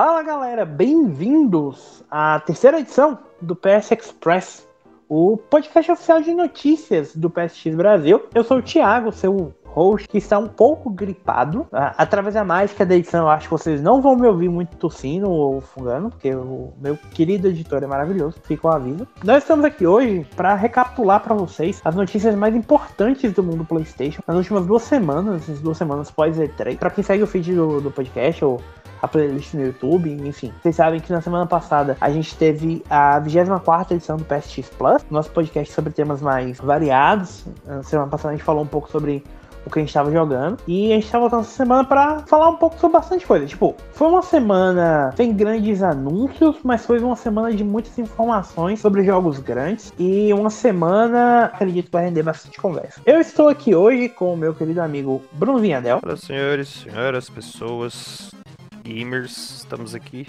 Fala 0.00 0.22
galera, 0.22 0.64
bem-vindos 0.64 2.04
à 2.08 2.38
terceira 2.38 2.78
edição 2.78 3.18
do 3.42 3.56
PS 3.56 3.90
Express, 3.90 4.64
o 5.08 5.36
podcast 5.36 5.90
oficial 5.90 6.22
de 6.22 6.32
notícias 6.32 7.16
do 7.16 7.28
PSX 7.28 7.74
Brasil. 7.74 8.22
Eu 8.32 8.44
sou 8.44 8.58
o 8.58 8.62
Thiago, 8.62 9.10
seu 9.10 9.52
host, 9.78 10.08
que 10.08 10.18
está 10.18 10.38
um 10.38 10.48
pouco 10.48 10.90
gripado. 10.90 11.66
Ah, 11.72 11.94
através 11.96 12.34
da 12.34 12.44
mágica 12.44 12.84
da 12.84 12.96
edição, 12.96 13.22
eu 13.22 13.28
acho 13.28 13.46
que 13.46 13.50
vocês 13.50 13.80
não 13.80 14.00
vão 14.00 14.16
me 14.16 14.26
ouvir 14.26 14.48
muito 14.48 14.76
tossindo 14.76 15.30
ou 15.30 15.60
fungando, 15.60 16.10
porque 16.10 16.34
o 16.34 16.72
meu 16.80 16.96
querido 17.12 17.48
editor 17.48 17.82
é 17.82 17.86
maravilhoso, 17.86 18.40
fica 18.42 18.66
o 18.66 18.70
aviso. 18.70 19.06
Nós 19.22 19.42
estamos 19.42 19.64
aqui 19.64 19.86
hoje 19.86 20.26
para 20.36 20.54
recapitular 20.54 21.20
para 21.22 21.34
vocês 21.34 21.80
as 21.84 21.94
notícias 21.94 22.34
mais 22.34 22.54
importantes 22.54 23.32
do 23.32 23.42
mundo 23.42 23.64
PlayStation 23.64 24.20
nas 24.26 24.36
últimas 24.36 24.66
duas 24.66 24.82
semanas, 24.82 25.48
as 25.48 25.60
duas 25.60 25.76
semanas 25.76 26.10
pós 26.10 26.36
E3. 26.36 26.76
Para 26.76 26.90
quem 26.90 27.04
segue 27.04 27.22
o 27.22 27.26
feed 27.26 27.54
do, 27.54 27.80
do 27.80 27.90
podcast 27.90 28.44
ou 28.44 28.60
a 29.00 29.08
playlist 29.08 29.54
no 29.54 29.62
YouTube, 29.62 30.10
enfim. 30.10 30.52
Vocês 30.62 30.76
sabem 30.76 31.00
que 31.00 31.12
na 31.12 31.20
semana 31.20 31.46
passada 31.46 31.96
a 32.00 32.10
gente 32.10 32.34
teve 32.36 32.82
a 32.88 33.18
24 33.18 33.94
edição 33.94 34.16
do 34.16 34.24
PSX 34.24 34.70
Plus, 34.70 35.04
nosso 35.10 35.30
podcast 35.30 35.72
sobre 35.72 35.92
temas 35.92 36.20
mais 36.20 36.58
variados. 36.58 37.44
Na 37.66 37.82
semana 37.82 38.08
passada 38.08 38.34
a 38.34 38.36
gente 38.36 38.44
falou 38.44 38.62
um 38.62 38.66
pouco 38.66 38.90
sobre 38.90 39.24
o 39.68 39.70
que 39.70 39.78
a 39.78 39.82
gente 39.82 39.90
estava 39.90 40.10
jogando. 40.10 40.58
E 40.66 40.92
a 40.92 40.96
gente 40.96 41.10
tá 41.10 41.18
voltando 41.18 41.42
essa 41.42 41.50
semana 41.50 41.84
para 41.84 42.20
falar 42.20 42.48
um 42.48 42.56
pouco 42.56 42.78
sobre 42.78 42.98
bastante 42.98 43.26
coisa. 43.26 43.46
Tipo, 43.46 43.76
foi 43.92 44.08
uma 44.08 44.22
semana 44.22 45.12
sem 45.16 45.34
grandes 45.34 45.82
anúncios, 45.82 46.56
mas 46.64 46.84
foi 46.84 46.98
uma 46.98 47.16
semana 47.16 47.52
de 47.52 47.62
muitas 47.62 47.96
informações 47.98 48.80
sobre 48.80 49.04
jogos 49.04 49.38
grandes. 49.38 49.92
E 49.98 50.32
uma 50.32 50.50
semana, 50.50 51.46
acredito 51.46 51.86
que 51.86 51.92
vai 51.92 52.04
render 52.04 52.22
bastante 52.22 52.58
conversa. 52.58 53.00
Eu 53.04 53.20
estou 53.20 53.48
aqui 53.48 53.74
hoje 53.74 54.08
com 54.08 54.32
o 54.32 54.36
meu 54.36 54.54
querido 54.54 54.80
amigo 54.80 55.22
Bruno 55.32 55.58
Vinhadel. 55.58 56.00
Olá, 56.02 56.16
senhores, 56.16 56.68
senhoras, 56.68 57.28
pessoas, 57.28 58.32
gamers, 58.88 59.58
estamos 59.58 59.94
aqui 59.94 60.26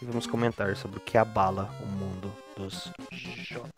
e 0.00 0.04
vamos 0.06 0.26
comentar 0.26 0.74
sobre 0.74 0.96
o 0.96 1.00
que 1.00 1.18
abala 1.18 1.68
o 1.82 1.86
mundo 1.86 2.32
dos 2.56 2.90
jogos. 3.12 3.68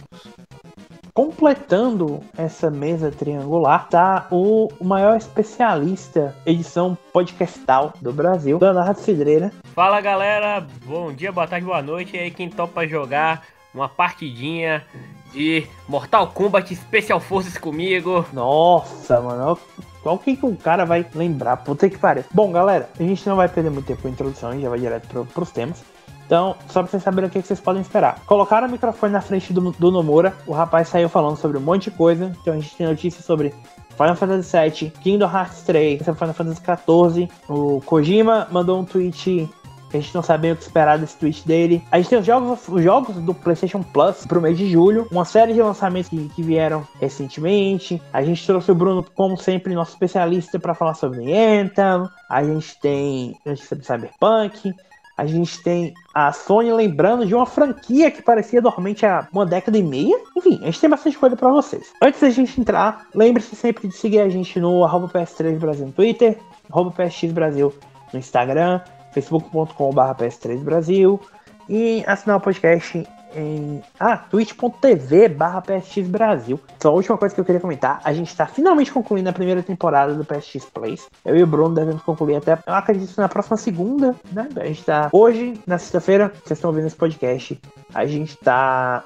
Completando 1.12 2.20
essa 2.38 2.70
mesa 2.70 3.10
triangular 3.10 3.88
tá 3.88 4.28
o 4.30 4.68
maior 4.80 5.16
especialista 5.16 6.36
edição 6.46 6.96
podcastal 7.12 7.92
do 8.00 8.12
Brasil, 8.12 8.58
Leonardo 8.62 9.00
Cidreira. 9.00 9.52
Fala 9.74 10.00
galera, 10.00 10.64
bom 10.86 11.12
dia, 11.12 11.32
boa 11.32 11.48
tarde, 11.48 11.66
boa 11.66 11.82
noite. 11.82 12.16
E 12.16 12.20
aí 12.20 12.30
quem 12.30 12.48
topa 12.48 12.86
jogar 12.86 13.44
uma 13.74 13.88
partidinha 13.88 14.84
de 15.32 15.66
Mortal 15.88 16.28
Kombat 16.28 16.74
Special 16.74 17.20
Forces 17.20 17.56
comigo. 17.58 18.24
Nossa, 18.32 19.20
mano, 19.20 19.58
qual 20.02 20.18
que 20.18 20.38
o 20.42 20.56
cara 20.56 20.84
vai 20.84 21.06
lembrar? 21.14 21.58
Puta 21.58 21.88
que 21.88 21.98
pariu. 21.98 22.24
Bom, 22.32 22.50
galera, 22.50 22.88
a 22.98 23.02
gente 23.02 23.28
não 23.28 23.36
vai 23.36 23.48
perder 23.48 23.70
muito 23.70 23.86
tempo 23.86 24.02
com 24.02 24.08
a 24.08 24.10
introdução, 24.10 24.50
a 24.50 24.52
gente 24.52 24.62
já 24.62 24.70
vai 24.70 24.78
direto 24.78 25.08
pro, 25.08 25.26
pros 25.26 25.50
temas. 25.50 25.82
Então, 26.26 26.54
só 26.68 26.80
pra 26.80 26.90
vocês 26.90 27.02
saberem 27.02 27.28
o 27.28 27.32
que, 27.32 27.42
que 27.42 27.48
vocês 27.48 27.58
podem 27.58 27.82
esperar. 27.82 28.20
Colocaram 28.24 28.68
o 28.68 28.70
microfone 28.70 29.12
na 29.12 29.20
frente 29.20 29.52
do, 29.52 29.72
do 29.72 29.90
Nomura, 29.90 30.32
o 30.46 30.52
rapaz 30.52 30.86
saiu 30.88 31.08
falando 31.08 31.36
sobre 31.36 31.58
um 31.58 31.60
monte 31.60 31.90
de 31.90 31.90
coisa. 31.90 32.32
Então 32.40 32.54
a 32.54 32.56
gente 32.56 32.76
tem 32.76 32.86
notícias 32.86 33.24
sobre 33.24 33.52
Final 33.96 34.14
Fantasy 34.14 34.56
VII, 34.56 34.90
Kingdom 35.02 35.26
Hearts 35.26 35.62
3, 35.62 36.02
Final 36.02 36.32
Fantasy 36.32 36.60
XIV. 36.60 37.28
O 37.48 37.82
Kojima 37.84 38.46
mandou 38.50 38.78
um 38.78 38.84
tweet 38.84 39.50
a 39.96 40.00
gente 40.00 40.14
não 40.14 40.22
sabe 40.22 40.52
o 40.52 40.56
que 40.56 40.62
esperar 40.62 40.98
desse 40.98 41.16
tweet 41.16 41.46
dele. 41.46 41.82
A 41.90 41.98
gente 41.98 42.10
tem 42.10 42.18
os 42.18 42.26
jogos, 42.26 42.68
os 42.68 42.82
jogos 42.82 43.16
do 43.16 43.34
PlayStation 43.34 43.82
Plus 43.82 44.26
pro 44.26 44.40
mês 44.40 44.56
de 44.56 44.70
julho, 44.70 45.06
uma 45.10 45.24
série 45.24 45.52
de 45.52 45.62
lançamentos 45.62 46.08
que, 46.08 46.28
que 46.28 46.42
vieram 46.42 46.86
recentemente. 47.00 48.00
A 48.12 48.22
gente 48.22 48.44
trouxe 48.46 48.70
o 48.70 48.74
Bruno, 48.74 49.04
como 49.14 49.36
sempre, 49.36 49.74
nosso 49.74 49.92
especialista, 49.92 50.58
para 50.58 50.74
falar 50.74 50.94
sobre 50.94 51.32
Anthem. 51.32 52.08
A 52.28 52.44
gente 52.44 52.78
tem 52.80 53.36
notícia 53.44 53.76
do 53.76 53.84
Cyberpunk. 53.84 54.74
A 55.20 55.26
gente 55.26 55.62
tem 55.62 55.92
a 56.14 56.32
Sony 56.32 56.72
lembrando 56.72 57.26
de 57.26 57.34
uma 57.34 57.44
franquia 57.44 58.10
que 58.10 58.22
parecia 58.22 58.62
dormente 58.62 59.04
há 59.04 59.28
uma 59.30 59.44
década 59.44 59.76
e 59.76 59.82
meia. 59.82 60.16
Enfim, 60.34 60.58
a 60.62 60.64
gente 60.64 60.80
tem 60.80 60.88
bastante 60.88 61.18
coisa 61.18 61.36
para 61.36 61.50
vocês. 61.50 61.92
Antes 62.00 62.22
da 62.22 62.30
gente 62.30 62.58
entrar, 62.58 63.06
lembre-se 63.14 63.54
sempre 63.54 63.86
de 63.86 63.94
seguir 63.94 64.20
a 64.20 64.30
gente 64.30 64.58
no 64.58 64.80
PS3 64.80 65.58
Brasil 65.58 65.84
no 65.84 65.92
Twitter, 65.92 66.38
PSX 66.70 67.32
Brasil 67.32 67.74
no 68.14 68.18
Instagram, 68.18 68.80
facebook.com.br 69.12 70.24
PS3 70.24 70.58
Brasil 70.60 71.20
e 71.68 72.02
assinar 72.06 72.38
o 72.38 72.40
podcast 72.40 73.06
em 73.34 73.82
ah, 73.98 74.16
twitch.tv 74.16 75.28
barra 75.28 75.62
PSX 75.62 76.08
Brasil. 76.08 76.60
Só 76.80 76.88
a 76.88 76.92
última 76.92 77.16
coisa 77.16 77.34
que 77.34 77.40
eu 77.40 77.44
queria 77.44 77.60
comentar, 77.60 78.00
a 78.02 78.12
gente 78.12 78.28
está 78.28 78.46
finalmente 78.46 78.92
concluindo 78.92 79.28
a 79.28 79.32
primeira 79.32 79.62
temporada 79.62 80.14
do 80.14 80.24
PSX 80.24 80.64
Plays. 80.66 81.08
Eu 81.24 81.36
e 81.36 81.42
o 81.42 81.46
Bruno 81.46 81.74
devemos 81.74 82.02
concluir 82.02 82.36
até, 82.36 82.58
eu 82.66 82.74
acredito, 82.74 83.16
na 83.16 83.28
próxima 83.28 83.56
segunda, 83.56 84.16
né? 84.32 84.48
A 84.56 84.64
gente 84.64 84.84
tá 84.84 85.08
hoje, 85.12 85.60
na 85.66 85.78
sexta-feira, 85.78 86.32
vocês 86.44 86.58
estão 86.58 86.70
ouvindo 86.70 86.86
esse 86.86 86.96
podcast, 86.96 87.60
a 87.94 88.06
gente 88.06 88.36
tá 88.38 89.04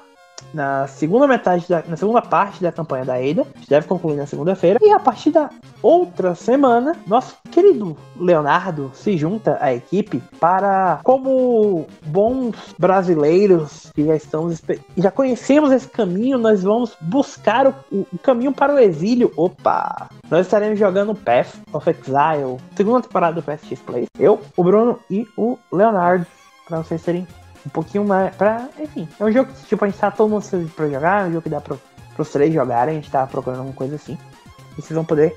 na 0.53 0.87
segunda 0.87 1.27
metade 1.27 1.65
da, 1.67 1.83
na 1.87 1.97
segunda 1.97 2.21
parte 2.21 2.61
da 2.61 2.71
campanha 2.71 3.05
da 3.05 3.15
Ada, 3.15 3.45
que 3.59 3.69
deve 3.69 3.87
concluir 3.87 4.15
na 4.15 4.25
segunda-feira, 4.25 4.79
e 4.81 4.91
a 4.91 4.99
partir 4.99 5.31
da 5.31 5.49
outra 5.81 6.33
semana, 6.33 6.95
nosso 7.05 7.35
querido 7.51 7.97
Leonardo 8.17 8.91
se 8.93 9.17
junta 9.17 9.57
à 9.59 9.73
equipe 9.73 10.21
para, 10.39 10.99
como 11.03 11.85
bons 12.05 12.55
brasileiros 12.77 13.91
que 13.93 14.05
já 14.05 14.15
estamos 14.15 14.61
já 14.97 15.11
conhecemos 15.11 15.71
esse 15.71 15.87
caminho, 15.87 16.37
nós 16.37 16.63
vamos 16.63 16.95
buscar 17.01 17.67
o, 17.67 17.73
o 17.91 18.17
caminho 18.21 18.53
para 18.53 18.73
o 18.73 18.79
exílio. 18.79 19.31
Opa! 19.35 20.09
Nós 20.29 20.45
estaremos 20.45 20.79
jogando 20.79 21.15
Path 21.15 21.55
of 21.71 21.89
Exile, 21.89 22.57
segunda 22.75 23.01
temporada 23.01 23.41
do 23.41 23.43
PSX 23.43 23.79
Play. 23.81 24.05
Eu, 24.17 24.41
o 24.55 24.63
Bruno 24.63 24.99
e 25.09 25.27
o 25.37 25.57
Leonardo, 25.71 26.25
para 26.67 26.79
vocês 26.79 27.03
terem 27.03 27.27
um 27.65 27.69
pouquinho 27.69 28.05
mais. 28.05 28.35
Pra, 28.35 28.69
enfim, 28.79 29.07
é 29.19 29.23
um 29.23 29.31
jogo 29.31 29.51
que 29.51 29.65
tipo, 29.65 29.83
a 29.83 29.87
gente 29.87 29.99
tá 29.99 30.11
todo 30.11 30.29
mundo 30.29 30.43
cedo 30.43 30.69
pra 30.75 30.87
jogar, 30.87 31.25
é 31.25 31.27
um 31.27 31.31
jogo 31.31 31.41
que 31.41 31.49
dá 31.49 31.61
pro, 31.61 31.79
pros 32.15 32.29
três 32.29 32.53
jogarem, 32.53 32.97
a 32.97 33.01
gente 33.01 33.11
tá 33.11 33.25
procurando 33.25 33.59
alguma 33.59 33.75
coisa 33.75 33.95
assim. 33.95 34.17
E 34.77 34.81
vocês 34.81 34.95
vão 34.95 35.05
poder 35.05 35.35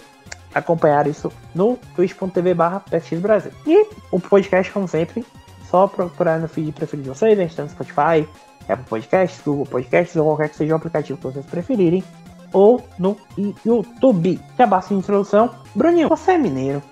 acompanhar 0.55 1.07
isso 1.07 1.33
no 1.55 1.79
twitch.tv 1.95 2.55
barra 2.55 2.83
Brasil. 3.21 3.53
E 3.67 3.87
o 4.11 4.21
podcast, 4.21 4.73
como 4.73 4.89
sempre, 4.89 5.25
só 5.71 5.87
procurar 5.87 6.39
no 6.39 6.49
feed 6.49 6.73
preferido 6.73 7.11
de 7.11 7.19
vocês, 7.19 7.39
a 7.39 7.43
gente 7.43 7.57
tá 7.57 7.63
no 7.63 7.69
Spotify, 7.69 8.29
Apple 8.69 8.85
Podcasts, 8.89 9.43
Google 9.45 9.67
Podcasts, 9.67 10.17
ou 10.17 10.25
qualquer 10.25 10.49
que 10.51 10.57
seja 10.57 10.73
o 10.73 10.77
aplicativo 10.77 11.19
que 11.19 11.25
vocês 11.25 11.47
preferirem. 11.47 12.03
Ou 12.51 12.83
no 12.99 13.15
YouTube. 13.37 14.41
É 14.57 14.65
basta 14.65 14.95
de 14.95 15.01
introdução. 15.01 15.51
Bruninho, 15.75 16.09
você 16.09 16.33
é 16.33 16.39
mineiro, 16.39 16.83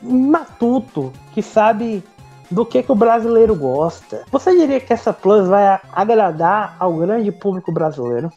matuto, 0.00 1.12
que 1.32 1.42
sabe 1.42 2.04
do 2.50 2.66
que, 2.66 2.82
que 2.82 2.92
o 2.92 2.96
brasileiro 2.96 3.54
gosta. 3.54 4.24
Você 4.30 4.56
diria 4.56 4.80
que 4.80 4.92
essa 4.92 5.12
Plus 5.12 5.48
vai 5.48 5.80
agradar 5.92 6.76
ao 6.78 6.94
grande 6.94 7.30
público 7.30 7.70
brasileiro? 7.72 8.30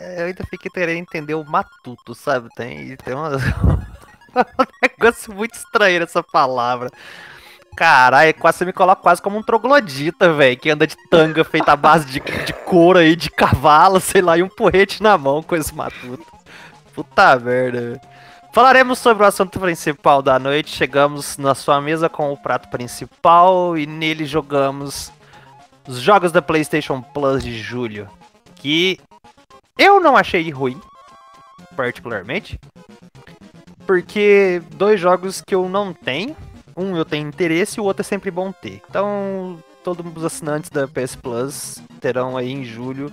É, 0.00 0.22
eu 0.22 0.26
ainda 0.26 0.44
fiquei 0.44 0.70
querendo 0.70 0.98
entender 0.98 1.34
o 1.34 1.44
matuto, 1.44 2.14
sabe? 2.14 2.48
Tem, 2.56 2.96
tem 2.96 3.14
uma... 3.14 3.30
um 4.34 4.64
negócio 4.82 5.32
muito 5.34 5.54
estranho 5.54 6.02
essa 6.02 6.22
palavra. 6.22 6.90
Caralho, 7.76 8.34
quase 8.34 8.58
você 8.58 8.64
me 8.64 8.72
coloca 8.72 9.02
quase 9.02 9.22
como 9.22 9.38
um 9.38 9.42
troglodita, 9.42 10.32
velho, 10.32 10.58
que 10.58 10.70
anda 10.70 10.86
de 10.86 10.96
tanga 11.08 11.44
feita 11.44 11.72
à 11.72 11.76
base 11.76 12.06
de, 12.06 12.20
de 12.20 12.52
couro 12.52 12.98
aí, 12.98 13.14
de 13.14 13.30
cavalo, 13.30 14.00
sei 14.00 14.20
lá, 14.20 14.36
e 14.36 14.42
um 14.42 14.48
porrete 14.48 15.02
na 15.02 15.16
mão 15.16 15.42
com 15.42 15.54
esse 15.54 15.74
matuto. 15.74 16.26
Puta 16.94 17.38
merda, 17.38 17.80
velho. 17.80 18.00
Falaremos 18.52 18.98
sobre 18.98 19.22
o 19.22 19.26
assunto 19.26 19.60
principal 19.60 20.20
da 20.20 20.38
noite. 20.38 20.70
Chegamos 20.70 21.38
na 21.38 21.54
sua 21.54 21.80
mesa 21.80 22.08
com 22.08 22.32
o 22.32 22.36
prato 22.36 22.68
principal 22.68 23.78
e 23.78 23.86
nele 23.86 24.26
jogamos 24.26 25.12
os 25.86 26.00
jogos 26.00 26.32
da 26.32 26.42
PlayStation 26.42 27.00
Plus 27.00 27.44
de 27.44 27.56
julho. 27.56 28.08
Que 28.56 28.98
eu 29.78 30.00
não 30.00 30.16
achei 30.16 30.50
ruim, 30.50 30.80
particularmente. 31.76 32.58
Porque 33.86 34.60
dois 34.72 35.00
jogos 35.00 35.40
que 35.40 35.54
eu 35.54 35.68
não 35.68 35.92
tenho. 35.92 36.36
Um 36.76 36.96
eu 36.96 37.04
tenho 37.04 37.28
interesse 37.28 37.78
e 37.78 37.80
o 37.80 37.84
outro 37.84 38.02
é 38.02 38.04
sempre 38.04 38.30
bom 38.30 38.50
ter. 38.50 38.82
Então, 38.88 39.62
todos 39.84 40.04
os 40.16 40.24
assinantes 40.24 40.70
da 40.70 40.88
PS 40.88 41.14
Plus 41.14 41.82
terão 42.00 42.36
aí 42.36 42.50
em 42.50 42.64
julho 42.64 43.12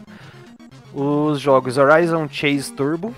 os 0.93 1.39
jogos 1.39 1.77
Horizon 1.77 2.27
Chase 2.27 2.71
Turbo, 2.73 3.13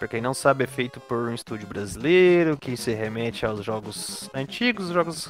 Pra 0.00 0.08
quem 0.08 0.22
não 0.22 0.32
sabe, 0.32 0.64
é 0.64 0.66
feito 0.66 0.98
por 0.98 1.28
um 1.28 1.34
estúdio 1.34 1.68
brasileiro 1.68 2.56
que 2.56 2.74
se 2.74 2.90
remete 2.94 3.44
aos 3.44 3.62
jogos 3.62 4.30
antigos, 4.32 4.88
jogos 4.88 5.28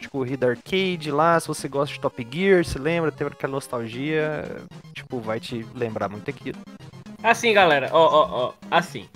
de 0.00 0.08
corrida 0.08 0.48
arcade 0.48 1.12
lá. 1.12 1.38
Se 1.38 1.46
você 1.46 1.68
gosta 1.68 1.94
de 1.94 2.00
Top 2.00 2.28
Gear, 2.28 2.64
se 2.64 2.76
lembra, 2.76 3.12
teve 3.12 3.30
aquela 3.30 3.52
nostalgia, 3.52 4.56
tipo, 4.92 5.20
vai 5.20 5.38
te 5.38 5.64
lembrar 5.76 6.08
muito 6.08 6.28
aquilo. 6.28 6.58
Assim, 7.22 7.52
galera, 7.52 7.88
ó, 7.92 8.04
ó, 8.04 8.46
ó, 8.46 8.52
assim. 8.68 9.08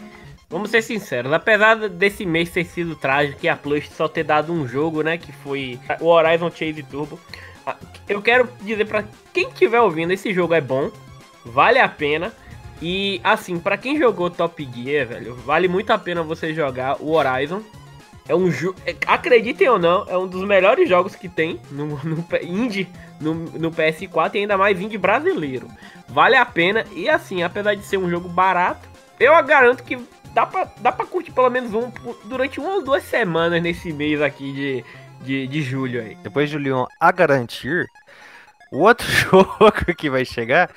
Vamos 0.49 0.71
ser 0.71 0.81
sinceros, 0.81 1.33
apesar 1.33 1.75
desse 1.89 2.25
mês 2.25 2.51
ter 2.51 2.65
sido 2.65 2.95
trágico 2.95 3.45
e 3.45 3.49
a 3.49 3.57
Plus 3.57 3.91
só 3.91 4.07
ter 4.07 4.23
dado 4.23 4.53
um 4.53 4.69
jogo, 4.69 5.03
né, 5.03 5.19
que 5.19 5.33
foi 5.33 5.77
o 6.01 6.07
Horizon 6.07 6.53
Chase 6.53 6.85
Turbo, 6.85 7.19
eu 8.09 8.23
quero 8.23 8.49
dizer 8.63 8.87
para 8.87 9.03
quem 9.33 9.49
estiver 9.49 9.81
ouvindo, 9.81 10.13
esse 10.13 10.33
jogo 10.33 10.55
é 10.55 10.61
bom, 10.61 10.89
vale 11.45 11.81
a 11.81 11.89
pena. 11.89 12.33
E 12.83 13.21
assim, 13.23 13.59
para 13.59 13.77
quem 13.77 13.99
jogou 13.99 14.31
Top 14.31 14.69
Gear, 14.75 15.07
velho, 15.07 15.35
vale 15.37 15.69
muito 15.69 15.91
a 15.91 15.99
pena 15.99 16.23
você 16.23 16.53
jogar 16.53 17.01
o 17.01 17.13
Horizon. 17.13 17.63
É 18.29 18.35
um 18.35 18.51
jogo. 18.51 18.79
Acreditem 19.07 19.69
ou 19.69 19.79
não, 19.79 20.05
é 20.09 20.17
um 20.17 20.27
dos 20.27 20.43
melhores 20.45 20.89
jogos 20.89 21.15
que 21.15 21.29
tem 21.29 21.61
no, 21.71 21.87
no 22.05 22.25
indie 22.43 22.89
no, 23.21 23.35
no 23.35 23.71
PS4 23.71 24.35
e 24.35 24.39
ainda 24.39 24.57
mais 24.57 24.81
indie 24.81 24.99
brasileiro. 24.99 25.69
Vale 26.09 26.37
a 26.37 26.45
pena. 26.45 26.85
E 26.93 27.09
assim, 27.09 27.43
apesar 27.43 27.75
de 27.75 27.85
ser 27.85 27.99
um 27.99 28.09
jogo 28.09 28.29
barato, 28.29 28.89
eu 29.21 29.41
garanto 29.45 29.83
que 29.83 29.99
dá 30.33 30.45
pra, 30.45 30.69
dá 30.81 30.91
pra 30.91 31.07
curtir 31.07 31.31
pelo 31.33 31.51
menos 31.51 31.73
um 31.73 31.91
durante 32.25 32.59
uma 32.59 32.75
ou 32.75 32.83
duas 32.83 33.05
semanas 33.05 33.63
nesse 33.63 33.93
mês 33.93 34.21
aqui 34.21 34.53
de, 34.53 34.85
de, 35.25 35.47
de 35.47 35.63
julho 35.63 36.01
aí. 36.01 36.17
Depois 36.23 36.51
de 36.51 36.59
Leon 36.59 36.87
a 36.99 37.13
garantir, 37.13 37.87
o 38.73 38.81
outro 38.81 39.07
jogo 39.11 39.73
que 39.97 40.11
vai 40.11 40.25
chegar 40.25 40.71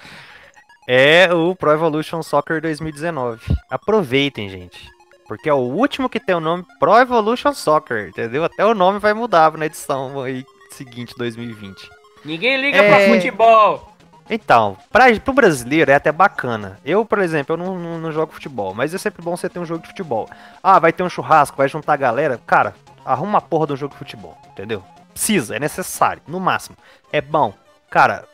é 0.87 1.33
o 1.33 1.53
Pro 1.53 1.71
Evolution 1.71 2.23
Soccer 2.23 2.61
2019. 2.61 3.41
Aproveitem, 3.69 4.49
gente. 4.49 4.89
Porque 5.27 5.49
é 5.49 5.53
o 5.53 5.57
último 5.57 6.07
que 6.07 6.19
tem 6.19 6.33
o 6.33 6.39
nome 6.39 6.65
Pro 6.79 6.97
Evolution 6.97 7.53
Soccer, 7.53 8.07
entendeu? 8.07 8.45
Até 8.45 8.65
o 8.65 8.73
nome 8.73 8.97
vai 8.97 9.13
mudar 9.13 9.51
na 9.57 9.65
edição 9.65 10.21
aí 10.21 10.45
seguinte, 10.71 11.13
2020. 11.17 11.89
Ninguém 12.23 12.61
liga 12.61 12.77
é... 12.77 12.87
pra 12.87 13.13
futebol. 13.13 13.93
Então, 14.29 14.77
pra, 14.91 15.05
pro 15.19 15.33
brasileiro 15.33 15.91
é 15.91 15.95
até 15.95 16.11
bacana. 16.11 16.79
Eu, 16.83 17.05
por 17.05 17.19
exemplo, 17.19 17.53
eu 17.53 17.57
não, 17.57 17.77
não, 17.77 17.99
não, 17.99 18.11
jogo 18.11 18.33
futebol, 18.33 18.73
mas 18.73 18.93
é 18.93 18.97
sempre 18.97 19.21
bom 19.21 19.35
você 19.35 19.49
ter 19.49 19.59
um 19.59 19.65
jogo 19.65 19.81
de 19.81 19.87
futebol. 19.87 20.29
Ah, 20.61 20.79
vai 20.79 20.91
ter 20.91 21.03
um 21.03 21.09
churrasco, 21.09 21.57
vai 21.57 21.69
juntar 21.69 21.93
a 21.93 21.97
galera. 21.97 22.39
Cara, 22.45 22.75
arruma 23.05 23.37
a 23.37 23.41
porra 23.41 23.67
do 23.67 23.77
jogo 23.77 23.93
de 23.93 23.99
futebol, 23.99 24.37
entendeu? 24.51 24.83
Precisa, 25.13 25.55
é 25.55 25.59
necessário, 25.59 26.21
no 26.27 26.39
máximo. 26.39 26.77
É 27.11 27.21
bom. 27.21 27.53
Cara, 27.89 28.25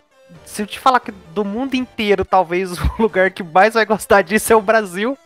se 0.45 0.61
eu 0.61 0.67
te 0.67 0.79
falar 0.79 0.99
que 0.99 1.11
do 1.11 1.43
mundo 1.43 1.75
inteiro, 1.75 2.25
talvez 2.25 2.71
o 2.79 2.89
lugar 2.99 3.31
que 3.31 3.43
mais 3.43 3.73
vai 3.73 3.85
gostar 3.85 4.21
disso 4.21 4.51
é 4.51 4.55
o 4.55 4.61
Brasil, 4.61 5.17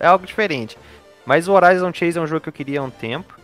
é 0.00 0.06
algo 0.06 0.26
diferente. 0.26 0.78
Mas 1.24 1.48
o 1.48 1.52
Horizon 1.52 1.92
Chase 1.92 2.18
é 2.18 2.20
um 2.20 2.26
jogo 2.26 2.42
que 2.42 2.48
eu 2.48 2.52
queria 2.52 2.80
há 2.80 2.82
um 2.82 2.90
tempo 2.90 3.38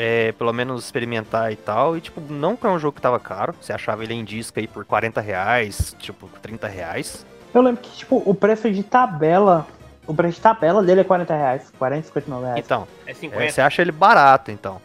é, 0.00 0.30
pelo 0.32 0.52
menos 0.52 0.84
experimentar 0.84 1.52
e 1.52 1.56
tal. 1.56 1.96
E, 1.96 2.00
tipo, 2.00 2.20
não 2.20 2.56
é 2.62 2.68
um 2.68 2.78
jogo 2.78 2.94
que 2.94 3.02
tava 3.02 3.18
caro. 3.18 3.52
Você 3.60 3.72
achava 3.72 4.04
ele 4.04 4.14
em 4.14 4.24
disco 4.24 4.60
aí 4.60 4.68
por 4.68 4.84
40 4.84 5.20
reais, 5.20 5.96
tipo, 5.98 6.28
30 6.40 6.68
reais. 6.68 7.26
Eu 7.52 7.60
lembro 7.62 7.82
que, 7.82 7.90
tipo, 7.90 8.22
o 8.24 8.32
preço 8.32 8.70
de 8.70 8.84
tabela. 8.84 9.66
O 10.06 10.14
preço 10.14 10.36
de 10.36 10.40
tabela 10.40 10.84
dele 10.84 11.00
é 11.00 11.04
40 11.04 11.34
reais. 11.34 11.72
40, 11.76 12.06
59 12.06 12.46
reais. 12.46 12.64
Então, 12.64 12.86
é 13.04 13.12
50. 13.12 13.44
É, 13.44 13.50
você 13.50 13.60
acha 13.60 13.82
ele 13.82 13.90
barato, 13.90 14.52
então. 14.52 14.80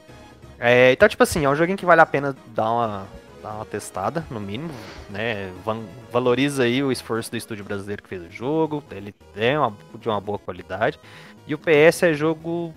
É, 0.60 0.92
então, 0.94 1.08
tipo 1.08 1.22
assim, 1.22 1.46
é 1.46 1.50
um 1.50 1.56
joguinho 1.56 1.78
que 1.78 1.86
vale 1.86 2.02
a 2.02 2.06
pena 2.06 2.36
dar 2.48 2.72
uma, 2.72 3.08
dar 3.44 3.56
uma 3.56 3.66
testada, 3.66 4.26
no 4.32 4.40
mínimo, 4.40 4.72
né? 5.10 5.52
Valoriza 6.12 6.64
aí 6.64 6.82
o 6.82 6.92
esforço 6.92 7.30
do 7.30 7.38
estúdio 7.38 7.66
brasileiro 7.66 8.02
que 8.02 8.10
fez 8.10 8.24
o 8.24 8.32
jogo. 8.32 8.82
Ele 8.90 9.14
é 9.36 9.60
uma, 9.60 9.76
de 10.00 10.08
uma 10.08 10.22
boa 10.22 10.40
qualidade. 10.40 11.00
E 11.46 11.54
o 11.54 11.58
PS 11.58 12.04
é 12.04 12.14
jogo 12.14 12.74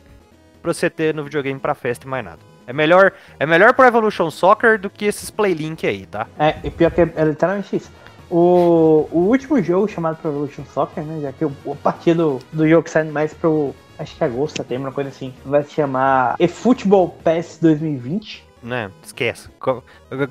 pra 0.60 0.74
você 0.74 0.90
ter 0.90 1.14
no 1.14 1.22
videogame 1.22 1.60
pra 1.60 1.74
festa 1.74 2.06
e 2.06 2.10
mais 2.10 2.24
nada. 2.24 2.40
É 2.66 2.72
melhor, 2.72 3.12
é 3.38 3.46
melhor 3.46 3.72
pro 3.74 3.86
Evolution 3.86 4.28
Soccer 4.28 4.78
do 4.78 4.90
que 4.90 5.04
esses 5.04 5.30
Playlink 5.30 5.86
aí, 5.86 6.04
tá? 6.04 6.26
É, 6.36 6.56
e 6.64 6.70
pior 6.70 6.90
que 6.90 7.00
é, 7.00 7.12
é 7.14 7.24
literalmente 7.24 7.76
isso. 7.76 7.92
O, 8.28 9.08
o 9.12 9.19
último 9.28 9.62
jogo 9.62 9.86
chamado 9.86 10.16
Pro 10.16 10.30
Evolution 10.32 10.64
Soccer, 10.64 11.04
né? 11.04 11.20
Já 11.22 11.32
que 11.32 11.44
o, 11.44 11.52
a 11.70 11.76
partir 11.76 12.14
do, 12.14 12.40
jogo 12.52 12.82
que 12.82 12.90
sai 12.90 13.04
mais 13.04 13.32
pro. 13.32 13.72
Acho 13.98 14.16
que 14.16 14.24
agosto, 14.24 14.56
setembro, 14.56 14.88
uma 14.88 14.92
coisa 14.92 15.10
assim. 15.10 15.32
Vai 15.44 15.62
se 15.62 15.74
chamar 15.74 16.34
eFootball 16.40 17.10
PES 17.22 17.58
2020. 17.62 18.45
Né, 18.62 18.91
esquece. 19.03 19.49
Como, 19.58 19.82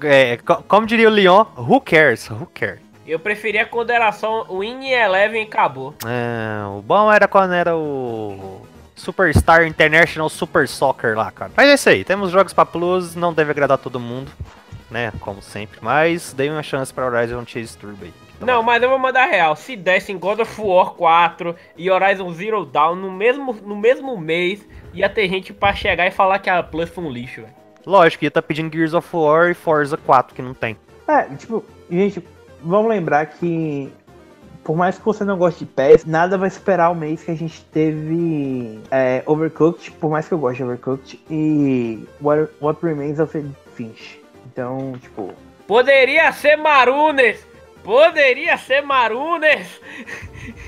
é, 0.03 0.37
como 0.67 0.87
diria 0.87 1.07
o 1.07 1.11
Leon, 1.11 1.45
who 1.57 1.79
cares? 1.79 2.29
Who 2.29 2.47
cares? 2.53 2.81
Eu 3.07 3.19
preferia 3.19 3.61
a 3.61 3.65
consideração 3.65 4.45
Win 4.49 4.89
Eleven 4.89 5.43
e 5.43 5.45
acabou. 5.45 5.93
É, 6.05 6.65
o 6.67 6.81
bom 6.81 7.11
era 7.11 7.27
quando 7.27 7.53
era 7.53 7.75
o 7.75 8.65
Superstar 8.95 9.65
International 9.67 10.27
Super 10.27 10.67
Soccer 10.67 11.15
lá, 11.15 11.29
cara. 11.29 11.51
Mas 11.55 11.69
é 11.69 11.73
isso 11.75 11.89
aí, 11.89 12.03
temos 12.03 12.31
jogos 12.31 12.51
pra 12.51 12.65
Plus, 12.65 13.15
não 13.15 13.31
deve 13.31 13.51
agradar 13.51 13.77
todo 13.77 13.99
mundo, 13.99 14.31
né? 14.89 15.13
Como 15.19 15.41
sempre. 15.41 15.77
Mas 15.81 16.33
dei 16.33 16.49
uma 16.49 16.63
chance 16.63 16.91
pra 16.91 17.05
Horizon 17.05 17.45
Chase 17.45 17.77
Turbo 17.77 18.05
aí. 18.05 18.13
Não, 18.41 18.61
mas 18.63 18.81
eu 18.81 18.89
vou 18.89 18.99
mandar 18.99 19.25
real. 19.27 19.55
Se 19.55 19.75
dessem 19.75 20.17
God 20.17 20.39
of 20.39 20.61
War 20.61 20.91
4 20.91 21.55
e 21.77 21.89
Horizon 21.89 22.33
Zero 22.33 22.65
Dawn 22.65 22.95
no 22.95 23.11
mesmo, 23.11 23.53
no 23.53 23.75
mesmo 23.75 24.17
mês, 24.17 24.65
ia 24.93 25.07
ter 25.07 25.29
gente 25.29 25.53
pra 25.53 25.73
chegar 25.73 26.07
e 26.07 26.11
falar 26.11 26.39
que 26.39 26.49
a 26.49 26.61
Plus 26.61 26.89
foi 26.89 27.03
um 27.03 27.09
lixo, 27.09 27.41
velho. 27.41 27.64
Lógico, 27.85 28.23
ia 28.23 28.31
tá 28.31 28.41
pedindo 28.41 28.73
Gears 28.73 28.93
of 28.93 29.07
War 29.15 29.51
e 29.51 29.53
Forza 29.53 29.97
4, 29.97 30.35
que 30.35 30.41
não 30.41 30.53
tem. 30.53 30.77
É, 31.07 31.23
tipo, 31.35 31.63
gente, 31.89 32.23
vamos 32.61 32.89
lembrar 32.89 33.25
que 33.27 33.91
por 34.65 34.75
mais 34.75 34.97
que 34.97 35.05
você 35.05 35.23
não 35.23 35.37
goste 35.37 35.63
de 35.63 35.71
PES, 35.71 36.05
nada 36.05 36.39
vai 36.39 36.49
superar 36.49 36.91
o 36.91 36.95
mês 36.95 37.23
que 37.23 37.29
a 37.29 37.35
gente 37.35 37.63
teve 37.65 38.81
é, 38.89 39.21
Overcooked, 39.27 39.91
por 39.91 40.09
mais 40.09 40.27
que 40.27 40.33
eu 40.33 40.39
goste 40.39 40.57
de 40.57 40.63
Overcooked, 40.63 41.23
e 41.29 42.03
What, 42.19 42.51
What 42.59 42.83
Remains 42.83 43.19
of 43.19 43.37
Edith 43.37 43.55
Finch. 43.75 44.19
Então, 44.47 44.93
tipo. 44.99 45.33
Poderia 45.67 46.31
ser 46.31 46.55
Marunes! 46.57 47.45
Poderia 47.83 48.57
ser 48.57 48.81
Marunes! 48.81 49.79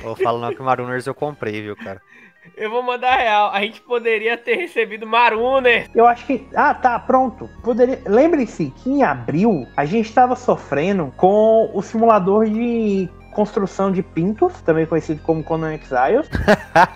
Tô 0.04 0.16
falando 0.16 0.56
que 0.56 0.62
Marunes 0.62 1.08
eu 1.08 1.16
comprei, 1.16 1.64
viu, 1.64 1.76
cara? 1.76 2.00
Eu 2.56 2.70
vou 2.70 2.82
mandar 2.84 3.18
real. 3.18 3.52
A 3.52 3.62
gente 3.62 3.82
poderia 3.82 4.38
ter 4.38 4.56
recebido 4.56 5.06
Marunes. 5.06 5.90
Eu 5.94 6.08
acho 6.08 6.26
que. 6.26 6.48
Ah, 6.56 6.74
tá, 6.74 7.00
pronto. 7.00 7.50
Poderia. 7.64 8.02
Lembre-se 8.06 8.72
que 8.78 8.90
em 8.90 9.04
abril 9.04 9.68
a 9.76 9.86
gente 9.86 10.08
estava 10.08 10.36
sofrendo 10.36 11.14
com 11.18 11.70
o 11.74 11.82
simulador 11.82 12.46
de 12.46 13.10
construção 13.38 13.92
de 13.92 14.02
pintos, 14.02 14.62
também 14.62 14.88
conhecido 14.88 15.22
como 15.22 15.44
Conan 15.44 15.76
Exiles. 15.76 16.28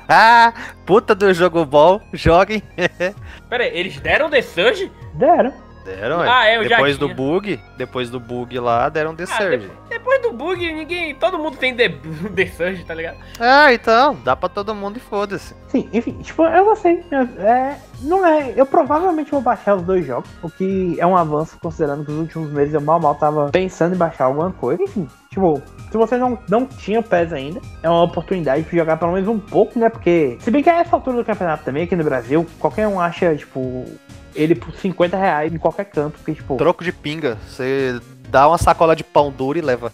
Puta 0.88 1.14
do 1.14 1.32
jogo 1.34 1.64
bom, 1.66 2.02
joguem. 2.14 2.64
Pera 3.48 3.64
aí, 3.64 3.78
eles 3.78 4.00
deram 4.00 4.28
The 4.28 4.42
Surge? 4.42 4.92
Deram. 5.14 5.54
Deram, 5.84 6.22
ah, 6.22 6.48
é, 6.48 6.58
eu 6.58 6.68
depois 6.68 6.98
do 6.98 7.10
bug, 7.10 7.60
depois 7.76 8.10
do 8.10 8.20
bug 8.20 8.60
lá, 8.60 8.88
deram 8.88 9.16
The 9.16 9.24
ah, 9.24 9.28
Surge. 9.28 9.68
Depois, 9.90 9.90
depois, 9.90 10.22
do 10.22 10.32
bug, 10.32 10.72
ninguém, 10.72 11.16
todo 11.16 11.40
mundo 11.40 11.58
tem 11.58 11.76
The, 11.76 11.90
The 12.36 12.46
Surge, 12.48 12.84
tá 12.84 12.94
ligado? 12.94 13.18
Ah, 13.40 13.74
então, 13.74 14.16
dá 14.24 14.36
pra 14.36 14.50
todo 14.50 14.76
mundo 14.76 14.98
e 14.98 15.00
foda-se. 15.00 15.56
Sim, 15.68 15.90
enfim, 15.92 16.14
tipo, 16.22 16.44
eu 16.44 16.66
gostei. 16.66 17.04
É, 17.40 17.76
não 18.02 18.26
é, 18.26 18.54
eu 18.56 18.66
provavelmente 18.66 19.32
vou 19.32 19.42
baixar 19.42 19.76
os 19.76 19.84
dois 19.84 20.06
jogos, 20.06 20.30
o 20.42 20.50
que 20.50 21.00
é 21.00 21.06
um 21.06 21.16
avanço 21.16 21.58
considerando 21.60 22.06
que 22.06 22.12
os 22.12 22.18
últimos 22.18 22.52
meses 22.52 22.74
eu 22.74 22.82
mal 22.82 23.00
mal 23.00 23.16
tava 23.16 23.50
pensando 23.50 23.96
em 23.96 23.98
baixar 23.98 24.26
alguma 24.26 24.52
coisa. 24.52 24.84
Enfim, 24.84 25.08
tipo, 25.30 25.62
se 25.90 25.98
você 25.98 26.18
não, 26.18 26.38
não 26.48 26.66
tinha 26.66 27.00
o 27.00 27.04
PES 27.04 27.34
ainda, 27.34 27.62
é 27.82 27.90
uma 27.90 28.04
oportunidade 28.04 28.64
de 28.64 28.78
jogar 28.78 28.98
pelo 28.98 29.14
menos 29.14 29.28
um 29.28 29.40
pouco, 29.40 29.80
né? 29.80 29.90
Porque, 29.90 30.38
se 30.40 30.52
bem 30.52 30.62
que 30.62 30.70
a 30.70 30.80
essa 30.80 30.96
altura 30.96 31.18
do 31.18 31.26
campeonato 31.26 31.64
também, 31.64 31.84
aqui 31.84 31.96
no 31.96 32.04
Brasil, 32.04 32.46
qualquer 32.60 32.88
um 32.88 33.00
acha, 33.00 33.36
tipo, 33.36 33.86
ele 34.36 34.56
por 34.56 34.74
50 34.74 35.18
reais 35.18 35.54
em 35.54 35.58
qualquer 35.58 35.86
canto, 35.86 36.18
porque, 36.18 36.34
tipo. 36.34 36.58
Troco 36.58 36.84
de 36.84 36.92
pinga. 36.92 37.38
Você 37.48 38.00
dá 38.30 38.48
uma 38.48 38.58
sacola 38.58 38.96
de 38.96 39.04
pão 39.04 39.32
duro 39.32 39.58
e 39.58 39.62
leva. 39.62 39.92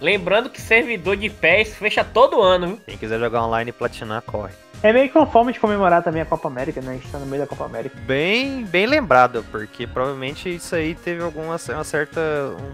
Lembrando 0.00 0.48
que 0.48 0.60
servidor 0.60 1.16
de 1.16 1.28
pés 1.28 1.74
fecha 1.74 2.04
todo 2.04 2.40
ano, 2.40 2.66
viu? 2.68 2.80
Quem 2.86 2.96
quiser 2.96 3.18
jogar 3.18 3.44
online 3.44 3.70
e 3.70 3.72
platinar, 3.72 4.22
corre. 4.22 4.52
É 4.80 4.92
meio 4.92 5.10
que 5.10 5.18
uma 5.18 5.26
forma 5.26 5.52
de 5.52 5.58
comemorar 5.58 6.04
também 6.04 6.22
a 6.22 6.24
Copa 6.24 6.46
América, 6.46 6.80
né? 6.80 6.92
A 6.92 6.94
gente 6.94 7.10
tá 7.10 7.18
no 7.18 7.26
meio 7.26 7.42
da 7.42 7.48
Copa 7.48 7.64
América. 7.64 7.98
Bem, 8.06 8.64
bem 8.64 8.86
lembrado, 8.86 9.44
porque 9.50 9.88
provavelmente 9.88 10.54
isso 10.54 10.74
aí 10.76 10.94
teve 10.94 11.20
alguma 11.20 11.58
uma 11.68 11.84
certa, 11.84 12.20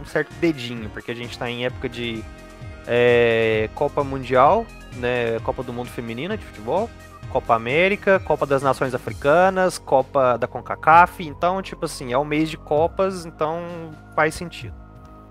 um 0.00 0.04
certo 0.04 0.30
dedinho, 0.34 0.90
porque 0.90 1.10
a 1.10 1.14
gente 1.14 1.38
tá 1.38 1.48
em 1.48 1.64
época 1.64 1.88
de 1.88 2.22
é, 2.86 3.70
Copa 3.74 4.04
Mundial, 4.04 4.66
né? 4.96 5.38
Copa 5.42 5.62
do 5.62 5.72
Mundo 5.72 5.88
Feminina 5.88 6.36
de 6.36 6.44
futebol. 6.44 6.90
Copa 7.34 7.56
América, 7.56 8.20
Copa 8.20 8.46
das 8.46 8.62
Nações 8.62 8.94
Africanas, 8.94 9.76
Copa 9.76 10.38
da 10.38 10.46
CONCACAF. 10.46 11.26
Então, 11.26 11.60
tipo 11.60 11.84
assim, 11.84 12.12
é 12.12 12.16
o 12.16 12.24
mês 12.24 12.48
de 12.48 12.56
Copas, 12.56 13.26
então 13.26 13.60
faz 14.14 14.36
sentido. 14.36 14.72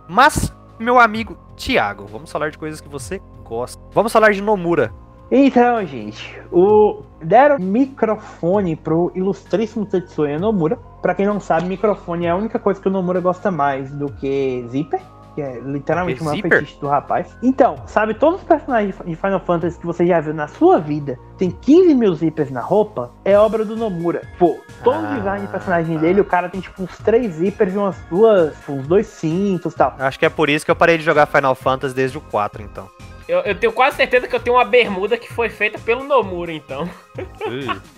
Mas, 0.05 0.53
meu 0.77 0.99
amigo 0.99 1.37
Thiago, 1.55 2.05
vamos 2.05 2.29
falar 2.29 2.49
de 2.49 2.57
coisas 2.57 2.81
que 2.81 2.89
você 2.89 3.21
gosta. 3.45 3.81
Vamos 3.93 4.11
falar 4.11 4.33
de 4.33 4.41
Nomura. 4.41 4.93
Então, 5.31 5.85
gente, 5.85 6.37
o 6.51 7.03
deram 7.21 7.57
microfone 7.57 8.75
pro 8.75 9.09
ilustríssimo 9.15 9.85
Tetsuya 9.85 10.37
Nomura. 10.37 10.75
Para 11.01 11.15
quem 11.15 11.25
não 11.25 11.39
sabe, 11.39 11.69
microfone 11.69 12.25
é 12.25 12.31
a 12.31 12.35
única 12.35 12.59
coisa 12.59 12.81
que 12.81 12.87
o 12.89 12.91
Nomura 12.91 13.21
gosta 13.21 13.49
mais 13.49 13.89
do 13.93 14.11
que 14.11 14.65
zíper 14.67 15.01
que 15.33 15.41
é 15.41 15.59
literalmente 15.59 16.21
o 16.21 16.25
maior 16.25 16.41
fetiche 16.41 16.79
do 16.79 16.87
rapaz. 16.87 17.35
Então, 17.41 17.75
sabe, 17.87 18.13
todos 18.13 18.41
os 18.41 18.45
personagens 18.45 18.95
de 19.05 19.15
Final 19.15 19.39
Fantasy 19.39 19.79
que 19.79 19.85
você 19.85 20.05
já 20.05 20.19
viu 20.19 20.33
na 20.33 20.47
sua 20.47 20.79
vida 20.79 21.17
tem 21.37 21.51
15 21.51 21.93
mil 21.95 22.13
zippers 22.13 22.51
na 22.51 22.61
roupa, 22.61 23.11
é 23.25 23.37
obra 23.37 23.65
do 23.65 23.75
Nomura. 23.75 24.21
Pô, 24.37 24.59
todo 24.83 25.05
ah, 25.05 25.11
o 25.11 25.15
design 25.17 25.45
de 25.45 25.51
personagem 25.51 25.97
dele, 25.97 26.21
o 26.21 26.25
cara 26.25 26.49
tem 26.49 26.61
tipo 26.61 26.81
uns 26.81 26.97
três 26.97 27.33
zippers 27.33 27.73
e 27.73 27.77
umas 27.77 27.97
duas, 28.09 28.53
uns 28.69 28.87
dois 28.87 29.07
cintos 29.07 29.73
e 29.73 29.75
tal. 29.75 29.95
Acho 29.99 30.19
que 30.19 30.25
é 30.25 30.29
por 30.29 30.49
isso 30.49 30.65
que 30.65 30.71
eu 30.71 30.75
parei 30.75 30.97
de 30.97 31.03
jogar 31.03 31.25
Final 31.25 31.55
Fantasy 31.55 31.95
desde 31.95 32.17
o 32.17 32.21
4, 32.21 32.61
então. 32.61 32.89
Eu, 33.27 33.39
eu 33.39 33.55
tenho 33.55 33.71
quase 33.71 33.95
certeza 33.95 34.27
que 34.27 34.35
eu 34.35 34.39
tenho 34.39 34.57
uma 34.57 34.65
bermuda 34.65 35.17
que 35.17 35.31
foi 35.31 35.49
feita 35.49 35.79
pelo 35.79 36.03
Nomura, 36.03 36.51
então. 36.51 36.89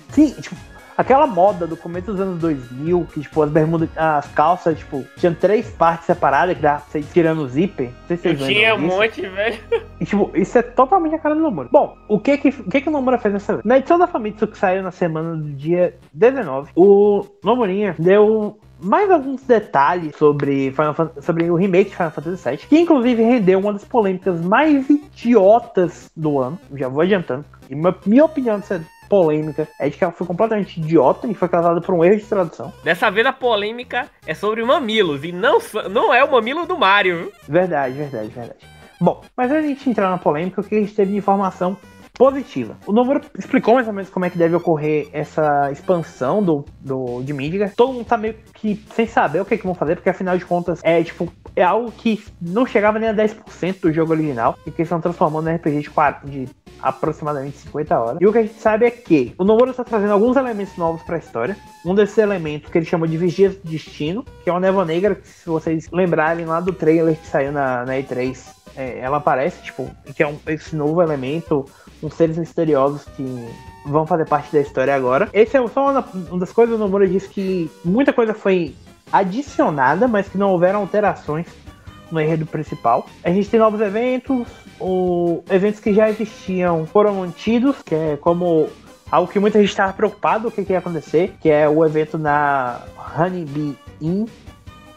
Sim, 0.09 0.33
tipo, 0.39 0.55
Aquela 0.97 1.27
moda 1.27 1.67
do 1.67 1.75
começo 1.75 2.11
dos 2.11 2.21
anos 2.21 2.39
2000, 2.39 3.07
que, 3.13 3.21
tipo, 3.21 3.41
as 3.41 3.49
bermudas, 3.49 3.89
as 3.97 4.27
calças, 4.29 4.77
tipo, 4.77 5.05
tinham 5.17 5.33
três 5.33 5.69
partes 5.69 6.05
separadas, 6.05 6.55
que 6.55 6.61
dava 6.61 6.81
pra 6.81 6.89
você 6.89 6.99
ir 6.99 7.05
tirando 7.11 7.39
o 7.39 7.47
zíper. 7.47 7.87
Não 7.87 8.07
sei 8.07 8.17
se 8.17 8.27
Eu 8.27 8.37
vocês 8.37 8.47
tinha 8.47 8.75
um 8.75 8.79
monte, 8.79 9.21
velho. 9.21 9.59
E, 9.99 10.05
tipo, 10.05 10.31
isso 10.33 10.57
é 10.57 10.61
totalmente 10.61 11.15
a 11.15 11.19
cara 11.19 11.35
do 11.35 11.41
Nomura. 11.41 11.67
Bom, 11.71 11.97
o 12.07 12.19
que 12.19 12.37
que, 12.37 12.49
o 12.49 12.69
que 12.69 12.81
que 12.81 12.89
o 12.89 12.91
Nomura 12.91 13.17
fez 13.17 13.33
nessa 13.33 13.53
vez? 13.53 13.65
Na 13.65 13.77
edição 13.77 13.97
da 13.97 14.07
Famitsu 14.07 14.47
que 14.47 14.57
saiu 14.57 14.83
na 14.83 14.91
semana 14.91 15.35
do 15.35 15.49
dia 15.51 15.95
19, 16.13 16.71
o 16.75 17.25
Nomurinha 17.43 17.95
deu 17.99 18.57
mais 18.79 19.09
alguns 19.09 19.41
detalhes 19.43 20.15
sobre, 20.15 20.73
sobre 21.21 21.49
o 21.49 21.55
remake 21.55 21.89
de 21.89 21.95
Final 21.95 22.11
Fantasy 22.11 22.49
VII, 22.49 22.57
que 22.57 22.79
inclusive 22.79 23.23
rendeu 23.23 23.59
uma 23.59 23.73
das 23.73 23.85
polêmicas 23.85 24.39
mais 24.41 24.89
idiotas 24.89 26.09
do 26.15 26.39
ano. 26.39 26.59
Já 26.75 26.87
vou 26.87 27.01
adiantando. 27.01 27.45
E 27.69 27.75
minha 28.05 28.25
opinião 28.25 28.59
dessa 28.59 28.83
polêmica 29.09 29.67
é 29.79 29.89
de 29.89 29.97
que 29.97 30.03
ela 30.03 30.13
foi 30.13 30.25
completamente 30.25 30.79
idiota 30.79 31.27
e 31.27 31.33
foi 31.33 31.47
causada 31.47 31.81
por 31.81 31.95
um 31.95 32.03
erro 32.03 32.17
de 32.17 32.25
tradução. 32.25 32.74
Dessa 32.83 33.09
vez 33.09 33.25
a 33.25 33.33
polêmica 33.33 34.07
é 34.25 34.33
sobre 34.33 34.63
mamilos 34.63 35.24
e 35.24 35.31
não, 35.31 35.59
não 35.89 36.13
é 36.13 36.24
o 36.24 36.31
mamilo 36.31 36.65
do 36.65 36.77
Mario, 36.77 37.17
viu? 37.17 37.31
Verdade, 37.47 37.95
verdade, 37.95 38.27
verdade. 38.29 38.75
Bom, 39.00 39.21
mas 39.35 39.51
antes 39.51 39.83
de 39.83 39.89
entrar 39.89 40.09
na 40.09 40.17
polêmica, 40.17 40.62
o 40.62 40.63
que 40.63 40.75
a 40.75 40.79
gente 40.79 40.95
teve 40.95 41.12
de 41.12 41.17
informação 41.17 41.77
positiva. 42.17 42.77
O 42.88 42.91
Nomura 42.91 43.22
explicou 43.38 43.75
mais 43.75 43.88
ou 43.88 43.93
menos 43.93 44.10
como 44.10 44.25
é 44.25 44.29
que 44.29 44.38
deve 44.38 44.55
ocorrer 44.55 45.10
essa 45.13 45.72
expansão 45.72 46.41
do, 46.41 46.65
do 46.79 47.22
de 47.22 47.34
Midgar. 47.34 47.74
Todo 47.75 47.93
mundo 47.93 48.05
tá 48.05 48.17
meio 48.17 48.36
que 48.53 48.84
sem 48.93 49.05
saber 49.05 49.41
o 49.41 49.45
que, 49.45 49.57
que 49.57 49.65
vão 49.65 49.75
fazer, 49.75 49.95
porque 49.95 50.10
afinal 50.10 50.38
de 50.38 50.45
contas 50.45 50.79
é 50.84 51.03
tipo 51.03 51.31
é 51.55 51.63
algo 51.63 51.91
que 51.91 52.24
não 52.41 52.65
chegava 52.65 53.00
nem 53.00 53.10
a 53.10 53.13
10% 53.13 53.79
do 53.81 53.93
jogo 53.93 54.12
original 54.12 54.57
e 54.65 54.72
que 54.72 54.81
eles 54.81 54.88
estão 54.88 55.00
transformando 55.00 55.50
em 55.50 55.55
RPG 55.55 55.81
de, 55.81 55.89
quatro, 55.89 56.29
de 56.29 56.50
aproximadamente 56.81 57.57
50 57.60 58.00
horas. 58.00 58.17
E 58.22 58.27
o 58.27 58.31
que 58.31 58.38
a 58.39 58.41
gente 58.41 58.60
sabe 58.60 58.86
é 58.86 58.91
que 58.91 59.34
o 59.38 59.43
Nomura 59.43 59.72
está 59.72 59.84
trazendo 59.84 60.12
alguns 60.12 60.36
elementos 60.36 60.75
novos 60.77 61.01
para 61.03 61.15
a 61.15 61.19
história. 61.19 61.55
Um 61.86 61.95
desses 61.95 62.17
elementos 62.17 62.69
que 62.69 62.77
ele 62.77 62.86
chama 62.86 63.07
de 63.07 63.17
Vigia 63.17 63.50
do 63.50 63.60
Destino, 63.63 64.25
que 64.43 64.50
é 64.50 64.53
uma 64.53 64.60
névoa 64.60 64.84
negra, 64.84 65.15
que 65.15 65.27
se 65.27 65.48
vocês 65.48 65.89
lembrarem 65.91 66.45
lá 66.45 66.60
do 66.60 66.74
trailer 66.74 67.15
que 67.15 67.27
saiu 67.27 67.51
na, 67.51 67.86
na 67.86 67.93
E3, 67.93 68.64
é, 68.75 69.00
ela 69.00 69.17
aparece, 69.17 69.62
tipo, 69.63 69.89
que 70.15 70.24
é 70.24 70.27
um, 70.27 70.38
esse 70.48 70.75
novo 70.75 71.01
elemento, 71.01 71.65
uns 72.01 72.13
seres 72.13 72.38
misteriosos 72.38 73.03
que 73.15 73.48
vão 73.86 74.05
fazer 74.05 74.25
parte 74.25 74.51
da 74.51 74.60
história 74.60 74.96
agora. 74.96 75.29
Esse 75.34 75.58
é 75.58 75.67
só 75.67 75.91
uma, 75.91 76.05
uma 76.29 76.39
das 76.39 76.51
coisas 76.51 76.75
o 76.75 76.77
Nomura 76.77 77.08
disse 77.08 77.29
que 77.29 77.70
muita 77.84 78.12
coisa 78.12 78.34
foi 78.34 78.75
adicionada, 79.12 80.08
mas 80.08 80.27
que 80.27 80.38
não 80.38 80.51
houveram 80.51 80.82
alterações 80.82 81.48
no 82.12 82.20
enredo 82.20 82.46
principal. 82.46 83.08
A 83.24 83.32
gente 83.32 83.50
tem 83.50 83.60
novos 83.60 83.82
eventos, 83.82 84.48
o, 84.79 85.44
eventos 85.50 85.79
que 85.79 85.94
já 85.94 86.10
existiam 86.10 86.86
foram 86.86 87.15
mantidos, 87.15 87.82
que 87.82 87.96
é 87.96 88.17
como 88.17 88.67
algo 89.12 89.32
que 89.32 89.39
muita 89.39 89.60
gente 89.60 89.70
estava 89.70 89.94
preocupado 89.94 90.48
o 90.48 90.51
que, 90.51 90.65
que 90.65 90.74
ia 90.74 90.79
acontecer, 90.79 91.36
que 91.39 91.50
é 91.50 91.67
o 91.67 91.86
evento 91.86 92.17
na 92.17 92.82
Honeybee 93.17 93.77
Inn, 94.01 94.25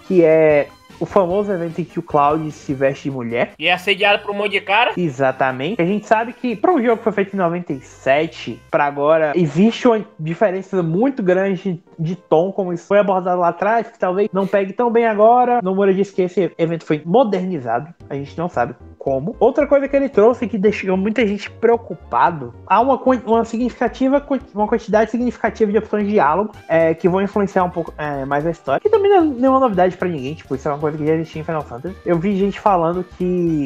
que 0.07 0.25
é 0.25 0.69
o 1.01 1.07
famoso 1.07 1.53
evento 1.53 1.81
em 1.81 1.85
que 1.85 1.99
o 1.99 2.03
Cloud 2.03 2.51
se 2.51 2.75
veste 2.75 3.05
de 3.05 3.11
mulher. 3.11 3.53
E 3.59 3.67
é 3.67 3.73
assediado 3.73 4.23
por 4.23 4.33
um 4.33 4.35
monte 4.35 4.53
de 4.53 4.61
cara. 4.61 4.93
Exatamente. 4.97 5.81
A 5.81 5.85
gente 5.85 6.07
sabe 6.07 6.33
que 6.33 6.57
para 6.57 6.73
um 6.73 6.83
jogo 6.83 6.99
que 6.99 7.05
foi 7.05 7.13
feito 7.13 7.35
em 7.35 7.39
97 7.39 8.61
para 8.71 8.85
agora 8.85 9.33
existe 9.35 9.87
uma 9.87 10.05
diferença 10.19 10.83
muito 10.83 11.23
grande 11.23 11.83
de 11.99 12.17
tom, 12.17 12.53
como 12.53 12.73
isso 12.73 12.87
foi 12.87 12.99
abordado 12.99 13.41
lá 13.41 13.49
atrás, 13.49 13.89
que 13.89 13.99
talvez 13.99 14.29
não 14.33 14.47
pegue 14.47 14.73
tão 14.73 14.91
bem 14.91 15.07
agora. 15.07 15.61
Nomura 15.63 15.93
disse 15.93 16.15
que 16.15 16.23
esse 16.23 16.53
evento 16.57 16.85
foi 16.85 17.03
modernizado. 17.05 17.93
A 18.09 18.15
gente 18.15 18.37
não 18.37 18.49
sabe 18.49 18.75
como. 18.99 19.37
Outra 19.39 19.67
coisa 19.67 19.89
que 19.89 19.97
ele 19.97 20.09
trouxe 20.09 20.47
que 20.47 20.59
deixou 20.59 20.97
muita 20.97 21.27
gente 21.27 21.51
preocupado, 21.51 22.53
há 22.67 22.81
uma, 22.81 23.01
uma 23.27 23.45
significativa, 23.45 24.25
uma 24.55 24.67
quantidade 24.67 25.11
significativa 25.11 25.71
de 25.71 25.79
opções 25.79 26.05
de 26.05 26.13
diálogo 26.13 26.53
é, 26.69 26.93
que 26.95 27.09
vão 27.09 27.23
influenciar 27.23 27.65
um 27.65 27.71
pouco 27.71 27.93
é, 27.97 28.25
mais 28.25 28.47
a 28.47 28.51
história. 28.51 28.81
Que 28.81 28.91
também 28.91 29.11
não 29.11 29.19
é 29.19 29.25
nenhuma 29.25 29.61
novidade 29.61 29.97
pra 29.97 30.09
ninguém, 30.09 30.35
tipo, 30.35 30.55
isso 30.55 30.69
é 30.69 30.73
uma 30.73 30.81
coisa 30.81 30.99
que 30.99 31.07
já 31.07 31.15
existia 31.15 31.41
em 31.41 31.45
Final 31.45 31.63
Fantasy. 31.63 31.97
Eu 32.05 32.19
vi 32.19 32.37
gente 32.37 32.59
falando 32.59 33.05
que 33.17 33.25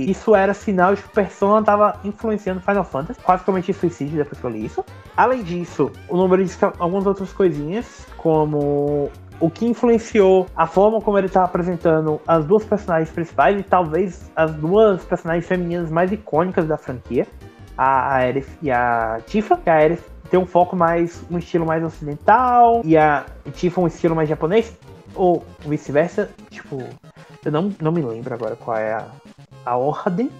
isso 0.08 0.34
era 0.34 0.54
sinal 0.54 0.94
de 0.94 1.02
que 1.02 1.08
o 1.08 1.12
Persona 1.12 1.64
tava 1.64 1.98
influenciando 2.04 2.60
Final 2.60 2.84
Fantasy. 2.84 3.20
Quase 3.20 3.44
cometi 3.44 3.72
suicídio 3.72 4.18
depois 4.18 4.38
que 4.38 4.46
eu 4.46 4.50
li 4.50 4.66
isso. 4.66 4.84
Além 5.16 5.42
disso, 5.42 5.90
o 6.08 6.16
número 6.16 6.42
que 6.42 6.64
algumas 6.78 7.06
outras 7.06 7.32
coisinhas, 7.32 8.06
como 8.16 9.10
o 9.42 9.50
que 9.50 9.66
influenciou 9.66 10.46
a 10.56 10.68
forma 10.68 11.00
como 11.00 11.18
ele 11.18 11.28
tá 11.28 11.42
apresentando 11.42 12.20
as 12.28 12.44
duas 12.44 12.64
personagens 12.64 13.11
principais 13.11 13.58
e 13.58 13.64
talvez 13.64 14.30
as 14.37 14.54
duas 14.54 15.04
personagens 15.04 15.44
femininas 15.44 15.90
mais 15.90 16.12
icônicas 16.12 16.64
da 16.68 16.78
franquia, 16.78 17.26
a 17.76 18.18
Aerith 18.18 18.49
e 18.62 18.70
a 18.70 19.20
Tifa. 19.26 19.58
A 19.66 19.72
Aerith 19.72 20.04
tem 20.30 20.38
um 20.38 20.46
foco 20.46 20.76
mais, 20.76 21.25
um 21.28 21.38
estilo 21.38 21.66
mais 21.66 21.82
ocidental 21.82 22.82
e 22.84 22.96
a 22.96 23.26
Tifa 23.52 23.80
um 23.80 23.88
estilo 23.88 24.14
mais 24.14 24.28
japonês, 24.28 24.78
ou 25.12 25.44
vice-versa. 25.66 26.30
Tipo, 26.49 26.80
eu 27.44 27.50
não, 27.50 27.72
não 27.80 27.90
me 27.90 28.00
lembro 28.00 28.32
agora 28.32 28.54
qual 28.54 28.76
é 28.76 28.92
a, 28.92 29.08
a 29.66 29.76
ordem, 29.76 30.30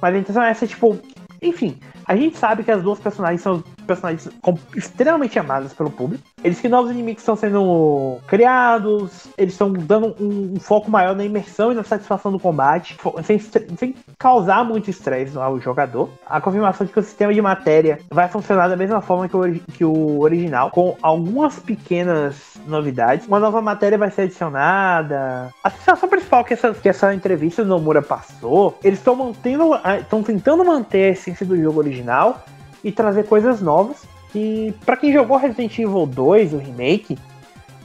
mas 0.00 0.14
a 0.14 0.18
intenção 0.18 0.44
é 0.44 0.50
essa, 0.50 0.68
tipo, 0.68 0.96
enfim, 1.42 1.80
a 2.06 2.14
gente 2.14 2.38
sabe 2.38 2.62
que 2.62 2.70
as 2.70 2.80
duas 2.80 3.00
personagens 3.00 3.40
são 3.40 3.64
personagens 3.86 4.28
extremamente 4.74 5.38
amadas 5.38 5.72
pelo 5.72 5.90
público. 5.90 6.24
Eles 6.42 6.60
que 6.60 6.68
novos 6.68 6.90
inimigos 6.90 7.22
estão 7.22 7.36
sendo 7.36 8.18
criados, 8.26 9.28
eles 9.36 9.54
estão 9.54 9.72
dando 9.72 10.14
um, 10.20 10.54
um 10.54 10.60
foco 10.60 10.90
maior 10.90 11.14
na 11.14 11.24
imersão 11.24 11.72
e 11.72 11.74
na 11.74 11.82
satisfação 11.82 12.30
do 12.30 12.38
combate, 12.38 12.96
sem, 13.24 13.38
sem 13.38 13.94
causar 14.18 14.64
muito 14.64 14.90
estresse 14.90 15.36
ao 15.36 15.58
jogador. 15.60 16.10
A 16.26 16.40
confirmação 16.40 16.86
de 16.86 16.92
que 16.92 16.98
o 16.98 17.02
sistema 17.02 17.32
de 17.32 17.40
matéria 17.40 17.98
vai 18.10 18.28
funcionar 18.28 18.68
da 18.68 18.76
mesma 18.76 19.00
forma 19.00 19.28
que 19.28 19.36
o, 19.36 19.54
que 19.72 19.84
o 19.84 20.20
original, 20.20 20.70
com 20.70 20.96
algumas 21.00 21.58
pequenas 21.58 22.56
novidades. 22.66 23.26
Uma 23.26 23.40
nova 23.40 23.62
matéria 23.62 23.98
vai 23.98 24.10
ser 24.10 24.22
adicionada. 24.22 25.50
A 25.62 25.70
sensação 25.70 26.08
principal 26.08 26.44
que 26.44 26.54
essa, 26.54 26.74
que 26.74 26.88
essa 26.88 27.14
entrevista 27.14 27.62
do 27.62 27.68
Nomura 27.68 28.02
passou, 28.02 28.78
eles 28.82 28.98
estão 28.98 29.14
mantendo, 29.14 29.70
estão 30.00 30.22
tentando 30.22 30.64
manter 30.64 31.04
a 31.04 31.08
essência 31.10 31.46
do 31.46 31.56
jogo 31.60 31.78
original 31.78 32.44
e 32.86 32.92
trazer 32.92 33.24
coisas 33.24 33.60
novas. 33.60 34.04
Que, 34.32 34.74
pra 34.84 34.96
quem 34.96 35.12
jogou 35.12 35.36
Resident 35.36 35.78
Evil 35.78 36.06
2, 36.06 36.52
o 36.54 36.58
remake, 36.58 37.18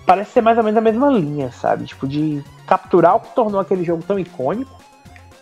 parece 0.05 0.31
ser 0.31 0.41
mais 0.41 0.57
ou 0.57 0.63
menos 0.63 0.77
a 0.77 0.81
mesma 0.81 1.09
linha, 1.09 1.51
sabe? 1.51 1.85
Tipo, 1.85 2.07
de 2.07 2.43
capturar 2.67 3.15
o 3.15 3.19
que 3.19 3.33
tornou 3.33 3.59
aquele 3.59 3.83
jogo 3.83 4.03
tão 4.03 4.19
icônico, 4.19 4.79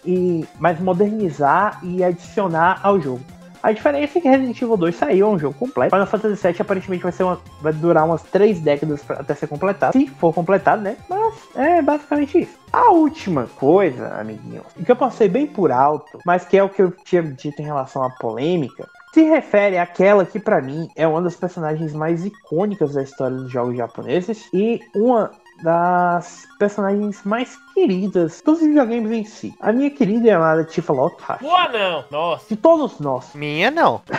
e 0.06 0.46
mas 0.60 0.80
modernizar 0.80 1.80
e 1.84 2.04
adicionar 2.04 2.80
ao 2.84 3.00
jogo. 3.00 3.22
A 3.62 3.74
diferença 3.74 4.18
é 4.18 4.22
que 4.22 4.30
Resident 4.30 4.62
Evil 4.62 4.78
2 4.78 4.96
saiu, 4.96 5.28
é 5.28 5.30
um 5.30 5.38
jogo 5.38 5.54
completo. 5.60 5.94
Final 5.94 6.08
Fantasy 6.08 6.48
VII 6.48 6.62
aparentemente 6.62 7.04
vai, 7.04 7.12
ser 7.12 7.24
uma, 7.24 7.38
vai 7.62 7.74
durar 7.74 8.06
umas 8.06 8.22
3 8.24 8.62
décadas 8.62 9.04
pra- 9.04 9.18
até 9.18 9.36
ser 9.36 9.48
completado. 9.48 9.92
Se 9.92 10.08
for 10.08 10.34
completado, 10.34 10.82
né? 10.82 10.96
Mas 11.10 11.34
é 11.56 11.82
basicamente 11.82 12.40
isso. 12.40 12.58
A 12.72 12.92
última 12.92 13.48
coisa, 13.60 14.16
amiguinho, 14.18 14.62
que 14.86 14.90
eu 14.90 14.96
passei 14.96 15.28
bem 15.28 15.46
por 15.46 15.74
alto, 15.74 16.20
mas 16.24 16.46
que 16.46 16.58
é 16.58 16.64
o 16.64 16.70
que 16.70 16.82
eu 16.82 16.92
tinha 17.04 17.22
dito 17.22 17.62
em 17.62 17.66
relação 17.66 18.02
à 18.02 18.10
polêmica, 18.10 18.88
se 19.14 19.24
refere 19.24 19.78
àquela 19.78 20.26
que 20.26 20.40
pra 20.40 20.62
mim 20.62 20.88
é 20.96 21.08
uma 21.08 21.22
das 21.22 21.36
personagens 21.36 21.94
mais 21.94 22.26
icônicas 22.26 22.94
da 22.94 23.04
história 23.04 23.38
dos 23.38 23.52
jogos 23.52 23.76
japoneses 23.76 24.48
e 24.54 24.80
uma 24.96 25.32
das 25.64 26.48
personagens 26.58 27.24
mais 27.24 27.58
queridas 27.74 28.42
dos 28.46 28.60
videogames 28.60 29.12
em 29.12 29.24
si. 29.24 29.54
A 29.60 29.72
minha 29.72 29.90
querida 29.90 30.28
e 30.28 30.32
amada 30.32 30.64
Tifa 30.64 30.94
Lockhart. 30.94 31.42
Boa 31.42 31.68
não, 31.70 32.06
nossa. 32.10 32.46
De 32.50 32.56
todos 32.56 33.00
nós. 33.00 33.34
Minha 33.34 33.72
não. 33.72 34.02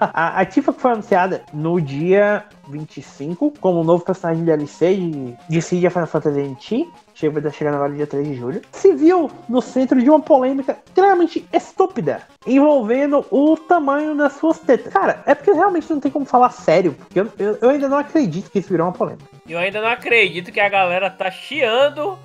a, 0.00 0.40
a 0.40 0.44
Tifa 0.44 0.72
que 0.72 0.80
foi 0.80 0.92
anunciada 0.92 1.42
no 1.52 1.80
dia 1.80 2.44
25 2.68 3.54
como 3.60 3.84
novo 3.84 4.04
personagem 4.04 4.44
DLC 4.44 4.94
de, 4.94 5.36
de 5.48 5.62
Siege 5.62 5.90
Final 5.90 6.06
Fantasy 6.06 6.40
NT. 6.40 6.88
Chega, 7.20 7.34
vai 7.34 7.42
estar 7.42 7.58
chegando 7.58 7.74
agora 7.74 7.92
dia 7.92 8.06
3 8.06 8.26
de 8.26 8.34
julho. 8.34 8.62
Se 8.72 8.94
viu 8.94 9.30
no 9.46 9.60
centro 9.60 10.00
de 10.00 10.08
uma 10.08 10.20
polêmica 10.20 10.78
extremamente 10.86 11.46
estúpida 11.52 12.22
envolvendo 12.46 13.26
o 13.30 13.58
tamanho 13.58 14.16
das 14.16 14.32
suas 14.32 14.58
tetas. 14.58 14.90
Cara, 14.90 15.22
é 15.26 15.34
porque 15.34 15.52
realmente 15.52 15.90
não 15.90 16.00
tem 16.00 16.10
como 16.10 16.24
falar 16.24 16.48
sério, 16.48 16.94
porque 16.94 17.20
eu, 17.20 17.30
eu, 17.38 17.58
eu 17.60 17.68
ainda 17.68 17.90
não 17.90 17.98
acredito 17.98 18.50
que 18.50 18.58
isso 18.58 18.70
virou 18.70 18.86
uma 18.86 18.94
polêmica. 18.94 19.26
Eu 19.46 19.58
ainda 19.58 19.82
não 19.82 19.88
acredito 19.88 20.50
que 20.50 20.60
a 20.60 20.68
galera 20.70 21.10
tá 21.10 21.30
chiando 21.30 22.18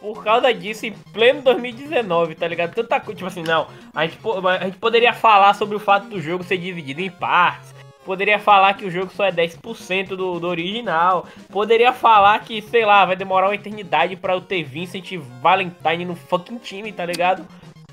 por 0.00 0.24
causa 0.24 0.52
disso 0.52 0.84
em 0.84 0.92
pleno 1.12 1.42
2019, 1.42 2.34
tá 2.34 2.48
ligado? 2.48 2.74
Tanta 2.74 2.98
coisa, 2.98 3.18
tipo 3.18 3.28
assim, 3.28 3.44
não. 3.44 3.68
A 3.94 4.04
gente, 4.04 4.18
a 4.58 4.64
gente 4.64 4.78
poderia 4.78 5.12
falar 5.12 5.54
sobre 5.54 5.76
o 5.76 5.80
fato 5.80 6.08
do 6.08 6.20
jogo 6.20 6.42
ser 6.42 6.58
dividido 6.58 7.00
em 7.00 7.10
partes. 7.10 7.72
Poderia 8.04 8.38
falar 8.38 8.74
que 8.74 8.84
o 8.84 8.90
jogo 8.90 9.12
só 9.14 9.24
é 9.26 9.32
10% 9.32 10.08
do, 10.08 10.40
do 10.40 10.46
original. 10.46 11.26
Poderia 11.50 11.92
falar 11.92 12.38
que, 12.40 12.62
sei 12.62 12.84
lá, 12.84 13.04
vai 13.04 13.14
demorar 13.14 13.48
uma 13.48 13.54
eternidade 13.54 14.16
pra 14.16 14.32
eu 14.34 14.40
ter 14.40 14.62
Vincent 14.64 15.12
Valentine 15.42 16.04
no 16.06 16.16
fucking 16.16 16.58
time, 16.58 16.92
tá 16.92 17.04
ligado? 17.04 17.46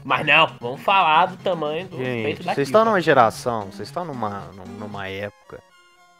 Mas 0.03 0.25
não, 0.25 0.47
vamos 0.61 0.81
falar 0.81 1.25
do 1.25 1.37
tamanho 1.37 1.87
do 1.87 1.97
Gente, 1.97 2.41
vocês 2.43 2.69
estão 2.69 2.85
numa 2.85 3.01
geração, 3.01 3.63
vocês 3.69 3.89
estão 3.89 4.05
numa, 4.05 4.49
num- 4.55 4.79
numa 4.79 5.07
época 5.09 5.61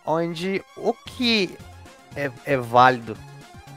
onde 0.06 0.62
o 0.76 0.94
que 0.94 1.58
é, 2.16 2.30
é 2.46 2.58
válido 2.58 3.18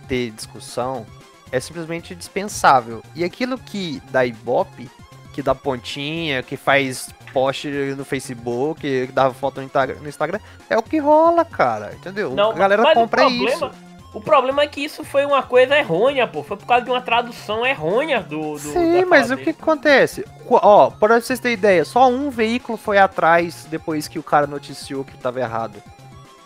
ter 0.08 0.30
discussão 0.32 1.06
é 1.52 1.60
simplesmente 1.60 2.14
dispensável. 2.14 3.02
E 3.14 3.22
aquilo 3.22 3.56
que 3.58 4.02
dá 4.10 4.24
ibope 4.26 4.90
que 5.32 5.42
dá 5.42 5.54
pontinha, 5.54 6.42
que 6.42 6.56
faz 6.56 7.08
post 7.32 7.68
no 7.68 8.04
Facebook, 8.04 9.06
dá 9.12 9.30
foto 9.32 9.60
no 9.60 10.08
Instagram. 10.08 10.38
É 10.68 10.76
o 10.76 10.82
que 10.82 10.98
rola, 10.98 11.44
cara. 11.44 11.92
Entendeu? 11.94 12.30
Não, 12.34 12.50
a 12.50 12.54
galera 12.54 12.94
compra 12.94 13.22
problema- 13.22 13.50
isso. 13.50 13.70
O 14.12 14.20
problema 14.20 14.62
é 14.62 14.66
que 14.66 14.80
isso 14.84 15.04
foi 15.04 15.24
uma 15.24 15.40
coisa 15.42 15.78
errônea, 15.78 16.26
pô. 16.26 16.42
Foi 16.42 16.56
por 16.56 16.66
causa 16.66 16.84
de 16.84 16.90
uma 16.90 17.00
tradução 17.00 17.64
errônea 17.64 18.20
do. 18.20 18.54
do 18.54 18.58
Sim, 18.58 19.04
mas 19.04 19.30
o 19.30 19.36
que 19.36 19.50
acontece? 19.50 20.24
Ó, 20.48 20.90
para 20.90 21.20
vocês 21.20 21.38
terem 21.38 21.56
ideia, 21.56 21.84
só 21.84 22.08
um 22.08 22.28
veículo 22.28 22.76
foi 22.76 22.98
atrás 22.98 23.66
depois 23.70 24.08
que 24.08 24.18
o 24.18 24.22
cara 24.22 24.48
noticiou 24.48 25.04
que 25.04 25.16
tava 25.16 25.38
errado. 25.40 25.80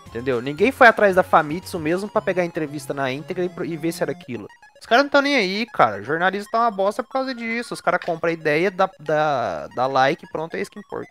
Entendeu? 0.05 0.41
Ninguém 0.41 0.71
foi 0.71 0.87
atrás 0.87 1.15
da 1.15 1.23
Famitsu 1.23 1.79
mesmo 1.79 2.07
pra 2.07 2.21
pegar 2.21 2.43
a 2.43 2.45
entrevista 2.45 2.93
na 2.93 3.11
íntegra 3.11 3.43
e, 3.43 3.51
e 3.67 3.75
ver 3.75 3.91
se 3.91 4.03
era 4.03 4.11
aquilo. 4.11 4.47
Os 4.85 4.87
caras 4.87 5.05
não 5.05 5.07
estão 5.07 5.21
nem 5.23 5.35
aí, 5.35 5.65
cara. 5.65 6.03
Jornalista 6.03 6.47
tá 6.51 6.59
uma 6.59 6.69
bosta 6.69 7.01
por 7.01 7.09
causa 7.09 7.33
disso. 7.33 7.73
Os 7.73 7.81
caras 7.81 8.05
compram 8.05 8.29
a 8.29 8.33
ideia, 8.33 8.69
dá, 8.69 8.87
dá, 8.99 9.67
dá 9.75 9.87
like 9.87 10.23
pronto, 10.31 10.53
é 10.53 10.61
isso 10.61 10.69
que 10.69 10.77
importa. 10.77 11.09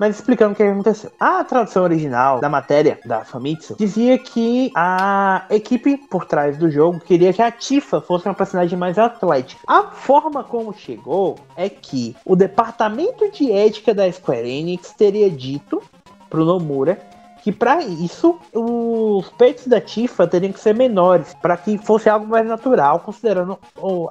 Mas 0.00 0.16
explicando 0.16 0.54
o 0.54 0.56
que 0.56 0.62
aconteceu. 0.62 1.12
A 1.20 1.44
tradução 1.44 1.82
original 1.82 2.40
da 2.40 2.48
matéria 2.48 2.98
da 3.04 3.22
Famitsu 3.22 3.76
dizia 3.78 4.16
que 4.16 4.72
a 4.74 5.44
equipe 5.50 5.98
por 6.08 6.24
trás 6.24 6.56
do 6.56 6.70
jogo 6.70 6.98
queria 6.98 7.30
que 7.30 7.42
a 7.42 7.50
Tifa 7.50 8.00
fosse 8.00 8.26
uma 8.26 8.34
personagem 8.34 8.78
mais 8.78 8.98
atlética. 8.98 9.60
A 9.68 9.82
forma 9.82 10.42
como 10.42 10.72
chegou 10.72 11.36
é 11.54 11.68
que 11.68 12.16
o 12.24 12.34
departamento 12.34 13.30
de 13.30 13.52
ética 13.52 13.92
da 13.92 14.10
Square 14.10 14.48
Enix 14.48 14.94
teria 14.94 15.30
dito 15.30 15.82
pro 16.30 16.46
Nomura 16.46 16.98
que 17.42 17.52
para 17.52 17.82
isso 17.82 18.38
os 18.54 19.28
peitos 19.30 19.66
da 19.66 19.80
Tifa 19.80 20.26
teriam 20.26 20.52
que 20.52 20.60
ser 20.60 20.74
menores, 20.74 21.34
para 21.40 21.56
que 21.56 21.78
fosse 21.78 22.08
algo 22.08 22.26
mais 22.26 22.46
natural, 22.46 23.00
considerando 23.00 23.58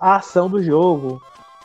a 0.02 0.16
ação 0.16 0.50
do 0.50 0.62
jogo. 0.62 1.22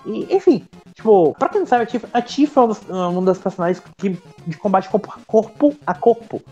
E, 0.07 0.35
enfim, 0.35 0.67
tipo, 0.95 1.35
pra 1.39 1.49
quem 1.49 1.61
não 1.61 1.67
sabe, 1.67 1.85
a 1.85 1.87
Tifa, 1.87 2.09
a 2.13 2.23
Tifa 2.23 2.61
é 2.61 2.93
um 2.93 3.19
uma 3.19 3.23
das 3.23 3.39
personagens 3.39 3.83
que, 3.97 4.19
de 4.47 4.57
combate 4.59 4.89
corpo 5.27 5.75
a 5.87 5.95
corpo. 5.95 6.43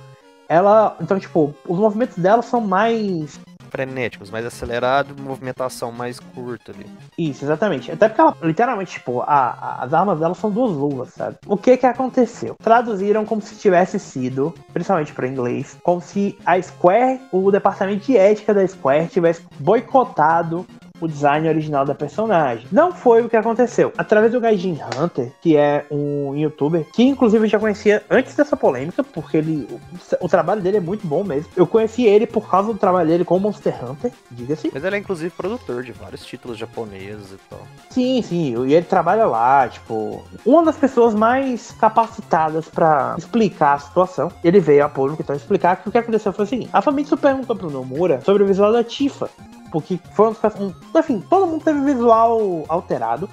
Ela, 0.48 0.96
então, 1.00 1.18
tipo, 1.18 1.54
os 1.66 1.78
movimentos 1.78 2.16
dela 2.18 2.42
são 2.42 2.60
mais 2.60 3.38
Frenéticos, 3.72 4.30
mais 4.30 4.44
acelerado, 4.44 5.14
movimentação 5.20 5.90
mais 5.90 6.20
curta 6.20 6.72
ali. 6.72 6.86
Isso, 7.16 7.42
exatamente. 7.42 7.90
Até 7.90 8.06
porque 8.06 8.20
ela, 8.20 8.36
literalmente, 8.42 8.92
tipo, 8.92 9.22
a- 9.22 9.26
a- 9.26 9.84
as 9.84 9.94
armas 9.94 10.20
dela 10.20 10.34
são 10.34 10.50
duas 10.50 10.72
luvas, 10.72 11.08
sabe? 11.14 11.38
O 11.46 11.56
que 11.56 11.78
que 11.78 11.86
aconteceu? 11.86 12.54
Traduziram 12.62 13.24
como 13.24 13.40
se 13.40 13.56
tivesse 13.56 13.98
sido, 13.98 14.54
principalmente 14.74 15.14
para 15.14 15.26
inglês, 15.26 15.78
como 15.82 16.02
se 16.02 16.38
a 16.44 16.60
Square, 16.60 17.18
o 17.32 17.50
departamento 17.50 18.04
de 18.04 18.14
ética 18.16 18.52
da 18.52 18.66
Square, 18.68 19.08
tivesse 19.08 19.42
boicotado 19.58 20.66
o 21.04 21.08
design 21.08 21.48
original 21.48 21.84
da 21.84 21.94
personagem. 21.94 22.66
Não 22.70 22.92
foi 22.92 23.22
o 23.22 23.28
que 23.28 23.36
aconteceu. 23.36 23.92
Através 23.98 24.32
do 24.32 24.40
Gaijin 24.40 24.78
Hunter, 24.96 25.32
que 25.40 25.56
é 25.56 25.84
um 25.90 26.34
youtuber, 26.36 26.84
que 26.92 27.02
inclusive 27.02 27.44
eu 27.44 27.50
já 27.50 27.58
conhecia 27.58 28.02
antes 28.10 28.34
dessa 28.34 28.56
polêmica, 28.56 29.02
porque 29.02 29.36
ele 29.36 29.68
o, 29.70 30.24
o 30.26 30.28
trabalho 30.28 30.60
dele 30.60 30.76
é 30.78 30.80
muito 30.80 31.06
bom 31.06 31.24
mesmo. 31.24 31.50
Eu 31.56 31.66
conheci 31.66 32.04
ele 32.04 32.26
por 32.26 32.48
causa 32.48 32.72
do 32.72 32.78
trabalho 32.78 33.08
dele 33.08 33.24
com 33.24 33.38
Monster 33.38 33.74
Hunter, 33.84 34.12
diga-se. 34.30 34.70
Mas 34.72 34.84
ele 34.84 34.96
é 34.96 34.98
inclusive 34.98 35.30
produtor 35.30 35.82
de 35.82 35.92
vários 35.92 36.24
títulos 36.24 36.56
japoneses 36.56 37.32
e 37.32 37.38
tal. 37.50 37.60
Sim, 37.90 38.22
sim, 38.22 38.66
e 38.66 38.74
ele 38.74 38.86
trabalha 38.86 39.26
lá, 39.26 39.68
tipo, 39.68 40.24
uma 40.46 40.64
das 40.64 40.76
pessoas 40.76 41.14
mais 41.14 41.72
capacitadas 41.72 42.68
pra 42.68 43.14
explicar 43.18 43.74
a 43.74 43.78
situação. 43.78 44.30
Ele 44.44 44.60
veio 44.60 44.84
a 44.84 44.88
público 44.88 45.22
então 45.22 45.34
explicar 45.34 45.76
que 45.76 45.88
o 45.88 45.92
que 45.92 45.98
aconteceu 45.98 46.32
foi 46.32 46.44
o 46.44 46.48
seguinte: 46.48 46.70
a 46.72 46.80
Famitsu 46.80 47.16
perguntou 47.16 47.56
pro 47.56 47.70
Nomura 47.70 48.20
sobre 48.20 48.42
o 48.42 48.46
visual 48.46 48.72
da 48.72 48.84
Tifa, 48.84 49.28
porque 49.72 49.98
um, 50.18 50.24
dos- 50.32 50.60
um, 50.60 50.98
enfim, 50.98 51.20
todo 51.28 51.46
mundo 51.46 51.64
teve 51.64 51.80
visual 51.80 52.64
alterado. 52.68 53.28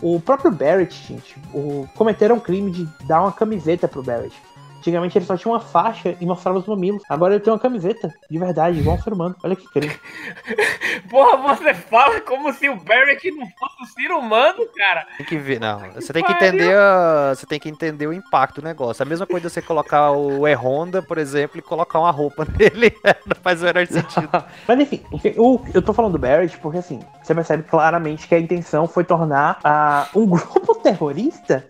O 0.00 0.18
próprio 0.18 0.50
Barrett, 0.50 0.94
gente, 1.06 1.36
o, 1.52 1.86
cometeram 1.94 2.36
um 2.36 2.40
crime 2.40 2.70
de 2.70 2.84
dar 3.04 3.20
uma 3.20 3.32
camiseta 3.32 3.86
pro 3.86 4.02
Barrett. 4.02 4.34
Antigamente 4.80 5.16
ele 5.18 5.26
só 5.26 5.36
tinha 5.36 5.52
uma 5.52 5.60
faixa 5.60 6.16
e 6.18 6.24
mostrava 6.26 6.58
os 6.58 6.66
mamilos. 6.66 7.02
Agora 7.08 7.34
ele 7.34 7.42
tem 7.44 7.52
uma 7.52 7.58
camiseta, 7.58 8.10
de 8.30 8.38
verdade, 8.38 8.78
igual 8.80 8.96
um 8.96 9.00
ser 9.02 9.12
humano. 9.12 9.36
Olha 9.44 9.54
que 9.54 9.68
crime. 9.68 9.92
Porra, 11.10 11.36
você 11.54 11.74
fala 11.74 12.20
como 12.22 12.52
se 12.52 12.68
o 12.68 12.76
Barrett 12.76 13.30
não 13.32 13.46
fosse 13.58 13.82
um 13.82 13.86
ser 13.86 14.10
humano, 14.12 14.66
cara. 14.76 15.06
Tem 15.18 15.26
que 15.26 15.36
ver, 15.36 15.60
não. 15.60 15.80
Você 15.92 16.12
tem 16.12 16.22
que 16.24 16.32
entender, 16.32 16.74
a- 16.74 17.34
você 17.34 17.46
tem 17.46 17.60
que 17.60 17.68
entender 17.68 18.06
o 18.06 18.12
impacto 18.12 18.60
do 18.60 18.64
negócio. 18.66 19.02
A 19.02 19.06
mesma 19.06 19.26
coisa 19.26 19.48
você 19.50 19.60
colocar 19.60 20.12
o 20.12 20.46
E-Honda, 20.48 21.02
por 21.02 21.18
exemplo, 21.18 21.58
e 21.58 21.62
colocar 21.62 21.98
uma 22.00 22.10
roupa 22.10 22.46
nele, 22.58 22.94
não 23.26 23.36
faz 23.42 23.60
o 23.60 23.66
menor 23.66 23.86
sentido. 23.86 24.30
Mas 24.66 24.80
enfim, 24.80 25.02
o- 25.36 25.60
eu 25.74 25.82
tô 25.82 25.92
falando 25.92 26.12
do 26.12 26.18
Barrett 26.18 26.56
porque 26.58 26.78
assim, 26.78 27.00
você 27.22 27.34
percebe 27.34 27.64
claramente 27.64 28.26
que 28.26 28.34
a 28.34 28.40
intenção 28.40 28.86
foi 28.86 29.04
tornar 29.04 29.58
ah, 29.62 30.08
um 30.14 30.26
grupo 30.26 30.74
terrorista 30.76 31.66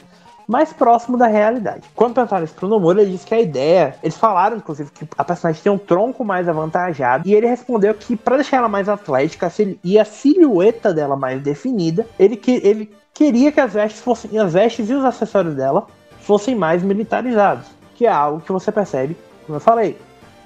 mais 0.50 0.73
próximo 0.73 1.17
da 1.17 1.28
realidade. 1.28 1.82
Quando 1.95 2.15
perguntaram 2.15 2.45
isso 2.45 2.54
pro 2.54 2.67
Nomura, 2.67 3.00
ele 3.00 3.13
disse 3.13 3.25
que 3.25 3.34
a 3.34 3.41
ideia. 3.41 3.95
Eles 4.02 4.17
falaram, 4.17 4.56
inclusive, 4.56 4.91
que 4.91 5.06
a 5.17 5.23
personagem 5.23 5.63
tem 5.63 5.71
um 5.71 5.78
tronco 5.78 6.25
mais 6.25 6.49
avantajado. 6.49 7.26
E 7.28 7.32
ele 7.32 7.47
respondeu 7.47 7.95
que, 7.95 8.17
pra 8.17 8.34
deixar 8.34 8.56
ela 8.56 8.69
mais 8.69 8.89
atlética 8.89 9.50
e 9.84 9.97
a 9.97 10.04
silhueta 10.04 10.93
dela 10.93 11.17
mais 11.17 11.41
definida, 11.41 12.04
ele, 12.19 12.36
que, 12.36 12.60
ele 12.65 12.93
queria 13.15 13.52
que 13.52 13.60
as 13.60 13.73
vestes 13.73 14.02
fossem. 14.02 14.36
As 14.39 14.52
vestes 14.52 14.91
e 14.91 14.93
os 14.93 15.04
acessórios 15.04 15.54
dela 15.54 15.86
fossem 16.19 16.56
mais 16.56 16.82
militarizados. 16.82 17.69
Que 17.95 18.06
é 18.06 18.10
algo 18.10 18.41
que 18.41 18.50
você 18.50 18.73
percebe, 18.73 19.17
como 19.47 19.56
eu 19.56 19.60
falei, 19.60 19.97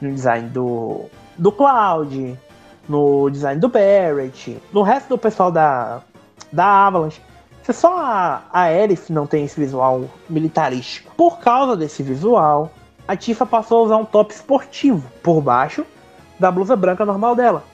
no 0.02 0.12
design 0.12 0.50
do, 0.50 1.06
do 1.38 1.50
Cloud, 1.50 2.38
no 2.86 3.30
design 3.30 3.58
do 3.58 3.70
Barrett, 3.70 4.60
no 4.70 4.82
resto 4.82 5.08
do 5.08 5.16
pessoal 5.16 5.50
da, 5.50 6.02
da 6.52 6.86
Avalanche. 6.88 7.22
Se 7.64 7.72
só 7.72 7.98
a, 7.98 8.42
a 8.52 8.70
Elif 8.70 9.10
não 9.10 9.26
tem 9.26 9.44
esse 9.44 9.58
visual 9.58 10.04
militarístico. 10.28 11.14
Por 11.16 11.38
causa 11.38 11.74
desse 11.74 12.02
visual, 12.02 12.70
a 13.08 13.16
Tifa 13.16 13.46
passou 13.46 13.80
a 13.80 13.82
usar 13.84 13.96
um 13.96 14.04
top 14.04 14.34
esportivo 14.34 15.02
por 15.22 15.40
baixo 15.40 15.84
da 16.38 16.50
blusa 16.50 16.76
branca 16.76 17.06
normal 17.06 17.34
dela. 17.34 17.64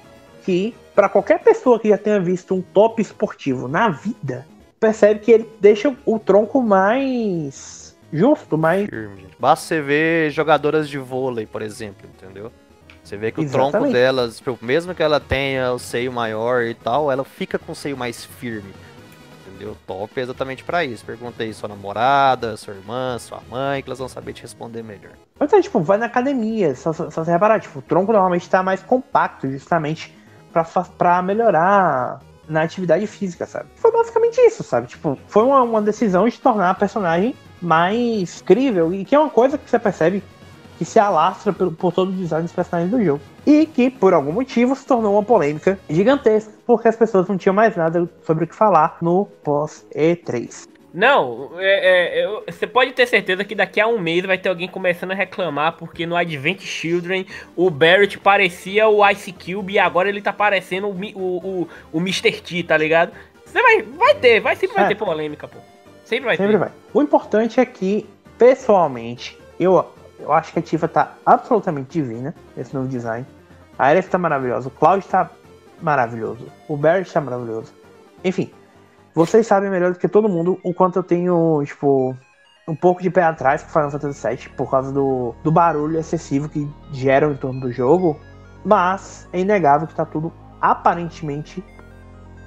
Que, 0.44 0.74
para 0.94 1.08
qualquer 1.08 1.40
pessoa 1.40 1.78
que 1.78 1.88
já 1.88 1.98
tenha 1.98 2.20
visto 2.20 2.54
um 2.54 2.62
top 2.62 3.02
esportivo 3.02 3.66
na 3.66 3.88
vida, 3.88 4.46
percebe 4.78 5.20
que 5.20 5.32
ele 5.32 5.50
deixa 5.60 5.94
o 6.06 6.18
tronco 6.20 6.62
mais 6.62 7.96
justo, 8.12 8.56
mais. 8.56 8.88
Firme. 8.88 9.26
Basta 9.40 9.66
você 9.66 9.80
ver 9.80 10.30
jogadoras 10.30 10.88
de 10.88 10.98
vôlei, 10.98 11.46
por 11.46 11.62
exemplo, 11.62 12.08
entendeu? 12.08 12.52
Você 13.02 13.16
vê 13.16 13.32
que 13.32 13.40
o 13.40 13.50
tronco 13.50 13.70
Exatamente. 13.70 13.92
delas, 13.92 14.36
tipo, 14.36 14.56
mesmo 14.62 14.94
que 14.94 15.02
ela 15.02 15.18
tenha 15.18 15.72
o 15.72 15.80
seio 15.80 16.12
maior 16.12 16.62
e 16.62 16.74
tal, 16.74 17.10
ela 17.10 17.24
fica 17.24 17.58
com 17.58 17.72
o 17.72 17.74
seio 17.74 17.96
mais 17.96 18.24
firme. 18.24 18.72
Entendeu? 19.60 19.76
Top 19.86 20.18
é 20.18 20.22
exatamente 20.22 20.64
pra 20.64 20.82
isso. 20.84 21.04
Perguntei 21.04 21.52
sua 21.52 21.68
namorada, 21.68 22.56
sua 22.56 22.72
irmã, 22.74 23.18
sua 23.18 23.42
mãe, 23.50 23.82
que 23.82 23.90
elas 23.90 23.98
vão 23.98 24.08
saber 24.08 24.32
te 24.32 24.40
responder 24.40 24.82
melhor. 24.82 25.12
Então, 25.38 25.60
tipo, 25.60 25.80
vai 25.80 25.98
na 25.98 26.06
academia, 26.06 26.74
só, 26.74 26.94
só, 26.94 27.10
só 27.10 27.24
você 27.24 27.30
reparar, 27.30 27.60
tipo, 27.60 27.78
o 27.78 27.82
tronco 27.82 28.10
normalmente 28.10 28.48
tá 28.48 28.62
mais 28.62 28.82
compacto, 28.82 29.50
justamente 29.50 30.16
pra 30.96 31.22
melhorar 31.22 32.20
na 32.48 32.62
atividade 32.62 33.06
física, 33.06 33.46
sabe? 33.46 33.68
Foi 33.76 33.92
basicamente 33.92 34.40
isso, 34.40 34.62
sabe? 34.62 34.86
Tipo, 34.86 35.18
foi 35.26 35.44
uma, 35.44 35.62
uma 35.62 35.82
decisão 35.82 36.26
de 36.26 36.40
tornar 36.40 36.70
a 36.70 36.74
personagem 36.74 37.34
mais 37.60 38.40
crível, 38.40 38.92
e 38.94 39.04
que 39.04 39.14
é 39.14 39.18
uma 39.18 39.30
coisa 39.30 39.58
que 39.58 39.68
você 39.68 39.78
percebe 39.78 40.22
que 40.80 40.84
se 40.86 40.98
alastra 40.98 41.52
por, 41.52 41.70
por 41.74 41.92
todo 41.92 42.08
o 42.08 42.12
design 42.12 42.42
dos 42.44 42.54
personagens 42.54 42.90
do 42.90 43.04
jogo. 43.04 43.20
E 43.46 43.66
que, 43.66 43.90
por 43.90 44.14
algum 44.14 44.32
motivo, 44.32 44.74
se 44.74 44.86
tornou 44.86 45.12
uma 45.12 45.22
polêmica 45.22 45.78
gigantesca, 45.90 46.50
porque 46.66 46.88
as 46.88 46.96
pessoas 46.96 47.28
não 47.28 47.36
tinham 47.36 47.54
mais 47.54 47.76
nada 47.76 48.08
sobre 48.26 48.44
o 48.44 48.46
que 48.46 48.54
falar 48.54 48.96
no 49.02 49.26
pós-E3. 49.44 50.66
Não, 50.94 51.50
é, 51.58 52.20
é, 52.20 52.24
eu- 52.24 52.42
você 52.48 52.66
pode 52.66 52.92
ter 52.94 53.06
certeza 53.06 53.44
que 53.44 53.54
daqui 53.54 53.78
a 53.78 53.86
um 53.86 53.98
mês 53.98 54.24
vai 54.24 54.38
ter 54.38 54.48
alguém 54.48 54.66
começando 54.68 55.10
a 55.10 55.14
reclamar 55.14 55.76
porque 55.76 56.06
no 56.06 56.16
Advent 56.16 56.62
Children 56.62 57.26
o 57.54 57.68
Barrett 57.68 58.18
parecia 58.18 58.88
o 58.88 59.06
Ice 59.10 59.32
Cube 59.34 59.74
e 59.74 59.78
agora 59.78 60.08
ele 60.08 60.22
tá 60.22 60.32
parecendo 60.32 60.86
o, 60.88 60.92
o, 61.14 61.36
o, 61.62 61.68
o 61.92 61.98
Mr. 61.98 62.32
T, 62.40 62.62
tá 62.62 62.76
ligado? 62.78 63.12
Você 63.44 63.60
vai, 63.60 63.82
vai 63.82 64.14
ter, 64.14 64.40
vai, 64.40 64.56
sempre 64.56 64.76
vai 64.76 64.86
É. 64.86 64.88
ter 64.88 64.94
polêmica, 64.94 65.46
pô. 65.46 65.58
Sempre 66.06 66.24
vai 66.24 66.36
Sempre 66.38 66.52
ter. 66.52 66.58
vai. 66.58 66.70
O 66.94 67.02
importante 67.02 67.60
é 67.60 67.66
que, 67.66 68.06
pessoalmente, 68.38 69.38
eu, 69.60 69.84
eu 70.20 70.32
acho 70.32 70.52
que 70.52 70.58
a 70.58 70.62
Tifa 70.62 70.88
tá 70.88 71.14
absolutamente 71.24 71.90
divina, 71.90 72.34
esse 72.56 72.74
novo 72.74 72.88
design. 72.88 73.26
A 73.78 73.86
Aerith 73.86 74.08
tá 74.08 74.18
maravilhosa, 74.18 74.68
o 74.68 74.70
Cloud 74.70 75.06
tá 75.06 75.30
maravilhoso, 75.80 76.46
o 76.68 76.76
Barrett 76.76 77.12
tá 77.12 77.20
maravilhoso. 77.20 77.72
Enfim, 78.24 78.50
vocês 79.14 79.46
sabem 79.46 79.70
melhor 79.70 79.92
do 79.92 79.98
que 79.98 80.08
todo 80.08 80.28
mundo 80.28 80.58
o 80.62 80.74
quanto 80.74 80.98
eu 80.98 81.02
tenho, 81.02 81.62
tipo, 81.64 82.14
um 82.68 82.76
pouco 82.76 83.02
de 83.02 83.10
pé 83.10 83.22
atrás 83.22 83.62
com 83.62 83.70
Final 83.70 83.90
Fantasy 83.90 84.28
VII 84.28 84.48
por 84.56 84.70
causa 84.70 84.92
do, 84.92 85.34
do 85.42 85.50
barulho 85.50 85.98
excessivo 85.98 86.48
que 86.48 86.68
geram 86.92 87.32
em 87.32 87.36
torno 87.36 87.60
do 87.60 87.72
jogo. 87.72 88.18
Mas 88.64 89.28
é 89.32 89.40
inegável 89.40 89.88
que 89.88 89.94
tá 89.94 90.04
tudo 90.04 90.32
aparentemente 90.60 91.64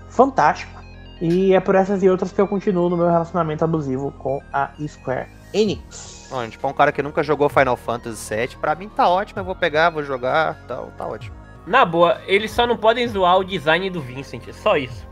fantástico. 0.10 0.82
E 1.20 1.54
é 1.54 1.60
por 1.60 1.76
essas 1.76 2.04
e 2.04 2.10
outras 2.10 2.32
que 2.32 2.40
eu 2.40 2.48
continuo 2.48 2.90
no 2.90 2.98
meu 2.98 3.08
relacionamento 3.08 3.64
abusivo 3.64 4.12
com 4.20 4.40
a 4.52 4.72
Square 4.88 5.28
Enix. 5.54 6.13
Ó, 6.34 6.48
tipo, 6.48 6.68
um 6.68 6.74
cara 6.74 6.92
que 6.92 7.04
nunca 7.04 7.22
jogou 7.22 7.48
Final 7.48 7.78
Fantasy 7.78 8.36
VII, 8.36 8.58
pra 8.60 8.74
mim 8.74 8.90
tá 8.90 9.08
ótimo, 9.08 9.40
eu 9.40 9.46
vou 9.46 9.56
pegar, 9.56 9.92
vou 9.92 10.04
jogar, 10.04 10.56
tal, 10.68 10.92
tá 10.98 11.06
ótimo. 11.06 11.36
Na 11.68 11.86
boa, 11.86 12.20
eles 12.26 12.50
só 12.50 12.66
não 12.66 12.76
podem 12.76 13.08
zoar 13.08 13.38
o 13.38 13.44
design 13.44 13.88
do 13.92 14.02
Vincent, 14.02 14.52
só 14.52 14.76
isso. 14.76 15.08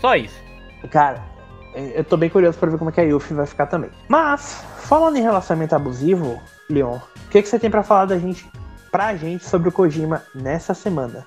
Só 0.00 0.16
isso. 0.16 0.34
Cara, 0.90 1.22
eu 1.74 2.02
tô 2.02 2.16
bem 2.16 2.28
curioso 2.28 2.58
para 2.58 2.72
ver 2.72 2.78
como 2.78 2.90
é 2.90 2.92
que 2.92 3.00
a 3.00 3.04
Yuffie 3.04 3.36
vai 3.36 3.46
ficar 3.46 3.66
também. 3.66 3.88
Mas, 4.08 4.64
falando 4.80 5.16
em 5.16 5.22
relacionamento 5.22 5.76
abusivo, 5.76 6.42
Leon, 6.68 6.96
o 6.96 7.30
que, 7.30 7.40
que 7.40 7.48
você 7.48 7.58
tem 7.58 7.70
para 7.70 7.84
falar 7.84 8.06
da 8.06 8.18
gente, 8.18 8.50
pra 8.90 9.14
gente 9.14 9.44
sobre 9.44 9.68
o 9.68 9.72
Kojima 9.72 10.24
nessa 10.34 10.74
semana? 10.74 11.24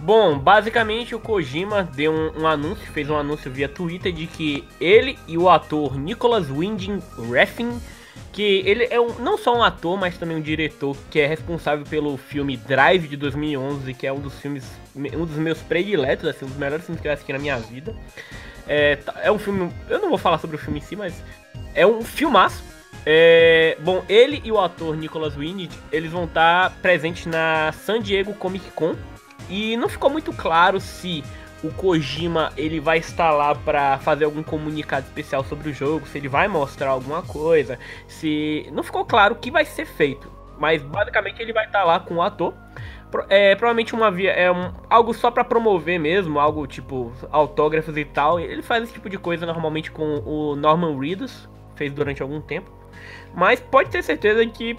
Bom, 0.00 0.36
basicamente 0.36 1.14
o 1.14 1.20
Kojima 1.20 1.84
deu 1.84 2.12
um, 2.12 2.42
um, 2.42 2.46
anúncio, 2.48 2.90
fez 2.90 3.08
um 3.08 3.16
anúncio 3.16 3.48
via 3.48 3.68
Twitter 3.68 4.12
de 4.12 4.26
que 4.26 4.68
ele 4.80 5.16
e 5.28 5.38
o 5.38 5.48
ator 5.48 5.96
Nicholas 5.96 6.50
Winding 6.50 7.00
Refn, 7.30 7.78
que 8.32 8.62
ele 8.64 8.88
é 8.90 8.98
um, 8.98 9.14
não 9.18 9.36
só 9.36 9.54
um 9.54 9.62
ator, 9.62 9.98
mas 9.98 10.16
também 10.16 10.36
um 10.36 10.40
diretor 10.40 10.96
que 11.10 11.20
é 11.20 11.26
responsável 11.26 11.84
pelo 11.84 12.16
filme 12.16 12.56
Drive 12.56 13.06
de 13.06 13.16
2011, 13.16 13.92
que 13.92 14.06
é 14.06 14.12
um 14.12 14.20
dos 14.20 14.40
filmes, 14.40 14.64
um 14.96 15.26
dos 15.26 15.36
meus 15.36 15.58
prediletos, 15.58 16.26
assim, 16.26 16.46
um 16.46 16.48
dos 16.48 16.56
melhores 16.56 16.84
filmes 16.86 17.00
que 17.00 17.06
eu 17.06 17.12
assisti 17.12 17.32
na 17.32 17.38
minha 17.38 17.58
vida. 17.58 17.94
É, 18.66 18.98
é 19.22 19.30
um 19.30 19.38
filme, 19.38 19.70
eu 19.88 20.00
não 20.00 20.08
vou 20.08 20.18
falar 20.18 20.38
sobre 20.38 20.56
o 20.56 20.58
filme 20.58 20.78
em 20.78 20.82
si, 20.82 20.96
mas 20.96 21.22
é 21.74 21.86
um 21.86 22.02
filmaço. 22.02 22.64
É, 23.04 23.76
bom, 23.80 24.02
ele 24.08 24.40
e 24.44 24.50
o 24.50 24.58
ator 24.58 24.96
Nicholas 24.96 25.36
Winding, 25.36 25.68
eles 25.90 26.10
vão 26.10 26.24
estar 26.24 26.70
presentes 26.80 27.26
na 27.26 27.72
San 27.72 28.00
Diego 28.00 28.32
Comic 28.34 28.70
Con 28.70 28.94
e 29.50 29.76
não 29.76 29.88
ficou 29.88 30.08
muito 30.08 30.32
claro 30.32 30.80
se 30.80 31.22
o 31.62 31.70
Kojima 31.70 32.52
ele 32.56 32.80
vai 32.80 32.98
estar 32.98 33.30
lá 33.30 33.54
para 33.54 33.98
fazer 33.98 34.24
algum 34.24 34.42
comunicado 34.42 35.06
especial 35.06 35.44
sobre 35.44 35.70
o 35.70 35.72
jogo, 35.72 36.06
se 36.06 36.18
ele 36.18 36.28
vai 36.28 36.48
mostrar 36.48 36.90
alguma 36.90 37.22
coisa, 37.22 37.78
se 38.06 38.68
não 38.72 38.82
ficou 38.82 39.04
claro 39.04 39.34
o 39.34 39.38
que 39.38 39.50
vai 39.50 39.64
ser 39.64 39.86
feito, 39.86 40.30
mas 40.58 40.82
basicamente 40.82 41.40
ele 41.40 41.52
vai 41.52 41.66
estar 41.66 41.84
lá 41.84 42.00
com 42.00 42.16
o 42.16 42.22
ator. 42.22 42.54
É 43.28 43.54
provavelmente 43.54 43.94
uma 43.94 44.10
via 44.10 44.30
é 44.30 44.50
um, 44.50 44.72
algo 44.88 45.12
só 45.12 45.30
para 45.30 45.44
promover 45.44 46.00
mesmo, 46.00 46.40
algo 46.40 46.66
tipo 46.66 47.12
autógrafos 47.30 47.94
e 47.96 48.06
tal. 48.06 48.40
Ele 48.40 48.62
faz 48.62 48.84
esse 48.84 48.94
tipo 48.94 49.10
de 49.10 49.18
coisa 49.18 49.44
normalmente 49.44 49.90
com 49.90 50.22
o 50.24 50.56
Norman 50.56 50.98
Reedus, 50.98 51.46
fez 51.76 51.92
durante 51.92 52.22
algum 52.22 52.40
tempo. 52.40 52.72
Mas 53.34 53.60
pode 53.60 53.90
ter 53.90 54.02
certeza 54.02 54.44
que 54.46 54.78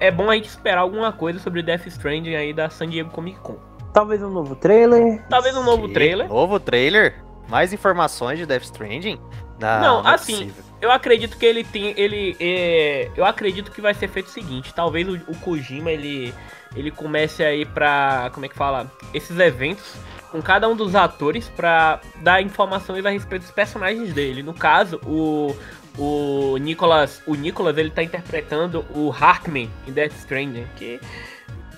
é 0.00 0.10
bom 0.10 0.30
a 0.30 0.34
gente 0.34 0.48
esperar 0.48 0.80
alguma 0.80 1.12
coisa 1.12 1.38
sobre 1.38 1.62
Death 1.62 1.86
Stranding 1.86 2.34
aí 2.34 2.54
da 2.54 2.70
San 2.70 2.88
Diego 2.88 3.10
Comic 3.10 3.38
Con. 3.40 3.71
Talvez 3.92 4.22
um 4.22 4.30
novo 4.30 4.56
trailer. 4.56 5.22
Talvez 5.28 5.56
um 5.56 5.62
novo 5.62 5.88
trailer. 5.88 6.28
Novo 6.28 6.58
trailer? 6.58 7.22
Mais 7.48 7.72
informações 7.72 8.38
de 8.38 8.46
Death 8.46 8.64
Stranding? 8.64 9.18
Não, 9.60 9.80
não, 9.80 10.02
não 10.02 10.10
é 10.10 10.14
assim, 10.14 10.32
possível. 10.32 10.64
eu 10.80 10.90
acredito 10.90 11.36
que 11.36 11.46
ele 11.46 11.62
tem. 11.62 11.94
Ele. 11.96 12.36
É, 12.40 13.10
eu 13.16 13.24
acredito 13.24 13.70
que 13.70 13.80
vai 13.80 13.94
ser 13.94 14.08
feito 14.08 14.26
o 14.26 14.30
seguinte: 14.30 14.72
talvez 14.74 15.06
o, 15.06 15.14
o 15.28 15.36
Kojima 15.38 15.90
ele, 15.90 16.34
ele 16.74 16.90
comece 16.90 17.44
aí 17.44 17.64
pra. 17.64 18.30
Como 18.32 18.46
é 18.46 18.48
que 18.48 18.56
fala? 18.56 18.90
Esses 19.12 19.38
eventos 19.38 19.94
com 20.32 20.40
cada 20.40 20.66
um 20.66 20.74
dos 20.74 20.94
atores 20.94 21.46
para 21.50 22.00
dar 22.22 22.42
informações 22.42 23.04
a 23.04 23.10
respeito 23.10 23.42
dos 23.42 23.50
personagens 23.50 24.14
dele. 24.14 24.42
No 24.42 24.54
caso, 24.54 24.98
o, 25.04 25.54
o 25.98 26.56
Nicholas, 26.56 27.22
o 27.26 27.34
Nicholas 27.34 27.76
ele 27.76 27.90
tá 27.90 28.02
interpretando 28.02 28.84
o 28.94 29.12
Harkman 29.12 29.70
em 29.86 29.92
Death 29.92 30.12
Stranding, 30.12 30.66
que 30.74 30.98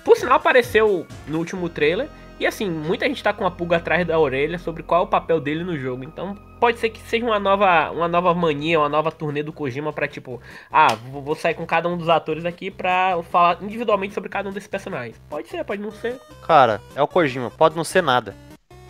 por 0.05 0.15
sinal, 0.15 0.35
apareceu 0.35 1.05
no 1.27 1.39
último 1.39 1.67
trailer. 1.67 2.07
E 2.39 2.45
assim, 2.45 2.69
muita 2.69 3.07
gente 3.07 3.23
tá 3.23 3.33
com 3.33 3.45
a 3.45 3.51
pulga 3.51 3.77
atrás 3.77 4.05
da 4.05 4.19
orelha 4.19 4.59
sobre 4.59 4.83
qual 4.83 5.01
é 5.01 5.03
o 5.05 5.07
papel 5.07 5.39
dele 5.39 5.63
no 5.63 5.77
jogo. 5.77 6.03
Então, 6.03 6.35
pode 6.59 6.77
ser 6.77 6.89
que 6.89 6.99
seja 6.99 7.25
uma 7.25 7.39
nova, 7.39 7.89
uma 7.91 8.07
nova 8.07 8.33
mania, 8.33 8.77
uma 8.77 8.89
nova 8.89 9.09
turnê 9.11 9.41
do 9.41 9.53
Kojima 9.53 9.91
pra 9.91 10.07
tipo, 10.07 10.39
ah, 10.71 10.93
vou 11.11 11.33
sair 11.33 11.55
com 11.55 11.65
cada 11.65 11.87
um 11.87 11.97
dos 11.97 12.09
atores 12.09 12.45
aqui 12.45 12.69
pra 12.69 13.17
falar 13.31 13.57
individualmente 13.63 14.13
sobre 14.13 14.29
cada 14.29 14.49
um 14.49 14.51
desses 14.51 14.67
personagens. 14.67 15.19
Pode 15.29 15.47
ser, 15.47 15.63
pode 15.63 15.81
não 15.81 15.91
ser. 15.91 16.19
Cara, 16.45 16.81
é 16.93 17.01
o 17.01 17.07
Kojima, 17.07 17.49
pode 17.49 17.75
não 17.75 17.85
ser 17.85 18.03
nada. 18.03 18.35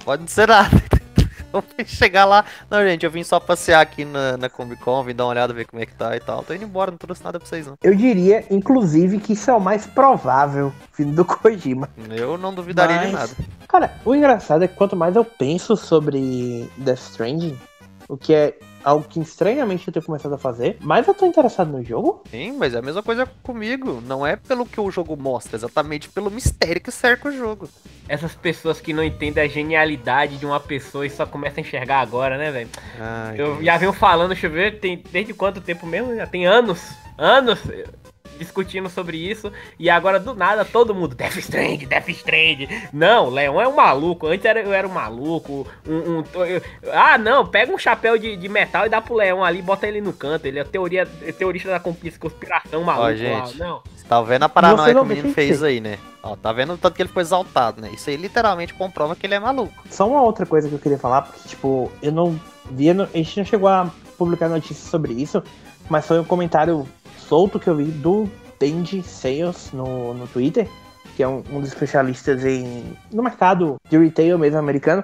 Pode 0.04 0.24
não 0.24 0.28
ser 0.28 0.48
nada. 0.48 0.76
chegar 1.86 2.26
lá. 2.26 2.46
Não, 2.70 2.82
gente, 2.84 3.06
eu 3.06 3.12
vim 3.12 3.24
só 3.24 3.40
passear 3.40 3.82
aqui 3.82 4.06
na, 4.06 4.38
na 4.38 4.50
Comic 4.50 4.82
Con, 4.82 5.04
vim 5.04 5.16
dar 5.16 5.26
uma 5.26 5.32
olhada, 5.32 5.54
ver 5.54 5.66
como 5.66 5.82
é 5.82 5.86
que 5.86 5.94
tá 5.96 6.16
e 6.16 6.20
tal. 6.20 6.44
Tô 6.44 6.54
indo 6.54 6.64
embora, 6.64 6.92
não 6.92 6.98
trouxe 6.98 7.24
nada 7.24 7.40
pra 7.40 7.48
vocês, 7.48 7.68
não. 7.68 7.76
Eu 7.84 7.96
diria, 7.96 8.46
inclusive, 8.50 9.20
que 9.20 9.34
isso 9.34 9.50
é 9.50 9.54
o 9.54 9.60
mais 9.60 9.86
provável 9.86 10.74
vindo 10.98 11.16
do 11.16 11.24
Kojima. 11.26 11.90
Eu 12.10 12.38
não 12.38 12.54
duvidaria 12.54 12.98
Mas, 12.98 13.08
de 13.08 13.14
nada. 13.14 13.34
Cara, 13.68 13.94
o 14.06 14.16
engraçado 14.16 14.64
é 14.64 14.68
que 14.68 14.76
quanto 14.76 14.96
mais 14.96 15.16
eu 15.16 15.26
penso 15.26 15.76
sobre 15.76 16.70
Death 16.78 17.00
Stranding, 17.00 17.58
o 18.08 18.18
que 18.18 18.34
é 18.34 18.58
algo 18.86 19.04
que 19.04 19.20
estranhamente 19.20 19.88
eu 19.88 19.94
tenho 19.94 20.06
começado 20.06 20.34
a 20.34 20.38
fazer, 20.38 20.78
mas 20.80 21.08
eu 21.08 21.14
tô 21.14 21.26
interessado 21.26 21.72
no 21.72 21.84
jogo. 21.84 22.24
Sim, 22.30 22.54
mas 22.54 22.76
é 22.76 22.78
a 22.78 22.82
mesma 22.82 23.02
coisa 23.02 23.26
comigo. 23.42 24.00
Não 24.06 24.26
é 24.26 24.36
pelo 24.36 24.66
que 24.66 24.80
o 24.80 24.92
jogo 24.92 25.18
mostra, 25.18 25.56
exatamente 25.56 26.08
pelo 26.08 26.30
mistério 26.30 26.80
que 26.80 26.92
cerca 26.92 27.30
o 27.30 27.32
jogo. 27.32 27.68
Essas 28.08 28.36
pessoas 28.36 28.80
que 28.80 28.94
não 28.94 29.04
entendem 29.04 29.44
a 29.44 29.48
genialidade 29.48 30.38
de 30.38 30.46
uma 30.46 30.60
pessoa 30.60 31.06
e 31.06 31.10
só 31.10 31.26
começam 31.26 31.64
a 31.64 31.68
enxergar 31.68 32.02
agora, 32.02 32.38
né, 32.38 32.52
velho? 32.52 32.70
Eu 33.36 33.64
já 33.64 33.78
venho 33.78 33.92
falando, 33.92 34.30
deixa 34.30 34.46
eu 34.46 34.52
ver, 34.52 34.80
tem 34.80 35.04
desde 35.12 35.34
quanto 35.34 35.60
tempo 35.60 35.88
mesmo? 35.88 36.16
Já 36.16 36.28
tem 36.28 36.46
anos. 36.46 36.94
Anos 37.18 37.60
discutindo 38.38 38.90
sobre 38.90 39.18
isso. 39.18 39.52
E 39.80 39.90
agora, 39.90 40.20
do 40.20 40.34
nada, 40.34 40.64
todo 40.64 40.94
mundo, 40.94 41.16
Death 41.16 41.38
Strand, 41.38 41.80
Death 41.88 42.10
Strand. 42.10 42.68
Não, 42.94 43.30
Leon 43.30 43.60
é 43.60 43.68
um 43.68 43.76
maluco. 43.76 44.28
Antes 44.28 44.46
era, 44.46 44.62
eu 44.62 44.74
era 44.74 44.88
um 44.88 44.92
maluco. 44.92 45.68
Um, 45.88 46.20
um 46.20 46.24
ah, 46.92 47.18
não, 47.18 47.46
pega 47.46 47.74
um 47.74 47.78
chapéu 47.78 48.18
de, 48.18 48.36
de 48.36 48.50
metal 48.50 48.86
e 48.86 48.90
dá 48.90 49.02
pro 49.02 49.16
Leão 49.16 49.44
ali, 49.44 49.62
bota 49.62 49.88
ele 49.88 50.02
no 50.02 50.14
canto. 50.14 50.46
Ele 50.46 50.60
é 50.60 50.64
teoria, 50.64 51.08
é 51.24 51.32
teorista 51.32 51.70
da 51.70 51.80
conspiração 51.80 52.84
maluco. 52.84 53.08
Ó, 53.08 53.14
gente, 53.14 53.58
lá. 53.58 53.68
Não. 53.68 53.96
Tá 54.08 54.22
vendo 54.22 54.44
a 54.44 54.50
paranoia 54.50 54.94
que 54.94 55.00
o 55.00 55.06
menino 55.06 55.34
fez 55.34 55.64
aí, 55.64 55.82
né? 55.82 55.98
Ó, 56.22 56.36
tá 56.36 56.52
vendo 56.52 56.74
o 56.74 56.78
tanto 56.78 56.96
que 56.96 57.02
ele 57.02 57.10
foi 57.10 57.24
exaltado, 57.24 57.82
né? 57.82 57.90
Isso 57.92 58.10
aí 58.10 58.18
literalmente 58.18 58.74
comprova 58.74 59.16
que 59.16 59.26
ele 59.26 59.34
é 59.34 59.40
maluco. 59.40 59.74
Só 59.90 60.08
uma 60.08 60.22
outra 60.22 60.46
coisa 60.46 60.70
que 60.70 60.76
eu 60.76 60.80
queria 60.80 60.98
falar, 60.98 61.24
porque, 61.24 61.50
tipo, 61.50 61.92
eu 62.02 62.12
não 62.12 62.40
via. 62.70 62.94
A 62.94 63.18
gente 63.18 63.38
não 63.38 63.46
chegou 63.46 63.68
a 63.68 63.92
publicar 64.18 64.48
notícias 64.48 64.90
sobre 64.90 65.14
isso, 65.14 65.44
mas 65.90 66.06
foi 66.06 66.20
um 66.20 66.24
comentário 66.24 66.88
solto 67.28 67.60
que 67.60 67.68
eu 67.68 67.76
vi 67.76 67.86
do 67.86 68.30
Benji 68.60 69.04
Sales 69.04 69.72
no, 69.72 70.14
no 70.14 70.28
Twitter, 70.28 70.68
que 71.16 71.24
é 71.24 71.28
um, 71.28 71.44
um 71.52 71.60
dos 71.60 71.70
especialistas 71.70 72.46
em, 72.46 72.84
no 73.12 73.24
mercado 73.24 73.78
de 73.90 73.98
retail 73.98 74.38
mesmo 74.38 74.60
americano, 74.60 75.04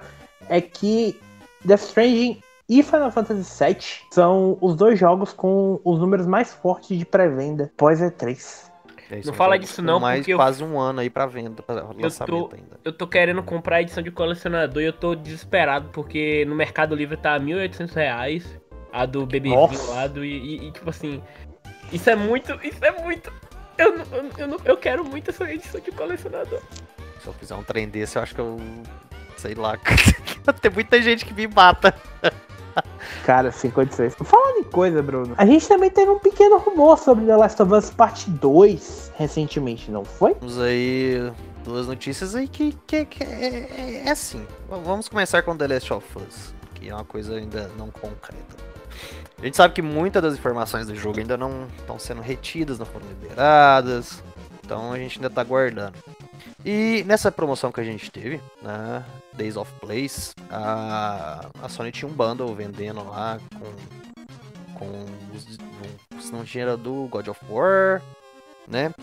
é 0.50 0.60
que 0.60 1.20
Death 1.64 1.82
Stranding 1.82 2.42
e 2.68 2.84
Final 2.84 3.12
Fantasy 3.12 3.64
VII 3.64 3.78
são 4.12 4.58
os 4.62 4.76
dois 4.76 4.98
jogos 4.98 5.34
com 5.34 5.80
os 5.84 6.00
números 6.00 6.26
mais 6.26 6.54
fortes 6.54 6.98
de 6.98 7.06
pré-venda 7.06 7.72
pós 7.78 8.00
E3. 8.00 8.72
É, 9.12 9.22
não 9.26 9.34
fala 9.34 9.60
disso 9.60 9.82
não, 9.82 10.00
mais 10.00 10.20
porque 10.20 10.34
quase 10.34 10.64
eu... 10.64 10.68
um 10.68 10.80
ano 10.80 11.02
aí 11.02 11.10
pra 11.10 11.26
venda, 11.26 11.62
pra 11.62 11.76
lançamento 11.76 12.22
eu 12.22 12.26
tô, 12.26 12.56
ainda. 12.56 12.80
Eu 12.86 12.94
tô 12.94 13.06
querendo 13.06 13.44
comprar 13.44 13.78
a 13.78 13.82
edição 13.82 14.02
de 14.02 14.10
colecionador 14.10 14.82
e 14.82 14.86
eu 14.86 14.94
tô 14.94 15.16
desesperado, 15.16 15.90
porque 15.92 16.46
no 16.46 16.56
Mercado 16.56 16.96
Livre 16.96 17.18
tá 17.18 17.38
1.800 17.38 17.94
reais, 17.94 18.62
a 18.92 19.06
do 19.06 19.26
bebezinho 19.26 19.90
lá, 19.90 20.08
do, 20.08 20.24
e, 20.24 20.68
e, 20.68 20.72
tipo 20.72 20.90
assim, 20.90 21.22
isso 21.92 22.10
é 22.10 22.16
muito. 22.16 22.60
Isso 22.64 22.84
é 22.84 22.92
muito. 23.02 23.32
Eu, 23.78 23.98
eu, 23.98 24.32
eu, 24.38 24.62
eu 24.64 24.78
quero 24.78 25.04
muito 25.04 25.30
essa 25.30 25.50
edição 25.52 25.82
de 25.82 25.92
colecionador. 25.92 26.62
Se 27.22 27.28
eu 27.28 27.34
fizer 27.34 27.56
um 27.56 27.64
trem 27.64 27.88
desse, 27.88 28.18
eu 28.18 28.24
acho 28.24 28.36
que 28.36 28.42
eu. 28.42 28.60
Sei 29.38 29.56
lá. 29.56 29.78
Tem 30.62 30.72
muita 30.72 31.02
gente 31.02 31.26
que 31.26 31.34
me 31.34 31.48
mata. 31.48 31.94
Cara, 33.26 33.52
56. 33.52 34.16
Falando 34.16 34.60
em 34.60 34.64
coisa, 34.64 35.02
Bruno. 35.02 35.36
A 35.38 35.46
gente 35.46 35.68
também 35.68 35.90
teve 35.90 36.10
um 36.10 36.20
pequeno 36.20 36.58
rumor 36.58 36.98
sobre 36.98 37.26
The 37.26 37.36
Last 37.36 37.62
of 37.62 37.74
Us 37.74 37.90
Parte 37.90 38.30
2 38.30 39.12
recentemente, 39.16 39.92
não 39.92 40.06
foi? 40.06 40.34
Temos 40.36 40.60
aí 40.60 41.32
duas 41.64 41.88
notícias 41.88 42.36
aí 42.36 42.48
que, 42.48 42.76
que, 42.88 43.06
que 43.06 43.24
é, 43.24 43.28
é, 43.28 44.04
é 44.06 44.10
assim. 44.10 44.46
Vamos 44.68 45.08
começar 45.10 45.42
com 45.44 45.56
The 45.56 45.68
Last 45.68 45.94
of 45.94 46.06
Us, 46.18 46.54
que 46.76 46.90
é 46.90 46.96
uma 46.96 47.06
coisa 47.06 47.36
ainda 47.36 47.70
não 47.78 47.92
concreta. 47.92 48.56
A 49.42 49.46
gente 49.46 49.58
sabe 49.58 49.74
que 49.74 49.82
muitas 49.82 50.22
das 50.22 50.36
informações 50.36 50.86
do 50.86 50.96
jogo 50.96 51.20
ainda 51.20 51.36
não 51.36 51.66
estão 51.80 51.98
sendo 51.98 52.22
retidas, 52.22 52.78
não 52.78 52.86
foram 52.86 53.08
liberadas. 53.08 54.24
Então 54.64 54.94
a 54.94 55.00
gente 55.00 55.18
ainda 55.18 55.30
está 55.30 55.44
guardando. 55.44 55.96
E 56.64 57.04
nessa 57.08 57.32
promoção 57.32 57.72
que 57.72 57.82
a 57.82 57.84
gente 57.84 58.12
teve, 58.12 58.40
né, 58.62 59.04
Days 59.34 59.58
of 59.58 59.72
Place, 59.80 60.36
a, 60.48 61.50
a 61.60 61.68
Sony 61.68 61.92
tinha 61.92 62.08
um 62.08 62.14
bundle 62.14 62.54
vendendo 62.54 63.04
lá 63.04 63.40
com, 64.78 64.78
com 64.78 65.06
os, 65.36 66.24
se 66.24 66.32
não 66.32 66.44
tinha 66.44 66.66
era 66.66 66.78
do 66.78 67.08
God 67.10 67.28
of 67.28 67.40
War, 67.50 68.00
né? 68.68 68.94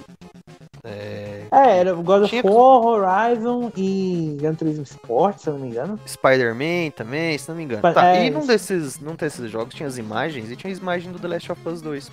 É, 0.89 1.47
é 1.51 1.79
era 1.79 1.93
God 1.93 2.25
of 2.25 2.43
War, 2.45 2.85
Horizon 2.85 3.71
e 3.77 4.37
Gran 4.41 4.55
Turismo 4.55 4.85
Sport, 4.85 5.39
se 5.39 5.49
eu 5.49 5.55
não 5.55 5.61
me 5.61 5.69
engano. 5.69 5.99
Spider-Man 6.07 6.91
também, 6.97 7.37
se 7.37 7.49
não 7.49 7.57
me 7.57 7.65
engano. 7.65 7.83
tá, 7.83 8.07
é, 8.07 8.27
e 8.27 8.31
num 8.31 8.47
desses, 8.47 8.99
num 8.99 9.15
desses 9.15 9.51
jogos 9.51 9.75
tinha 9.75 9.87
as 9.87 9.99
imagens, 9.99 10.51
e 10.51 10.57
tinha 10.57 10.73
a 10.73 10.77
imagem 10.77 11.13
do 11.13 11.19
The 11.19 11.29
Last 11.29 11.53
of 11.53 11.69
Us 11.69 11.81
2. 11.81 12.11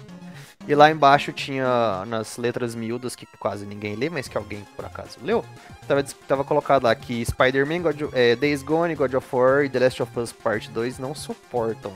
E 0.68 0.74
lá 0.74 0.90
embaixo 0.90 1.32
tinha, 1.32 2.04
nas 2.08 2.38
letras 2.38 2.74
miúdas, 2.74 3.16
que 3.16 3.28
quase 3.38 3.66
ninguém 3.68 3.96
lê, 3.96 4.10
mas 4.10 4.28
que 4.28 4.36
alguém 4.36 4.66
por 4.76 4.84
acaso 4.84 5.20
leu, 5.22 5.46
tava, 5.88 6.04
tava 6.28 6.44
colocado 6.44 6.84
lá 6.84 6.96
que 6.96 7.24
Spider-Man, 7.24 7.84
é, 8.14 8.36
Days 8.36 8.64
Gone, 8.64 8.96
God 8.96 9.14
of 9.14 9.28
War 9.32 9.64
e 9.64 9.70
The 9.70 9.80
Last 9.80 10.02
of 10.02 10.20
Us 10.20 10.32
Part 10.32 10.72
2 10.72 10.98
não 10.98 11.14
suportam 11.14 11.94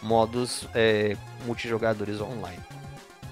modos 0.00 0.68
é, 0.74 1.16
multijogadores 1.44 2.20
online. 2.20 2.62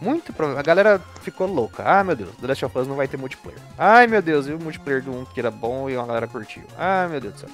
Muito 0.03 0.33
provável. 0.33 0.59
A 0.59 0.63
galera 0.63 1.01
ficou 1.21 1.47
louca. 1.47 1.85
Ah, 1.87 2.03
meu 2.03 2.17
Deus, 2.17 2.35
The 2.41 2.47
Last 2.49 2.65
of 2.65 2.77
Us 2.77 2.89
não 2.89 2.97
vai 2.97 3.07
ter 3.07 3.17
multiplayer. 3.17 3.61
Ai, 3.79 4.09
meu 4.09 4.21
Deus, 4.21 4.49
e 4.49 4.53
o 4.53 4.59
multiplayer 4.59 5.01
do 5.01 5.13
1 5.13 5.27
que 5.27 5.39
era 5.39 5.51
bom 5.51 5.89
e 5.89 5.97
a 5.97 6.05
galera 6.05 6.27
curtiu. 6.27 6.65
Ah, 6.77 7.07
meu 7.09 7.21
Deus 7.21 7.35
do 7.35 7.41
céu. 7.41 7.51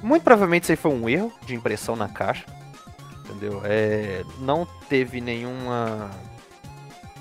Muito 0.00 0.22
provavelmente 0.22 0.62
isso 0.62 0.72
aí 0.72 0.76
foi 0.76 0.92
um 0.92 1.08
erro 1.08 1.32
de 1.44 1.54
impressão 1.56 1.96
na 1.96 2.08
caixa. 2.08 2.46
Entendeu? 3.24 3.60
É, 3.64 4.22
não 4.38 4.66
teve 4.88 5.20
nenhuma 5.20 6.10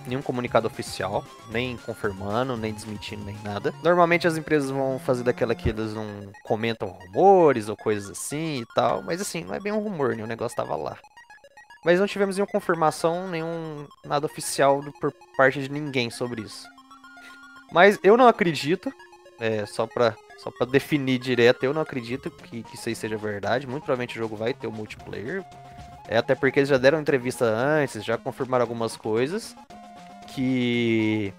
nenhum 0.06 0.22
comunicado 0.22 0.66
oficial, 0.66 1.24
nem 1.52 1.78
confirmando, 1.78 2.56
nem 2.58 2.74
desmentindo, 2.74 3.24
nem 3.26 3.38
nada. 3.44 3.74
Normalmente 3.84 4.28
as 4.28 4.38
empresas 4.38 4.70
vão 4.70 5.00
fazer 5.00 5.24
daquela 5.24 5.54
que 5.54 5.70
eles 5.70 5.94
não 5.94 6.32
comentam 6.44 6.90
rumores 6.90 7.70
ou 7.70 7.76
coisas 7.76 8.10
assim 8.10 8.62
e 8.62 8.66
tal, 8.74 9.04
mas 9.04 9.22
assim, 9.22 9.44
não 9.44 9.54
é 9.54 9.60
bem 9.60 9.72
um 9.72 9.80
rumor, 9.80 10.16
né? 10.16 10.24
O 10.24 10.28
negócio 10.28 10.56
tava 10.56 10.76
lá. 10.76 10.98
Mas 11.84 12.00
não 12.00 12.08
tivemos 12.08 12.36
nenhuma 12.36 12.52
confirmação, 12.52 13.28
nenhum 13.28 13.88
nada 14.04 14.26
oficial 14.26 14.82
por 15.00 15.14
parte 15.38 15.62
de 15.62 15.70
ninguém 15.70 16.10
sobre 16.10 16.42
isso. 16.42 16.68
Mas 17.72 18.00
eu 18.04 18.18
não 18.18 18.28
acredito, 18.28 18.92
é, 19.40 19.66
só 19.66 19.88
pra, 19.88 20.16
só 20.38 20.52
definir 20.66 21.20
direto, 21.20 21.64
eu 21.64 21.74
não 21.74 21.82
acredito 21.82 22.30
que, 22.30 22.64
que 22.64 22.76
isso 22.76 22.90
aí 22.90 22.96
seja 22.96 23.18
verdade. 23.18 23.68
Muito 23.68 23.84
provavelmente 23.84 24.18
o 24.18 24.22
jogo 24.22 24.36
vai 24.36 24.54
ter 24.54 24.68
o 24.68 24.72
multiplayer. 24.72 25.44
É 26.08 26.18
até 26.18 26.36
porque 26.36 26.60
eles 26.60 26.70
já 26.70 26.78
deram 26.78 27.00
entrevista 27.00 27.46
antes, 27.46 28.04
já 28.04 28.18
confirmaram 28.18 28.64
algumas 28.64 28.98
coisas 28.98 29.56
que 30.34 31.34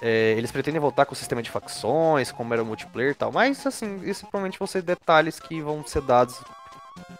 é, 0.00 0.34
eles 0.36 0.52
pretendem 0.52 0.80
voltar 0.80 1.04
com 1.04 1.12
o 1.12 1.16
sistema 1.16 1.42
de 1.42 1.50
facções, 1.50 2.30
como 2.30 2.52
era 2.52 2.62
o 2.62 2.66
multiplayer 2.66 3.12
e 3.12 3.14
tal, 3.14 3.32
mas 3.32 3.66
assim, 3.66 4.00
isso 4.04 4.22
provavelmente 4.22 4.58
vão 4.58 4.66
ser 4.66 4.82
detalhes 4.82 5.40
que 5.40 5.60
vão 5.60 5.84
ser 5.84 6.02
dados 6.02 6.40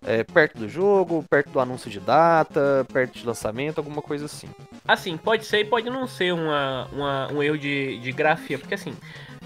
é, 0.02 0.22
perto 0.24 0.58
do 0.58 0.68
jogo, 0.68 1.24
perto 1.28 1.50
do 1.50 1.60
anúncio 1.60 1.90
de 1.90 2.00
data, 2.00 2.86
perto 2.92 3.18
de 3.18 3.26
lançamento, 3.26 3.78
alguma 3.78 4.02
coisa 4.02 4.26
assim. 4.26 4.48
Assim, 4.86 5.16
pode 5.16 5.44
ser 5.44 5.60
e 5.60 5.64
pode 5.64 5.90
não 5.90 6.06
ser 6.06 6.32
uma, 6.32 6.88
uma, 6.92 7.32
um 7.32 7.42
erro 7.42 7.58
de, 7.58 7.98
de 7.98 8.12
grafia, 8.12 8.58
porque 8.58 8.74
assim, 8.74 8.96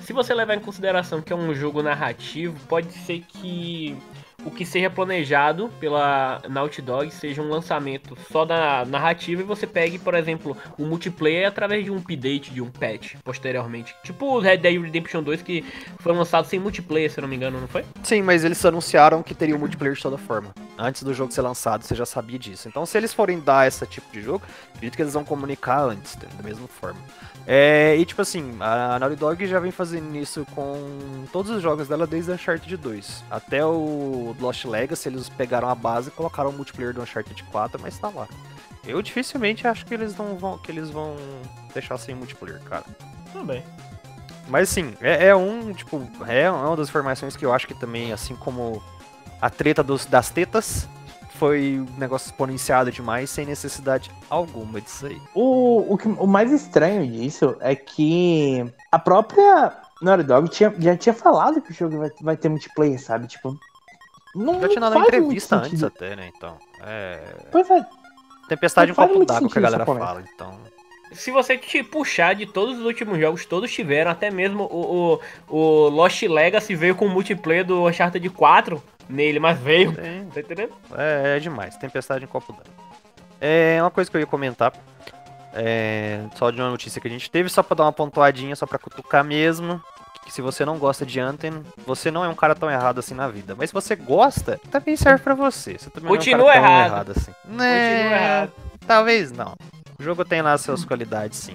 se 0.03 0.13
você 0.13 0.35
levar 0.35 0.55
em 0.55 0.61
consideração 0.61 1.23
que 1.23 1.33
é 1.33 1.37
um 1.37 1.55
jogo 1.55 1.83
narrativo, 1.83 2.59
pode 2.69 2.93
ser 2.93 3.21
que 3.21 3.97
o 4.45 4.51
que 4.51 4.65
seja 4.65 4.91
planejado 4.91 5.71
pela 5.81 6.41
Naughty 6.49 6.83
Dog 6.83 7.11
seja 7.11 7.43
um 7.43 7.49
lançamento 7.49 8.17
só 8.31 8.45
da 8.45 8.85
narrativa 8.85 9.43
e 9.43 9.45
você 9.45 9.67
pegue, 9.67 9.99
por 9.99 10.15
exemplo, 10.15 10.57
o 10.79 10.85
multiplayer 10.85 11.47
através 11.47 11.85
de 11.85 11.91
um 11.91 11.97
update, 11.97 12.53
de 12.53 12.61
um 12.61 12.71
patch, 12.71 13.15
posteriormente. 13.25 13.95
Tipo 14.03 14.27
o 14.27 14.39
Red 14.39 14.59
Dead 14.59 14.81
Redemption 14.81 15.23
2 15.23 15.43
que 15.43 15.65
foi 15.99 16.13
lançado 16.13 16.47
sem 16.47 16.59
multiplayer, 16.59 17.11
se 17.11 17.21
não 17.21 17.29
me 17.29 17.37
engano, 17.37 17.61
não 17.61 17.69
foi? 17.69 17.85
Sim, 18.03 18.23
mas 18.23 18.45
eles 18.45 18.65
anunciaram 18.65 19.23
que 19.23 19.35
teria 19.35 19.55
um 19.55 19.59
multiplayer 19.59 19.95
de 19.95 20.03
toda 20.03 20.19
forma. 20.19 20.55
Antes 20.79 21.03
do 21.03 21.15
jogo 21.15 21.33
ser 21.33 21.43
lançado, 21.43 21.85
você 21.85 21.95
já 21.95 22.07
sabia 22.07 22.39
disso. 22.39 22.69
Então, 22.69 22.85
se 22.85 22.97
eles 22.97 23.15
forem 23.15 23.41
dar 23.41 23.69
esse 23.69 23.87
tipo 23.87 24.11
de 24.13 24.21
jogo, 24.23 24.45
acredito 24.75 24.97
que 24.97 25.03
eles 25.03 25.15
vão 25.15 25.25
comunicar 25.25 25.81
antes, 25.81 26.17
da 26.17 26.43
mesma 26.43 26.67
forma. 26.67 26.99
É, 27.47 27.97
e 27.97 28.05
tipo 28.05 28.23
assim, 28.23 28.57
a 28.61 28.99
Naughty 28.99 29.17
Dog 29.17 29.47
já 29.47 29.59
vem 29.59 29.71
fazendo 29.71 30.17
isso 30.17 30.47
com 30.55 31.25
todos 31.33 31.51
os 31.51 31.63
jogos 31.63 31.89
dela 31.89 32.07
desde 32.07 32.31
Uncharted 32.31 32.77
2. 32.77 33.25
Até 33.31 33.65
o 33.65 34.32
Lost 34.41 34.65
Legacy, 34.65 35.09
eles 35.09 35.29
pegaram 35.29 35.69
a 35.69 35.75
base 35.75 36.09
e 36.09 36.13
colocaram 36.13 36.51
o 36.51 36.53
multiplayer 36.53 36.95
do 36.95 37.03
Uncharted 37.03 37.43
4, 37.45 37.81
mas 37.81 37.99
tá 37.99 38.09
lá. 38.09 38.29
Eu 38.85 39.01
dificilmente 39.01 39.67
acho 39.67 39.87
que 39.87 39.95
eles 39.95 40.17
não 40.17 40.37
vão, 40.37 40.59
que 40.59 40.71
eles 40.71 40.91
vão 40.91 41.17
deixar 41.73 41.99
sem 41.99 42.15
multiplayer, 42.15 42.61
cara. 42.63 42.85
Também. 43.33 43.63
Mas 44.49 44.71
assim, 44.71 44.95
é, 45.01 45.29
é, 45.29 45.37
um, 45.37 45.73
tipo, 45.73 46.07
é 46.27 46.51
uma 46.51 46.77
das 46.77 46.89
informações 46.89 47.37
que 47.37 47.45
eu 47.45 47.53
acho 47.53 47.67
que 47.67 47.75
também, 47.75 48.13
assim 48.13 48.35
como 48.35 48.83
a 49.41 49.49
treta 49.49 49.83
dos, 49.83 50.05
das 50.05 50.31
tetas, 50.31 50.89
foi 51.43 51.81
um 51.81 51.99
negócio 51.99 52.27
exponenciado 52.27 52.91
demais, 52.91 53.31
sem 53.31 53.47
necessidade 53.47 54.11
alguma 54.29 54.81
disso 54.81 55.07
aí. 55.07 55.21
O, 55.35 55.93
o, 55.93 55.99
que, 55.99 56.09
o 56.09 56.27
mais 56.27 56.53
estranho 56.53 57.07
disso 57.07 57.57
é 57.61 57.75
que 57.75 58.65
a 58.91 58.99
própria 58.99 59.77
Naughty 60.01 60.25
Dog 60.25 60.49
tinha, 60.49 60.75
já 60.79 60.97
tinha 60.97 61.15
falado 61.15 61.61
que 61.61 61.71
o 61.71 61.75
jogo 61.75 61.99
vai, 61.99 62.11
vai 62.21 62.37
ter 62.37 62.49
multiplayer, 62.49 63.01
sabe? 63.01 63.27
Tipo, 63.27 63.59
não 64.35 64.61
já 64.61 64.69
tinha 64.69 64.81
dado 64.81 64.97
uma 64.97 65.07
entrevista 65.07 65.57
antes 65.57 65.83
até, 65.83 66.17
né? 66.17 66.31
Então, 66.37 66.57
é... 66.81 67.21
Pois 67.51 67.71
é. 67.71 67.85
Tempestade 68.49 68.91
em 68.91 68.95
copo 68.95 69.25
d'água 69.25 69.49
que 69.49 69.59
a 69.59 69.63
galera 69.63 69.87
fala, 69.87 70.23
então 70.35 70.59
se 71.13 71.31
você 71.31 71.57
te 71.57 71.83
puxar 71.83 72.35
de 72.35 72.47
todos 72.47 72.79
os 72.79 72.85
últimos 72.85 73.19
jogos, 73.19 73.45
todos 73.45 73.71
tiveram, 73.71 74.11
até 74.11 74.31
mesmo 74.31 74.65
o, 74.65 75.21
o, 75.49 75.57
o 75.57 75.89
Lost 75.89 76.23
Legacy 76.23 76.75
veio 76.75 76.95
com 76.95 77.07
o 77.07 77.11
multiplayer 77.11 77.65
do 77.65 77.87
Uncharted 77.87 78.29
4 78.31 78.83
nele, 79.09 79.39
mas 79.39 79.59
veio. 79.59 79.95
Sim. 79.95 80.29
Tá 80.33 80.41
entendendo? 80.41 80.73
É, 80.97 81.37
é 81.37 81.41
demais. 81.41 81.77
Tempestade 81.77 82.25
em 82.25 82.29
copo 82.29 82.53
d'água. 82.53 82.73
É 83.41 83.79
uma 83.83 83.91
coisa 83.91 84.11
que 84.11 84.17
eu 84.17 84.21
ia 84.21 84.27
comentar. 84.27 84.73
É, 85.55 86.25
só 86.37 86.51
de 86.51 86.59
uma 86.59 86.71
notícia 86.71 87.01
que 87.01 87.09
a 87.09 87.11
gente 87.11 87.31
teve, 87.31 87.51
só 87.51 87.63
pra 87.63 87.77
dar 87.77 87.85
uma 87.85 87.93
pontuadinha, 87.93 88.57
só 88.57 88.67
pra 88.67 88.79
cutucar 88.79 89.23
mesmo. 89.23 89.83
Que 90.25 90.33
se 90.33 90.41
você 90.41 90.65
não 90.65 90.79
gosta 90.79 91.05
de 91.05 91.19
Anthem, 91.19 91.63
você 91.87 92.11
não 92.11 92.25
é 92.25 92.29
um 92.29 92.35
cara 92.35 92.55
tão 92.55 92.71
errado 92.71 93.01
assim 93.01 93.15
na 93.15 93.29
vida. 93.29 93.55
Mas 93.57 93.71
se 93.71 93.75
você 93.75 93.97
gosta, 93.97 94.61
também 94.71 94.97
serve 94.97 95.23
pra 95.23 95.35
você. 95.35 95.77
Você 95.79 95.91
também 95.91 96.09
Continua 96.09 96.39
não 96.39 96.51
é 96.51 96.59
um 96.59 96.63
cara 96.63 96.75
errado. 96.75 96.91
errado 96.93 97.11
assim. 97.17 97.33
Continua 97.43 97.67
é, 97.67 98.15
errado. 98.15 98.53
Talvez 98.87 99.33
não. 99.33 99.55
O 99.99 100.03
jogo 100.03 100.25
tem 100.25 100.43
lá 100.43 100.57
suas 100.59 100.85
qualidades, 100.85 101.39
sim. 101.39 101.55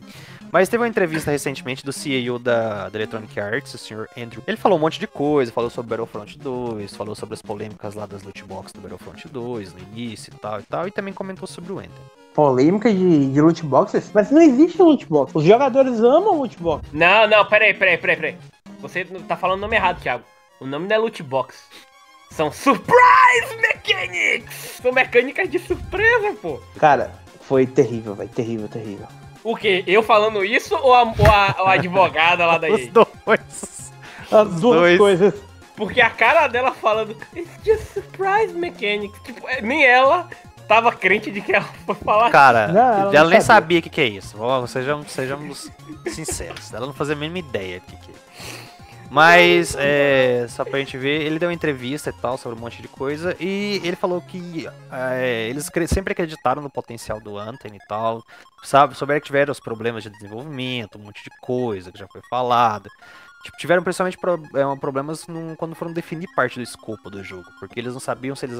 Mas 0.51 0.69
teve 0.69 0.81
uma 0.81 0.87
entrevista 0.87 1.29
recentemente 1.31 1.83
do 1.83 1.91
CEO 1.91 2.39
da, 2.39 2.89
da 2.89 2.97
Electronic 2.97 3.37
Arts, 3.39 3.73
o 3.73 3.77
Sr. 3.77 4.07
Andrew. 4.17 4.41
Ele 4.47 4.57
falou 4.57 4.77
um 4.77 4.81
monte 4.81 4.99
de 4.99 5.07
coisa, 5.07 5.51
falou 5.51 5.69
sobre 5.69 5.89
Battlefront 5.89 6.37
2, 6.37 6.95
falou 6.95 7.15
sobre 7.15 7.33
as 7.35 7.41
polêmicas 7.41 7.95
lá 7.95 8.05
das 8.05 8.23
loot 8.23 8.43
boxes 8.45 8.73
do 8.73 8.79
Battlefront 8.79 9.27
2 9.27 9.73
no 9.73 9.79
início 9.79 10.31
e 10.33 10.39
tal 10.39 10.59
e 10.59 10.63
tal, 10.63 10.87
e 10.87 10.91
também 10.91 11.13
comentou 11.13 11.47
sobre 11.47 11.73
o 11.73 11.81
Ender. 11.81 11.91
Polêmica 12.37 12.93
de, 12.93 13.31
de 13.33 13.41
loot 13.41 13.63
boxes? 13.65 14.11
Mas 14.13 14.29
não 14.29 14.39
existe 14.39 14.79
loot 14.79 15.07
box. 15.07 15.31
Os 15.33 15.43
jogadores 15.43 15.99
amam 16.01 16.37
loot 16.37 16.55
box. 16.59 16.87
Não, 16.93 17.27
não, 17.27 17.43
peraí, 17.43 17.73
peraí, 17.73 17.97
peraí, 17.97 18.15
peraí. 18.15 18.37
Você 18.79 19.05
tá 19.27 19.35
falando 19.35 19.57
o 19.57 19.61
nome 19.61 19.75
errado, 19.75 19.99
Thiago. 19.99 20.23
O 20.59 20.67
nome 20.67 20.87
não 20.87 20.95
é 20.95 20.99
loot 20.99 21.23
box. 21.23 21.57
São 22.29 22.51
surprise 22.51 23.55
mechanics! 23.59 24.77
São 24.79 24.91
mecânicas 24.91 25.49
de 25.49 25.57
surpresa, 25.57 26.35
pô. 26.39 26.59
Cara, 26.77 27.11
foi 27.41 27.65
terrível, 27.65 28.13
velho. 28.13 28.29
Terrível, 28.29 28.67
terrível. 28.67 29.07
O 29.43 29.55
quê? 29.55 29.83
Eu 29.87 30.03
falando 30.03 30.45
isso 30.45 30.75
ou 30.75 30.93
a, 30.93 31.01
ou 31.05 31.25
a, 31.25 31.55
ou 31.57 31.65
a 31.65 31.73
advogada 31.73 32.45
lá 32.45 32.59
da 32.59 32.69
Os 32.69 32.87
dois. 32.89 33.91
As 34.31 34.47
Os 34.47 34.61
duas 34.61 34.79
dois. 34.79 34.97
coisas. 34.99 35.33
Porque 35.75 36.01
a 36.01 36.11
cara 36.11 36.47
dela 36.47 36.71
falando 36.71 37.17
It's 37.35 37.49
just 37.65 37.93
surprise 37.93 38.53
mechanics. 38.53 39.19
Tipo, 39.23 39.49
é, 39.49 39.59
nem 39.59 39.83
ela 39.83 40.29
tava 40.67 40.91
crente 40.91 41.31
de 41.31 41.41
que 41.41 41.53
ela 41.53 41.65
foi 41.85 41.95
falar. 41.95 42.29
Cara, 42.29 42.67
não, 42.67 42.81
ela, 42.81 43.15
ela 43.15 43.29
nem 43.29 43.41
sabia 43.41 43.79
o 43.79 43.81
que, 43.81 43.89
que 43.89 44.01
é 44.01 44.07
isso. 44.07 44.37
Sejamos, 44.67 45.11
sejamos 45.11 45.71
sinceros. 46.07 46.73
Ela 46.73 46.85
não 46.85 46.93
fazia 46.93 47.15
a 47.15 47.17
mínima 47.17 47.39
ideia 47.39 47.79
do 47.79 47.85
que, 47.85 47.95
que 47.97 48.11
é. 48.11 48.27
Mas, 49.09 49.73
é, 49.79 50.45
só 50.49 50.65
pra 50.65 50.79
gente 50.79 50.97
ver, 50.97 51.21
ele 51.21 51.39
deu 51.39 51.47
uma 51.47 51.55
entrevista 51.55 52.09
e 52.09 52.13
tal 52.13 52.37
sobre 52.37 52.57
um 52.57 52.61
monte 52.61 52.81
de 52.81 52.87
coisa. 52.89 53.35
E 53.39 53.81
ele 53.83 53.95
falou 53.95 54.21
que 54.21 54.67
é, 54.91 55.47
eles 55.49 55.69
sempre 55.87 56.11
acreditaram 56.11 56.61
no 56.61 56.69
potencial 56.69 57.19
do 57.21 57.37
Anthem 57.37 57.75
e 57.75 57.87
tal. 57.87 58.21
Sabe, 58.63 58.95
souberam 58.95 59.21
que 59.21 59.27
tiveram 59.27 59.51
os 59.51 59.59
problemas 59.59 60.03
de 60.03 60.09
desenvolvimento, 60.09 60.97
um 60.97 61.03
monte 61.03 61.23
de 61.23 61.29
coisa 61.41 61.91
que 61.91 61.97
já 61.97 62.07
foi 62.07 62.21
falada. 62.29 62.89
Tipo, 63.43 63.57
tiveram 63.57 63.81
principalmente 63.81 64.17
pro, 64.17 64.41
é, 64.53 64.75
problemas 64.77 65.25
no, 65.27 65.55
quando 65.55 65.75
foram 65.75 65.93
definir 65.93 66.27
parte 66.35 66.55
do 66.55 66.63
escopo 66.63 67.09
do 67.09 67.23
jogo. 67.23 67.45
Porque 67.59 67.79
eles 67.79 67.93
não 67.93 68.01
sabiam 68.01 68.35
se 68.35 68.45
eles 68.45 68.59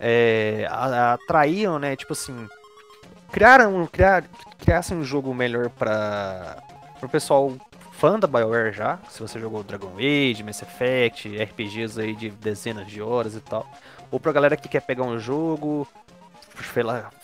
é, 0.00 0.66
atraíam, 0.70 1.78
né? 1.78 1.94
Tipo 1.94 2.14
assim. 2.14 2.48
Criaram, 3.30 3.86
criar, 3.86 4.24
criassem 4.58 4.96
um 4.96 5.04
jogo 5.04 5.32
melhor 5.32 5.68
para 5.70 6.56
o 7.00 7.08
pessoal 7.08 7.54
fã 7.92 8.18
da 8.18 8.26
BioWare 8.26 8.72
já, 8.72 8.98
se 9.10 9.20
você 9.20 9.38
jogou 9.38 9.62
Dragon 9.62 9.92
Age, 9.98 10.42
Mass 10.42 10.62
Effect, 10.62 11.36
RPGs 11.36 12.00
aí 12.00 12.16
de 12.16 12.30
dezenas 12.30 12.86
de 12.86 13.02
horas 13.02 13.34
e 13.36 13.40
tal, 13.40 13.70
ou 14.10 14.18
pra 14.18 14.32
galera 14.32 14.56
que 14.56 14.70
quer 14.70 14.80
pegar 14.80 15.04
um 15.04 15.18
jogo, 15.18 15.86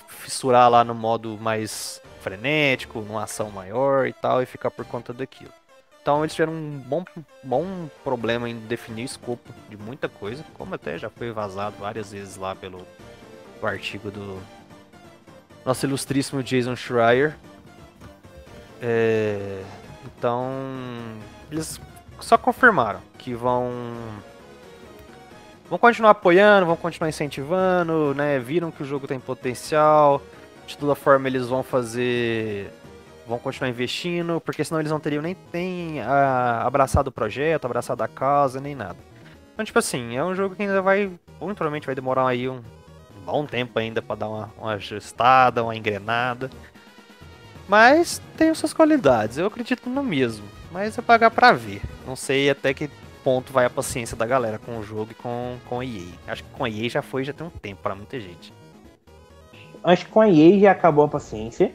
fissurar 0.06 0.70
lá 0.70 0.84
no 0.84 0.94
modo 0.94 1.38
mais 1.40 2.00
frenético, 2.20 3.00
numa 3.00 3.24
ação 3.24 3.50
maior 3.50 4.06
e 4.06 4.12
tal, 4.12 4.42
e 4.42 4.46
ficar 4.46 4.70
por 4.70 4.84
conta 4.84 5.14
daquilo. 5.14 5.52
Então 6.06 6.22
eles 6.22 6.36
tiveram 6.36 6.52
um 6.52 6.80
bom, 6.86 7.04
bom 7.42 7.90
problema 8.04 8.48
em 8.48 8.56
definir 8.56 9.02
o 9.02 9.06
escopo 9.06 9.52
de 9.68 9.76
muita 9.76 10.08
coisa, 10.08 10.44
como 10.54 10.72
até 10.72 10.96
já 10.96 11.10
foi 11.10 11.32
vazado 11.32 11.74
várias 11.80 12.12
vezes 12.12 12.36
lá 12.36 12.54
pelo 12.54 12.86
artigo 13.60 14.08
do 14.08 14.40
nosso 15.64 15.84
ilustríssimo 15.84 16.44
Jason 16.44 16.76
Schreier. 16.76 17.36
É, 18.80 19.64
então, 20.04 20.48
eles 21.50 21.80
só 22.20 22.38
confirmaram 22.38 23.00
que 23.18 23.34
vão 23.34 23.68
vão 25.68 25.76
continuar 25.76 26.10
apoiando, 26.10 26.66
vão 26.66 26.76
continuar 26.76 27.08
incentivando, 27.08 28.14
né? 28.14 28.38
Viram 28.38 28.70
que 28.70 28.84
o 28.84 28.86
jogo 28.86 29.08
tem 29.08 29.18
potencial. 29.18 30.22
De 30.68 30.78
toda 30.78 30.94
forma, 30.94 31.26
eles 31.26 31.48
vão 31.48 31.64
fazer 31.64 32.70
vão 33.26 33.38
continuar 33.38 33.68
investindo, 33.70 34.40
porque 34.40 34.64
senão 34.64 34.80
eles 34.80 34.92
não 34.92 35.00
teriam 35.00 35.22
nem, 35.22 35.36
nem 35.52 36.00
ah, 36.00 36.62
abraçado 36.64 37.08
o 37.08 37.12
projeto, 37.12 37.64
abraçado 37.64 38.02
a 38.02 38.08
causa, 38.08 38.60
nem 38.60 38.74
nada. 38.74 38.96
Então, 39.52 39.64
tipo 39.64 39.78
assim, 39.78 40.16
é 40.16 40.24
um 40.24 40.34
jogo 40.34 40.54
que 40.54 40.62
ainda 40.62 40.82
vai, 40.82 41.06
muito 41.40 41.56
provavelmente 41.56 41.86
vai 41.86 41.94
demorar 41.94 42.28
aí 42.28 42.48
um, 42.48 42.56
um 42.56 43.24
bom 43.24 43.46
tempo 43.46 43.78
ainda 43.78 44.02
para 44.02 44.16
dar 44.16 44.28
uma, 44.28 44.50
uma 44.58 44.72
ajustada, 44.74 45.62
uma 45.62 45.74
engrenada. 45.74 46.50
Mas 47.68 48.20
tem 48.36 48.54
suas 48.54 48.72
qualidades, 48.72 49.38
eu 49.38 49.46
acredito 49.46 49.90
no 49.90 50.02
mesmo. 50.02 50.44
Mas 50.70 50.96
é 50.96 51.02
pagar 51.02 51.30
pra 51.30 51.52
ver. 51.52 51.80
Não 52.06 52.14
sei 52.14 52.50
até 52.50 52.74
que 52.74 52.90
ponto 53.24 53.52
vai 53.52 53.64
a 53.64 53.70
paciência 53.70 54.16
da 54.16 54.26
galera 54.26 54.58
com 54.58 54.78
o 54.78 54.84
jogo 54.84 55.10
e 55.10 55.14
com, 55.14 55.56
com 55.68 55.80
a 55.80 55.84
EA. 55.84 56.06
Acho 56.28 56.44
que 56.44 56.50
com 56.50 56.64
a 56.64 56.70
EA 56.70 56.88
já 56.88 57.02
foi, 57.02 57.24
já 57.24 57.32
tem 57.32 57.46
um 57.46 57.50
tempo 57.50 57.82
para 57.82 57.94
muita 57.94 58.20
gente. 58.20 58.52
Acho 59.82 60.04
que 60.04 60.12
com 60.12 60.20
a 60.20 60.28
EA 60.28 60.60
já 60.60 60.70
acabou 60.70 61.04
a 61.04 61.08
paciência. 61.08 61.74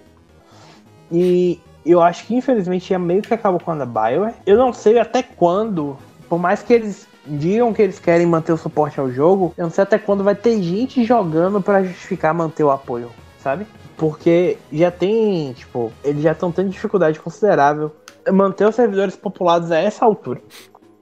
E 1.12 1.60
eu 1.86 2.02
acho 2.02 2.26
que 2.26 2.36
infelizmente 2.36 2.90
já 2.90 3.00
meio 3.00 3.22
que 3.22 3.34
acabou 3.34 3.60
com 3.60 3.72
a 3.72 3.86
BioWare. 3.86 4.36
Eu 4.46 4.58
não 4.58 4.72
sei 4.72 5.00
até 5.00 5.22
quando, 5.24 5.98
por 6.30 6.40
mais 6.40 6.62
que 6.64 6.74
eles 6.74 7.08
digam 7.26 7.74
que 7.74 7.82
eles 7.82 8.00
querem 8.00 8.26
manter 8.26 8.52
o 8.52 8.58
suporte 8.58 9.00
ao 9.00 9.12
jogo, 9.12 9.54
eu 9.58 9.66
não 9.66 9.72
sei 9.72 9.84
até 9.84 9.98
quando 9.98 10.24
vai 10.24 10.36
ter 10.36 10.62
gente 10.62 11.04
jogando 11.04 11.62
para 11.62 11.84
justificar 11.84 12.34
manter 12.34 12.64
o 12.64 12.72
apoio, 12.72 13.12
sabe? 13.40 13.66
Porque 13.98 14.58
já 14.72 14.90
tem, 14.90 15.54
tipo, 15.54 15.92
eles 16.04 16.24
já 16.24 16.32
estão 16.32 16.52
tendo 16.52 16.70
dificuldade 16.70 17.20
considerável 17.20 17.92
manter 18.32 18.68
os 18.68 18.76
servidores 18.76 19.16
populados 19.16 19.72
a 19.72 19.78
essa 19.78 20.06
altura. 20.06 20.42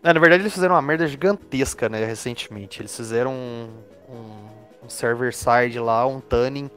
É, 0.04 0.14
na 0.14 0.20
verdade, 0.20 0.44
eles 0.44 0.54
fizeram 0.54 0.76
uma 0.76 0.82
merda 0.82 1.08
gigantesca, 1.08 1.90
né, 1.90 2.04
recentemente. 2.06 2.82
Eles 2.82 2.96
fizeram 2.96 3.32
um, 3.32 3.68
um, 4.10 4.86
um 4.86 4.90
server 4.90 5.34
side 5.34 5.80
lá, 5.80 6.06
um 6.08 6.22
tuning, 6.22 6.70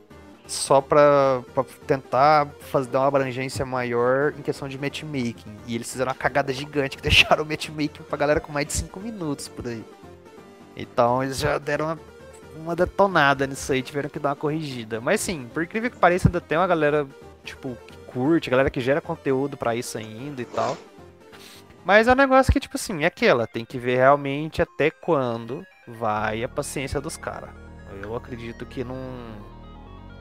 só 0.47 0.81
pra 0.81 1.43
tentar 1.87 2.49
fazer, 2.61 2.91
dar 2.91 3.01
uma 3.01 3.09
abrangência 3.09 3.65
maior 3.65 4.35
em 4.39 4.43
questão 4.43 4.69
de 4.69 4.79
matchmaking. 4.79 5.57
E 5.67 5.75
eles 5.75 5.91
fizeram 5.91 6.11
uma 6.11 6.17
cagada 6.17 6.53
gigante 6.53 6.97
que 6.97 7.03
deixaram 7.05 7.45
o 7.45 7.47
matchmaking 7.47 8.03
pra 8.03 8.19
galera 8.19 8.41
com 8.41 8.53
mais 8.53 8.67
de 8.67 8.73
5 8.75 9.01
minutos 9.01 9.49
por 9.49 9.67
aí. 9.67 9.85
Então 10.77 11.23
eles 11.23 11.39
já 11.39 11.59
deram 11.59 11.87
uma, 11.87 11.99
uma 12.57 12.77
detonada 12.77 13.47
nisso 13.47 13.73
aí, 13.73 13.83
tiveram 13.83 14.09
que 14.09 14.19
dar 14.19 14.31
uma 14.31 14.37
corrigida. 14.37 15.01
Mas 15.01 15.21
sim, 15.21 15.49
por 15.53 15.63
incrível 15.63 15.91
que 15.91 15.97
pareça, 15.97 16.29
ainda 16.29 16.41
tem 16.41 16.59
uma 16.59 16.67
galera, 16.67 17.07
tipo, 17.45 17.77
que 17.87 17.97
curte, 18.13 18.51
galera 18.51 18.71
que 18.71 18.81
gera 18.81 19.01
conteúdo 19.01 19.57
para 19.57 19.75
isso 19.75 19.97
ainda 19.97 20.43
e 20.43 20.47
tal. 20.47 20.77
Mas 21.85 22.07
é 22.07 22.13
um 22.13 22.17
negócio 22.17 22.53
que, 22.53 22.61
tipo 22.61 22.77
assim, 22.77 23.03
é 23.03 23.07
aquela, 23.07 23.47
tem 23.47 23.65
que 23.65 23.79
ver 23.79 23.97
realmente 23.97 24.63
até 24.63 24.91
quando 24.91 25.67
vai 25.87 26.45
a 26.45 26.49
paciência 26.49 27.01
dos 27.01 27.17
caras. 27.17 27.51
Eu 28.03 28.15
acredito 28.15 28.65
que 28.65 28.85
não. 28.85 28.97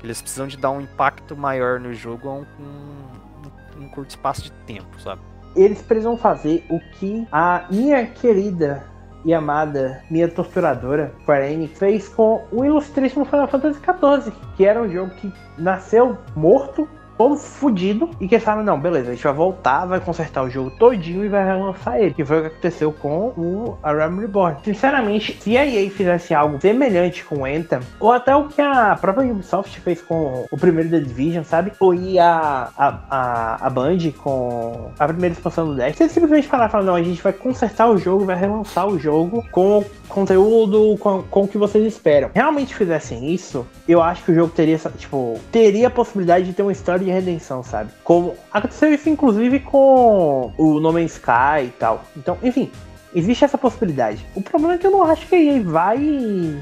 Eles 0.03 0.21
precisam 0.21 0.47
de 0.47 0.57
dar 0.57 0.71
um 0.71 0.81
impacto 0.81 1.35
maior 1.35 1.79
no 1.79 1.93
jogo 1.93 2.29
a 2.29 2.33
um, 2.33 2.45
um, 2.59 3.83
um 3.83 3.89
curto 3.89 4.09
espaço 4.09 4.43
de 4.43 4.51
tempo, 4.65 4.99
sabe? 4.99 5.21
Eles 5.55 5.81
precisam 5.81 6.17
fazer 6.17 6.65
o 6.69 6.79
que 6.93 7.27
a 7.31 7.65
minha 7.69 8.05
querida 8.05 8.85
e 9.23 9.33
amada 9.33 10.03
minha 10.09 10.27
torturadora, 10.27 11.13
Enix, 11.49 11.77
fez 11.77 12.09
com 12.09 12.43
o 12.51 12.65
ilustríssimo 12.65 13.25
Final 13.25 13.47
Fantasy 13.47 13.79
XIV, 13.79 14.33
que 14.55 14.65
era 14.65 14.81
um 14.81 14.89
jogo 14.89 15.11
que 15.15 15.31
nasceu 15.57 16.17
morto 16.35 16.87
todo 17.21 17.37
fudido 17.37 18.09
e 18.19 18.27
que 18.27 18.39
falaram, 18.39 18.63
não, 18.63 18.79
beleza, 18.79 19.11
a 19.11 19.13
gente 19.13 19.23
vai 19.23 19.33
voltar, 19.33 19.85
vai 19.85 19.99
consertar 19.99 20.43
o 20.43 20.49
jogo 20.49 20.71
todinho 20.71 21.23
e 21.23 21.29
vai 21.29 21.45
relançar 21.45 21.99
ele. 21.99 22.15
Que 22.15 22.25
foi 22.25 22.39
o 22.39 22.41
que 22.41 22.47
aconteceu 22.47 22.91
com 22.91 23.27
o 23.37 23.77
A 23.83 23.93
Realm 23.93 24.19
Reborn. 24.19 24.57
Sinceramente, 24.63 25.37
se 25.39 25.55
a 25.55 25.63
EA 25.63 25.87
fizesse 25.91 26.33
algo 26.33 26.59
semelhante 26.59 27.23
com 27.23 27.41
o 27.41 27.45
Anthem, 27.45 27.79
ou 27.99 28.11
até 28.11 28.35
o 28.35 28.47
que 28.47 28.59
a 28.59 28.97
própria 28.99 29.31
Ubisoft 29.31 29.79
fez 29.81 30.01
com 30.01 30.47
o 30.49 30.57
primeiro 30.57 30.89
The 30.89 30.99
Division, 30.99 31.43
sabe? 31.43 31.71
Ou 31.79 31.93
a, 32.19 32.71
a, 32.75 33.67
a 33.67 33.69
Band 33.69 33.99
com 34.17 34.89
a 34.97 35.07
primeira 35.07 35.33
expansão 35.33 35.67
do 35.67 35.75
Dex, 35.75 35.99
eles 36.01 36.11
simplesmente 36.11 36.47
falaram, 36.47 36.81
não, 36.81 36.95
a 36.95 37.03
gente 37.03 37.21
vai 37.21 37.33
consertar 37.33 37.87
o 37.87 37.97
jogo, 37.97 38.25
vai 38.25 38.35
relançar 38.35 38.87
o 38.87 38.97
jogo 38.97 39.45
com 39.51 39.85
conteúdo 40.11 40.97
com, 40.99 41.23
com 41.23 41.43
o 41.43 41.47
que 41.47 41.57
vocês 41.57 41.85
esperam. 41.85 42.29
Realmente 42.33 42.75
fizessem 42.75 43.33
isso, 43.33 43.65
eu 43.87 44.01
acho 44.01 44.23
que 44.23 44.31
o 44.31 44.35
jogo 44.35 44.51
teria, 44.53 44.77
tipo, 44.97 45.39
teria 45.51 45.87
a 45.87 45.89
possibilidade 45.89 46.45
de 46.45 46.53
ter 46.53 46.61
uma 46.61 46.71
história 46.71 47.10
de 47.11 47.19
redenção, 47.19 47.63
sabe? 47.63 47.91
Como 48.03 48.35
aconteceu 48.51 48.93
isso 48.93 49.09
inclusive 49.09 49.59
com 49.59 50.53
o 50.57 50.79
No 50.79 50.93
Man's 50.93 51.13
Sky 51.13 51.65
e 51.65 51.73
tal. 51.77 52.03
Então, 52.15 52.37
enfim, 52.41 52.71
Existe 53.13 53.43
essa 53.43 53.57
possibilidade. 53.57 54.25
O 54.33 54.41
problema 54.41 54.75
é 54.75 54.77
que 54.77 54.87
eu 54.87 54.91
não 54.91 55.03
acho 55.03 55.27
que 55.27 55.35
a 55.35 55.37
EA 55.37 55.61
vai 55.61 55.97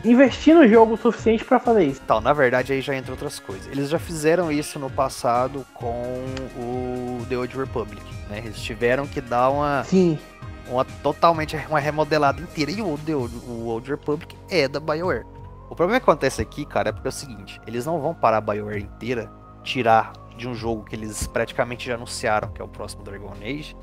investir 0.03 0.55
no 0.55 0.67
jogo 0.67 0.95
o 0.95 0.97
suficiente 0.97 1.45
para 1.45 1.59
fazer 1.59 1.83
isso. 1.83 2.01
Então, 2.03 2.19
na 2.19 2.33
verdade, 2.33 2.73
aí 2.73 2.81
já 2.81 2.95
entra 2.95 3.11
outras 3.11 3.37
coisas. 3.37 3.67
Eles 3.67 3.87
já 3.87 3.99
fizeram 3.99 4.51
isso 4.51 4.79
no 4.79 4.89
passado 4.89 5.63
com 5.75 6.25
o 6.57 7.23
The 7.29 7.37
Old 7.37 7.55
Republic, 7.55 8.01
né? 8.31 8.39
Eles 8.39 8.59
tiveram 8.63 9.05
que 9.05 9.21
dar 9.21 9.51
uma 9.51 9.83
Sim 9.83 10.17
uma 10.69 10.85
totalmente 10.85 11.55
uma 11.69 11.79
remodelada 11.79 12.41
inteira. 12.41 12.71
E 12.71 12.81
o 12.81 12.87
Old, 12.87 13.13
o 13.13 13.65
Old 13.65 13.89
Republic 13.89 14.35
é 14.49 14.67
da 14.67 14.79
BioWare. 14.79 15.25
O 15.69 15.75
problema 15.75 15.99
que 15.99 16.09
acontece 16.09 16.41
aqui, 16.41 16.65
cara, 16.65 16.89
é 16.89 16.91
porque 16.91 17.07
é 17.07 17.09
o 17.09 17.11
seguinte: 17.11 17.61
eles 17.67 17.85
não 17.85 17.99
vão 17.99 18.13
parar 18.13 18.37
a 18.37 18.41
BioWare 18.41 18.81
inteira, 18.81 19.31
tirar 19.63 20.13
de 20.39 20.47
um 20.47 20.55
jogo 20.55 20.83
que 20.83 20.95
eles 20.95 21.27
praticamente 21.27 21.87
já 21.87 21.95
anunciaram, 21.95 22.49
que 22.49 22.61
é 22.61 22.65
o 22.65 22.67
próximo 22.67 23.03
Dragon 23.03 23.33
Age, 23.41 23.75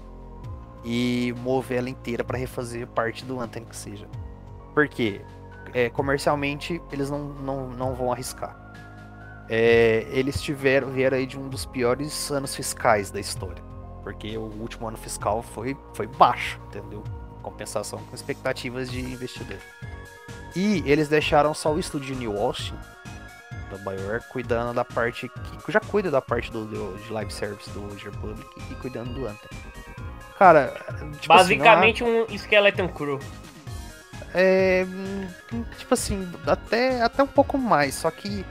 e 0.84 1.34
mover 1.38 1.78
ela 1.78 1.90
inteira 1.90 2.24
para 2.24 2.38
refazer 2.38 2.86
parte 2.86 3.24
do 3.24 3.40
Anthem 3.40 3.64
que 3.64 3.76
seja. 3.76 4.08
Porque 4.74 5.20
é, 5.72 5.88
comercialmente 5.88 6.80
eles 6.90 7.10
não, 7.10 7.24
não, 7.24 7.70
não 7.70 7.94
vão 7.94 8.12
arriscar. 8.12 8.56
É, 9.48 10.06
eles 10.10 10.40
tiveram 10.42 10.90
vieram 10.90 11.16
aí 11.16 11.26
de 11.26 11.38
um 11.38 11.48
dos 11.48 11.64
piores 11.64 12.30
anos 12.32 12.54
fiscais 12.54 13.10
da 13.10 13.20
história 13.20 13.66
porque 14.06 14.38
o 14.38 14.42
último 14.60 14.86
ano 14.86 14.96
fiscal 14.96 15.42
foi, 15.42 15.76
foi 15.92 16.06
baixo, 16.06 16.60
entendeu? 16.68 17.02
Compensação 17.42 17.98
com 18.04 18.14
expectativas 18.14 18.88
de 18.88 19.00
investidor. 19.00 19.58
E 20.54 20.80
eles 20.86 21.08
deixaram 21.08 21.52
só 21.52 21.74
o 21.74 21.78
estúdio 21.80 22.14
New 22.14 22.40
Austin, 22.40 22.76
da 23.70 23.78
BioWare, 23.78 24.22
cuidando 24.28 24.74
da 24.74 24.84
parte 24.84 25.28
que 25.64 25.72
já 25.72 25.80
cuida 25.80 26.10
da 26.10 26.22
parte 26.22 26.50
do, 26.50 26.64
do 26.64 26.98
de 26.98 27.12
live 27.12 27.32
service 27.32 27.68
do 27.70 27.82
Old 27.82 28.04
Republic 28.04 28.48
e 28.70 28.74
cuidando 28.76 29.12
do 29.12 29.26
Anthem. 29.26 29.50
Cara, 30.38 30.72
tipo 31.20 31.32
assim, 31.32 31.58
basicamente 31.58 32.04
assim, 32.04 32.26
um 32.28 32.38
Skeleton 32.38 32.88
Crew. 32.88 33.18
É, 34.34 34.84
tipo 35.78 35.94
assim, 35.94 36.30
até, 36.46 37.00
até 37.00 37.22
um 37.22 37.26
pouco 37.26 37.56
mais, 37.56 37.94
só 37.94 38.10
que 38.10 38.44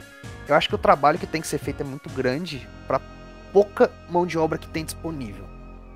eu 0.48 0.56
acho 0.56 0.68
que 0.68 0.76
o 0.76 0.80
trabalho 0.80 1.20
que 1.20 1.28
tem 1.28 1.42
que 1.42 1.48
ser 1.48 1.60
feito 1.60 1.82
é 1.82 1.84
muito 1.84 2.10
grande 2.10 2.68
para 2.88 3.00
pouca 3.54 3.92
mão 4.10 4.26
de 4.26 4.38
obra 4.38 4.58
que 4.58 4.68
tem 4.68 4.84
disponível. 4.84 5.46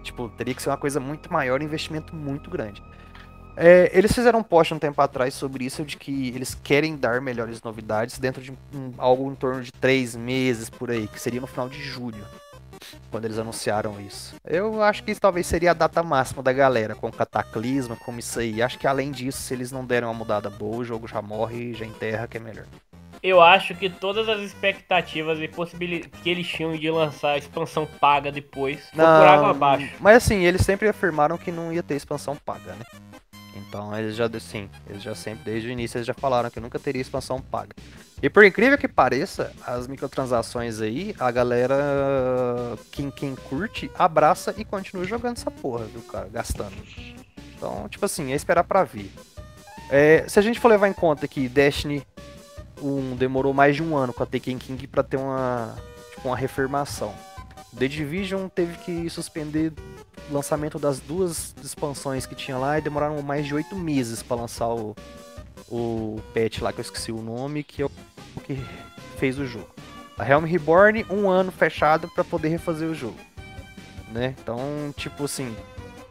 Tipo, 0.04 0.30
teria 0.30 0.54
que 0.54 0.62
ser 0.62 0.70
uma 0.70 0.78
coisa 0.78 1.00
muito 1.00 1.32
maior, 1.32 1.62
investimento 1.62 2.16
muito 2.16 2.50
grande. 2.50 2.84
É, 3.56 3.92
eles 3.94 4.12
fizeram 4.14 4.40
um 4.40 4.44
post 4.44 4.74
um 4.74 4.80
tempo 4.80 5.02
atrás 5.02 5.34
sobre 5.34 5.66
isso, 5.66 5.84
de 5.84 5.98
que 5.98 6.30
eles 6.30 6.56
querem 6.56 6.96
dar 6.96 7.20
melhores 7.22 7.62
novidades 7.62 8.18
dentro 8.18 8.42
de 8.42 8.52
um, 8.52 8.94
algo 8.98 9.32
em 9.32 9.36
torno 9.36 9.62
de 9.62 9.72
três 9.72 10.16
meses 10.16 10.70
por 10.70 10.90
aí, 10.90 11.08
que 11.08 11.20
seria 11.20 11.42
no 11.42 11.48
final 11.48 11.68
de 11.68 11.82
julho, 11.82 12.26
quando 13.12 13.26
eles 13.26 13.38
anunciaram 13.38 14.00
isso. 14.00 14.36
Eu 14.46 14.82
acho 14.82 15.04
que 15.04 15.12
isso 15.12 15.20
talvez 15.22 15.46
seria 15.46 15.72
a 15.72 15.74
data 15.74 16.02
máxima 16.02 16.42
da 16.42 16.54
galera, 16.54 16.96
com 16.96 17.12
Cataclisma, 17.12 17.96
como 17.98 18.20
isso 18.20 18.40
aí. 18.40 18.62
Acho 18.62 18.80
que 18.80 18.88
além 18.88 19.12
disso, 19.12 19.42
se 19.42 19.54
eles 19.54 19.72
não 19.72 19.86
derem 19.86 20.08
uma 20.08 20.14
mudada 20.14 20.50
boa, 20.50 20.78
o 20.78 20.86
jogo 20.86 21.08
já 21.08 21.22
morre 21.22 21.72
e 21.72 21.74
já 21.74 21.86
enterra, 21.86 22.28
que 22.28 22.38
é 22.38 22.40
melhor 22.40 22.66
eu 23.22 23.42
acho 23.42 23.76
que 23.76 23.90
todas 23.90 24.28
as 24.30 24.40
expectativas 24.42 25.40
e 25.40 25.48
possibilidades 25.48 26.20
que 26.22 26.30
eles 26.30 26.48
tinham 26.48 26.76
de 26.76 26.90
lançar 26.90 27.32
a 27.32 27.38
expansão 27.38 27.86
paga 28.00 28.32
depois 28.32 28.80
não, 28.94 29.04
por 29.04 29.28
água 29.28 29.52
abaixo. 29.52 29.94
Mas 30.00 30.18
assim, 30.18 30.44
eles 30.44 30.62
sempre 30.62 30.88
afirmaram 30.88 31.38
que 31.38 31.52
não 31.52 31.72
ia 31.72 31.84
ter 31.84 31.96
expansão 31.96 32.36
paga, 32.36 32.74
né? 32.74 32.86
Então 33.68 33.96
eles 33.98 34.16
já, 34.16 34.30
sim, 34.40 34.70
eles 34.90 35.04
já 35.04 35.14
sempre, 35.14 35.44
desde 35.44 35.68
o 35.68 35.72
início, 35.72 35.98
eles 35.98 36.08
já 36.08 36.14
falaram 36.14 36.50
que 36.50 36.60
nunca 36.60 36.80
teria 36.80 37.02
expansão 37.02 37.42
paga. 37.42 37.76
E 38.22 38.30
por 38.30 38.44
incrível 38.44 38.78
que 38.78 38.88
pareça, 38.88 39.54
as 39.66 39.88
microtransações 39.88 40.82
aí, 40.82 41.16
a 41.20 41.32
galera, 41.32 41.76
quem, 42.92 43.10
quem 43.10 43.36
curte, 43.36 43.90
abraça 43.98 44.54
e 44.58 44.66
continua 44.66 45.06
jogando 45.06 45.38
essa 45.38 45.50
porra, 45.50 45.86
viu, 45.86 46.02
cara? 46.02 46.28
Gastando. 46.28 46.76
Então, 47.56 47.88
tipo 47.88 48.06
assim, 48.06 48.32
é 48.32 48.36
esperar 48.36 48.64
pra 48.64 48.84
ver. 48.84 49.12
É, 49.90 50.26
se 50.28 50.38
a 50.38 50.42
gente 50.42 50.60
for 50.60 50.68
levar 50.68 50.88
em 50.88 50.94
conta 50.94 51.28
que 51.28 51.48
Destiny 51.48 52.06
um, 52.82 53.16
demorou 53.16 53.54
mais 53.54 53.76
de 53.76 53.84
um 53.84 53.96
ano 53.96 54.14
com 54.14 54.24
a 54.24 54.26
Taken 54.26 54.58
King 54.58 54.86
para 54.88 55.04
ter 55.04 55.18
uma, 55.18 55.76
tipo, 56.14 56.28
uma 56.28 56.38
reafirmação. 56.38 57.14
The 57.78 57.88
Division 57.88 58.48
teve 58.48 58.78
que 58.78 59.10
suspender 59.10 59.74
o 60.30 60.34
lançamento 60.34 60.80
das 60.80 61.00
duas 61.00 61.56
expansões 61.64 62.26
que 62.26 62.36
tinha 62.36 62.58
lá 62.58 62.78
e 62.78 62.82
demoraram 62.82 63.22
mais 63.22 63.46
de 63.46 63.54
oito 63.54 63.76
meses 63.76 64.24
para 64.24 64.38
lançar 64.42 64.70
o, 64.70 64.96
o 65.70 66.22
patch 66.34 66.62
lá 66.62 66.74
que 66.74 66.80
eu 66.80 66.84
esqueci 66.84 67.12
o 67.12 67.22
nome, 67.22 67.64
que 67.64 67.82
é 67.82 67.86
o 67.86 67.92
que 68.44 68.58
fez 69.18 69.38
o 69.38 69.46
jogo. 69.46 69.70
A 70.18 70.30
Helm 70.30 70.44
Reborn, 70.44 71.06
um 71.10 71.30
ano 71.30 71.52
fechado 71.52 72.10
para 72.10 72.24
poder 72.24 72.50
refazer 72.50 72.90
o 72.90 72.94
jogo. 72.94 73.18
Né? 74.12 74.36
Então, 74.42 74.60
tipo 74.98 75.26
assim, 75.26 75.56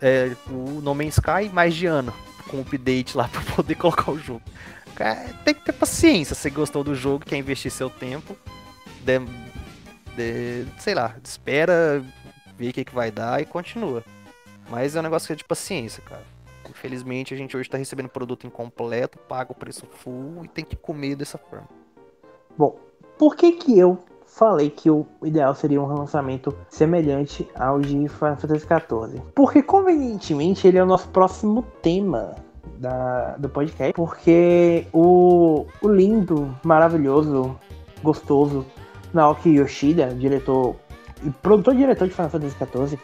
é, 0.01 0.35
o 0.49 0.81
No 0.81 0.95
Man's 0.95 1.15
Sky, 1.19 1.51
mais 1.53 1.75
de 1.75 1.87
ano 1.87 2.15
com 2.49 2.61
update 2.61 3.17
lá 3.17 3.29
para 3.29 3.43
poder 3.55 3.75
colocar 3.75 4.11
o 4.11 4.19
jogo. 4.19 4.43
É, 4.99 5.15
tem 5.45 5.55
que 5.55 5.61
ter 5.61 5.73
paciência. 5.73 6.35
Se 6.35 6.51
gostou 6.51 6.83
do 6.83 6.95
jogo, 6.95 7.25
quer 7.25 7.37
investir 7.37 7.71
seu 7.71 7.89
tempo, 7.89 8.37
de, 10.19 10.67
sei 10.79 10.95
lá, 10.95 11.15
espera, 11.23 12.05
ver 12.57 12.71
o 12.71 12.73
que, 12.73 12.85
que 12.85 12.95
vai 12.95 13.11
dar 13.11 13.41
e 13.41 13.47
continua. 13.47 14.05
Mas 14.69 14.97
é 14.97 15.01
um 15.01 15.03
negócio 15.03 15.27
que 15.27 15.33
é 15.33 15.37
de 15.37 15.45
paciência, 15.45 16.03
cara. 16.03 16.25
Infelizmente, 16.69 17.33
a 17.33 17.37
gente 17.37 17.57
hoje 17.57 17.69
está 17.69 17.79
recebendo 17.79 18.09
produto 18.09 18.47
incompleto, 18.47 19.19
paga 19.19 19.53
o 19.53 19.55
preço 19.55 19.87
full 19.87 20.45
e 20.45 20.49
tem 20.49 20.65
que 20.65 20.77
comer 20.77 21.17
dessa 21.17 21.39
forma. 21.39 21.69
Bom, 22.57 22.79
por 23.17 23.35
que 23.37 23.53
que 23.53 23.79
eu 23.79 23.99
falei 24.27 24.71
que 24.71 24.91
o 24.91 25.07
ideal 25.25 25.55
seria 25.55 25.81
um 25.81 25.87
relançamento 25.87 26.55
semelhante 26.69 27.49
ao 27.57 27.81
de 27.81 28.09
Final 28.09 28.37
Fantasy 28.37 28.67
XIV. 28.67 29.23
Porque, 29.35 29.63
convenientemente, 29.63 30.69
ele 30.69 30.79
é 30.79 30.83
o 30.83 30.87
nosso 30.87 31.09
próximo 31.09 31.63
tema 31.83 32.37
da, 32.79 33.37
do 33.37 33.49
podcast. 33.49 33.95
Porque 33.95 34.87
o, 34.93 35.67
o 35.83 35.89
lindo, 35.89 36.55
maravilhoso, 36.63 37.59
gostoso 38.03 38.65
Naoki 39.13 39.51
Yoshida, 39.51 40.09
diretor 40.09 40.77
e 41.23 41.31
produtor 41.31 41.75
e 41.75 41.79
diretor 41.79 42.07
de 42.07 42.15
Final 42.15 42.31
Fantasy 42.31 42.57
XIV, 42.57 42.99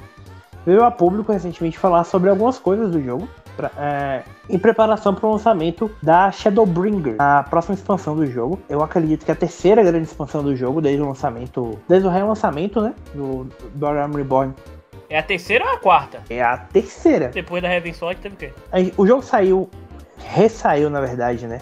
veio 0.64 0.84
a 0.84 0.90
público 0.90 1.32
recentemente 1.32 1.78
falar 1.78 2.04
sobre 2.04 2.30
algumas 2.30 2.58
coisas 2.58 2.90
do 2.90 3.02
jogo. 3.02 3.28
Pra, 3.56 3.70
é, 3.78 4.24
em 4.48 4.58
preparação 4.58 5.14
para 5.14 5.28
o 5.28 5.32
lançamento 5.32 5.88
da 6.02 6.32
Shadowbringer, 6.32 7.14
a 7.20 7.44
próxima 7.44 7.76
expansão 7.76 8.16
do 8.16 8.26
jogo. 8.26 8.60
Eu 8.68 8.82
acredito 8.82 9.24
que 9.24 9.30
é 9.30 9.34
a 9.34 9.36
terceira 9.36 9.80
grande 9.82 10.08
expansão 10.08 10.42
do 10.42 10.56
jogo 10.56 10.80
desde 10.80 11.00
o 11.00 11.06
lançamento, 11.06 11.78
desde 11.88 12.08
o 12.08 12.10
relançamento, 12.10 12.80
né, 12.80 12.94
do, 13.14 13.46
do 13.74 13.86
Realm 13.86 14.12
Reborn. 14.12 14.54
É 15.08 15.18
a 15.18 15.22
terceira 15.22 15.64
ou 15.64 15.70
a 15.70 15.78
quarta? 15.78 16.20
É 16.28 16.42
a 16.42 16.56
terceira. 16.56 17.28
Depois 17.28 17.62
da 17.62 17.72
Heaven 17.72 17.92
Sword 17.92 18.20
teve 18.20 18.34
o 18.34 18.38
quê? 18.38 18.52
O 18.96 19.06
jogo 19.06 19.22
saiu, 19.22 19.70
ressaiu 20.18 20.90
na 20.90 21.00
verdade, 21.00 21.46
né, 21.46 21.60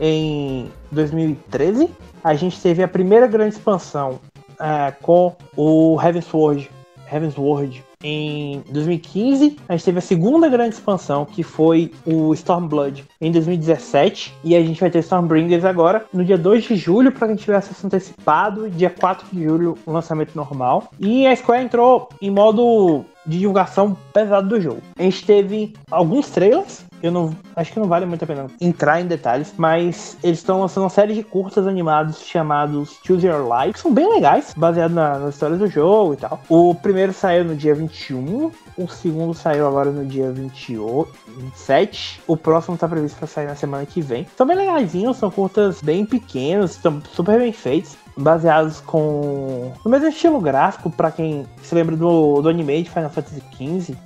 em 0.00 0.70
2013. 0.90 1.90
A 2.22 2.34
gente 2.34 2.60
teve 2.60 2.82
a 2.82 2.88
primeira 2.88 3.26
grande 3.26 3.54
expansão 3.54 4.20
é, 4.60 4.90
com 5.02 5.34
o 5.56 6.00
Heavensward, 6.00 6.70
Heavensward 7.10 7.84
em 8.02 8.62
2015. 8.70 9.56
A 9.68 9.72
gente 9.72 9.84
teve 9.84 9.98
a 9.98 10.02
segunda 10.02 10.48
grande 10.48 10.74
expansão, 10.74 11.24
que 11.24 11.42
foi 11.42 11.92
o 12.04 12.32
Stormblood, 12.34 13.04
em 13.20 13.32
2017. 13.32 14.34
E 14.44 14.54
a 14.54 14.60
gente 14.60 14.80
vai 14.80 14.90
ter 14.90 15.00
Stormbringers 15.00 15.64
agora, 15.64 16.04
no 16.12 16.24
dia 16.24 16.38
2 16.38 16.64
de 16.64 16.76
julho, 16.76 17.12
para 17.12 17.28
quem 17.28 17.36
tiver 17.36 17.56
acesso 17.56 17.86
antecipado. 17.86 18.68
Dia 18.70 18.90
4 18.90 19.26
de 19.32 19.42
julho, 19.42 19.76
o 19.86 19.92
lançamento 19.92 20.34
normal. 20.34 20.90
E 20.98 21.26
a 21.26 21.34
Square 21.34 21.64
entrou 21.64 22.08
em 22.20 22.30
modo 22.30 23.04
de 23.26 23.38
divulgação 23.38 23.96
pesado 24.12 24.48
do 24.48 24.60
jogo. 24.60 24.80
A 24.98 25.02
gente 25.02 25.24
teve 25.24 25.74
alguns 25.90 26.30
trailers 26.30 26.85
eu 27.06 27.12
não 27.12 27.34
acho 27.54 27.72
que 27.72 27.78
não 27.78 27.86
vale 27.86 28.06
muito 28.06 28.22
a 28.24 28.26
pena 28.26 28.46
entrar 28.60 29.00
em 29.00 29.06
detalhes, 29.06 29.54
mas 29.56 30.16
eles 30.22 30.38
estão 30.38 30.60
lançando 30.60 30.84
uma 30.84 30.90
série 30.90 31.14
de 31.14 31.22
curtas 31.22 31.66
animados 31.66 32.20
chamados 32.20 32.98
Choose 33.04 33.26
Your 33.26 33.46
Life, 33.48 33.74
que 33.74 33.80
são 33.80 33.92
bem 33.92 34.08
legais, 34.08 34.52
baseados 34.56 34.94
na, 34.94 35.18
na 35.18 35.28
história 35.28 35.56
do 35.56 35.66
jogo 35.66 36.14
e 36.14 36.16
tal. 36.16 36.40
O 36.48 36.74
primeiro 36.74 37.12
saiu 37.12 37.44
no 37.44 37.54
dia 37.54 37.74
21, 37.74 38.50
o 38.76 38.88
segundo 38.88 39.34
saiu 39.34 39.66
agora 39.66 39.90
no 39.90 40.04
dia 40.04 40.30
28, 40.30 41.12
27. 41.38 42.20
O 42.26 42.36
próximo 42.36 42.76
tá 42.76 42.88
previsto 42.88 43.18
para 43.18 43.26
sair 43.26 43.46
na 43.46 43.54
semana 43.54 43.86
que 43.86 44.00
vem. 44.00 44.26
São 44.36 44.46
bem 44.46 44.56
legaisinhos, 44.56 45.16
são 45.16 45.30
curtas 45.30 45.80
bem 45.80 46.04
pequenos, 46.04 46.72
estão 46.72 47.00
super 47.12 47.38
bem 47.38 47.52
feitos 47.52 47.96
baseados 48.16 48.80
com 48.80 49.72
no 49.84 49.90
mesmo 49.90 50.08
estilo 50.08 50.40
gráfico 50.40 50.90
para 50.90 51.10
quem 51.10 51.46
se 51.62 51.74
lembra 51.74 51.94
do, 51.94 52.40
do 52.40 52.48
anime 52.48 52.82
de 52.82 52.90
Final 52.90 53.10
Fantasy 53.10 53.42
XV 53.52 53.96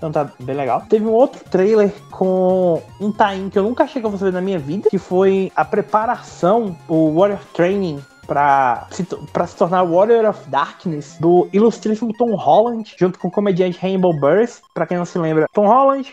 então 0.00 0.10
tá 0.10 0.30
bem 0.40 0.56
legal. 0.56 0.82
Teve 0.88 1.04
um 1.04 1.12
outro 1.12 1.44
trailer 1.50 1.92
com 2.10 2.82
um 2.98 3.12
tain 3.12 3.50
que 3.50 3.58
eu 3.58 3.62
nunca 3.62 3.84
achei 3.84 4.00
que 4.00 4.06
eu 4.06 4.10
fosse 4.10 4.24
ver 4.24 4.32
na 4.32 4.40
minha 4.40 4.58
vida, 4.58 4.88
que 4.88 4.96
foi 4.96 5.52
a 5.54 5.62
preparação, 5.62 6.74
o 6.88 7.14
Warrior 7.14 7.40
Training 7.52 8.02
para 8.26 8.86
se, 8.90 9.04
pra 9.30 9.46
se 9.46 9.56
tornar 9.56 9.84
Warrior 9.84 10.30
of 10.30 10.48
Darkness 10.48 11.18
do 11.20 11.48
ilustríssimo 11.52 12.14
Tom 12.16 12.34
Holland, 12.34 12.94
junto 12.98 13.18
com 13.18 13.28
o 13.28 13.30
comediante 13.30 13.78
Rainbow 13.78 14.18
Burst. 14.18 14.62
Para 14.72 14.86
quem 14.86 14.96
não 14.96 15.04
se 15.04 15.18
lembra, 15.18 15.46
Tom 15.52 15.66
Holland, 15.66 16.10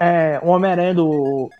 é, 0.00 0.40
um 0.42 0.48
Homem-Aranha 0.48 0.94
do, 0.94 1.50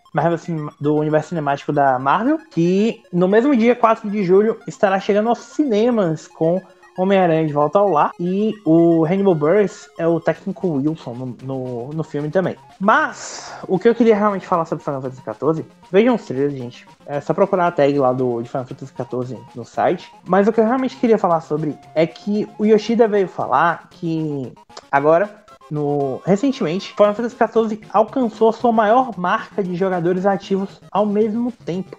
do 0.81 0.95
universo 0.95 1.29
cinemático 1.29 1.71
da 1.71 1.99
Marvel, 1.99 2.39
que 2.49 3.03
no 3.13 3.27
mesmo 3.27 3.55
dia, 3.55 3.75
4 3.75 4.09
de 4.09 4.23
julho, 4.23 4.57
estará 4.67 4.99
chegando 4.99 5.29
aos 5.29 5.39
cinemas 5.39 6.27
com 6.27 6.59
Homem-Aranha 6.97 7.45
de 7.45 7.53
volta 7.53 7.77
ao 7.77 7.89
lar 7.89 8.11
e 8.19 8.55
o 8.65 9.05
Hannibal 9.05 9.35
Buress 9.35 9.87
é 9.99 10.07
o 10.07 10.19
técnico 10.19 10.67
Wilson 10.67 11.13
no, 11.13 11.37
no, 11.43 11.89
no, 11.93 12.03
filme 12.03 12.29
também. 12.29 12.55
Mas, 12.79 13.53
o 13.67 13.77
que 13.77 13.87
eu 13.87 13.93
queria 13.93 14.15
realmente 14.15 14.47
falar 14.47 14.65
sobre 14.65 14.83
Final 14.83 15.01
Fantasy 15.01 15.21
XIV, 15.21 15.65
vejam 15.91 16.15
os 16.15 16.25
trailers, 16.25 16.53
gente. 16.53 16.87
É 17.05 17.21
só 17.21 17.33
procurar 17.33 17.67
a 17.67 17.71
tag 17.71 17.97
lá 17.99 18.11
do, 18.11 18.41
de 18.41 18.49
Final 18.49 18.65
Fantasy 18.65 18.93
XIV 18.93 19.39
no 19.55 19.63
site. 19.63 20.11
Mas 20.25 20.47
o 20.47 20.53
que 20.53 20.59
eu 20.59 20.65
realmente 20.65 20.97
queria 20.97 21.17
falar 21.19 21.41
sobre 21.41 21.77
é 21.93 22.07
que 22.07 22.47
o 22.57 22.65
Yoshida 22.65 23.07
veio 23.07 23.27
falar 23.27 23.87
que 23.91 24.51
agora 24.91 25.45
no, 25.69 26.21
recentemente, 26.25 26.93
Final 26.95 27.13
Fantasy 27.13 27.35
XIV 27.35 27.81
alcançou 27.91 28.51
sua 28.51 28.71
maior 28.71 29.17
marca 29.17 29.61
de 29.61 29.75
jogadores 29.75 30.25
ativos 30.25 30.81
ao 30.91 31.05
mesmo 31.05 31.51
tempo 31.51 31.97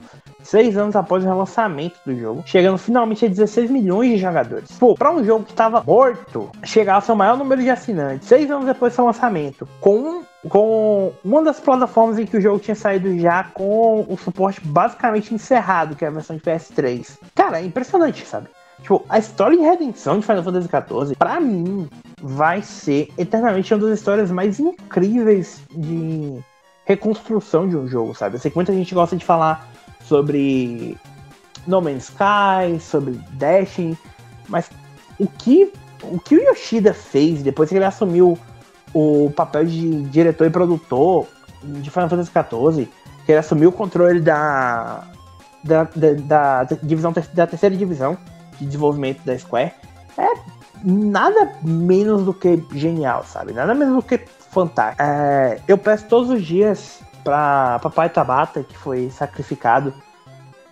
seis 0.49 0.79
anos 0.79 0.97
após 0.97 1.23
o 1.23 1.27
relançamento 1.27 1.99
do 2.07 2.17
jogo, 2.17 2.43
chegando 2.47 2.79
finalmente 2.79 3.25
a 3.27 3.29
16 3.29 3.71
milhões 3.71 4.11
de 4.13 4.19
jogadores. 4.19 4.73
Pô, 4.79 4.95
pra 4.95 5.13
um 5.13 5.23
jogo 5.23 5.45
que 5.45 5.53
tava 5.53 5.83
morto, 5.87 6.51
chegar 6.65 6.95
ao 6.95 7.03
seu 7.03 7.15
maior 7.15 7.37
número 7.37 7.63
de 7.63 7.69
assinantes, 7.69 8.27
seis 8.27 8.51
anos 8.51 8.65
depois 8.65 8.93
do 8.93 8.97
seu 8.97 9.05
lançamento, 9.05 9.69
com 9.81 10.23
com 10.49 11.13
uma 11.25 11.43
das 11.43 11.59
plataformas 11.59 12.17
em 12.17 12.25
que 12.25 12.37
o 12.37 12.41
jogo 12.41 12.61
tinha 12.61 12.75
saído 12.75 13.19
já 13.19 13.43
com 13.43 14.07
o 14.09 14.17
suporte 14.17 14.61
basicamente 14.63 15.35
encerrado, 15.35 15.97
que 15.97 16.05
é 16.05 16.09
a 16.09 16.13
versão 16.13 16.37
de 16.37 16.43
PS3. 16.43 17.19
Cara, 17.35 17.61
é 17.61 17.65
impressionante, 17.65 18.25
sabe? 18.25 18.47
Tipo, 18.81 19.05
a 19.09 19.19
história 19.19 19.57
de 19.57 19.65
redenção 19.65 20.21
de 20.21 20.25
Final 20.25 20.45
Fantasy 20.45 20.69
XIV, 20.69 21.17
pra 21.17 21.41
mim, 21.41 21.89
vai 22.23 22.63
ser 22.63 23.09
eternamente 23.19 23.75
uma 23.75 23.85
das 23.85 23.99
histórias 23.99 24.31
mais 24.31 24.61
incríveis 24.61 25.61
de 25.73 26.39
reconstrução 26.87 27.69
de 27.69 27.77
um 27.77 27.89
jogo, 27.89 28.15
sabe? 28.15 28.37
Eu 28.37 28.41
sei 28.41 28.51
que 28.51 28.57
muita 28.57 28.73
gente 28.73 28.95
gosta 28.95 29.17
de 29.17 29.25
falar 29.25 29.69
sobre 30.09 30.97
No 31.67 31.81
Man's 31.81 32.05
Sky, 32.05 32.81
sobre 32.81 33.13
Destiny, 33.33 33.97
mas 34.49 34.71
o 35.19 35.27
que 35.27 35.73
o 36.03 36.19
que 36.19 36.37
o 36.37 36.43
Yoshida 36.43 36.95
fez 36.95 37.43
depois 37.43 37.69
que 37.69 37.75
ele 37.75 37.85
assumiu 37.85 38.39
o 38.95 39.31
papel 39.35 39.67
de 39.67 40.03
diretor 40.05 40.47
e 40.47 40.51
produtor 40.51 41.27
de 41.63 41.91
Final 41.91 42.09
Fantasy 42.09 42.31
XIV, 42.31 42.89
que 43.27 43.33
ele 43.33 43.39
assumiu 43.39 43.71
o 43.71 43.73
controle 43.73 44.21
da 44.21 45.05
da, 45.65 45.85
da, 45.85 46.63
da 46.63 46.77
divisão 46.83 47.13
da 47.35 47.47
terceira 47.47 47.77
divisão 47.77 48.17
de 48.59 48.67
desenvolvimento 48.67 49.25
da 49.25 49.37
Square, 49.37 49.73
é 50.17 50.59
nada 50.85 51.53
menos 51.63 52.25
do 52.25 52.33
que 52.33 52.63
genial, 52.73 53.25
sabe? 53.25 53.53
Nada 53.53 53.75
menos 53.75 53.97
do 53.97 54.03
que 54.03 54.19
fantástico. 54.51 55.03
É, 55.03 55.61
eu 55.67 55.77
peço 55.77 56.07
todos 56.07 56.31
os 56.31 56.45
dias 56.45 57.01
para 57.29 57.79
Papai 57.81 58.09
Tabata, 58.09 58.64
que 58.64 58.74
foi 58.79 59.11
sacrificado 59.11 59.93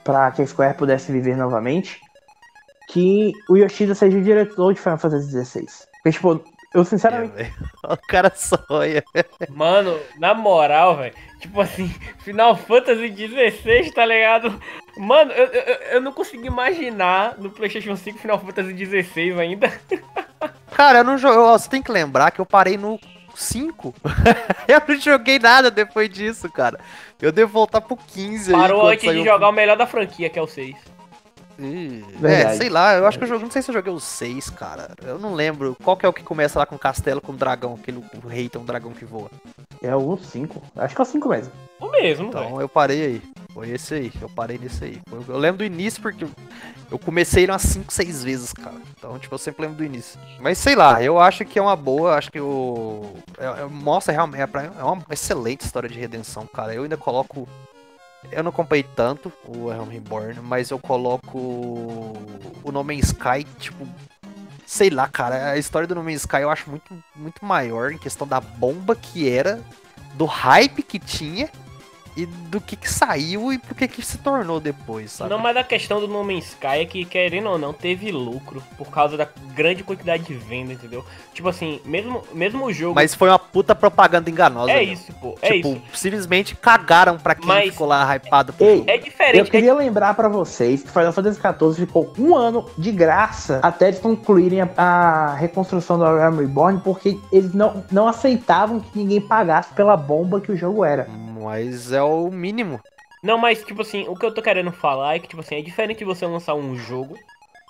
para 0.03 0.31
que 0.31 0.41
a 0.41 0.47
Square 0.47 0.79
pudesse 0.79 1.13
viver 1.13 1.37
novamente, 1.37 2.01
que 2.89 3.31
o 3.51 3.59
Yoshida 3.59 3.95
seja 3.95 4.17
o 4.17 4.23
diretor 4.23 4.73
de 4.73 4.81
Final 4.81 4.97
Fantasy 4.97 5.45
XVI. 5.45 5.67
Porque, 6.03 6.13
tipo, 6.13 6.43
eu 6.73 6.83
sinceramente. 6.83 7.43
É, 7.43 7.53
o 7.93 7.97
cara 8.09 8.33
sonha. 8.35 9.05
Mano, 9.51 10.01
na 10.19 10.33
moral, 10.33 10.97
velho. 10.97 11.15
Tipo 11.41 11.61
assim, 11.61 11.89
Final 12.21 12.57
Fantasy 12.57 13.15
XVI, 13.15 13.93
tá 13.93 14.07
ligado? 14.07 14.59
Mano, 14.97 15.33
eu, 15.33 15.47
eu, 15.49 15.75
eu 15.93 16.01
não 16.01 16.13
consigo 16.13 16.47
imaginar 16.47 17.37
no 17.37 17.51
PlayStation 17.51 17.97
5 17.97 18.19
Final 18.19 18.39
Fantasy 18.39 18.87
XVI 18.87 19.39
ainda. 19.39 19.71
Cara, 20.73 21.01
eu 21.01 21.05
não 21.05 21.19
joguei. 21.19 21.39
Você 21.39 21.69
tem 21.69 21.83
que 21.83 21.93
lembrar 21.93 22.31
que 22.31 22.41
eu 22.41 22.47
parei 22.47 22.79
no 22.79 22.99
5. 23.37 23.95
eu 24.67 24.83
não 24.89 25.01
joguei 25.01 25.39
nada 25.39 25.71
depois 25.71 26.09
disso, 26.09 26.51
cara. 26.51 26.81
Eu 27.21 27.31
devo 27.31 27.53
voltar 27.53 27.81
pro 27.81 27.97
15 27.97 28.53
Parou 28.53 28.87
antes 28.89 29.11
de 29.11 29.25
jogar 29.25 29.49
o 29.49 29.53
melhor 29.53 29.77
da 29.77 29.87
franquia, 29.87 30.29
que 30.29 30.39
é 30.39 30.43
o 30.43 30.47
6. 30.47 30.75
é, 32.23 32.55
sei 32.55 32.69
lá, 32.69 32.95
eu 32.95 33.07
acho 33.07 33.17
que 33.19 33.25
eu 33.25 33.29
joguei, 33.29 33.45
não 33.45 33.51
sei 33.51 33.63
se 33.63 33.71
eu 33.71 33.75
joguei 33.75 33.93
o 33.93 34.01
6, 34.01 34.51
cara. 34.51 34.91
Eu 35.03 35.19
não 35.19 35.35
lembro. 35.35 35.77
Qual 35.83 35.97
que 35.97 36.05
é 36.05 36.09
o 36.09 36.13
que 36.13 36.23
começa 36.23 36.59
lá 36.59 36.67
com 36.67 36.79
castelo 36.79 37.21
com 37.21 37.35
dragão, 37.35 37.79
aquele 37.81 37.99
o 37.99 38.29
rei 38.29 38.49
tem 38.49 38.61
um 38.61 38.65
dragão 38.65 38.93
que 38.93 39.05
voa? 39.05 39.31
É 39.83 39.95
o 39.95 40.17
5. 40.17 40.63
Acho 40.77 40.95
que 40.95 41.01
é 41.01 41.05
o 41.05 41.07
5 41.07 41.29
mesmo. 41.29 41.53
O 41.81 41.91
mesmo, 41.91 42.29
Então 42.29 42.49
véio. 42.49 42.61
eu 42.61 42.69
parei 42.69 43.05
aí. 43.05 43.23
Foi 43.57 43.71
esse 43.71 43.95
aí, 43.95 44.13
eu 44.21 44.29
parei 44.29 44.59
nesse 44.59 44.85
aí. 44.85 45.01
Eu, 45.11 45.39
lembro 45.39 45.57
do 45.57 45.65
início 45.65 46.03
porque 46.03 46.27
eu 46.91 46.99
comecei 46.99 47.47
umas 47.47 47.63
5, 47.63 47.91
6 47.91 48.23
vezes, 48.23 48.53
cara. 48.53 48.77
Então, 48.91 49.19
tipo, 49.19 49.35
eu 49.35 49.39
sempre 49.39 49.63
lembro 49.63 49.79
do 49.79 49.85
início. 49.85 50.21
Mas 50.41 50.59
sei 50.59 50.77
lá, 50.77 51.03
eu 51.03 51.19
acho 51.19 51.43
que 51.47 51.59
é 51.59 51.63
uma 51.63 51.75
boa, 51.75 52.19
acho 52.19 52.31
que 52.31 52.39
o. 52.39 53.15
É, 53.39 53.63
é, 53.63 53.65
mostra 53.65 54.13
realmente. 54.13 54.43
É, 54.43 54.79
é 54.79 54.85
uma 54.85 55.03
excelente 55.11 55.63
história 55.63 55.89
de 55.89 55.99
redenção, 55.99 56.47
cara. 56.47 56.75
Eu 56.75 56.83
ainda 56.83 56.99
coloco. 56.99 57.49
Eu 58.31 58.43
não 58.43 58.51
acompanhei 58.51 58.85
tanto 58.95 59.33
o 59.47 59.71
Realm 59.71 59.89
Reborn, 59.89 60.39
mas 60.43 60.69
eu 60.69 60.79
coloco 60.79 61.39
o 62.63 62.71
No 62.71 62.85
Man's 62.85 63.07
Sky, 63.07 63.43
tipo, 63.59 63.89
sei 64.67 64.91
lá, 64.91 65.09
cara, 65.09 65.53
a 65.53 65.57
história 65.57 65.89
do 65.89 65.95
No 65.95 66.05
Man's 66.05 66.21
Sky 66.21 66.43
eu 66.43 66.51
acho 66.51 66.69
muito, 66.69 67.03
muito 67.15 67.43
maior 67.43 67.91
em 67.91 67.97
questão 67.97 68.29
da 68.29 68.39
bomba 68.39 68.95
que 68.95 69.31
era, 69.31 69.63
do 70.15 70.27
hype 70.27 70.83
que 70.83 70.99
tinha 70.99 71.49
e 72.17 72.25
do 72.27 72.61
que 72.61 72.77
que 72.77 72.91
saiu 72.91 73.53
e 73.53 73.59
por 73.59 73.75
que 73.77 73.87
que 73.87 74.01
se 74.05 74.19
tornou 74.19 74.59
depois, 74.59 75.13
sabe? 75.13 75.31
Não, 75.31 75.39
mas 75.39 75.57
a 75.57 75.63
questão 75.63 76.01
do 76.01 76.09
No 76.09 76.25
Man's 76.25 76.47
Sky 76.49 76.67
é 76.81 76.85
que, 76.87 77.05
querendo 77.05 77.51
ou 77.51 77.59
não, 77.59 77.73
teve 77.73 78.11
lucro 78.11 78.63
por 78.79 78.89
causa 78.89 79.17
da 79.17 79.29
grande 79.55 79.83
quantidade 79.85 80.23
de 80.25 80.35
venda, 80.35 80.73
entendeu? 80.73 81.05
Tipo 81.35 81.49
assim, 81.49 81.81
mesmo, 81.85 82.23
mesmo 82.33 82.65
o 82.65 82.73
jogo. 82.73 82.95
Mas 82.95 83.15
foi 83.15 83.29
uma 83.29 83.39
puta 83.39 83.75
propaganda 83.75 84.31
enganosa. 84.31 84.71
é 84.71 84.77
né? 84.77 84.83
isso, 84.85 85.13
pô. 85.21 85.37
É 85.43 85.53
tipo, 85.53 85.69
isso. 85.69 85.83
simplesmente 85.93 86.55
cagaram 86.57 87.19
pra 87.19 87.35
quem 87.35 87.47
Mas- 87.47 87.71
ficou 87.71 87.87
lá 87.87 88.15
hypado 88.17 88.53
pro 88.55 88.65
Ei, 88.67 88.79
jogo. 88.79 88.91
É 88.91 88.97
Eu 88.97 89.01
diferente. 89.03 89.51
queria 89.51 89.75
lembrar 89.75 90.15
pra 90.15 90.29
vocês 90.29 90.83
que 90.83 90.91
Final 90.91 91.13
Fantasy 91.13 91.39
XIV 91.41 91.87
ficou 91.87 92.13
um 92.19 92.35
ano 92.35 92.65
de 92.79 92.91
graça 92.93 93.61
até 93.63 93.89
eles 93.89 93.99
concluírem 94.01 94.63
a, 94.63 94.69
a 94.77 95.35
reconstrução 95.35 95.99
do 95.99 96.05
Realm 96.05 96.39
Reborn, 96.39 96.81
porque 96.83 97.19
eles 97.31 97.53
não, 97.53 97.85
não 97.93 98.09
aceitavam 98.09 98.81
que 98.81 98.99
ninguém 98.99 99.21
pagasse 99.21 99.73
pela 99.75 99.97
bomba 99.97 100.41
que 100.41 100.51
o 100.51 100.57
jogo 100.57 100.85
era. 100.85 101.07
Mas 101.47 101.93
é 101.93 102.03
o 102.03 102.29
mínimo. 102.29 102.81
Não, 103.23 103.39
mas 103.39 103.63
tipo 103.63 103.83
assim, 103.83 104.05
o 104.09 104.17
que 104.17 104.27
eu 104.27 104.35
tô 104.35 104.43
querendo 104.43 104.73
falar 104.73 105.15
é 105.15 105.19
que, 105.21 105.29
tipo 105.29 105.41
assim, 105.41 105.55
é 105.55 105.63
diferente 105.63 105.99
de 105.99 106.05
você 106.05 106.27
lançar 106.27 106.55
um 106.55 106.75
jogo, 106.75 107.17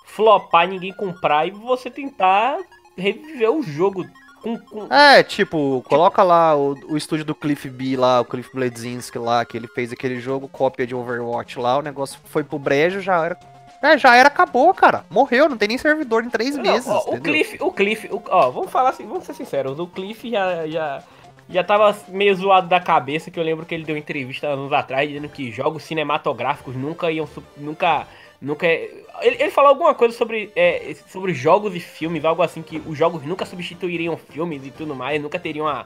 flopar, 0.05 0.67
ninguém 0.67 0.91
comprar 0.93 1.47
e 1.47 1.51
você 1.51 1.89
tentar 1.91 2.57
reviver 2.97 3.51
o 3.51 3.61
jogo 3.61 4.03
com. 4.41 4.57
com- 4.57 4.91
É, 4.91 5.21
tipo, 5.21 5.83
coloca 5.87 6.23
lá 6.23 6.55
o, 6.55 6.73
o 6.89 6.97
estúdio 6.97 7.23
do 7.23 7.35
Cliff 7.35 7.69
B 7.69 7.95
lá, 7.95 8.19
o 8.21 8.25
Cliff 8.25 8.49
Bledzinski 8.51 9.19
lá, 9.19 9.45
que 9.45 9.55
ele 9.55 9.67
fez 9.67 9.93
aquele 9.93 10.19
jogo, 10.19 10.47
cópia 10.47 10.87
de 10.87 10.95
Overwatch 10.95 11.59
lá, 11.59 11.77
o 11.77 11.81
negócio 11.83 12.19
foi 12.25 12.43
pro 12.43 12.57
brejo, 12.57 12.99
já 12.99 13.23
era. 13.23 13.37
É, 13.81 13.95
já 13.95 14.15
era, 14.15 14.27
acabou, 14.27 14.73
cara. 14.73 15.05
Morreu, 15.07 15.47
não 15.47 15.55
tem 15.55 15.67
nem 15.67 15.77
servidor 15.77 16.23
em 16.25 16.31
três 16.31 16.55
Não, 16.55 16.63
meses. 16.63 16.87
ó, 16.89 17.13
o? 17.13 17.21
Cliff, 17.21 17.57
o 17.61 17.71
Cliff, 17.71 18.07
o- 18.11 18.23
ó, 18.27 18.49
vamos 18.49 18.71
falar 18.71 18.89
assim, 18.89 19.05
vamos 19.05 19.23
ser 19.23 19.35
sinceros, 19.35 19.77
o 19.79 19.85
Cliff 19.85 20.27
já, 20.31 20.65
já, 20.67 21.03
já 21.49 21.63
tava 21.63 21.97
meio 22.09 22.35
zoado 22.35 22.67
da 22.67 22.79
cabeça, 22.79 23.31
que 23.31 23.39
eu 23.39 23.43
lembro 23.43 23.65
que 23.65 23.73
ele 23.73 23.85
deu 23.85 23.97
entrevista 23.97 24.47
anos 24.47 24.71
atrás 24.73 25.07
dizendo 25.07 25.29
que 25.29 25.51
jogos 25.51 25.83
cinematográficos 25.83 26.75
nunca 26.75 27.09
iam, 27.11 27.27
nunca, 27.55 28.05
nunca, 28.41 28.67
ele, 28.67 29.37
ele 29.39 29.51
falou 29.51 29.69
alguma 29.69 29.93
coisa 29.95 30.15
sobre, 30.15 30.51
é, 30.55 30.95
sobre 31.07 31.33
jogos 31.33 31.75
e 31.75 31.79
filmes, 31.79 32.25
algo 32.25 32.41
assim, 32.41 32.61
que 32.61 32.81
os 32.85 32.97
jogos 32.97 33.23
nunca 33.23 33.45
substituiriam 33.45 34.17
filmes 34.17 34.65
e 34.65 34.71
tudo 34.71 34.95
mais, 34.95 35.21
nunca 35.21 35.39
teriam 35.39 35.67
a... 35.67 35.85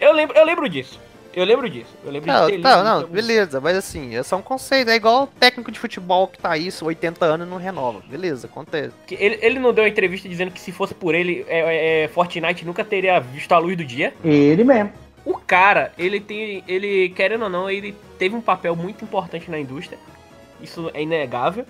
Eu 0.00 0.12
lembro, 0.12 0.36
eu 0.36 0.44
lembro 0.44 0.68
disso, 0.68 0.98
eu 1.34 1.44
lembro 1.44 1.68
disso, 1.70 1.90
eu 2.04 2.10
lembro 2.10 2.30
Não, 2.30 2.46
de 2.46 2.52
ter 2.52 2.60
tá, 2.60 2.76
lido 2.76 2.84
não, 2.84 3.06
beleza, 3.06 3.60
mas 3.60 3.76
assim, 3.76 4.14
é 4.16 4.22
só 4.22 4.36
um 4.36 4.42
conceito. 4.42 4.90
É 4.90 4.96
igual 4.96 5.24
o 5.24 5.26
técnico 5.26 5.70
de 5.70 5.78
futebol 5.78 6.26
que 6.26 6.38
tá 6.38 6.56
isso, 6.56 6.84
80 6.84 7.24
anos 7.24 7.46
e 7.46 7.50
não 7.50 7.56
renova. 7.56 8.00
Beleza, 8.08 8.46
acontece. 8.46 8.94
Ele, 9.10 9.38
ele 9.40 9.58
não 9.58 9.72
deu 9.72 9.86
entrevista 9.86 10.28
dizendo 10.28 10.50
que 10.50 10.60
se 10.60 10.72
fosse 10.72 10.94
por 10.94 11.14
ele, 11.14 11.44
é, 11.48 11.60
é, 11.60 12.04
é, 12.04 12.08
Fortnite 12.08 12.64
nunca 12.64 12.84
teria 12.84 13.20
visto 13.20 13.52
a 13.52 13.58
luz 13.58 13.76
do 13.76 13.84
dia. 13.84 14.12
Ele 14.24 14.64
mesmo. 14.64 14.92
O 15.24 15.34
cara, 15.34 15.92
ele 15.98 16.18
tem. 16.18 16.64
Ele, 16.66 17.10
querendo 17.10 17.42
ou 17.42 17.50
não, 17.50 17.70
ele 17.70 17.94
teve 18.18 18.34
um 18.34 18.40
papel 18.40 18.74
muito 18.74 19.04
importante 19.04 19.50
na 19.50 19.58
indústria. 19.58 19.98
Isso 20.60 20.90
é 20.94 21.02
inegável. 21.02 21.64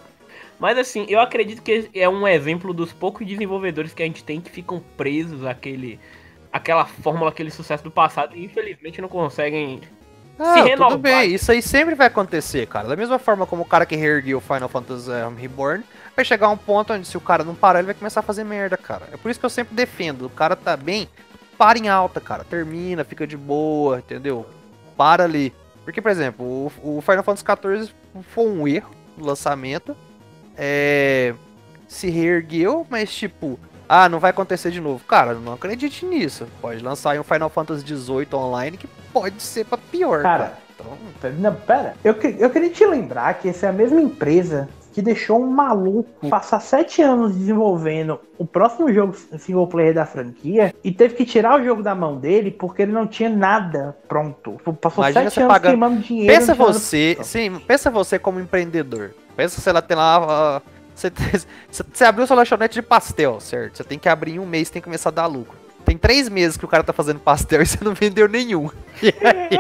Mas 0.59 0.77
assim, 0.79 1.07
eu 1.09 1.21
acredito 1.21 1.63
que 1.63 1.89
é 1.95 2.09
um 2.09 2.29
exemplo 2.29 2.75
dos 2.75 2.93
poucos 2.93 3.27
desenvolvedores 3.27 3.95
que 3.95 4.03
a 4.03 4.07
gente 4.07 4.23
tem 4.23 4.41
que 4.41 4.51
ficam 4.51 4.83
presos 4.97 5.45
àquele. 5.45 5.99
Aquela 6.53 6.85
fórmula, 6.85 7.31
aquele 7.31 7.51
sucesso 7.51 7.85
do 7.85 7.91
passado 7.91 8.37
e 8.37 8.45
infelizmente 8.45 9.01
não 9.01 9.09
conseguem. 9.09 9.81
Ah, 10.39 10.63
renovar. 10.63 10.93
tudo 10.93 11.03
bem, 11.03 11.35
isso 11.35 11.53
aí 11.53 11.61
sempre 11.61 11.95
vai 11.95 12.07
acontecer, 12.07 12.67
cara. 12.67 12.89
Da 12.89 12.97
mesma 12.97 13.19
forma 13.19 13.47
como 13.47 13.63
o 13.63 13.67
cara 13.67 13.85
que 13.85 13.95
reergueu 13.95 14.41
Final 14.41 14.71
Fantasy 14.71 15.11
um, 15.11 15.35
Reborn, 15.35 15.85
vai 16.17 16.25
chegar 16.25 16.49
um 16.49 16.57
ponto 16.57 16.95
onde 16.95 17.07
se 17.07 17.17
o 17.17 17.21
cara 17.21 17.45
não 17.45 17.55
parar, 17.55 17.81
ele 17.81 17.87
vai 17.87 17.95
começar 17.95 18.21
a 18.21 18.23
fazer 18.23 18.43
merda, 18.43 18.77
cara. 18.79 19.07
É 19.13 19.19
por 19.19 19.31
isso 19.31 19.39
que 19.39 19.45
eu 19.45 19.51
sempre 19.51 19.75
defendo, 19.75 20.25
o 20.25 20.31
cara 20.31 20.57
tá 20.57 20.79
bem, 20.79 21.11
para 21.59 21.79
em 21.79 21.91
alta, 21.91 22.23
cara. 22.23 22.43
Termina, 22.43 23.05
fica 23.05 23.27
de 23.27 23.37
boa, 23.37 23.99
entendeu? 23.99 24.47
Para 24.97 25.25
ali. 25.25 25.53
Porque, 25.85 26.01
por 26.01 26.11
exemplo, 26.11 26.47
o, 26.47 26.99
o 26.99 27.01
Final 27.03 27.23
Fantasy 27.23 27.45
XIV 27.45 27.95
foi 28.23 28.47
um 28.47 28.67
erro 28.67 28.91
no 29.19 29.27
lançamento. 29.27 29.95
É, 30.57 31.35
se 31.87 32.09
reergueu, 32.09 32.87
mas 32.89 33.15
tipo, 33.15 33.61
ah, 33.93 34.09
não 34.09 34.21
vai 34.21 34.31
acontecer 34.31 34.71
de 34.71 34.81
novo. 34.81 35.05
Cara, 35.05 35.35
não 35.35 35.55
acredite 35.55 36.07
nisso. 36.07 36.47
Pode 36.61 36.83
lançar 36.83 37.11
aí 37.11 37.19
um 37.19 37.25
Final 37.25 37.49
Fantasy 37.51 37.85
XVIII 37.87 38.29
online 38.35 38.77
que 38.77 38.87
pode 39.13 39.43
ser 39.43 39.65
pra 39.67 39.77
pior. 39.79 40.23
Cara, 40.23 40.55
Então, 40.75 40.87
Pera- 41.21 41.35
Não, 41.37 41.55
pera. 41.55 41.95
Eu, 42.05 42.15
eu 42.39 42.49
queria 42.51 42.71
te 42.71 42.87
lembrar 42.87 43.35
que 43.35 43.49
essa 43.49 43.67
é 43.67 43.69
a 43.69 43.73
mesma 43.73 44.01
empresa 44.01 44.69
que 44.93 45.01
deixou 45.03 45.41
um 45.41 45.47
maluco 45.47 46.29
passar 46.29 46.59
sete 46.61 47.01
anos 47.01 47.33
desenvolvendo 47.37 48.19
o 48.39 48.45
próximo 48.47 48.93
jogo 48.93 49.15
single 49.39 49.67
player 49.69 49.95
da 49.95 50.05
franquia 50.05 50.75
e 50.83 50.91
teve 50.91 51.15
que 51.15 51.25
tirar 51.25 51.61
o 51.61 51.65
jogo 51.65 51.81
da 51.83 51.95
mão 51.95 52.17
dele 52.17 52.51
porque 52.51 52.83
ele 52.83 52.91
não 52.93 53.07
tinha 53.07 53.29
nada 53.31 53.97
pronto. 54.09 54.61
Passou 54.81 55.05
Imagina 55.05 55.31
sete 55.31 55.41
anos 55.41 55.53
pagando- 55.53 55.71
queimando 55.73 56.01
dinheiro. 56.01 56.33
pensa 56.35 56.55
você, 56.55 57.17
sim, 57.23 57.57
pensa 57.67 57.89
você 57.91 58.19
como 58.19 58.41
empreendedor. 58.41 59.13
Pensa 59.37 59.61
se 59.61 59.69
ela 59.69 59.81
tem 59.81 59.97
lá. 59.97 60.61
Você, 61.01 61.47
você, 61.71 62.05
abriu 62.05 62.27
sua 62.27 62.37
lanchonete 62.37 62.75
de 62.75 62.83
pastel, 62.83 63.41
certo? 63.41 63.79
Você 63.79 63.85
tem 63.85 63.99
que 63.99 64.09
abrir 64.09 64.33
em 64.33 64.39
um 64.39 64.45
mês, 64.45 64.69
tem 64.69 64.83
que 64.83 64.85
começar 64.85 65.09
a 65.09 65.13
dar 65.13 65.27
lucro. 65.27 65.57
Tem 65.85 65.97
três 65.97 66.29
meses 66.29 66.59
que 66.59 66.65
o 66.65 66.69
cara 66.69 66.85
tá 66.85 66.93
fazendo 66.93 67.19
pastel 67.19 67.63
e 67.63 67.67
você 67.67 67.83
não 67.83 67.95
vendeu 67.95 68.29
nenhum. 68.29 68.71
E 69.03 69.09
aí, 69.09 69.59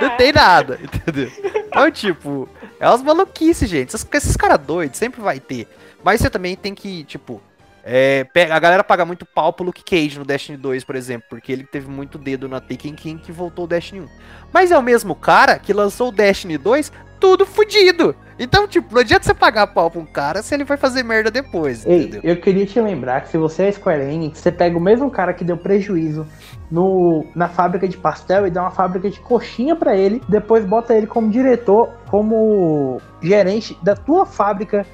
não 0.00 0.16
tem 0.16 0.32
nada, 0.32 0.80
entendeu? 0.82 1.30
Então, 1.66 1.90
tipo, 1.90 2.48
é 2.80 2.88
umas 2.88 3.02
maluquices, 3.02 3.68
gente. 3.70 3.94
Esses, 3.94 4.06
esses 4.12 4.36
caras 4.36 4.58
doidos 4.58 4.98
sempre 4.98 5.20
vai 5.20 5.38
ter. 5.38 5.68
Mas 6.02 6.20
você 6.20 6.28
também 6.28 6.56
tem 6.56 6.74
que, 6.74 7.04
tipo. 7.04 7.40
É, 7.84 8.28
a 8.48 8.58
galera 8.60 8.84
paga 8.84 9.04
muito 9.04 9.26
pau 9.26 9.52
pro 9.52 9.64
Luke 9.64 9.82
Cage 9.82 10.16
no 10.16 10.24
Destiny 10.24 10.56
2, 10.56 10.84
por 10.84 10.94
exemplo, 10.94 11.26
porque 11.28 11.50
ele 11.50 11.64
teve 11.64 11.88
muito 11.90 12.16
dedo 12.16 12.48
na 12.48 12.60
Taken 12.60 12.94
King 12.94 13.20
que 13.20 13.32
voltou 13.32 13.64
o 13.64 13.68
Destiny 13.68 14.02
1. 14.02 14.08
Mas 14.52 14.70
é 14.70 14.78
o 14.78 14.82
mesmo 14.82 15.16
cara 15.16 15.58
que 15.58 15.72
lançou 15.72 16.10
o 16.10 16.12
Destiny 16.12 16.56
2 16.56 16.92
tudo 17.22 17.46
fudido. 17.46 18.16
Então, 18.36 18.66
tipo, 18.66 18.92
não 18.92 19.00
adianta 19.00 19.24
você 19.24 19.32
pagar 19.32 19.68
pau 19.68 19.88
pra 19.88 20.00
um 20.00 20.04
cara 20.04 20.42
se 20.42 20.52
ele 20.52 20.64
vai 20.64 20.76
fazer 20.76 21.04
merda 21.04 21.30
depois, 21.30 21.86
Ei, 21.86 22.02
entendeu? 22.02 22.20
eu 22.24 22.40
queria 22.40 22.66
te 22.66 22.80
lembrar 22.80 23.20
que 23.20 23.28
se 23.28 23.38
você 23.38 23.64
é 23.64 23.72
Square 23.72 24.02
Enix, 24.02 24.40
você 24.40 24.50
pega 24.50 24.76
o 24.76 24.80
mesmo 24.80 25.08
cara 25.08 25.32
que 25.32 25.44
deu 25.44 25.56
prejuízo 25.56 26.26
no, 26.68 27.24
na 27.36 27.48
fábrica 27.48 27.86
de 27.86 27.96
pastel 27.96 28.44
e 28.44 28.50
dá 28.50 28.62
uma 28.62 28.72
fábrica 28.72 29.08
de 29.08 29.20
coxinha 29.20 29.76
pra 29.76 29.94
ele, 29.94 30.20
depois 30.28 30.64
bota 30.64 30.94
ele 30.94 31.06
como 31.06 31.30
diretor, 31.30 31.90
como 32.10 33.00
gerente 33.22 33.78
da 33.80 33.94
tua 33.94 34.26
fábrica 34.26 34.84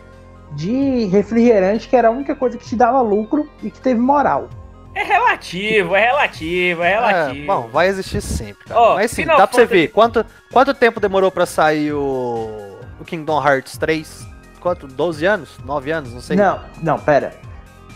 de 0.52 1.06
refrigerante, 1.06 1.88
que 1.88 1.96
era 1.96 2.08
a 2.08 2.10
única 2.10 2.34
coisa 2.34 2.58
que 2.58 2.66
te 2.66 2.76
dava 2.76 3.00
lucro 3.00 3.48
e 3.62 3.70
que 3.70 3.80
teve 3.80 3.98
moral. 3.98 4.50
É 4.98 5.04
relativo, 5.04 5.94
é 5.94 6.00
relativo, 6.06 6.82
é 6.82 6.88
relativo. 6.90 7.44
É, 7.44 7.46
bom, 7.46 7.68
vai 7.68 7.86
existir 7.86 8.20
sempre, 8.20 8.64
cara. 8.66 8.80
Ó, 8.80 8.94
Mas 8.96 9.10
sim, 9.12 9.22
Final 9.22 9.38
dá 9.38 9.46
pra 9.46 9.54
você 9.54 9.62
Fantasy- 9.62 9.80
ver 9.82 9.88
quanto, 9.88 10.26
quanto 10.52 10.74
tempo 10.74 10.98
demorou 10.98 11.30
pra 11.30 11.46
sair 11.46 11.92
o, 11.92 12.78
o 13.00 13.04
Kingdom 13.04 13.40
Hearts 13.46 13.78
3? 13.78 14.26
Quanto? 14.60 14.88
12 14.88 15.24
anos? 15.24 15.50
9 15.64 15.90
anos? 15.92 16.12
Não 16.12 16.20
sei. 16.20 16.36
Não, 16.36 16.60
não, 16.82 16.98
pera. 16.98 17.32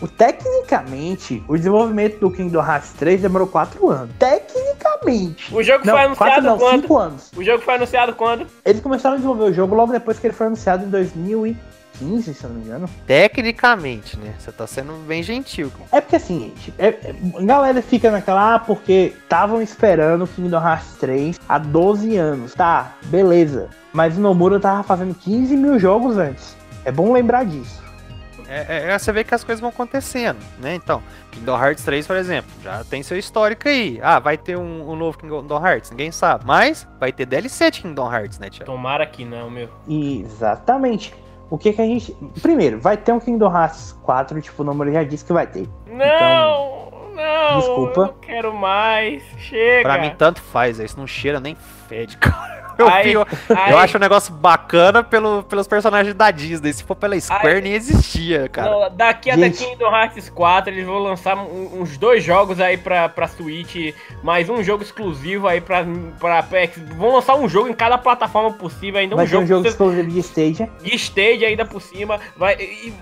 O, 0.01 0.07
tecnicamente, 0.07 1.43
o 1.47 1.57
desenvolvimento 1.57 2.19
do 2.19 2.31
Kingdom 2.31 2.61
Hearts 2.65 2.93
3 2.93 3.21
demorou 3.21 3.47
4 3.47 3.89
anos. 3.89 4.09
Tecnicamente. 4.17 5.53
O 5.53 5.61
jogo 5.61 5.85
não, 5.85 5.93
foi 5.97 6.15
quatro 6.15 6.39
anunciado 6.39 6.47
não, 6.47 6.57
quando? 6.57 6.81
5 6.81 6.97
anos. 6.97 7.31
O 7.35 7.43
jogo 7.43 7.63
foi 7.63 7.75
anunciado 7.75 8.15
quando? 8.15 8.47
Eles 8.65 8.81
começaram 8.81 9.15
a 9.15 9.17
desenvolver 9.17 9.43
o 9.43 9.53
jogo 9.53 9.75
logo 9.75 9.91
depois 9.91 10.19
que 10.19 10.27
ele 10.27 10.33
foi 10.33 10.47
anunciado 10.47 10.85
em 10.85 10.89
2015, 11.99 12.33
se 12.33 12.43
eu 12.43 12.49
não 12.49 12.57
me 12.57 12.65
engano. 12.65 12.89
Tecnicamente, 13.07 14.17
né? 14.17 14.33
Você 14.37 14.51
tá 14.51 14.65
sendo 14.67 14.93
bem 15.07 15.21
gentil. 15.23 15.71
É 15.91 16.01
porque 16.01 16.15
assim, 16.15 16.39
gente, 16.55 16.73
é- 16.77 16.87
é- 16.87 17.15
a 17.37 17.41
galera 17.43 17.81
fica 17.81 18.11
naquela, 18.11 18.55
ah, 18.55 18.59
porque 18.59 19.13
estavam 19.23 19.61
esperando 19.61 20.23
o 20.23 20.27
Kingdom 20.27 20.57
Hearts 20.61 20.95
3 20.99 21.39
há 21.47 21.57
12 21.57 22.17
anos. 22.17 22.53
Tá, 22.53 22.93
beleza. 23.05 23.69
Mas 23.91 24.17
o 24.17 24.21
Nomura 24.21 24.59
tava 24.59 24.83
fazendo 24.83 25.13
15 25.13 25.55
mil 25.55 25.77
jogos 25.79 26.17
antes. 26.17 26.55
É 26.83 26.91
bom 26.91 27.11
lembrar 27.13 27.45
disso. 27.45 27.81
É, 28.47 28.65
é- 28.89 28.91
é 28.91 28.99
você 28.99 29.11
vê 29.11 29.23
que 29.23 29.33
as 29.33 29.43
coisas 29.43 29.61
vão 29.61 29.69
acontecendo, 29.69 30.37
né? 30.59 30.75
Então, 30.75 31.01
Kingdom 31.31 31.57
Hearts 31.57 31.83
3, 31.83 32.05
por 32.05 32.15
exemplo, 32.17 32.51
já 32.61 32.83
tem 32.83 33.01
seu 33.01 33.17
histórico 33.17 33.67
aí. 33.67 33.99
Ah, 34.03 34.19
vai 34.19 34.37
ter 34.37 34.57
um, 34.57 34.91
um 34.91 34.95
novo 34.95 35.17
Kingdom 35.17 35.65
Hearts, 35.65 35.89
ninguém 35.91 36.11
sabe. 36.11 36.43
Mas 36.45 36.87
vai 36.99 37.11
ter 37.11 37.25
DLC 37.25 37.71
de 37.71 37.81
Kingdom 37.81 38.11
Hearts, 38.13 38.37
né, 38.39 38.49
Thiago? 38.49 38.65
Tomara 38.71 39.05
que 39.07 39.23
não, 39.23 39.49
meu. 39.49 39.69
Exatamente. 39.87 41.13
O 41.53 41.57
que 41.59 41.71
que 41.71 41.79
a 41.83 41.85
gente. 41.85 42.17
Primeiro, 42.41 42.79
vai 42.79 42.97
ter 42.97 43.11
um 43.11 43.19
Kingdom 43.19 43.55
Hearts 43.55 43.95
4, 44.01 44.41
tipo, 44.41 44.63
o 44.63 44.65
Nomura 44.65 44.91
já 44.91 45.03
disse 45.03 45.23
que 45.23 45.31
vai 45.31 45.45
ter. 45.45 45.69
Não, 45.85 46.91
não. 47.15 47.59
desculpa. 47.59 47.99
eu 47.99 48.05
Não 48.07 48.13
quero 48.13 48.53
mais. 48.55 49.21
Chega. 49.37 49.83
Pra 49.87 50.01
mim, 50.01 50.15
tanto 50.17 50.41
faz, 50.41 50.79
isso 50.79 50.97
não 50.97 51.05
cheira 51.05 51.39
nem 51.39 51.53
fede, 51.87 52.17
cara. 52.17 52.62
Eu, 52.77 52.87
Aí- 52.87 53.13
eu, 53.13 53.25
aí- 53.55 53.71
eu 53.71 53.77
acho 53.77 53.97
um 53.97 53.99
negócio 53.99 54.33
bacana 54.33 55.03
pelo, 55.03 55.43
pelos 55.43 55.67
personagens 55.67 56.13
da 56.15 56.31
Disney. 56.31 56.73
Se 56.73 56.83
for 56.83 56.95
pela 56.95 57.19
Square, 57.19 57.55
Aí- 57.55 57.61
nem 57.61 57.73
existia, 57.73 58.47
cara. 58.49 58.69
Não, 58.71 58.95
daqui 58.95 59.29
até. 59.29 59.49
Kingdom 59.49 59.85
Hearts 59.95 60.29
4, 60.29 60.73
eles 60.73 60.85
vão 60.85 60.99
lançar 60.99 61.37
um- 61.37 61.81
uns 61.81 61.97
dois 61.97 62.23
jogos 62.23 62.59
aí 62.59 62.77
pra, 62.77 63.07
pra 63.09 63.27
Switch, 63.27 63.93
mais 64.23 64.49
um 64.49 64.63
jogo 64.63 64.83
exclusivo 64.83 65.47
aí 65.47 65.61
pra, 65.61 65.85
pra 66.19 66.41
PX. 66.43 66.81
Vão 66.97 67.13
lançar 67.15 67.35
um 67.35 67.47
jogo 67.47 67.67
em 67.69 67.73
cada 67.73 67.97
plataforma 67.97 68.51
possível 68.53 68.99
ainda. 68.99 69.15
vai 69.15 69.25
um 69.25 69.29
ter 69.29 69.35
um 69.37 69.39
jogo, 69.41 69.47
jogo 69.47 69.63
que 69.63 69.69
você- 69.69 69.73
exclusivo 69.73 70.09
de 70.09 70.19
Stadia. 70.19 70.69
de 70.81 70.95
stage 70.95 71.45
ainda 71.45 71.65
por 71.65 71.81
cima. 71.81 72.19
Vai, 72.37 72.55
e- 72.55 72.93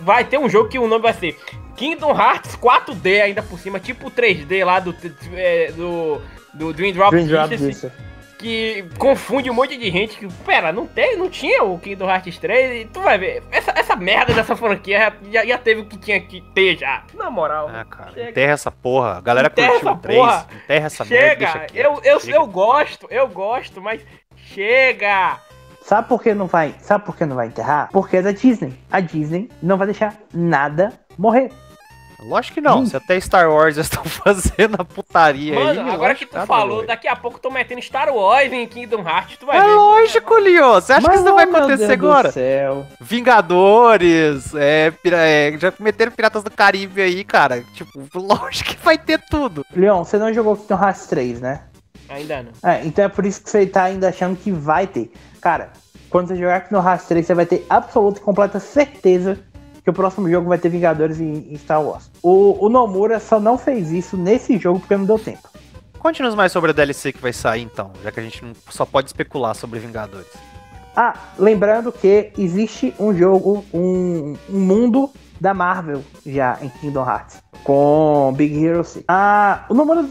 vai 0.00 0.24
ter 0.24 0.38
um 0.38 0.48
jogo 0.48 0.68
que 0.68 0.78
o 0.78 0.86
nome 0.86 1.02
vai 1.02 1.12
ser 1.12 1.36
Kingdom 1.76 2.10
Hearts 2.10 2.56
4D 2.56 3.20
ainda 3.20 3.42
por 3.42 3.58
cima, 3.58 3.78
tipo 3.78 4.08
o 4.08 4.10
3D 4.10 4.64
lá 4.64 4.80
do, 4.80 4.94
é, 5.34 5.70
do, 5.72 6.20
do 6.52 6.72
Dream 6.72 6.92
Drop 6.92 7.10
Dream 7.12 7.26
Drop. 7.26 7.48
Que 8.38 8.84
confunde 8.98 9.50
um 9.50 9.54
monte 9.54 9.76
de 9.76 9.90
gente 9.90 10.16
que, 10.16 10.28
pera, 10.44 10.72
não 10.72 10.86
tem, 10.86 11.16
não 11.16 11.28
tinha 11.28 11.64
o 11.64 11.78
Kingdom 11.78 12.08
Hearts 12.08 12.38
3 12.38 12.82
e 12.82 12.84
tu 12.86 13.00
vai 13.00 13.18
ver, 13.18 13.42
essa, 13.50 13.72
essa 13.76 13.96
merda 13.96 14.32
dessa 14.32 14.54
franquia 14.54 15.12
já, 15.30 15.44
já 15.44 15.58
teve 15.58 15.80
o 15.80 15.86
que 15.86 15.98
tinha 15.98 16.20
que 16.20 16.40
ter 16.54 16.76
já. 16.78 17.02
Na 17.14 17.30
moral. 17.30 17.68
Ah, 17.68 17.84
cara, 17.84 18.12
chega. 18.12 18.30
enterra 18.30 18.52
essa 18.52 18.70
porra. 18.70 19.16
A 19.18 19.20
galera 19.20 19.48
Enterra 19.48 19.72
curtiu 19.72 19.88
o 19.88 19.90
essa 19.92 20.00
3. 20.00 20.18
porra. 20.18 20.46
Enterra 20.64 20.86
essa 20.86 21.04
merda. 21.04 21.26
Chega, 21.28 21.36
deixa 21.36 21.58
quieto. 21.66 21.76
eu, 21.86 22.00
eu, 22.12 22.20
Chega. 22.20 22.36
eu 22.36 22.46
gosto, 22.46 23.06
eu 23.10 23.28
gosto, 23.28 23.82
mas 23.82 24.00
chega. 24.36 25.38
Sabe 25.82 26.06
por 26.08 26.22
que 26.22 26.34
não 26.34 26.46
vai? 26.46 26.74
Sabe 26.80 27.04
por 27.04 27.16
que 27.16 27.24
não 27.24 27.34
vai 27.36 27.46
enterrar? 27.46 27.88
Porque 27.92 28.18
é 28.18 28.22
da 28.22 28.30
Disney. 28.32 28.74
A 28.90 29.00
Disney 29.00 29.50
não 29.62 29.76
vai 29.76 29.86
deixar 29.86 30.14
nada 30.32 30.92
morrer. 31.18 31.50
Lógico 32.20 32.54
que 32.54 32.60
não. 32.60 32.80
Hum. 32.80 32.86
Se 32.86 32.96
até 32.96 33.18
Star 33.20 33.48
Wars 33.50 33.76
já 33.76 33.82
estão 33.82 34.02
fazendo 34.04 34.74
a 34.80 34.84
putaria 34.84 35.54
Mano, 35.54 35.80
aí. 35.82 35.90
agora 35.90 36.14
que 36.14 36.26
tu 36.26 36.38
falou, 36.46 36.76
doido. 36.78 36.88
daqui 36.88 37.06
a 37.06 37.14
pouco 37.14 37.38
tô 37.38 37.48
metendo 37.50 37.80
Star 37.80 38.12
Wars 38.12 38.52
em 38.52 38.66
Kingdom 38.66 39.02
Hearts, 39.08 39.36
tu 39.38 39.46
vai 39.46 39.58
É 39.58 39.62
ver. 39.62 39.74
lógico, 39.74 40.34
Leon. 40.34 40.74
Você 40.74 40.92
acha 40.94 41.08
que 41.08 41.14
isso 41.14 41.24
não 41.24 41.34
vai 41.36 41.46
meu 41.46 41.56
acontecer 41.56 41.86
Deus 41.86 41.98
do 42.00 42.06
agora? 42.10 42.32
Céu. 42.32 42.86
Vingadores, 43.00 44.54
é, 44.54 44.90
pira- 44.90 45.18
é, 45.26 45.56
já 45.58 45.72
meteram 45.78 46.10
Piratas 46.12 46.42
do 46.42 46.50
Caribe 46.50 47.00
aí, 47.02 47.22
cara. 47.24 47.62
Tipo, 47.74 48.00
lógico 48.18 48.70
que 48.70 48.84
vai 48.84 48.98
ter 48.98 49.20
tudo. 49.30 49.64
Leon, 49.74 50.04
você 50.04 50.18
não 50.18 50.32
jogou 50.32 50.56
Kingdom 50.56 50.82
Hearts 50.82 51.06
3, 51.06 51.40
né? 51.40 51.62
Ainda 52.08 52.42
não. 52.42 52.52
É, 52.70 52.84
então 52.84 53.04
é 53.04 53.08
por 53.08 53.24
isso 53.26 53.42
que 53.42 53.50
você 53.50 53.66
tá 53.66 53.84
ainda 53.84 54.08
achando 54.08 54.36
que 54.36 54.50
vai 54.50 54.86
ter. 54.86 55.12
Cara, 55.40 55.70
quando 56.10 56.28
você 56.28 56.36
jogar 56.36 56.62
Kingdom 56.62 56.82
Hearts 56.86 57.06
3, 57.06 57.26
você 57.26 57.34
vai 57.34 57.46
ter 57.46 57.66
absoluta 57.68 58.18
e 58.18 58.22
completa 58.22 58.58
certeza 58.58 59.38
que 59.88 59.90
o 59.90 59.94
próximo 59.94 60.28
jogo 60.28 60.50
vai 60.50 60.58
ter 60.58 60.68
Vingadores 60.68 61.18
em, 61.18 61.46
em 61.50 61.56
Star 61.56 61.82
Wars. 61.82 62.10
O, 62.22 62.66
o 62.66 62.68
Nomura 62.68 63.18
só 63.18 63.40
não 63.40 63.56
fez 63.56 63.90
isso 63.90 64.18
nesse 64.18 64.58
jogo 64.58 64.80
porque 64.80 64.94
não 64.94 65.06
deu 65.06 65.18
tempo. 65.18 65.48
Conte-nos 65.98 66.34
mais 66.34 66.52
sobre 66.52 66.70
a 66.70 66.74
DLC 66.74 67.10
que 67.10 67.22
vai 67.22 67.32
sair 67.32 67.62
então, 67.62 67.90
já 68.04 68.12
que 68.12 68.20
a 68.20 68.22
gente 68.22 68.44
não 68.44 68.52
só 68.68 68.84
pode 68.84 69.08
especular 69.08 69.54
sobre 69.54 69.78
Vingadores. 69.80 70.28
Ah, 70.94 71.14
lembrando 71.38 71.90
que 71.90 72.30
existe 72.36 72.94
um 73.00 73.16
jogo, 73.16 73.64
um, 73.72 74.36
um 74.50 74.60
mundo 74.60 75.10
da 75.40 75.54
Marvel 75.54 76.02
já 76.26 76.58
em 76.60 76.68
Kingdom 76.68 77.08
Hearts, 77.08 77.42
com 77.64 78.34
Big 78.36 78.62
Hero 78.62 78.84
6. 78.84 79.04
Ah, 79.08 79.64
o 79.70 79.74
Nomura, 79.74 80.06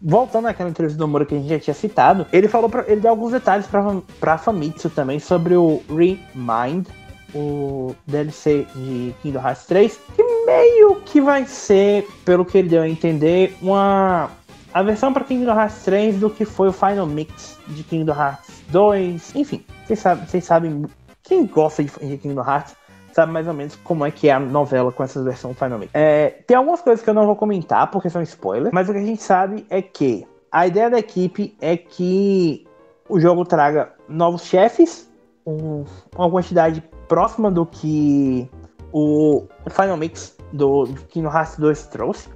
voltando 0.00 0.48
àquela 0.48 0.68
entrevista 0.68 0.98
do 0.98 1.02
Nomura 1.02 1.24
que 1.24 1.34
a 1.34 1.38
gente 1.38 1.48
já 1.48 1.60
tinha 1.60 1.74
citado, 1.74 2.26
ele 2.32 2.48
falou, 2.48 2.68
pra, 2.68 2.84
ele 2.88 3.00
deu 3.00 3.10
alguns 3.10 3.30
detalhes 3.30 3.66
pra, 3.68 3.84
pra 4.18 4.36
Famitsu 4.36 4.90
também 4.90 5.20
sobre 5.20 5.54
o 5.54 5.80
Remind, 5.88 6.86
o 7.34 7.94
DLC 8.06 8.66
de 8.74 9.14
Kingdom 9.22 9.40
Hearts 9.40 9.66
3, 9.66 10.00
que 10.16 10.22
meio 10.46 10.96
que 10.96 11.20
vai 11.20 11.46
ser, 11.46 12.06
pelo 12.24 12.44
que 12.44 12.58
ele 12.58 12.68
deu 12.68 12.82
a 12.82 12.88
entender, 12.88 13.56
uma 13.62 14.30
a 14.74 14.82
versão 14.82 15.12
para 15.12 15.24
Kingdom 15.24 15.52
Hearts 15.52 15.82
3 15.84 16.16
do 16.18 16.30
que 16.30 16.44
foi 16.44 16.68
o 16.68 16.72
Final 16.72 17.06
Mix 17.06 17.58
de 17.68 17.82
Kingdom 17.82 18.14
Hearts 18.14 18.62
2. 18.68 19.34
Enfim, 19.36 19.64
vocês 19.84 19.98
sabem, 19.98 20.26
vocês 20.26 20.44
sabem 20.44 20.84
quem 21.22 21.46
gosta 21.46 21.84
de, 21.84 21.90
Kingdom 22.18 22.42
Hearts 22.42 22.74
sabe 23.12 23.30
mais 23.30 23.46
ou 23.46 23.52
menos 23.52 23.76
como 23.84 24.06
é 24.06 24.10
que 24.10 24.28
é 24.28 24.32
a 24.32 24.40
novela 24.40 24.90
com 24.90 25.02
essa 25.04 25.22
versão 25.22 25.52
Final 25.52 25.78
Mix. 25.78 25.90
É, 25.94 26.30
tem 26.46 26.56
algumas 26.56 26.80
coisas 26.80 27.04
que 27.04 27.10
eu 27.10 27.14
não 27.14 27.26
vou 27.26 27.36
comentar 27.36 27.90
porque 27.90 28.08
são 28.08 28.22
spoilers, 28.22 28.72
mas 28.72 28.88
o 28.88 28.92
que 28.92 28.98
a 29.00 29.04
gente 29.04 29.22
sabe 29.22 29.66
é 29.68 29.82
que 29.82 30.26
a 30.50 30.66
ideia 30.66 30.88
da 30.88 30.98
equipe 30.98 31.54
é 31.60 31.76
que 31.76 32.66
o 33.08 33.20
jogo 33.20 33.44
traga 33.44 33.92
novos 34.08 34.44
chefes, 34.46 35.10
um- 35.46 35.84
uma 36.16 36.30
quantidade 36.30 36.82
próxima 37.12 37.50
do 37.50 37.66
que 37.66 38.48
o 38.90 39.46
Final 39.68 39.98
Mix 39.98 40.34
do 40.50 40.86
Kingdom 41.10 41.30
Hearts 41.30 41.58
2 41.58 41.86
trouxe. 41.88 42.30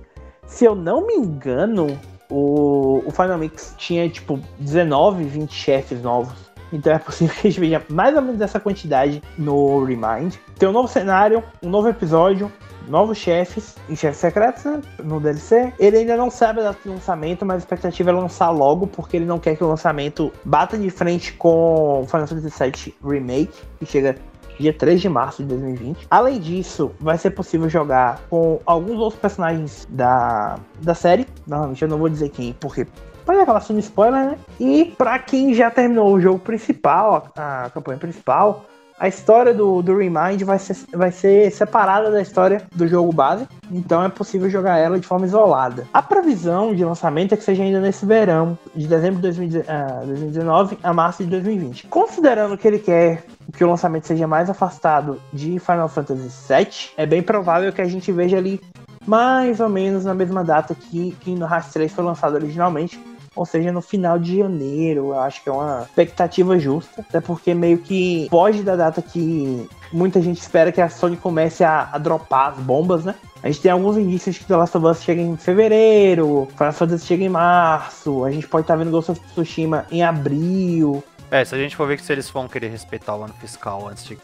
Se 0.47 0.67
eu 0.67 0.75
não 0.75 1.07
me 1.07 1.15
engano, 1.15 1.99
o, 2.31 3.03
o 3.07 3.11
Final 3.11 3.39
Mix 3.39 3.75
tinha 3.79 4.07
tipo 4.11 4.39
19, 4.59 5.25
20 5.25 5.51
chefes 5.51 6.03
novos. 6.03 6.35
Então 6.71 6.93
é 6.93 6.99
possível 6.99 7.35
que 7.35 7.47
a 7.47 7.51
gente 7.51 7.59
veja 7.59 7.83
mais 7.89 8.15
ou 8.15 8.21
menos 8.21 8.39
essa 8.39 8.61
quantidade 8.61 9.23
no 9.39 9.83
Remind. 9.83 10.35
Tem 10.59 10.69
um 10.69 10.73
novo 10.73 10.89
cenário, 10.89 11.43
um 11.63 11.71
novo 11.71 11.89
episódio, 11.89 12.53
novos 12.87 13.17
chefes 13.17 13.77
e 13.89 13.97
chefes 13.97 14.19
secretos 14.19 14.63
né, 14.65 14.83
no 15.03 15.19
DLC. 15.21 15.73
Ele 15.79 15.97
ainda 15.97 16.19
não 16.19 16.31
sabe 16.31 16.61
a 16.61 16.65
data 16.65 16.81
de 16.83 16.91
lançamento, 16.91 17.47
mas 17.47 17.57
a 17.57 17.59
expectativa 17.61 18.11
é 18.11 18.13
lançar 18.13 18.51
logo, 18.51 18.87
porque 18.87 19.17
ele 19.17 19.25
não 19.25 19.39
quer 19.39 19.57
que 19.57 19.65
o 19.65 19.69
lançamento 19.69 20.31
bata 20.45 20.77
de 20.77 20.91
frente 20.91 21.33
com 21.33 22.05
Final 22.11 22.27
Fantasy 22.27 22.53
VII 22.63 22.95
Remake, 23.03 23.55
que 23.79 23.87
chega 23.87 24.17
dia 24.59 24.73
3 24.73 25.01
de 25.01 25.09
março 25.09 25.43
de 25.43 25.49
2020. 25.49 26.07
Além 26.11 26.39
disso, 26.39 26.93
vai 26.99 27.19
ser 27.19 27.31
possível 27.31 27.69
jogar 27.69 28.21
com 28.29 28.61
alguns 28.67 28.99
outros 28.99 29.21
personagens 29.21 29.87
da, 29.91 30.59
da 30.83 30.95
série. 30.95 31.27
Normalmente 31.47 31.83
eu 31.83 31.89
não 31.89 31.99
vou 31.99 32.09
dizer 32.09 32.31
quem, 32.31 32.53
porque 32.55 32.87
pode 33.25 33.41
acabar 33.41 33.61
sendo 33.61 33.81
spoiler, 33.81 34.31
né? 34.31 34.39
E 34.59 34.85
pra 34.85 35.19
quem 35.19 35.53
já 35.53 35.71
terminou 35.71 36.15
o 36.15 36.21
jogo 36.21 36.39
principal, 36.39 37.29
a 37.37 37.71
campanha 37.71 37.99
principal, 37.99 38.65
a 38.99 39.09
história 39.09 39.53
do, 39.53 39.83
do 39.83 39.97
Remind 39.97 40.43
vai 40.43 40.59
ser, 40.59 40.77
vai 40.93 41.13
ser 41.13 41.51
separada 41.51 42.11
da 42.11 42.21
história 42.21 42.63
do 42.75 42.89
jogo 42.89 43.13
base, 43.13 43.47
então 43.71 44.03
é 44.03 44.09
possível 44.09 44.49
jogar 44.49 44.79
ela 44.79 44.99
de 44.99 45.07
forma 45.07 45.27
isolada. 45.27 45.87
A 45.93 46.03
previsão 46.03 46.75
de 46.75 46.85
lançamento 46.85 47.35
é 47.35 47.37
que 47.37 47.45
seja 47.45 47.63
ainda 47.63 47.81
nesse 47.81 48.07
verão, 48.07 48.59
de 48.75 48.87
dezembro 48.87 49.17
de 49.17 49.23
2019 49.23 49.67
ah, 49.69 50.03
2019 50.05 50.79
a 50.83 50.93
março 50.93 51.23
de 51.25 51.31
2020. 51.31 51.87
Considerando 51.89 52.57
que 52.57 52.67
ele 52.67 52.79
quer 52.79 53.23
que 53.53 53.65
o 53.65 53.69
lançamento 53.69 54.07
seja 54.07 54.27
mais 54.27 54.49
afastado 54.49 55.21
de 55.33 55.59
Final 55.59 55.89
Fantasy 55.89 56.31
VII, 56.49 56.91
é 56.97 57.07
bem 57.07 57.23
provável 57.23 57.73
que 57.73 57.83
a 57.83 57.89
gente 57.89 58.11
veja 58.11 58.37
ali 58.37 58.61
mais 59.07 59.61
ou 59.61 59.69
menos 59.69 60.05
na 60.05 60.15
mesma 60.15 60.43
data 60.43 60.75
que 60.75 61.17
Kingdom 61.21 61.47
Hearts 61.47 61.73
3 61.73 61.93
foi 61.93 62.05
lançado 62.05 62.35
originalmente, 62.35 63.01
ou 63.37 63.45
seja, 63.45 63.71
no 63.71 63.83
final 63.83 64.19
de 64.19 64.39
janeiro. 64.39 65.09
Eu 65.09 65.21
acho 65.21 65.43
que 65.43 65.49
é 65.49 65.53
uma 65.53 65.83
expectativa 65.83 66.59
justa, 66.59 67.05
até 67.09 67.21
porque 67.21 67.55
meio 67.55 67.79
que 67.79 68.27
foge 68.31 68.63
da 68.63 68.75
data 68.75 69.03
que 69.03 69.69
muita 69.93 70.21
gente 70.21 70.41
espera 70.41 70.73
que 70.73 70.81
a 70.81 70.89
Sony 70.89 71.17
comece 71.17 71.63
a, 71.63 71.91
a 71.93 71.99
dropar 71.99 72.53
as 72.53 72.59
bombas, 72.59 73.05
né? 73.05 73.15
A 73.43 73.49
gente 73.49 73.61
tem 73.61 73.71
alguns 73.71 73.97
indícios 73.97 74.35
de 74.35 74.41
que 74.41 74.47
The 74.47 74.57
Last 74.57 74.77
of 74.77 74.87
Us 74.87 75.03
chega 75.03 75.21
em 75.21 75.37
fevereiro, 75.37 76.49
Final 76.57 76.73
Fantasy 76.73 77.07
chega 77.07 77.25
em 77.25 77.29
março, 77.29 78.25
a 78.25 78.31
gente 78.31 78.49
pode 78.49 78.65
estar 78.65 78.75
vendo 78.75 78.91
Ghost 78.91 79.13
of 79.13 79.21
Tsushima 79.21 79.87
em 79.91 80.03
abril. 80.03 81.05
É, 81.31 81.45
se 81.45 81.55
a 81.55 81.59
gente 81.59 81.77
for 81.77 81.87
ver 81.87 81.97
que 81.97 82.05
se 82.05 82.13
eles 82.13 82.29
vão 82.31 82.49
querer 82.49 82.69
respeitar 82.69 83.15
o 83.15 83.23
ano 83.23 83.35
fiscal 83.35 83.89
antes 83.89 84.05
de 84.05 84.19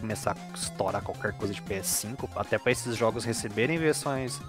começar 0.00 0.32
a 0.32 0.56
estourar 0.56 1.02
qualquer 1.02 1.32
coisa 1.32 1.52
de 1.52 1.62
PS5, 1.62 2.28
até 2.36 2.58
para 2.58 2.72
esses 2.72 2.96
jogos 2.96 3.24
receberem 3.24 3.78
versões 3.78 4.40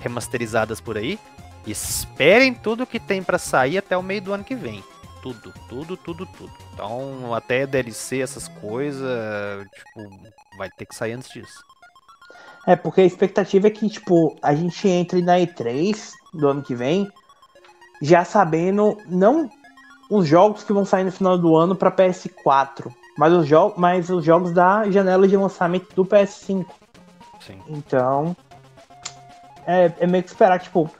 remasterizadas 0.00 0.80
por 0.80 0.96
aí, 0.96 1.18
esperem 1.66 2.54
tudo 2.54 2.86
que 2.86 3.00
tem 3.00 3.22
pra 3.22 3.38
sair 3.38 3.78
até 3.78 3.96
o 3.96 4.02
meio 4.02 4.22
do 4.22 4.32
ano 4.32 4.44
que 4.44 4.54
vem. 4.54 4.82
Tudo, 5.22 5.52
tudo, 5.68 5.96
tudo, 5.96 6.26
tudo. 6.26 6.52
Então, 6.72 7.34
até 7.34 7.66
DLC, 7.66 8.20
essas 8.20 8.46
coisas, 8.46 9.64
tipo, 9.74 10.10
vai 10.58 10.68
ter 10.70 10.84
que 10.84 10.94
sair 10.94 11.12
antes 11.12 11.30
disso. 11.30 11.64
É, 12.66 12.76
porque 12.76 13.00
a 13.00 13.04
expectativa 13.04 13.66
é 13.66 13.70
que, 13.70 13.88
tipo, 13.88 14.36
a 14.42 14.54
gente 14.54 14.88
entre 14.88 15.22
na 15.22 15.38
E3 15.38 16.12
do 16.32 16.48
ano 16.48 16.62
que 16.62 16.74
vem 16.74 17.08
já 18.02 18.24
sabendo 18.24 18.98
não 19.06 19.48
os 20.10 20.26
jogos 20.26 20.62
que 20.62 20.72
vão 20.72 20.84
sair 20.84 21.04
no 21.04 21.12
final 21.12 21.38
do 21.38 21.56
ano 21.56 21.74
para 21.74 21.90
PS4, 21.90 22.92
mas 23.16 23.32
os, 23.32 23.46
jo 23.46 23.72
mas 23.76 24.10
os 24.10 24.24
jogos 24.24 24.52
da 24.52 24.90
janela 24.90 25.26
de 25.26 25.36
lançamento 25.36 25.94
do 25.94 26.04
PS5. 26.04 26.66
Sim. 27.40 27.62
Então, 27.68 28.36
é, 29.66 29.92
é 29.98 30.06
meio 30.06 30.22
que 30.22 30.30
esperar, 30.30 30.60
tipo, 30.60 30.90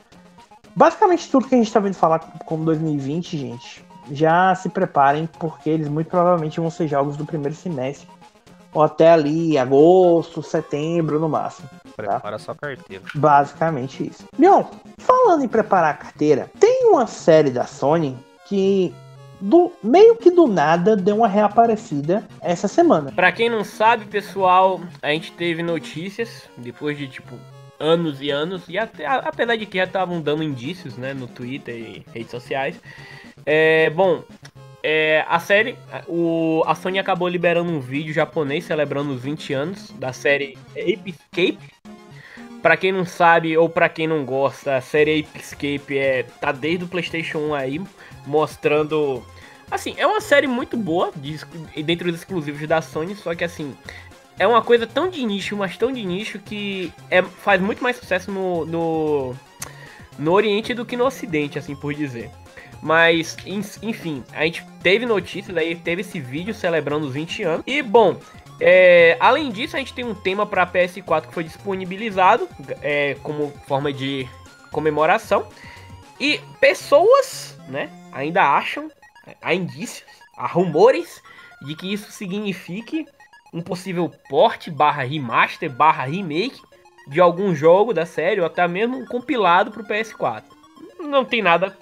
basicamente 0.74 1.30
tudo 1.30 1.48
que 1.48 1.54
a 1.54 1.58
gente 1.58 1.72
tá 1.72 1.80
vendo 1.80 1.94
falar 1.94 2.18
como 2.44 2.64
2020, 2.64 3.38
gente, 3.38 3.84
já 4.10 4.54
se 4.54 4.68
preparem, 4.68 5.28
porque 5.38 5.70
eles 5.70 5.88
muito 5.88 6.08
provavelmente 6.08 6.60
vão 6.60 6.70
ser 6.70 6.88
jogos 6.88 7.16
do 7.16 7.24
primeiro 7.24 7.54
semestre, 7.54 8.08
ou 8.72 8.82
até 8.82 9.12
ali, 9.12 9.56
agosto, 9.56 10.42
setembro 10.42 11.20
no 11.20 11.28
máximo. 11.28 11.68
Prepara 11.96 12.38
sua 12.38 12.54
carteira. 12.56 13.04
Basicamente 13.14 14.08
isso. 14.08 14.24
Leon, 14.36 14.64
falando 14.98 15.44
em 15.44 15.48
preparar 15.48 15.90
a 15.90 15.96
carteira, 15.96 16.50
tem 16.58 16.86
uma 16.86 17.06
série 17.06 17.50
da 17.50 17.64
Sony 17.64 18.16
que 18.46 18.92
do 19.40 19.72
meio 19.82 20.16
que 20.16 20.30
do 20.30 20.46
nada 20.46 20.96
deu 20.96 21.16
uma 21.16 21.28
reaparecida 21.28 22.26
essa 22.40 22.66
semana. 22.66 23.12
Pra 23.12 23.30
quem 23.30 23.48
não 23.48 23.62
sabe, 23.62 24.06
pessoal, 24.06 24.80
a 25.02 25.10
gente 25.10 25.32
teve 25.32 25.62
notícias 25.62 26.44
depois 26.56 26.98
de 26.98 27.06
tipo 27.06 27.36
anos 27.85 28.20
e 28.20 28.30
anos 28.30 28.62
e 28.68 28.78
até 28.78 29.07
apesar 29.07 29.57
de 29.57 29.66
que 29.66 29.78
já 29.78 29.85
estavam 29.85 30.20
dando 30.20 30.43
indícios, 30.43 30.97
né, 30.97 31.12
no 31.12 31.26
Twitter 31.26 31.74
e 31.74 32.07
redes 32.12 32.30
sociais. 32.30 32.80
É, 33.45 33.91
bom, 33.91 34.22
é, 34.82 35.24
a 35.28 35.39
série, 35.39 35.76
o, 36.09 36.62
a 36.66 36.74
Sony 36.74 36.99
acabou 36.99 37.28
liberando 37.28 37.70
um 37.70 37.80
vídeo 37.80 38.12
japonês 38.12 38.64
celebrando 38.64 39.12
os 39.12 39.22
20 39.22 39.53
anos 39.53 39.91
da 39.99 40.12
série 40.12 40.57
Ape 40.72 41.11
Escape. 41.11 41.59
Pra 42.62 42.78
quem 42.78 42.93
não 42.93 43.05
sabe 43.05 43.57
ou 43.59 43.68
pra 43.68 43.91
quem 43.91 44.07
não 44.07 44.24
gosta, 44.24 44.76
a 44.76 44.80
série 44.80 45.20
Ape 45.20 45.39
Escape 45.39 45.99
é 45.99 46.22
tá 46.41 46.51
desde 46.51 46.85
o 46.85 46.89
PlayStation 46.89 47.39
1 47.51 47.55
aí 47.55 47.80
mostrando 48.26 49.22
Assim, 49.70 49.95
é 49.97 50.07
uma 50.07 50.20
série 50.20 50.47
muito 50.47 50.76
boa, 50.76 51.11
de, 51.16 51.35
exclu- 51.35 51.66
dentre 51.85 52.09
os 52.09 52.16
exclusivos 52.16 52.66
da 52.68 52.82
Sony, 52.82 53.14
só 53.16 53.35
que 53.35 53.43
assim, 53.45 53.74
é 54.39 54.47
uma 54.47 54.62
coisa 54.62 54.87
tão 54.87 55.09
de 55.09 55.24
nicho, 55.24 55.57
mas 55.57 55.76
tão 55.76 55.93
de 55.93 56.05
nicho 56.05 56.39
que 56.39 56.93
é, 57.11 57.22
faz 57.22 57.61
muito 57.61 57.82
mais 57.82 57.97
sucesso 57.97 58.30
no, 58.30 58.64
no, 58.64 59.35
no 60.18 60.32
Oriente 60.32 60.74
do 60.74 60.85
que 60.85 60.97
no 60.97 61.05
Ocidente, 61.05 61.59
assim 61.59 61.76
por 61.76 61.95
dizer. 61.95 62.30
Mas, 62.82 63.37
enfim, 63.82 64.22
a 64.32 64.45
gente 64.45 64.64
teve 64.82 65.07
notícias, 65.07 65.57
aí 65.57 65.74
teve 65.74 66.03
esse 66.03 66.20
vídeo 66.20 66.53
celebrando 66.53 67.07
os 67.07 67.14
20 67.14 67.43
anos. 67.43 67.64
E, 67.66 67.80
bom, 67.80 68.18
é, 68.61 69.16
além 69.20 69.51
disso, 69.51 69.76
a 69.76 69.78
gente 69.78 69.95
tem 69.95 70.05
um 70.05 70.14
tema 70.14 70.45
para 70.45 70.66
PS4 70.66 71.28
que 71.28 71.35
foi 71.35 71.45
disponibilizado 71.45 72.49
é, 72.82 73.16
como 73.22 73.53
forma 73.66 73.93
de 73.93 74.28
comemoração. 74.70 75.49
E 76.20 76.41
pessoas, 76.61 77.59
né, 77.68 77.91
ainda 78.12 78.43
acham, 78.43 78.91
há 79.41 79.55
indícios, 79.55 80.05
há 80.37 80.47
rumores 80.47 81.22
de 81.62 81.74
que 81.74 81.93
isso 81.93 82.12
signifique 82.12 83.07
um 83.55 83.62
possível 83.62 84.11
porte 84.28 84.68
barra 84.68 85.05
remaster 85.05 85.70
barra 85.70 86.05
remake 86.05 86.61
de 87.07 87.20
algum 87.20 87.55
jogo 87.55 87.94
da 87.94 88.05
série 88.05 88.40
ou 88.40 88.46
até 88.46 88.66
mesmo 88.66 88.98
um 88.98 89.07
compilado 89.07 89.70
pro 89.70 89.84
PS4. 89.84 90.42
Não 90.98 91.24
tem 91.24 91.40
nada 91.40 91.76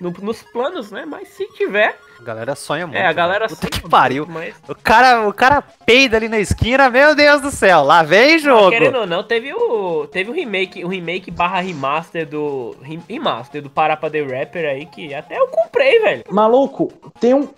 no, 0.00 0.10
nos 0.10 0.42
planos, 0.42 0.90
né? 0.90 1.04
Mas 1.04 1.28
se 1.28 1.46
tiver. 1.52 1.98
A 2.20 2.24
galera 2.24 2.54
sonha 2.56 2.86
muito. 2.86 2.98
É, 2.98 3.06
a 3.06 3.12
galera 3.12 3.46
Puta 3.46 3.60
sonha 3.60 3.70
que 3.70 3.88
pariu. 3.88 4.26
Muito, 4.26 4.38
mas... 4.38 4.54
o, 4.68 4.74
cara, 4.74 5.28
o 5.28 5.32
cara 5.32 5.62
peida 5.62 6.16
ali 6.16 6.28
na 6.28 6.38
esquina, 6.38 6.90
meu 6.90 7.14
Deus 7.14 7.40
do 7.40 7.50
céu, 7.50 7.84
lá 7.84 8.02
vem 8.02 8.38
jogo. 8.38 8.70
Mas, 8.70 8.78
querendo 8.78 8.98
ou 8.98 9.06
não, 9.06 9.22
teve 9.22 9.52
o, 9.54 10.06
teve 10.08 10.30
o 10.30 10.34
remake, 10.34 10.84
o 10.84 10.88
remake 10.88 11.30
barra 11.30 11.60
remaster 11.60 12.28
do. 12.28 12.76
Remaster 13.08 13.62
do 13.62 13.70
Parapa 13.70 14.10
The 14.10 14.22
Rapper 14.22 14.68
aí, 14.68 14.86
que 14.86 15.14
até 15.14 15.38
eu 15.38 15.46
comprei, 15.48 16.00
velho. 16.00 16.24
Maluco, 16.30 16.92
tem 17.20 17.34
um. 17.34 17.48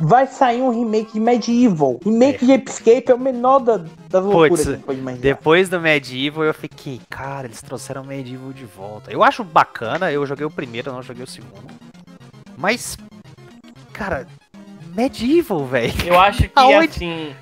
Vai 0.00 0.26
sair 0.26 0.60
um 0.60 0.70
remake 0.70 1.12
de 1.12 1.20
Medieval. 1.20 2.00
Remake 2.04 2.50
é. 2.50 2.58
de 2.58 2.70
Escape 2.70 3.10
é 3.10 3.14
o 3.14 3.18
menor 3.18 3.60
da, 3.60 3.76
das 4.08 4.24
loucuras 4.24 4.64
Puts, 4.64 4.76
que 4.76 4.84
pode 4.84 4.98
imaginar. 4.98 5.22
Depois 5.22 5.68
do 5.68 5.80
Medieval 5.80 6.44
eu 6.44 6.54
fiquei, 6.54 7.00
cara, 7.08 7.46
eles 7.46 7.62
trouxeram 7.62 8.02
o 8.02 8.06
Medieval 8.06 8.52
de 8.52 8.64
volta. 8.64 9.12
Eu 9.12 9.22
acho 9.22 9.44
bacana, 9.44 10.10
eu 10.10 10.26
joguei 10.26 10.44
o 10.44 10.50
primeiro, 10.50 10.92
não 10.92 11.02
joguei 11.02 11.22
o 11.22 11.26
segundo. 11.26 11.68
Mas, 12.56 12.96
cara, 13.98 14.28
medieval, 14.94 15.66
velho. 15.66 15.92
Eu 16.06 16.18
acho 16.20 16.42
que, 16.48 16.52
Aonde... 16.54 16.88
assim, 16.88 17.36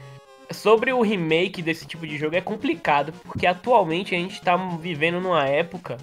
sobre 0.50 0.92
o 0.92 1.02
remake 1.02 1.60
desse 1.60 1.86
tipo 1.86 2.06
de 2.06 2.16
jogo 2.16 2.34
é 2.34 2.40
complicado, 2.40 3.12
porque 3.24 3.46
atualmente 3.46 4.14
a 4.14 4.18
gente 4.18 4.40
tá 4.40 4.56
vivendo 4.56 5.20
numa 5.20 5.44
época 5.44 5.98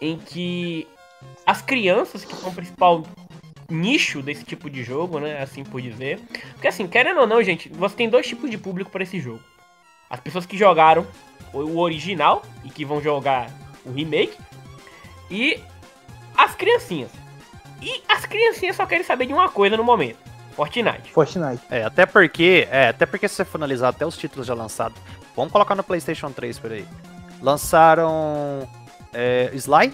em 0.00 0.18
que 0.18 0.86
as 1.46 1.62
crianças, 1.62 2.24
que 2.24 2.34
são 2.34 2.50
o 2.50 2.54
principal 2.54 3.04
nicho 3.70 4.22
desse 4.22 4.44
tipo 4.44 4.68
de 4.68 4.84
jogo, 4.84 5.18
né, 5.18 5.42
assim 5.42 5.64
por 5.64 5.80
dizer. 5.80 6.20
Porque 6.52 6.68
assim, 6.68 6.86
querendo 6.86 7.20
ou 7.20 7.26
não, 7.26 7.42
gente, 7.42 7.68
você 7.70 7.96
tem 7.96 8.08
dois 8.08 8.26
tipos 8.26 8.50
de 8.50 8.58
público 8.58 8.90
para 8.90 9.02
esse 9.02 9.18
jogo. 9.18 9.40
As 10.10 10.20
pessoas 10.20 10.44
que 10.44 10.56
jogaram 10.58 11.06
o 11.52 11.78
original 11.78 12.42
e 12.64 12.68
que 12.68 12.84
vão 12.84 13.00
jogar 13.00 13.50
o 13.84 13.90
remake 13.90 14.36
e 15.30 15.58
as 16.36 16.54
criancinhas. 16.54 17.25
E 17.82 18.02
as 18.08 18.24
criancinhas 18.24 18.76
só 18.76 18.86
querem 18.86 19.04
saber 19.04 19.26
de 19.26 19.32
uma 19.32 19.48
coisa 19.48 19.76
no 19.76 19.84
momento. 19.84 20.18
Fortnite. 20.52 21.12
Fortnite. 21.12 21.62
É, 21.70 21.84
até 21.84 22.06
porque, 22.06 22.66
é, 22.70 22.88
até 22.88 23.04
porque 23.04 23.28
se 23.28 23.34
você 23.34 23.44
for 23.44 23.58
analisar 23.58 23.88
até 23.88 24.06
os 24.06 24.16
títulos 24.16 24.46
já 24.46 24.54
lançados, 24.54 24.96
vamos 25.36 25.52
colocar 25.52 25.74
no 25.74 25.84
PlayStation 25.84 26.30
3 26.30 26.58
por 26.58 26.72
aí. 26.72 26.86
Lançaram 27.42 28.66
é, 29.12 29.50
Sly, 29.52 29.92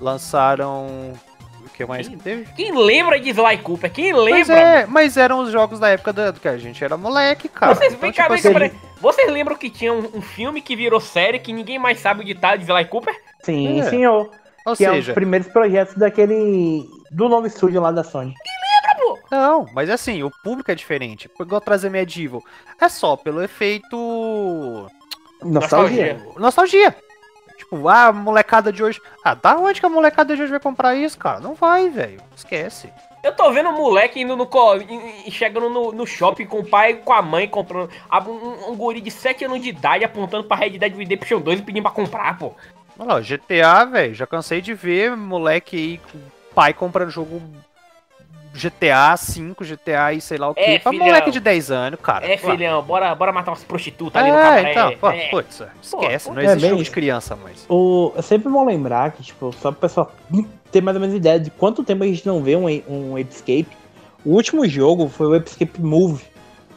lançaram 0.00 1.12
o 1.64 1.68
que 1.70 1.84
mais 1.84 2.06
quem, 2.06 2.16
que 2.16 2.22
teve? 2.22 2.44
Quem 2.54 2.72
lembra 2.72 3.18
de 3.18 3.30
Sly 3.30 3.58
Cooper? 3.58 3.92
Quem 3.92 4.12
lembra? 4.12 4.38
Mas, 4.38 4.50
é, 4.50 4.86
mas 4.86 5.16
eram 5.16 5.40
os 5.40 5.50
jogos 5.50 5.80
da 5.80 5.88
época 5.88 6.12
do, 6.12 6.40
que 6.40 6.46
a 6.46 6.56
gente 6.56 6.82
era 6.84 6.96
moleque, 6.96 7.48
cara. 7.48 7.74
Vocês, 7.74 7.94
então, 7.94 8.12
tipo, 8.12 8.28
cá, 8.28 8.32
assim... 8.32 8.72
Vocês 9.00 9.30
lembram 9.30 9.56
que 9.56 9.68
tinha 9.68 9.92
um, 9.92 10.08
um, 10.14 10.22
filme 10.22 10.60
que 10.60 10.74
virou 10.74 11.00
série 11.00 11.38
que 11.38 11.52
ninguém 11.52 11.78
mais 11.78 11.98
sabe 12.00 12.22
o 12.22 12.24
de 12.24 12.34
de 12.34 12.64
Sly 12.64 12.84
Cooper? 12.86 13.14
Sim, 13.40 13.80
é. 13.80 13.90
senhor. 13.90 14.30
Ou 14.68 14.76
que 14.76 14.84
seja, 14.84 14.90
é 14.90 14.92
um 14.92 15.00
dos 15.00 15.14
primeiros 15.14 15.48
projetos 15.48 15.94
daquele. 15.94 16.88
do 17.10 17.28
novo 17.28 17.46
estúdio 17.46 17.80
lá 17.80 17.90
da 17.90 18.04
Sony. 18.04 18.34
Que 18.34 18.98
lembra, 18.98 19.20
pô? 19.20 19.28
Não, 19.30 19.66
mas 19.72 19.90
assim, 19.90 20.22
o 20.22 20.30
público 20.42 20.70
é 20.70 20.74
diferente. 20.74 21.30
Igual 21.40 21.60
trazer 21.60 21.90
Medieval. 21.90 22.42
É 22.80 22.88
só 22.88 23.16
pelo 23.16 23.42
efeito. 23.42 24.86
Nostalgia. 25.42 26.20
Nostalgia. 26.36 26.94
Tipo, 27.56 27.88
ah, 27.88 28.06
a 28.06 28.12
molecada 28.12 28.72
de 28.72 28.82
hoje. 28.82 29.00
Ah, 29.24 29.34
da 29.34 29.56
onde 29.56 29.80
que 29.80 29.86
a 29.86 29.90
molecada 29.90 30.34
de 30.34 30.42
hoje 30.42 30.50
vai 30.50 30.60
comprar 30.60 30.94
isso, 30.94 31.18
cara? 31.18 31.40
Não 31.40 31.54
vai, 31.54 31.90
velho. 31.90 32.20
Esquece. 32.34 32.92
Eu 33.22 33.34
tô 33.34 33.50
vendo 33.50 33.68
um 33.68 33.76
moleque 33.76 34.20
indo 34.20 34.36
no. 34.36 34.48
chegando 35.30 35.68
no, 35.68 35.92
no 35.92 36.06
shopping 36.06 36.46
com 36.46 36.60
o 36.60 36.64
pai 36.64 36.92
e 36.92 36.94
com 36.94 37.12
a 37.12 37.20
mãe 37.20 37.48
comprando. 37.48 37.90
Um, 38.26 38.70
um, 38.70 38.76
guri 38.76 39.00
de 39.00 39.10
7 39.10 39.44
anos 39.44 39.60
de 39.60 39.70
idade 39.70 40.04
apontando 40.04 40.44
pra 40.44 40.56
Red 40.56 40.78
Dead 40.78 40.96
Redemption 40.96 41.40
2 41.40 41.58
e 41.58 41.62
pedindo 41.62 41.82
pra 41.82 41.90
comprar, 41.90 42.38
pô. 42.38 42.54
Olha 42.98 43.14
lá, 43.14 43.20
GTA, 43.20 43.84
velho, 43.84 44.14
já 44.14 44.26
cansei 44.26 44.60
de 44.60 44.74
ver 44.74 45.16
moleque 45.16 45.76
aí, 45.76 46.00
pai 46.54 46.74
comprando 46.74 47.10
jogo 47.10 47.40
GTA 48.52 49.16
5, 49.16 49.64
GTA 49.64 50.12
e 50.14 50.20
sei 50.20 50.36
lá 50.36 50.48
o 50.48 50.54
que. 50.54 50.60
É, 50.60 50.78
pra 50.78 50.90
filhão. 50.90 51.06
moleque 51.06 51.30
de 51.30 51.38
10 51.38 51.70
anos, 51.70 52.00
cara. 52.00 52.26
É, 52.26 52.36
Pô. 52.36 52.50
filhão, 52.50 52.82
bora, 52.82 53.14
bora 53.14 53.32
matar 53.32 53.52
umas 53.52 53.62
prostitutas 53.62 54.20
ali 54.20 54.30
é, 54.30 54.32
no 54.32 54.38
cabaré. 54.38 54.70
Então, 54.72 54.96
pô, 54.98 55.10
é. 55.10 55.28
putz, 55.28 55.62
esquece, 55.80 56.28
Pô, 56.28 56.34
não 56.34 56.42
existe 56.42 56.66
é 56.66 56.68
jogo 56.70 56.82
de 56.82 56.90
criança 56.90 57.36
mais. 57.36 57.64
O, 57.68 58.12
é 58.16 58.22
sempre 58.22 58.50
bom 58.50 58.64
lembrar 58.64 59.12
que, 59.12 59.22
tipo, 59.22 59.52
só 59.52 59.70
pro 59.70 59.82
pessoal 59.82 60.12
ter 60.72 60.82
mais 60.82 60.96
ou 60.96 61.00
menos 61.00 61.14
ideia 61.14 61.38
de 61.38 61.50
quanto 61.50 61.84
tempo 61.84 62.02
a 62.02 62.06
gente 62.06 62.26
não 62.26 62.42
vê 62.42 62.56
um, 62.56 62.66
um 62.88 63.18
Escape. 63.18 63.68
O 64.24 64.32
último 64.32 64.66
jogo 64.66 65.08
foi 65.08 65.26
o 65.26 65.36
Escape 65.36 65.80
Move 65.80 66.24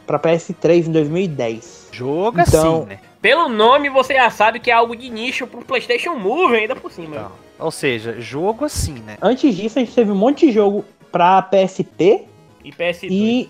pra 0.06 0.18
PS3 0.18 0.86
em 0.86 0.92
2010. 0.92 1.88
Jogo 1.92 2.40
então, 2.40 2.82
assim, 2.82 2.88
né? 2.90 3.00
Pelo 3.22 3.48
nome 3.48 3.88
você 3.88 4.14
já 4.14 4.28
sabe 4.30 4.58
que 4.58 4.68
é 4.68 4.74
algo 4.74 4.96
de 4.96 5.08
nicho 5.08 5.46
pro 5.46 5.64
PlayStation 5.64 6.16
Move 6.16 6.56
ainda 6.56 6.74
por 6.74 6.90
cima. 6.90 7.14
Então, 7.14 7.32
ou 7.60 7.70
seja, 7.70 8.20
jogo 8.20 8.64
assim, 8.64 8.94
né? 8.94 9.16
Antes 9.22 9.54
disso, 9.54 9.78
a 9.78 9.84
gente 9.84 9.94
teve 9.94 10.10
um 10.10 10.16
monte 10.16 10.46
de 10.46 10.52
jogo 10.52 10.84
pra 11.12 11.40
PSP 11.40 12.24
e 12.64 12.72
PS2. 12.72 13.08
E, 13.08 13.48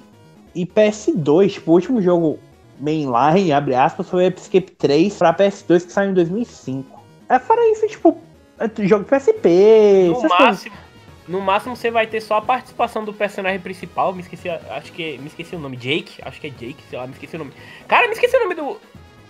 e 0.55 0.67
PS2. 0.67 1.53
Tipo, 1.55 1.71
o 1.71 1.75
último 1.75 2.03
jogo 2.03 2.39
mainline, 2.79 3.53
abre 3.53 3.75
aspas, 3.75 4.11
foi 4.11 4.29
o 4.29 4.29
Escape 4.29 4.73
3 4.73 5.17
pra 5.17 5.33
PS2 5.33 5.87
que 5.87 5.93
saiu 5.93 6.11
em 6.11 6.15
2005. 6.15 7.03
É, 7.31 7.39
fora 7.39 7.67
isso, 7.71 7.89
tipo, 7.89 8.21
é 8.59 8.87
jogo 8.87 9.07
PSP. 9.07 10.11
No 10.11 10.29
máximo, 10.29 10.77
no 11.27 11.41
máximo 11.41 11.77
você 11.77 11.91
vai 11.91 12.07
ter 12.07 12.21
só 12.21 12.37
a 12.37 12.43
participação 12.43 13.07
do 13.07 13.15
personagem 13.15 13.61
principal. 13.61 14.13
Me 14.13 14.21
esqueci, 14.21 14.51
acho 14.51 14.93
que. 14.93 15.17
Me 15.17 15.29
esqueci 15.29 15.57
o 15.57 15.59
nome. 15.59 15.79
Jake? 15.79 16.21
Acho 16.23 16.39
que 16.39 16.49
é 16.49 16.51
Jake, 16.51 16.83
sei 16.91 16.99
lá, 16.99 17.07
me 17.07 17.15
esqueci 17.15 17.37
o 17.37 17.39
nome. 17.39 17.53
Cara, 17.89 18.07
me 18.07 18.13
esqueci 18.13 18.37
o 18.37 18.41
nome 18.41 18.55
do. 18.55 18.79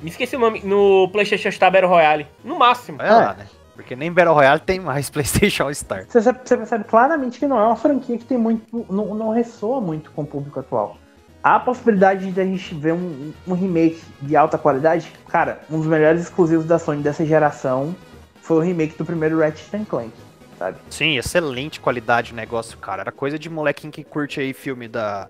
Me 0.03 0.11
esqueci 0.11 0.37
o 0.37 0.39
nome. 0.39 0.61
No 0.65 1.09
PlayStation 1.13 1.51
Star 1.51 1.71
Battle 1.71 1.89
Royale. 1.89 2.27
No 2.45 2.59
máximo. 2.59 3.01
É 3.01 3.11
lá, 3.11 3.35
né? 3.35 3.47
Porque 3.75 3.97
nem 3.97 4.13
Battle 4.13 4.35
Royale 4.35 4.61
tem 4.61 4.81
mais 4.81 5.09
PlayStation 5.11 5.73
Star. 5.73 6.05
Você, 6.09 6.21
você 6.21 6.57
percebe 6.57 6.85
claramente 6.85 7.39
que 7.39 7.47
não 7.47 7.59
é 7.59 7.67
uma 7.67 7.77
franquia 7.77 8.19
que 8.19 8.25
tem 8.25 8.37
muito. 8.37 8.87
Não, 8.91 9.15
não 9.15 9.31
ressoa 9.31 9.81
muito 9.81 10.11
com 10.11 10.23
o 10.23 10.27
público 10.27 10.61
atual. 10.61 10.99
Há 11.43 11.57
a 11.57 11.61
possibilidade 11.61 12.31
de 12.31 12.41
a 12.41 12.45
gente 12.45 12.75
ver 12.75 12.93
um, 12.93 13.33
um, 13.49 13.55
remake 13.55 14.01
de 14.21 14.37
alta 14.37 14.57
qualidade. 14.57 15.11
Cara, 15.29 15.61
um 15.69 15.79
dos 15.79 15.89
melhores 15.89 16.23
exclusivos 16.23 16.67
da 16.67 16.79
Sony 16.79 17.03
dessa 17.03 17.25
geração 17.27 17.97
foi 18.41 18.59
o 18.59 18.61
remake 18.61 18.97
do 18.97 19.05
primeiro 19.05 19.41
Ratchet 19.41 19.85
Clank, 19.87 20.13
sabe? 20.57 20.79
Sim, 20.89 21.17
excelente 21.17 21.81
qualidade 21.81 22.29
de 22.29 22.35
negócio, 22.35 22.79
cara. 22.79 23.03
Era 23.03 23.11
coisa 23.11 23.41
de 23.41 23.51
molequinho 23.51 23.93
que 23.93 24.05
curte 24.05 24.39
aí 24.39 24.53
filme 24.53 24.87
da, 24.87 25.29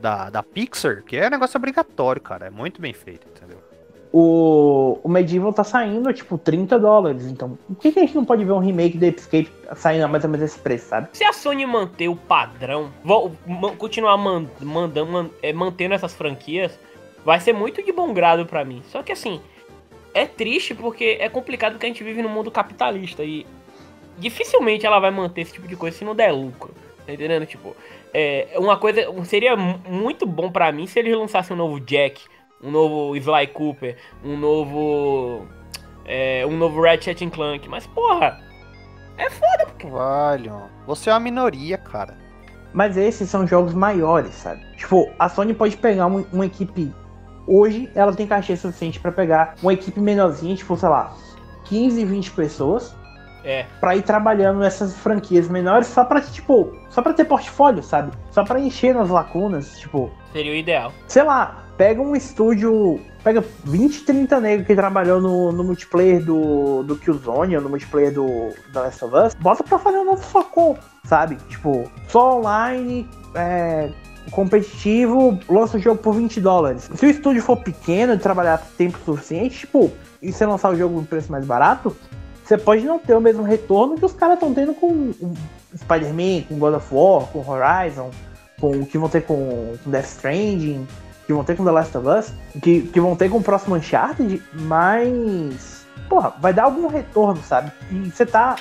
da, 0.00 0.30
da 0.30 0.42
Pixar, 0.42 1.02
que 1.02 1.16
é 1.16 1.28
negócio 1.28 1.58
obrigatório, 1.58 2.22
cara. 2.22 2.46
É 2.46 2.50
muito 2.50 2.80
bem 2.80 2.94
feito, 2.94 3.26
entendeu? 3.28 3.58
O, 4.12 4.98
o 5.04 5.08
Medieval 5.08 5.52
tá 5.52 5.62
saindo, 5.62 6.12
tipo, 6.12 6.36
30 6.36 6.78
dólares. 6.78 7.26
Então, 7.26 7.56
por 7.66 7.76
que, 7.76 7.92
que 7.92 7.98
a 7.98 8.02
gente 8.02 8.14
não 8.14 8.24
pode 8.24 8.44
ver 8.44 8.52
um 8.52 8.58
remake 8.58 8.98
do 8.98 9.04
Escape 9.04 9.50
saindo 9.76 10.04
a 10.04 10.08
mais 10.08 10.24
ou 10.24 10.30
menos 10.30 10.50
esse 10.50 10.58
preço, 10.58 10.88
sabe? 10.88 11.08
Se 11.12 11.24
a 11.24 11.32
Sony 11.32 11.64
manter 11.64 12.08
o 12.08 12.16
padrão, 12.16 12.90
continuar 13.78 14.16
man, 14.16 14.46
mandando, 14.60 15.12
man, 15.12 15.30
é, 15.42 15.52
mantendo 15.52 15.94
essas 15.94 16.14
franquias, 16.14 16.78
vai 17.24 17.38
ser 17.38 17.52
muito 17.52 17.82
de 17.84 17.92
bom 17.92 18.12
grado 18.12 18.44
para 18.46 18.64
mim. 18.64 18.82
Só 18.88 19.02
que 19.02 19.12
assim, 19.12 19.40
é 20.12 20.26
triste 20.26 20.74
porque 20.74 21.16
é 21.20 21.28
complicado 21.28 21.78
que 21.78 21.86
a 21.86 21.88
gente 21.88 22.02
vive 22.02 22.20
no 22.20 22.28
mundo 22.28 22.50
capitalista 22.50 23.22
e 23.22 23.46
dificilmente 24.18 24.84
ela 24.84 24.98
vai 24.98 25.12
manter 25.12 25.42
esse 25.42 25.52
tipo 25.52 25.68
de 25.68 25.76
coisa 25.76 25.96
se 25.96 26.04
não 26.04 26.16
der 26.16 26.32
lucro. 26.32 26.74
Tá 27.06 27.12
entendendo? 27.12 27.46
Tipo, 27.46 27.76
é, 28.12 28.48
uma 28.56 28.76
coisa 28.76 29.06
seria 29.24 29.56
muito 29.56 30.26
bom 30.26 30.50
para 30.50 30.72
mim 30.72 30.86
se 30.86 30.98
eles 30.98 31.16
lançassem 31.16 31.54
um 31.54 31.58
novo 31.58 31.78
Jack 31.78 32.22
um 32.62 32.70
novo 32.70 33.16
Sly 33.16 33.46
Cooper, 33.48 33.96
um 34.24 34.36
novo. 34.36 35.46
É, 36.04 36.44
um 36.46 36.56
novo 36.56 36.82
Ratchet 36.82 37.28
Clank. 37.30 37.68
Mas, 37.68 37.86
porra, 37.86 38.40
é 39.16 39.28
foda, 39.30 39.66
porque. 39.66 39.86
Vale, 39.86 40.50
você 40.86 41.10
é 41.10 41.12
uma 41.12 41.20
minoria, 41.20 41.78
cara. 41.78 42.16
Mas 42.72 42.96
esses 42.96 43.28
são 43.28 43.46
jogos 43.46 43.74
maiores, 43.74 44.34
sabe? 44.34 44.64
Tipo, 44.76 45.10
a 45.18 45.28
Sony 45.28 45.52
pode 45.52 45.76
pegar 45.76 46.06
uma, 46.06 46.24
uma 46.32 46.46
equipe. 46.46 46.94
Hoje 47.46 47.90
ela 47.94 48.14
tem 48.14 48.26
cachê 48.26 48.56
suficiente 48.56 49.00
para 49.00 49.10
pegar 49.10 49.56
uma 49.62 49.72
equipe 49.72 50.00
menorzinha, 50.00 50.54
tipo, 50.54 50.76
sei 50.76 50.88
lá, 50.88 51.16
15, 51.64 52.04
20 52.04 52.30
pessoas. 52.32 52.94
É. 53.42 53.64
Pra 53.80 53.96
ir 53.96 54.02
trabalhando 54.02 54.60
nessas 54.60 54.94
franquias 54.94 55.48
menores 55.48 55.86
só 55.88 56.04
pra, 56.04 56.20
tipo, 56.20 56.76
só 56.90 57.00
pra 57.00 57.14
ter 57.14 57.24
portfólio, 57.24 57.82
sabe? 57.82 58.12
Só 58.30 58.44
pra 58.44 58.60
encher 58.60 58.94
nas 58.94 59.08
lacunas, 59.08 59.78
tipo. 59.78 60.10
Seria 60.32 60.52
o 60.52 60.54
ideal. 60.54 60.92
Sei 61.06 61.22
lá, 61.22 61.64
pega 61.80 62.02
um 62.02 62.14
estúdio. 62.14 63.00
Pega 63.24 63.42
20, 63.64 64.04
30 64.04 64.40
negros 64.40 64.66
que 64.66 64.74
trabalhou 64.74 65.18
no, 65.18 65.50
no 65.50 65.64
multiplayer 65.64 66.22
do, 66.22 66.82
do 66.82 66.96
Killzone, 66.96 67.56
no 67.56 67.70
multiplayer 67.70 68.12
do 68.12 68.50
The 68.72 68.80
Last 68.80 69.04
of 69.04 69.14
Us, 69.14 69.34
bota 69.34 69.64
pra 69.64 69.78
fazer 69.78 69.98
um 69.98 70.04
novo 70.04 70.22
Facom, 70.22 70.76
sabe? 71.04 71.36
Tipo, 71.48 71.90
só 72.08 72.38
online, 72.38 73.08
é, 73.34 73.90
competitivo, 74.30 75.38
lança 75.48 75.76
o 75.76 75.80
jogo 75.80 76.02
por 76.02 76.14
20 76.14 76.40
dólares. 76.40 76.90
Se 76.94 77.06
o 77.06 77.10
estúdio 77.10 77.42
for 77.42 77.56
pequeno 77.56 78.14
e 78.14 78.18
trabalhar 78.18 78.58
tempo 78.76 78.98
suficiente, 79.04 79.60
tipo, 79.60 79.90
e 80.22 80.32
você 80.32 80.46
lançar 80.46 80.70
o 80.70 80.76
jogo 80.76 81.00
por 81.00 81.08
preço 81.08 81.32
mais 81.32 81.44
barato, 81.44 81.94
você 82.42 82.56
pode 82.56 82.84
não 82.84 82.98
ter 82.98 83.14
o 83.14 83.20
mesmo 83.20 83.42
retorno 83.42 83.96
que 83.96 84.04
os 84.04 84.14
caras 84.14 84.34
estão 84.34 84.54
tendo 84.54 84.72
com 84.74 85.12
Spider-Man, 85.76 86.44
com 86.48 86.58
God 86.58 86.74
of 86.74 86.94
War, 86.94 87.26
com 87.26 87.38
Horizon, 87.46 88.10
com 88.58 88.70
o 88.70 88.86
que 88.86 88.96
vão 88.96 89.10
ter 89.10 89.22
com, 89.22 89.74
com 89.84 89.90
Death 89.90 90.06
Stranding, 90.06 90.86
que 91.30 91.34
vão 91.34 91.44
ter 91.44 91.56
com 91.56 91.64
The 91.64 91.70
Last 91.70 91.96
of 91.96 92.08
Us, 92.08 92.32
que, 92.60 92.82
que 92.82 93.00
vão 93.00 93.14
ter 93.14 93.28
com 93.30 93.38
o 93.38 93.42
próximo 93.42 93.76
Uncharted, 93.76 94.42
mas. 94.52 95.86
Porra, 96.08 96.34
vai 96.40 96.52
dar 96.52 96.64
algum 96.64 96.88
retorno, 96.88 97.40
sabe? 97.42 97.70
E 97.90 98.10
você 98.10 98.26
tá. 98.26 98.56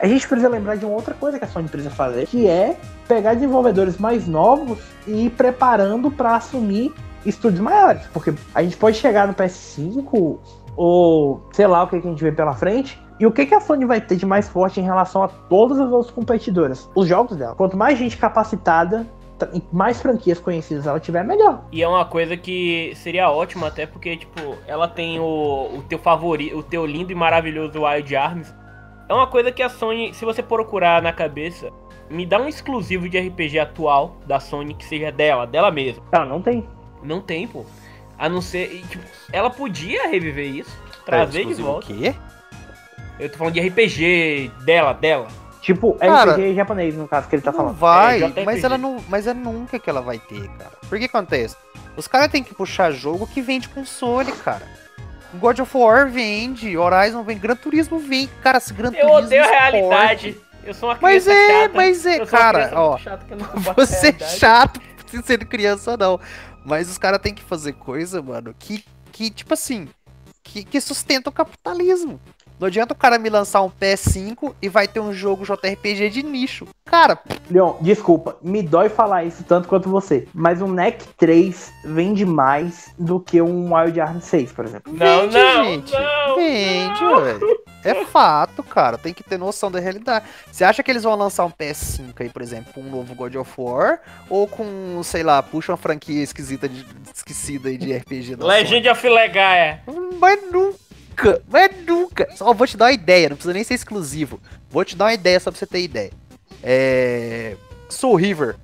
A 0.00 0.06
gente 0.06 0.26
precisa 0.26 0.48
lembrar 0.48 0.76
de 0.76 0.84
uma 0.84 0.94
outra 0.94 1.14
coisa 1.14 1.38
que 1.38 1.44
a 1.44 1.48
Sony 1.48 1.68
precisa 1.68 1.90
fazer, 1.90 2.26
que 2.26 2.46
é 2.46 2.78
pegar 3.06 3.34
desenvolvedores 3.34 3.98
mais 3.98 4.26
novos 4.26 4.78
e 5.06 5.26
ir 5.26 5.30
preparando 5.30 6.10
para 6.10 6.36
assumir 6.36 6.92
estúdios 7.24 7.60
maiores. 7.60 8.02
Porque 8.12 8.32
a 8.54 8.62
gente 8.62 8.76
pode 8.76 8.96
chegar 8.96 9.26
no 9.26 9.34
PS5 9.34 10.38
ou 10.74 11.42
sei 11.52 11.66
lá 11.66 11.82
o 11.82 11.88
que, 11.88 12.00
que 12.00 12.06
a 12.06 12.10
gente 12.10 12.22
vê 12.22 12.32
pela 12.32 12.54
frente. 12.54 13.00
E 13.18 13.26
o 13.26 13.32
que, 13.32 13.46
que 13.46 13.54
a 13.54 13.60
Sony 13.60 13.86
vai 13.86 14.00
ter 14.00 14.16
de 14.16 14.26
mais 14.26 14.46
forte 14.48 14.80
em 14.80 14.82
relação 14.82 15.22
a 15.22 15.28
todas 15.28 15.78
as 15.78 15.90
outras 15.90 16.10
competidoras? 16.10 16.88
Os 16.94 17.08
jogos 17.08 17.36
dela. 17.36 17.54
Quanto 17.54 17.76
mais 17.76 17.98
gente 17.98 18.16
capacitada, 18.18 19.06
mais 19.72 20.00
franquias 20.00 20.40
conhecidas 20.40 20.86
ela 20.86 20.98
tiver, 20.98 21.22
melhor. 21.24 21.64
E 21.70 21.82
é 21.82 21.88
uma 21.88 22.04
coisa 22.04 22.36
que 22.36 22.92
seria 22.96 23.30
ótima 23.30 23.68
até 23.68 23.86
porque, 23.86 24.16
tipo, 24.16 24.56
ela 24.66 24.88
tem 24.88 25.18
o, 25.18 25.78
o 25.78 25.84
teu 25.88 25.98
favorito, 25.98 26.56
o 26.56 26.62
teu 26.62 26.86
lindo 26.86 27.12
e 27.12 27.14
maravilhoso 27.14 27.84
Wild 27.84 28.16
Arms. 28.16 28.54
É 29.08 29.14
uma 29.14 29.26
coisa 29.26 29.52
que 29.52 29.62
a 29.62 29.68
Sony, 29.68 30.12
se 30.14 30.24
você 30.24 30.42
procurar 30.42 31.00
na 31.02 31.12
cabeça, 31.12 31.70
me 32.10 32.24
dá 32.24 32.40
um 32.40 32.48
exclusivo 32.48 33.08
de 33.08 33.18
RPG 33.18 33.58
atual 33.58 34.16
da 34.26 34.40
Sony 34.40 34.74
que 34.74 34.84
seja 34.84 35.12
dela, 35.12 35.46
dela 35.46 35.70
mesma. 35.70 36.02
Ela 36.10 36.24
não 36.24 36.40
tem. 36.40 36.66
Não 37.02 37.20
tem, 37.20 37.46
pô. 37.46 37.64
A 38.18 38.28
não 38.28 38.40
ser. 38.40 38.82
Tipo, 38.88 39.04
ela 39.32 39.50
podia 39.50 40.08
reviver 40.08 40.46
isso, 40.46 40.82
trazer 41.04 41.42
é, 41.42 41.44
de 41.44 41.54
volta. 41.54 41.92
O 41.92 41.96
quê? 41.96 42.14
Eu 43.18 43.30
tô 43.30 43.38
falando 43.38 43.54
de 43.54 43.60
RPG 43.60 44.50
dela, 44.64 44.92
dela. 44.92 45.28
Tipo, 45.66 45.94
cara, 45.94 46.34
RPG 46.34 46.54
japonês, 46.54 46.94
no 46.94 47.08
caso, 47.08 47.26
que 47.26 47.34
ele 47.34 47.42
tá 47.42 47.50
não 47.50 47.58
falando. 47.58 47.74
Vai, 47.74 48.22
é, 48.22 48.44
mas 48.44 48.62
ela 48.62 48.78
não. 48.78 49.02
Mas 49.08 49.26
é 49.26 49.34
nunca 49.34 49.80
que 49.80 49.90
ela 49.90 50.00
vai 50.00 50.16
ter, 50.16 50.46
cara. 50.50 50.70
Por 50.88 50.96
que 50.96 51.06
acontece? 51.06 51.56
Os 51.96 52.06
caras 52.06 52.30
têm 52.30 52.44
que 52.44 52.54
puxar 52.54 52.92
jogo 52.92 53.26
que 53.26 53.42
vende 53.42 53.68
console, 53.68 54.30
cara. 54.30 54.64
God 55.34 55.58
of 55.58 55.76
War 55.76 56.08
vende, 56.08 56.78
Horizon 56.78 57.24
vem, 57.24 57.36
Gran 57.36 57.56
Turismo 57.56 57.98
vem. 57.98 58.30
Cara, 58.44 58.60
se 58.60 58.72
Gran 58.72 58.92
Turismo. 58.92 59.10
Eu 59.10 59.16
odeio 59.16 59.42
a 59.42 59.46
realidade. 59.48 60.36
Eu 60.64 60.72
sou 60.72 60.88
uma 60.88 60.94
criança 60.94 61.30
mas 61.30 61.36
é, 61.36 61.48
chata. 61.48 61.74
Mas 61.74 62.06
é, 62.06 62.26
cara, 62.26 62.70
ó. 62.72 62.98
Você 63.74 64.10
é 64.10 64.18
chato 64.24 64.80
sendo 65.24 65.46
criança 65.46 65.90
ou 65.90 65.98
não. 65.98 66.20
Mas 66.64 66.88
os 66.88 66.96
caras 66.96 67.18
têm 67.18 67.34
que 67.34 67.42
fazer 67.42 67.72
coisa, 67.72 68.22
mano, 68.22 68.54
que, 68.56 68.84
que 69.10 69.30
tipo 69.30 69.52
assim, 69.52 69.88
que, 70.44 70.62
que 70.62 70.80
sustenta 70.80 71.28
o 71.28 71.32
capitalismo. 71.32 72.20
Não 72.58 72.68
adianta 72.68 72.94
o 72.94 72.96
cara 72.96 73.18
me 73.18 73.28
lançar 73.28 73.62
um 73.62 73.70
PS5 73.70 74.54
e 74.62 74.68
vai 74.68 74.88
ter 74.88 75.00
um 75.00 75.12
jogo 75.12 75.44
JRPG 75.44 76.08
de 76.08 76.22
nicho. 76.22 76.66
Cara. 76.86 77.18
Leon, 77.50 77.74
desculpa, 77.80 78.36
me 78.40 78.62
dói 78.62 78.88
falar 78.88 79.24
isso 79.24 79.44
tanto 79.44 79.68
quanto 79.68 79.90
você. 79.90 80.26
Mas 80.32 80.62
um 80.62 80.72
NEC 80.72 81.02
3 81.18 81.72
vende 81.84 82.24
mais 82.24 82.90
do 82.98 83.20
que 83.20 83.42
um 83.42 83.74
Wild 83.74 84.00
Arms 84.00 84.24
6, 84.24 84.52
por 84.52 84.64
exemplo. 84.64 84.92
Não, 84.92 85.22
vende, 85.22 85.34
não, 85.34 85.64
gente. 85.64 85.92
não, 85.92 86.36
vende, 86.36 87.00
não. 87.02 87.20
velho. 87.20 87.66
É 87.84 88.04
fato, 88.06 88.62
cara. 88.62 88.98
Tem 88.98 89.12
que 89.12 89.22
ter 89.22 89.38
noção 89.38 89.70
da 89.70 89.78
realidade. 89.78 90.24
Você 90.50 90.64
acha 90.64 90.82
que 90.82 90.90
eles 90.90 91.04
vão 91.04 91.14
lançar 91.14 91.44
um 91.44 91.50
PS5 91.50 92.14
aí, 92.18 92.28
por 92.28 92.42
exemplo, 92.42 92.72
com 92.72 92.80
um 92.80 92.90
novo 92.90 93.14
God 93.14 93.34
of 93.36 93.52
War? 93.58 94.00
Ou 94.28 94.48
com, 94.48 95.00
sei 95.04 95.22
lá, 95.22 95.42
puxa 95.42 95.72
uma 95.72 95.78
franquia 95.78 96.22
esquisita 96.22 96.68
de, 96.68 96.84
esquecida 97.14 97.68
aí 97.68 97.76
de 97.76 97.92
RPG 97.96 98.36
da 98.36 98.46
Legend 98.46 98.88
of 98.88 99.08
Legaia. 99.08 99.82
Mas 100.18 100.50
nunca, 100.50 100.85
mas 101.48 101.70
nunca. 101.86 102.28
Só 102.36 102.52
vou 102.52 102.66
te 102.66 102.76
dar 102.76 102.86
uma 102.86 102.92
ideia, 102.92 103.28
não 103.28 103.36
precisa 103.36 103.54
nem 103.54 103.64
ser 103.64 103.74
exclusivo. 103.74 104.40
Vou 104.70 104.84
te 104.84 104.96
dar 104.96 105.06
uma 105.06 105.14
ideia 105.14 105.38
só 105.40 105.50
pra 105.50 105.58
você 105.58 105.66
ter 105.66 105.80
ideia. 105.80 106.10
É. 106.62 107.56
Soul 107.88 108.16
River. 108.16 108.56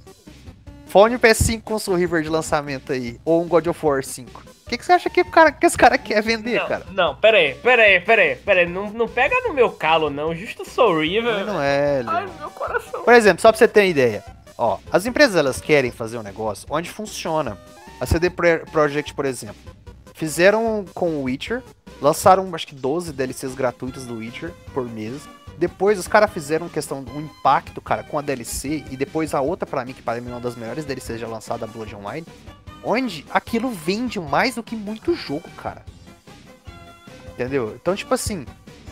Fone 0.87 1.17
PS5 1.19 1.63
com 1.63 1.79
Soul 1.79 1.97
River 1.97 2.23
de 2.23 2.29
lançamento 2.29 2.93
aí. 2.93 3.19
Ou 3.25 3.43
um 3.43 3.49
God 3.49 3.67
of 3.69 3.87
War 3.87 4.03
5. 4.05 4.43
O 4.67 4.69
que, 4.73 4.79
que 4.79 4.85
você 4.85 4.93
acha 4.93 5.11
que, 5.11 5.21
o 5.21 5.25
cara, 5.25 5.53
que 5.53 5.67
os 5.67 5.77
caras 5.77 6.01
querem 6.03 6.23
vender, 6.23 6.59
não, 6.61 6.67
cara? 6.69 6.87
Não, 6.93 7.15
pera 7.17 7.37
aí, 7.39 7.55
pera 7.55 7.83
aí, 7.83 8.01
pera 8.01 8.23
aí, 8.23 8.37
pera 8.37 8.61
aí. 8.61 8.69
Não, 8.69 8.91
não 8.91 9.07
pega 9.09 9.35
no 9.47 9.53
meu 9.55 9.71
calo, 9.71 10.09
não. 10.11 10.35
Justo 10.35 10.69
Soul 10.69 11.01
River. 11.01 11.45
Não 11.47 11.61
é, 11.61 12.03
Ai, 12.07 12.27
meu 12.39 12.51
coração. 12.51 13.03
Por 13.05 13.13
exemplo, 13.15 13.41
só 13.43 13.51
pra 13.53 13.59
você 13.59 13.69
ter 13.69 13.81
uma 13.81 13.87
ideia. 13.87 14.25
Ó, 14.57 14.79
as 14.91 15.05
empresas 15.07 15.37
elas 15.37 15.61
querem 15.61 15.91
fazer 15.91 16.19
um 16.19 16.23
negócio 16.23 16.67
onde 16.71 16.91
funciona. 16.91 17.59
A 18.01 18.07
CD 18.07 18.29
Pro- 18.31 18.65
Projekt, 18.71 19.15
por 19.15 19.25
exemplo, 19.25 19.57
fizeram 20.15 20.85
com 20.95 21.11
o 21.17 21.23
Witcher, 21.25 21.63
lançaram 22.03 22.53
acho 22.55 22.67
que 22.67 22.75
12 22.75 23.13
DLCs 23.13 23.55
gratuitas 23.55 24.05
do 24.05 24.17
Witcher 24.17 24.53
por 24.75 24.87
mês. 24.89 25.23
Depois 25.57 25.99
os 25.99 26.09
caras 26.09 26.33
fizeram 26.33 26.69
questão 26.69 27.03
do 27.05 27.21
impacto, 27.21 27.81
cara, 27.81 28.03
com 28.03 28.19
a 28.19 28.23
DLC 28.23 28.85
e 28.91 28.97
depois 28.97 29.33
a 29.33 29.41
outra 29.41 29.67
pra 29.67 29.85
mim 29.85 29.93
que 29.93 30.03
para 30.03 30.21
mim 30.21 30.31
é 30.31 30.35
uma 30.35 30.41
das 30.41 30.57
melhores 30.57 30.85
DLCs 30.85 31.21
já 31.21 31.29
lançada, 31.29 31.65
a 31.65 31.69
Blood 31.69 31.95
Online, 31.95 32.27
onde 32.83 33.25
aquilo 33.31 33.71
vende 33.71 34.19
mais 34.19 34.57
do 34.57 34.63
que 34.63 34.75
muito 34.75 35.15
jogo, 35.15 35.49
cara. 35.57 35.85
Entendeu? 37.29 37.77
Então, 37.81 37.95
tipo 37.95 38.13
assim, 38.13 38.45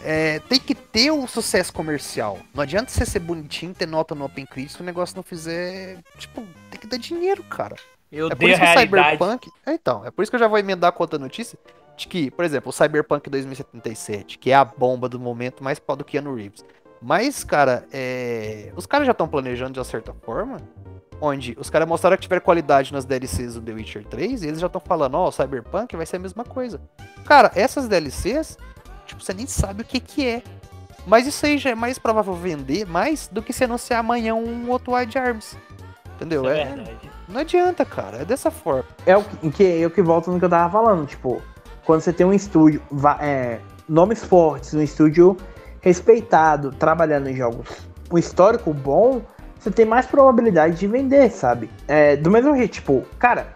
é, 0.05 0.39
tem 0.41 0.61
que 0.61 0.75
ter 0.75 1.11
o 1.11 1.27
sucesso 1.27 1.73
comercial. 1.73 2.39
Não 2.55 2.63
adianta 2.63 2.91
você 2.91 3.05
ser 3.05 3.19
bonitinho, 3.19 3.75
ter 3.75 3.87
nota 3.87 4.15
no 4.15 4.25
Open 4.25 4.47
Crisis 4.47 4.73
se 4.73 4.81
o 4.81 4.85
negócio 4.85 5.17
não 5.17 5.23
fizer. 5.23 5.99
Tipo, 6.19 6.47
tem 6.71 6.81
que 6.81 6.87
dar 6.87 6.99
dinheiro, 6.99 7.43
cara. 7.45 7.77
Eu 8.11 8.29
é 8.29 8.35
por 8.35 8.49
isso 8.49 8.61
que 8.61 8.67
o. 8.67 8.79
Cyberpunk. 8.79 9.51
É, 9.67 9.73
então, 9.73 10.05
é 10.05 10.11
por 10.11 10.23
isso 10.23 10.31
que 10.31 10.37
eu 10.37 10.41
já 10.41 10.49
vou 10.49 10.59
emendar 10.59 10.93
com 10.93 11.03
outra 11.03 11.19
notícia. 11.19 11.59
De 12.01 12.09
que, 12.09 12.31
por 12.31 12.47
exemplo, 12.47 12.71
o 12.71 12.73
Cyberpunk 12.73 13.29
2077, 13.29 14.39
que 14.39 14.51
é 14.51 14.55
a 14.55 14.65
bomba 14.65 15.07
do 15.07 15.21
momento 15.21 15.63
mais 15.63 15.79
pau 15.79 15.95
do 15.95 16.03
Keanu 16.03 16.35
Reeves. 16.35 16.65
Mas, 17.03 17.45
cara, 17.45 17.87
é... 17.93 18.73
os 18.75 18.87
caras 18.87 19.05
já 19.05 19.13
estão 19.13 19.29
planejando 19.29 19.73
de 19.73 19.79
uma 19.79 19.85
certa 19.85 20.15
forma. 20.23 20.57
Onde 21.21 21.55
os 21.61 21.69
caras 21.69 21.87
mostraram 21.87 22.17
que 22.17 22.23
tiver 22.23 22.41
qualidade 22.41 22.91
nas 22.91 23.05
DLCs 23.05 23.53
do 23.53 23.61
The 23.61 23.73
Witcher 23.73 24.07
3 24.07 24.43
e 24.43 24.47
eles 24.47 24.61
já 24.61 24.67
estão 24.67 24.81
falando, 24.81 25.17
ó, 25.17 25.29
o 25.29 25.31
Cyberpunk 25.31 25.95
vai 25.95 26.07
ser 26.07 26.17
a 26.17 26.21
mesma 26.21 26.43
coisa. 26.43 26.81
Cara, 27.27 27.53
essas 27.55 27.87
DLCs, 27.87 28.57
tipo, 29.05 29.23
você 29.23 29.35
nem 29.35 29.47
sabe 29.47 29.83
o 29.83 29.85
que 29.85 30.01
que 30.01 30.27
é. 30.27 30.43
Mas 31.07 31.27
isso 31.27 31.45
aí 31.45 31.59
já 31.59 31.69
é 31.69 31.75
mais 31.75 31.99
provável 31.99 32.33
vender 32.33 32.87
mais 32.87 33.29
do 33.29 33.43
que 33.43 33.53
se 33.53 33.65
anunciar 33.65 34.01
amanhã 34.01 34.35
um 34.35 34.71
outro 34.71 34.95
Wild 34.95 35.19
Arms. 35.19 35.55
Entendeu? 36.17 36.49
É 36.49 36.63
É, 36.63 36.65
verdade. 36.65 37.11
não 37.29 37.41
adianta, 37.43 37.85
cara. 37.85 38.23
É 38.23 38.25
dessa 38.25 38.51
forma. 38.51 38.87
É 39.05 39.15
o 39.15 39.23
que, 39.23 39.51
que 39.51 39.63
eu 39.63 39.91
que 39.91 40.01
volto 40.01 40.31
no 40.31 40.39
que 40.39 40.45
eu 40.47 40.51
tava 40.51 40.73
falando, 40.73 41.07
tipo, 41.07 41.43
quando 41.91 42.03
você 42.03 42.13
tem 42.13 42.25
um 42.25 42.33
estúdio, 42.33 42.81
é, 43.21 43.59
nomes 43.89 44.23
fortes, 44.23 44.73
um 44.75 44.81
estúdio 44.81 45.37
respeitado, 45.81 46.71
trabalhando 46.71 47.29
em 47.29 47.35
jogos, 47.35 47.67
um 48.13 48.17
histórico 48.17 48.73
bom, 48.73 49.23
você 49.59 49.73
tem 49.73 49.85
mais 49.85 50.07
probabilidade 50.07 50.77
de 50.77 50.87
vender, 50.87 51.33
sabe? 51.33 51.69
É, 51.89 52.15
do 52.15 52.31
mesmo 52.31 52.57
jeito, 52.57 52.75
tipo, 52.75 53.05
cara, 53.19 53.49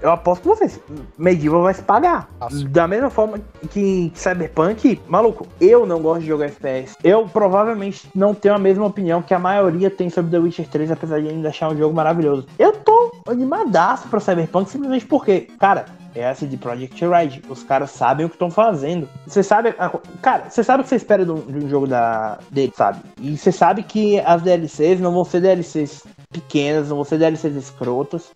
eu 0.00 0.10
aposto 0.10 0.42
com 0.42 0.50
vocês, 0.50 0.80
Medieval 1.16 1.62
vai 1.62 1.74
se 1.74 1.82
pagar. 1.82 2.28
Fácil. 2.38 2.68
Da 2.68 2.86
mesma 2.86 3.10
forma 3.10 3.40
que 3.70 4.12
Cyberpunk, 4.14 5.00
maluco, 5.08 5.46
eu 5.60 5.84
não 5.86 6.00
gosto 6.00 6.20
de 6.20 6.26
jogar 6.28 6.46
FPS. 6.46 6.96
Eu 7.02 7.26
provavelmente 7.28 8.08
não 8.14 8.34
tenho 8.34 8.54
a 8.54 8.58
mesma 8.58 8.86
opinião 8.86 9.22
que 9.22 9.34
a 9.34 9.38
maioria 9.38 9.90
tem 9.90 10.08
sobre 10.10 10.30
The 10.30 10.38
Witcher 10.38 10.68
3, 10.68 10.90
apesar 10.92 11.20
de 11.20 11.28
ainda 11.28 11.48
achar 11.48 11.70
um 11.72 11.76
jogo 11.76 11.94
maravilhoso. 11.94 12.46
Eu 12.58 12.72
tô 12.72 13.12
animadaço 13.26 14.08
pra 14.08 14.20
Cyberpunk 14.20 14.70
simplesmente 14.70 15.06
porque, 15.06 15.48
cara, 15.58 15.86
é 16.14 16.28
a 16.28 16.34
CD 16.34 16.56
Projekt 16.56 17.04
Red. 17.06 17.42
Os 17.48 17.62
caras 17.62 17.90
sabem 17.90 18.26
o 18.26 18.28
que 18.28 18.34
estão 18.34 18.50
fazendo. 18.50 19.08
Você 19.26 19.42
sabe. 19.42 19.74
a- 19.78 19.90
Cara, 20.22 20.48
você 20.50 20.64
sabe 20.64 20.80
o 20.80 20.84
que 20.84 20.88
você 20.88 20.96
espera 20.96 21.24
de 21.24 21.30
um, 21.30 21.36
de 21.40 21.64
um 21.64 21.68
jogo 21.68 21.86
da, 21.86 22.38
dele, 22.50 22.72
sabe? 22.76 23.00
E 23.20 23.36
você 23.36 23.52
sabe 23.52 23.82
que 23.82 24.18
as 24.20 24.42
DLCs 24.42 25.00
não 25.00 25.12
vão 25.12 25.24
ser 25.24 25.40
DLCs 25.40 26.02
pequenas, 26.30 26.88
não 26.88 26.96
vão 26.96 27.04
ser 27.04 27.18
DLCs 27.18 27.54
escrotas. 27.56 28.30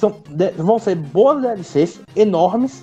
São, 0.00 0.16
vão 0.56 0.78
ser 0.78 0.94
boas 0.96 1.42
DLCs, 1.42 2.00
enormes, 2.16 2.82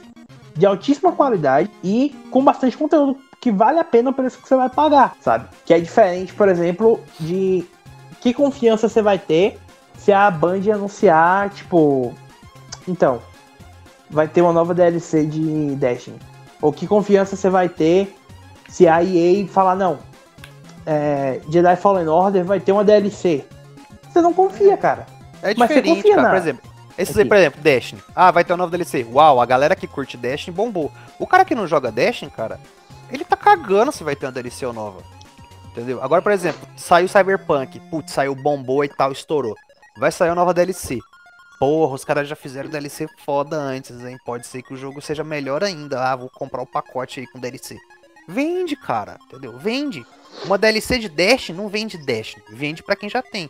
de 0.55 0.65
altíssima 0.65 1.11
qualidade 1.11 1.69
e 1.83 2.15
com 2.31 2.43
bastante 2.43 2.77
conteúdo 2.77 3.17
que 3.41 3.51
vale 3.51 3.79
a 3.79 3.83
pena 3.83 4.09
o 4.09 4.13
preço 4.13 4.39
que 4.41 4.47
você 4.47 4.55
vai 4.55 4.69
pagar, 4.69 5.15
sabe? 5.21 5.47
Que 5.65 5.73
é 5.73 5.79
diferente, 5.79 6.33
por 6.33 6.47
exemplo, 6.49 6.99
de 7.19 7.63
que 8.21 8.33
confiança 8.33 8.87
você 8.89 9.01
vai 9.01 9.17
ter 9.19 9.59
se 9.97 10.11
a 10.11 10.29
Band 10.31 10.61
anunciar, 10.73 11.49
tipo, 11.51 12.13
então, 12.87 13.19
vai 14.09 14.27
ter 14.27 14.41
uma 14.41 14.53
nova 14.53 14.73
DLC 14.73 15.25
de 15.25 15.75
Destiny. 15.75 16.17
Ou 16.61 16.71
que 16.73 16.87
confiança 16.87 17.35
você 17.35 17.49
vai 17.49 17.67
ter 17.69 18.15
se 18.67 18.87
a 18.87 19.03
EA 19.03 19.47
falar, 19.47 19.75
não, 19.75 19.99
é, 20.85 21.39
Jedi 21.49 21.75
Fallen 21.75 22.07
Order 22.07 22.43
vai 22.45 22.59
ter 22.59 22.71
uma 22.71 22.83
DLC. 22.83 23.45
Você 24.09 24.21
não 24.21 24.33
confia, 24.33 24.75
cara. 24.77 25.05
É 25.43 25.53
Mas 25.55 25.67
você 25.69 25.75
diferente, 25.81 25.95
confia 25.97 26.15
cara. 26.15 26.21
na- 26.23 26.29
Por 26.29 26.37
exemplo, 26.37 26.66
Esses 26.97 27.17
aí, 27.17 27.25
por 27.25 27.37
exemplo, 27.37 27.61
Destiny. 27.61 28.01
Ah, 28.15 28.31
vai 28.31 28.43
ter 28.43 28.53
uma 28.53 28.57
nova 28.57 28.71
DLC. 28.71 29.05
Uau, 29.11 29.39
a 29.39 29.45
galera 29.45 29.75
que 29.75 29.87
curte 29.87 30.17
Destiny 30.17 30.55
bombou. 30.55 30.91
O 31.19 31.27
cara 31.27 31.45
que 31.45 31.53
não 31.53 31.67
joga 31.67 31.91
Destiny, 31.91 32.31
cara, 32.31 32.59
ele 33.11 33.23
tá 33.23 33.37
cagando 33.37 33.91
se 33.91 34.03
vai 34.03 34.15
ter 34.15 34.25
uma 34.25 34.31
DLC 34.31 34.65
ou 34.65 34.73
nova. 34.73 35.03
Entendeu? 35.71 36.01
Agora, 36.01 36.21
por 36.23 36.31
exemplo, 36.31 36.67
saiu 36.75 37.07
Cyberpunk. 37.07 37.79
Putz, 37.91 38.11
saiu, 38.11 38.33
bombou 38.33 38.83
e 38.83 38.89
tal, 38.89 39.11
estourou. 39.11 39.55
Vai 39.97 40.11
sair 40.11 40.29
uma 40.29 40.35
nova 40.35 40.53
DLC. 40.53 40.99
Porra, 41.59 41.93
os 41.93 42.03
caras 42.03 42.27
já 42.27 42.35
fizeram 42.35 42.69
DLC 42.69 43.07
foda 43.25 43.57
antes, 43.57 44.03
hein? 44.03 44.17
Pode 44.25 44.45
ser 44.45 44.61
que 44.61 44.73
o 44.73 44.77
jogo 44.77 45.01
seja 45.01 45.23
melhor 45.23 45.63
ainda. 45.63 46.03
Ah, 46.03 46.15
vou 46.15 46.29
comprar 46.29 46.61
o 46.61 46.67
pacote 46.67 47.19
aí 47.19 47.27
com 47.27 47.39
DLC. 47.39 47.77
Vende, 48.27 48.75
cara, 48.75 49.17
entendeu? 49.25 49.57
Vende. 49.57 50.05
Uma 50.45 50.57
DLC 50.57 50.99
de 50.99 51.09
Destiny 51.09 51.57
não 51.57 51.67
vende 51.67 51.97
Destiny. 51.97 52.43
Vende 52.49 52.83
pra 52.83 52.95
quem 52.95 53.09
já 53.09 53.21
tem. 53.21 53.49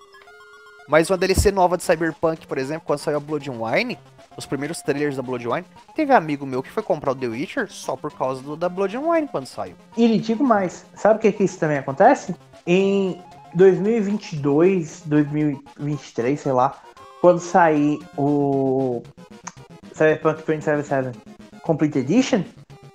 Mas 0.87 1.09
uma 1.09 1.17
DLC 1.17 1.51
nova 1.51 1.75
de 1.75 1.83
Cyberpunk, 1.83 2.47
por 2.47 2.57
exemplo, 2.57 2.83
quando 2.85 2.99
saiu 2.99 3.17
a 3.17 3.19
Blood 3.19 3.49
and 3.49 3.61
Wine, 3.61 3.99
os 4.37 4.45
primeiros 4.45 4.81
trailers 4.81 5.17
da 5.17 5.21
Blood 5.21 5.45
and 5.45 5.51
Wine, 5.51 5.65
teve 5.93 6.13
amigo 6.13 6.45
meu 6.45 6.63
que 6.63 6.71
foi 6.71 6.81
comprar 6.81 7.11
o 7.11 7.15
The 7.15 7.27
Witcher 7.27 7.69
só 7.69 7.97
por 7.97 8.13
causa 8.13 8.41
do, 8.41 8.55
da 8.55 8.69
Blood 8.69 8.95
and 8.95 9.01
Wine 9.01 9.27
quando 9.27 9.47
saiu. 9.47 9.75
E 9.97 10.07
lhe 10.07 10.17
digo 10.17 10.45
mais, 10.45 10.85
sabe 10.95 11.17
o 11.17 11.19
que, 11.19 11.31
que 11.33 11.43
isso 11.43 11.59
também 11.59 11.77
acontece? 11.77 12.33
Em 12.65 13.21
2022, 13.53 15.03
2023, 15.05 16.39
sei 16.39 16.51
lá, 16.53 16.79
quando 17.19 17.39
sair 17.39 17.99
o 18.17 19.03
Cyberpunk 19.91 20.45
2077 20.45 21.19
Complete 21.63 21.99
Edition, 21.99 22.43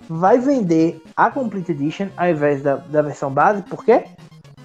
vai 0.09 0.38
vender 0.38 1.03
a 1.14 1.30
Complete 1.30 1.72
Edition 1.72 2.09
ao 2.16 2.30
invés 2.30 2.62
da, 2.62 2.76
da 2.76 3.03
versão 3.03 3.30
base, 3.30 3.62
por 3.64 3.84
quê? 3.84 4.05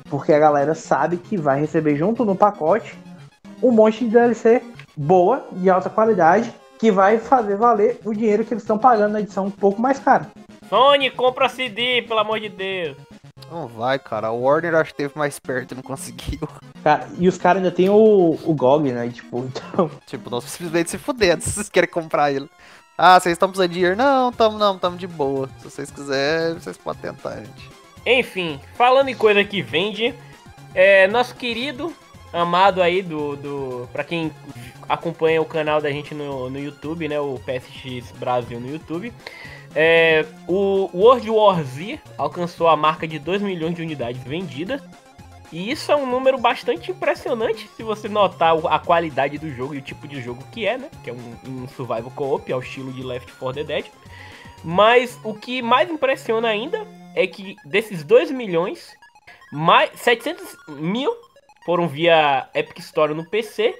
Porque 0.10 0.32
a 0.32 0.40
galera 0.40 0.74
sabe 0.74 1.18
que 1.18 1.36
vai 1.36 1.60
receber 1.60 1.98
junto 1.98 2.24
no 2.24 2.34
pacote 2.34 2.98
um 3.62 3.72
monte 3.72 4.06
de 4.06 4.12
DLC 4.12 4.62
boa, 4.96 5.48
de 5.52 5.70
alta 5.70 5.90
qualidade, 5.90 6.54
que 6.80 6.92
vai 6.92 7.18
fazer 7.18 7.56
valer 7.56 8.00
o 8.06 8.14
dinheiro 8.14 8.44
que 8.46 8.54
eles 8.54 8.64
estão 8.64 8.78
pagando 8.78 9.14
na 9.14 9.22
edição 9.22 9.46
um 9.46 9.52
pouco 9.52 9.82
mais 9.82 10.00
cara. 10.00 10.28
Sony, 10.70 11.10
compra 11.10 11.50
CD, 11.50 12.02
pelo 12.02 12.20
amor 12.20 12.40
de 12.40 12.50
Deus. 12.50 12.98
Não 13.50 13.68
vai, 13.68 13.98
cara. 13.98 14.32
O 14.32 14.42
Warner 14.42 14.76
acho 14.76 14.92
que 14.92 14.98
teve 14.98 15.18
mais 15.18 15.40
perto 15.40 15.72
e 15.72 15.76
não 15.76 15.82
conseguiu. 15.82 16.48
Cara, 16.84 17.08
e 17.18 17.28
os 17.28 17.38
caras 17.38 17.64
ainda 17.64 17.74
tem 17.74 17.90
o, 17.90 18.38
o 18.44 18.54
GOG, 18.54 18.92
né? 18.92 19.08
Tipo, 19.10 19.40
então. 19.48 19.90
Tipo, 20.06 20.30
nós 20.30 20.44
simplesmente 20.46 20.92
se 20.92 20.98
fudendo 20.98 21.42
se 21.44 21.52
vocês 21.52 21.70
querem 21.70 21.90
comprar 21.90 22.32
ele. 22.32 22.50
Ah, 22.98 23.20
vocês 23.20 23.34
estão 23.34 23.48
precisando 23.48 23.70
de 23.70 23.76
dinheiro? 23.76 23.96
Não, 23.96 24.32
tamo 24.32 24.58
não, 24.58 24.78
tamo 24.78 24.98
de 24.98 25.08
boa. 25.08 25.48
Se 25.60 25.66
vocês 25.66 25.92
quiserem, 25.92 26.56
vocês 26.60 26.78
podem 26.78 27.02
tentar, 27.02 27.36
gente. 27.38 27.70
Enfim, 28.06 28.60
falando 28.76 29.10
em 29.10 29.16
coisa 29.16 29.44
que 29.44 29.62
vende, 29.62 30.16
é, 30.74 31.08
nosso 31.08 31.36
querido, 31.36 31.94
amado 32.32 32.82
aí 32.82 33.02
do, 33.02 33.36
do. 33.36 33.90
Pra 33.92 34.04
quem 34.04 34.32
acompanha 34.88 35.42
o 35.42 35.46
canal 35.46 35.82
da 35.82 35.92
gente 35.92 36.14
no, 36.14 36.50
no 36.50 36.60
YouTube, 36.60 37.08
né? 37.08 37.20
O 37.20 37.40
PSX 37.40 38.12
Brasil 38.18 38.60
no 38.60 38.70
YouTube. 38.70 39.14
É, 39.76 40.26
o 40.48 40.90
World 40.94 41.30
War 41.30 41.64
Z 41.64 42.00
alcançou 42.18 42.68
a 42.68 42.76
marca 42.76 43.08
de 43.08 43.20
2 43.20 43.42
milhões 43.42 43.76
de 43.76 43.82
unidades 43.82 44.24
vendidas. 44.24 44.82
E 45.52 45.72
isso 45.72 45.92
é 45.92 45.96
um 45.96 46.06
número 46.06 46.38
bastante 46.38 46.92
impressionante 46.92 47.70
se 47.76 47.82
você 47.82 48.10
notar 48.10 48.54
a 48.70 48.80
qualidade 48.80 49.38
do 49.38 49.50
jogo 49.50 49.74
e 49.74 49.78
o 49.78 49.82
tipo 49.82 50.06
de 50.08 50.22
jogo 50.22 50.44
que 50.52 50.66
é, 50.66 50.78
né? 50.78 50.90
Que 51.04 51.10
é 51.10 51.14
um, 51.14 51.36
um 51.48 51.68
survival 51.70 52.12
co-op, 52.14 52.52
ao 52.52 52.60
estilo 52.60 52.92
de 52.92 53.02
Left 53.02 53.32
4 53.34 53.64
Dead. 53.64 53.86
Mas 54.64 55.18
o 55.24 55.34
que 55.34 55.62
mais 55.62 55.90
impressiona 55.90 56.50
ainda 56.50 56.86
é 57.16 57.26
que 57.26 57.56
desses 57.64 58.04
2 58.04 58.32
milhões, 58.32 58.94
mais 59.52 59.92
700 59.96 60.58
mil 60.68 61.16
foram 61.68 61.86
via 61.86 62.48
Epic 62.56 62.80
Store 62.80 63.14
no 63.14 63.30
PC. 63.30 63.78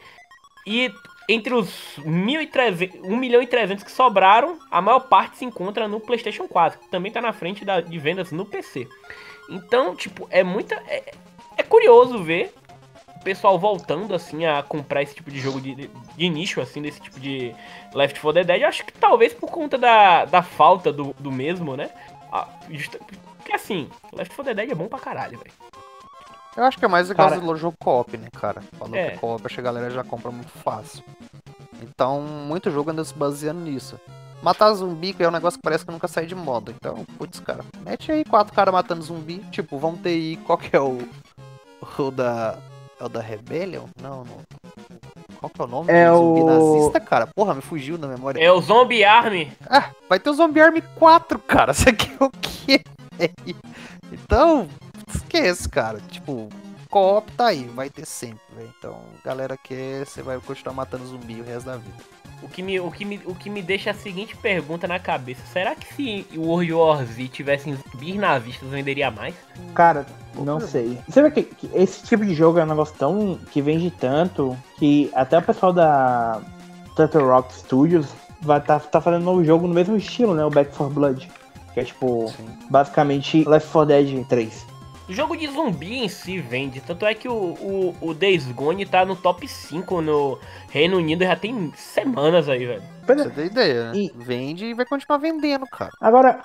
E 0.68 0.92
entre 1.30 1.54
os 1.54 1.70
1.300 2.00 3.00
1 3.02 3.16
milhão 3.16 3.42
e 3.42 3.48
300 3.48 3.82
que 3.86 3.92
sobraram, 3.92 4.60
a 4.70 4.82
maior 4.82 5.00
parte 5.00 5.38
se 5.38 5.46
encontra 5.46 5.88
no 5.88 6.02
PlayStation 6.02 6.48
4, 6.50 6.80
que 6.80 6.90
também 6.90 7.10
tá 7.12 7.22
na 7.22 7.32
frente 7.32 7.64
da- 7.64 7.80
de 7.80 7.98
vendas 7.98 8.32
no 8.34 8.46
PC. 8.46 8.86
Então, 9.50 9.96
tipo, 9.96 10.28
é 10.30 10.44
muita. 10.44 10.76
É, 10.88 11.14
é 11.58 11.64
curioso 11.64 12.22
ver 12.22 12.54
o 13.16 13.24
pessoal 13.24 13.58
voltando 13.58 14.14
assim 14.14 14.46
a 14.46 14.62
comprar 14.62 15.02
esse 15.02 15.16
tipo 15.16 15.32
de 15.32 15.40
jogo 15.40 15.62
de, 15.62 15.74
de, 15.74 15.90
de 16.18 16.30
nicho, 16.30 16.60
assim, 16.60 16.82
desse 16.82 17.00
tipo 17.00 17.18
de 17.22 17.56
Left 17.94 18.20
4 18.20 18.44
Dead. 18.44 18.62
Eu 18.62 18.68
acho 18.68 18.86
que 18.86 18.92
talvez 18.92 19.34
por 19.34 19.50
conta 19.50 19.78
da, 19.78 20.26
da 20.26 20.44
falta 20.44 20.92
do, 20.92 21.16
do 21.18 21.32
mesmo, 21.32 21.78
né? 21.78 21.90
Ah, 22.32 22.48
porque 23.38 23.54
assim, 23.54 23.90
Left 24.12 24.36
4 24.36 24.54
Dead 24.54 24.70
é 24.72 24.76
bom 24.76 24.88
pra 24.90 25.00
caralho, 25.00 25.38
velho. 25.40 25.52
Eu 26.58 26.64
acho 26.64 26.78
que 26.78 26.84
é 26.86 26.88
mais 26.88 27.08
causa 27.14 27.36
Cara- 27.36 27.46
do 27.46 27.56
jogo 27.56 27.78
co-op, 27.80 28.18
né, 28.18 28.28
cara? 28.34 28.62
Falando 28.78 28.96
É. 28.96 29.12
que 29.12 29.18
co-op, 29.20 29.46
acho 29.46 29.56
que 29.56 29.62
a 29.62 29.64
galera 29.64 29.90
já 29.92 30.04
compra 30.04 30.32
muito 30.32 30.52
fácil. 30.64 31.04
Então, 31.84 32.20
muito 32.22 32.72
jogo 32.72 32.90
anda 32.90 33.04
se 33.06 33.14
baseando 33.14 33.62
nisso. 33.62 34.00
Matar 34.42 34.74
zumbi 34.74 35.14
que 35.14 35.24
é 35.24 35.28
um 35.28 35.32
negócio 35.32 35.58
que 35.60 35.64
parece 35.64 35.86
que 35.86 35.92
nunca 35.92 36.08
sai 36.08 36.26
de 36.26 36.34
moda. 36.36 36.72
Então, 36.76 37.06
putz, 37.18 37.40
cara, 37.40 37.64
mete 37.86 38.12
aí 38.12 38.26
quatro 38.26 38.54
caras 38.54 38.74
matando 38.74 39.02
zumbi. 39.04 39.38
Tipo, 39.52 39.78
vamos 39.78 40.00
ter 40.02 40.10
aí. 40.10 40.38
Qual 40.38 40.58
que 40.58 40.76
é 40.76 40.80
o. 40.80 40.98
O 42.00 42.12
da. 42.12 42.58
É 43.00 43.04
o 43.06 43.10
da 43.10 43.22
Rebellion? 43.22 43.86
Não, 44.02 44.24
não. 44.26 44.38
Qual 45.40 45.50
que 45.52 45.62
é 45.62 45.64
o 45.64 45.68
nome? 45.68 45.92
É 45.92 46.10
do 46.10 46.18
zumbi 46.18 46.42
o- 46.42 46.46
nazista, 46.46 47.00
cara? 47.00 47.28
Porra, 47.28 47.54
me 47.54 47.62
fugiu 47.62 47.98
da 47.98 48.08
memória. 48.08 48.44
É 48.44 48.52
o 48.52 48.60
Zombie 48.62 49.04
Army. 49.04 49.52
Ah, 49.70 49.92
vai 50.10 50.20
ter 50.20 50.30
o 50.32 50.34
Zombie 50.34 50.62
Army 50.62 50.82
4, 50.96 51.38
cara. 51.40 51.72
Isso 51.74 51.88
aqui 51.90 52.16
é 52.20 52.24
o 52.24 52.30
quê? 52.32 52.84
Então, 54.12 54.68
esquece, 55.08 55.68
cara. 55.70 56.00
Tipo, 56.10 56.50
co-op 56.90 57.32
tá 57.34 57.48
aí, 57.48 57.66
vai 57.66 57.90
ter 57.90 58.06
sempre, 58.06 58.42
velho. 58.56 58.74
Então, 58.78 59.00
galera 59.24 59.58
quer, 59.58 60.06
você 60.06 60.22
vai 60.22 60.40
continuar 60.40 60.74
matando 60.76 61.06
zumbi 61.06 61.40
o 61.40 61.44
resto 61.44 61.66
da 61.66 61.78
vida. 61.78 62.18
O 62.42 62.48
que, 62.48 62.62
me, 62.62 62.80
o, 62.80 62.92
que 62.92 63.04
me, 63.04 63.20
o 63.26 63.34
que 63.34 63.50
me 63.50 63.64
deixa 63.64 63.90
a 63.90 63.94
seguinte 63.96 64.36
pergunta 64.38 64.88
na 64.88 65.00
cabeça: 65.00 65.42
será 65.52 65.74
que 65.74 65.92
se 65.94 66.28
o 66.38 66.42
World 66.42 66.72
War 66.72 67.04
Z 67.04 67.28
tivesse 67.30 67.74
zumbis 67.74 68.16
nazistas 68.16 68.70
venderia 68.70 69.10
mais? 69.10 69.34
Cara, 69.74 70.06
não 70.36 70.60
sei. 70.60 71.00
Você 71.08 71.22
vê 71.24 71.32
que, 71.32 71.44
que 71.44 71.70
esse 71.74 72.04
tipo 72.04 72.24
de 72.24 72.36
jogo 72.36 72.60
é 72.60 72.64
um 72.64 72.68
negócio 72.68 72.96
tão. 72.96 73.40
que 73.52 73.60
vende 73.60 73.90
tanto 73.90 74.56
que 74.78 75.10
até 75.16 75.40
o 75.40 75.42
pessoal 75.42 75.74
da 75.74 76.40
Turtle 76.96 77.26
Rock 77.26 77.54
Studios 77.56 78.08
vai 78.40 78.62
tá, 78.62 78.80
tá 78.80 79.02
fazendo 79.02 79.22
um 79.24 79.26
novo 79.26 79.44
jogo 79.44 79.68
no 79.68 79.74
mesmo 79.74 79.98
estilo, 79.98 80.36
né? 80.36 80.46
O 80.46 80.52
Back 80.52 80.76
4 80.76 80.94
Blood. 80.94 81.32
Que 81.74 81.80
é 81.80 81.84
tipo, 81.84 82.32
Sim. 82.36 82.48
basicamente 82.70 83.48
Left 83.48 83.72
4 83.72 83.88
Dead 83.88 84.28
3. 84.28 84.67
O 85.10 85.14
jogo 85.14 85.38
de 85.38 85.48
zumbi 85.48 86.00
em 86.04 86.10
si 86.10 86.38
vende, 86.40 86.82
tanto 86.82 87.06
é 87.06 87.14
que 87.14 87.30
o, 87.30 87.34
o, 87.34 87.96
o 88.02 88.14
Days 88.14 88.46
Gone 88.52 88.86
tá 88.86 89.06
no 89.06 89.16
top 89.16 89.48
5 89.48 90.02
no 90.02 90.38
Reino 90.70 90.98
Unido 90.98 91.24
já 91.24 91.36
tem 91.36 91.72
semanas 91.76 92.50
aí, 92.50 92.66
velho. 92.66 92.84
Pois 93.06 93.22
Você 93.22 93.28
é. 93.28 93.32
tem 93.32 93.46
ideia, 93.46 93.92
né? 93.92 93.98
E- 93.98 94.12
Vende 94.18 94.66
e 94.66 94.74
vai 94.74 94.86
continuar 94.86 95.18
vendendo, 95.20 95.66
cara. 95.68 95.92
Agora, 96.02 96.42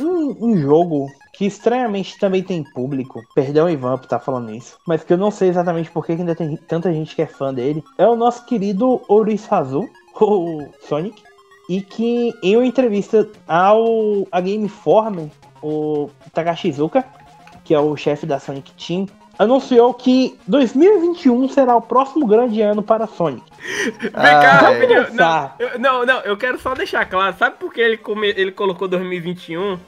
um, 0.00 0.46
um 0.48 0.56
jogo 0.56 1.08
que 1.34 1.44
estranhamente 1.44 2.18
também 2.18 2.42
tem 2.42 2.64
público, 2.64 3.22
perdão 3.34 3.68
Ivan 3.68 3.98
por 3.98 4.04
estar 4.04 4.18
falando 4.18 4.50
isso, 4.50 4.78
mas 4.86 5.04
que 5.04 5.12
eu 5.12 5.18
não 5.18 5.30
sei 5.30 5.50
exatamente 5.50 5.90
por 5.90 6.06
que 6.06 6.12
ainda 6.12 6.34
tem 6.34 6.56
tanta 6.56 6.90
gente 6.90 7.14
que 7.14 7.20
é 7.20 7.26
fã 7.26 7.52
dele, 7.52 7.84
é 7.98 8.06
o 8.08 8.16
nosso 8.16 8.46
querido 8.46 9.02
Orisazu, 9.08 9.86
o 10.18 10.66
Sonic, 10.88 11.22
e 11.68 11.82
que 11.82 12.32
em 12.42 12.56
uma 12.56 12.64
entrevista 12.64 13.28
ao 13.46 14.26
a 14.32 14.40
Game 14.40 14.64
Informer, 14.64 15.28
o 15.62 16.08
Takashizuka, 16.32 17.04
que 17.66 17.74
é 17.74 17.78
o 17.80 17.96
chefe 17.96 18.24
da 18.24 18.38
Sonic 18.38 18.70
Team, 18.72 19.06
anunciou 19.36 19.92
que 19.92 20.38
2021 20.46 21.48
será 21.48 21.76
o 21.76 21.82
próximo 21.82 22.24
grande 22.26 22.62
ano 22.62 22.80
para 22.80 23.04
a 23.04 23.06
Sonic. 23.08 23.42
Vem 24.00 24.10
cá, 24.12 24.18
é. 24.22 24.50
rapidinho. 24.64 24.98
Não, 25.00 25.04
Começar. 25.06 25.56
eu- 25.58 25.78
não, 25.80 26.06
não, 26.06 26.20
eu 26.20 26.36
quero 26.36 26.58
só 26.60 26.74
deixar 26.74 27.04
claro. 27.06 27.34
Sabe 27.36 27.56
por 27.58 27.72
que 27.72 27.80
ele, 27.80 27.96
come- 27.96 28.28
ele 28.36 28.52
colocou 28.52 28.86
2021? 28.86 29.78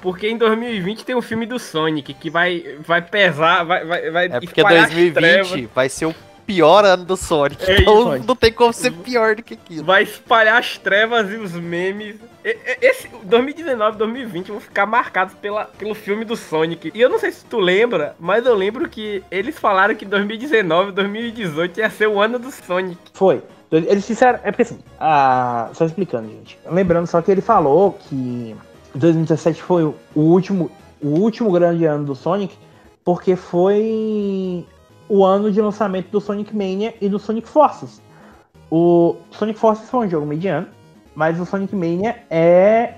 Porque 0.00 0.28
em 0.28 0.36
2020 0.36 1.04
tem 1.04 1.14
um 1.16 1.22
filme 1.22 1.46
do 1.46 1.58
Sonic 1.58 2.12
que 2.14 2.28
vai, 2.28 2.62
vai 2.80 3.00
pesar, 3.02 3.64
vai, 3.64 3.84
vai, 3.84 4.10
vai 4.10 4.24
É 4.26 4.40
porque 4.40 4.60
espalhar 4.60 4.84
as 4.84 4.90
2020 4.90 5.14
trevas, 5.14 5.68
vai 5.74 5.88
ser 5.88 6.06
o 6.06 6.14
pior 6.48 6.82
ano 6.82 7.04
do 7.04 7.14
Sonic. 7.14 7.70
É 7.70 7.82
então 7.82 8.16
isso. 8.16 8.26
não 8.26 8.34
tem 8.34 8.50
como 8.50 8.72
ser 8.72 8.90
pior 8.90 9.36
do 9.36 9.42
que 9.42 9.52
aquilo. 9.52 9.84
vai 9.84 10.02
espalhar 10.02 10.58
as 10.58 10.78
trevas 10.78 11.30
e 11.30 11.34
os 11.34 11.52
memes. 11.52 12.16
Esse 12.80 13.06
2019 13.22 13.98
2020 13.98 14.48
vão 14.48 14.58
ficar 14.58 14.86
marcados 14.86 15.34
pela, 15.34 15.66
pelo 15.66 15.94
filme 15.94 16.24
do 16.24 16.34
Sonic. 16.36 16.90
E 16.94 17.00
eu 17.02 17.10
não 17.10 17.18
sei 17.18 17.32
se 17.32 17.44
tu 17.44 17.58
lembra, 17.58 18.16
mas 18.18 18.46
eu 18.46 18.54
lembro 18.54 18.88
que 18.88 19.22
eles 19.30 19.58
falaram 19.58 19.94
que 19.94 20.06
2019 20.06 20.92
2018 20.92 21.80
ia 21.80 21.90
ser 21.90 22.08
o 22.08 22.18
ano 22.18 22.38
do 22.38 22.50
Sonic. 22.50 22.96
Foi. 23.12 23.42
Eles 23.70 24.06
disseram. 24.06 24.40
É 24.42 24.50
porque 24.50 24.62
assim, 24.62 24.78
ah, 24.98 25.68
só 25.74 25.84
explicando, 25.84 26.30
gente. 26.30 26.58
Lembrando 26.64 27.06
só 27.06 27.20
que 27.20 27.30
ele 27.30 27.42
falou 27.42 27.98
que 28.08 28.56
2017 28.94 29.62
foi 29.62 29.84
o 29.84 29.94
último, 30.14 30.70
o 31.02 31.08
último 31.08 31.52
grande 31.52 31.84
ano 31.84 32.06
do 32.06 32.14
Sonic, 32.14 32.56
porque 33.04 33.36
foi 33.36 34.64
o 35.08 35.24
ano 35.24 35.50
de 35.50 35.60
lançamento 35.60 36.10
do 36.10 36.20
Sonic 36.20 36.54
Mania 36.54 36.94
e 37.00 37.08
do 37.08 37.18
Sonic 37.18 37.48
Forces. 37.48 38.00
O 38.70 39.16
Sonic 39.30 39.58
Forces 39.58 39.88
foi 39.88 40.06
um 40.06 40.10
jogo 40.10 40.26
mediano, 40.26 40.66
mas 41.14 41.40
o 41.40 41.46
Sonic 41.46 41.74
Mania 41.74 42.16
é 42.30 42.94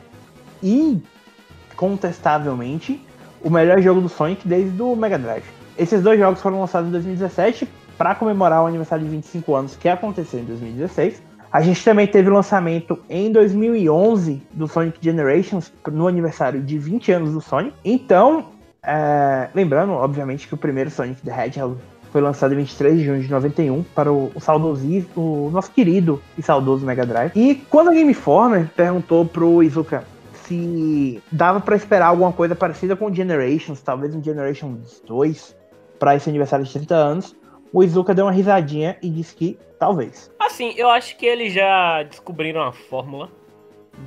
incontestavelmente 0.63 3.01
o 3.43 3.49
melhor 3.49 3.81
jogo 3.81 4.01
do 4.01 4.09
Sonic 4.09 4.47
desde 4.47 4.83
o 4.83 4.97
Mega 4.97 5.19
Drive. 5.19 5.45
Esses 5.79 6.03
dois 6.03 6.19
jogos 6.19 6.43
foram 6.43 6.61
lançados 6.61 6.89
em 6.89 6.93
2017 6.93 7.69
para 7.97 8.15
comemorar 8.15 8.63
o 8.63 8.67
aniversário 8.67 9.03
de 9.05 9.11
25 9.11 9.55
anos 9.55 9.77
que 9.77 9.89
aconteceu 9.89 10.41
em 10.41 10.45
2016. 10.45 11.23
A 11.53 11.63
gente 11.63 11.85
também 11.85 12.07
teve 12.07 12.31
o 12.31 12.33
lançamento 12.33 12.97
em 13.09 13.33
2011 13.33 14.41
do 14.53 14.69
Sonic 14.69 14.99
Generations, 15.01 15.73
no 15.91 16.07
aniversário 16.07 16.63
de 16.63 16.79
20 16.79 17.11
anos 17.13 17.33
do 17.33 17.41
Sonic. 17.41 17.75
Então, 17.85 18.51
é, 18.83 19.49
lembrando, 19.55 19.93
obviamente, 19.93 20.47
que 20.47 20.55
o 20.55 20.57
primeiro 20.57 20.91
Sonic 20.91 21.21
the 21.23 21.33
Hedgehog 21.33 21.77
foi 22.13 22.21
lançado 22.21 22.53
em 22.55 22.59
23 22.59 22.99
de 22.99 23.05
junho 23.05 23.23
de 23.23 23.31
91 23.31 23.83
para 23.95 24.13
o, 24.13 24.31
o 24.35 24.41
saudoso, 24.41 24.85
o 25.17 25.51
nosso 25.53 25.71
querido 25.71 26.21
e 26.37 26.43
saudoso 26.43 26.85
Mega 26.85 27.07
Drive. 27.07 27.33
E 27.35 27.55
quando 27.71 27.91
a 27.91 27.95
Game 27.95 28.11
Informer 28.11 28.69
perguntou 28.75 29.25
pro 29.25 29.63
Izuka 29.63 30.05
se 30.33 31.23
dava 31.31 31.61
para 31.61 31.77
esperar 31.77 32.07
alguma 32.07 32.33
coisa 32.33 32.57
parecida 32.57 32.97
com 32.97 33.15
Generations, 33.15 33.81
talvez 33.81 34.15
um 34.15 34.23
Generations 34.23 35.01
2, 35.07 35.57
para 35.99 36.17
esse 36.17 36.29
aniversário 36.29 36.65
de 36.65 36.73
30 36.73 36.95
anos, 36.95 37.37
o 37.73 37.85
Izuka 37.85 38.15
deu 38.15 38.25
uma 38.25 38.33
risadinha 38.33 38.97
e 39.01 39.09
disse 39.09 39.35
que 39.35 39.59
talvez. 39.79 40.31
Assim, 40.41 40.75
eu 40.77 40.89
acho 40.91 41.17
que 41.17 41.25
eles 41.25 41.53
já 41.53 42.03
descobriram 42.03 42.63
a 42.63 42.73
fórmula 42.73 43.31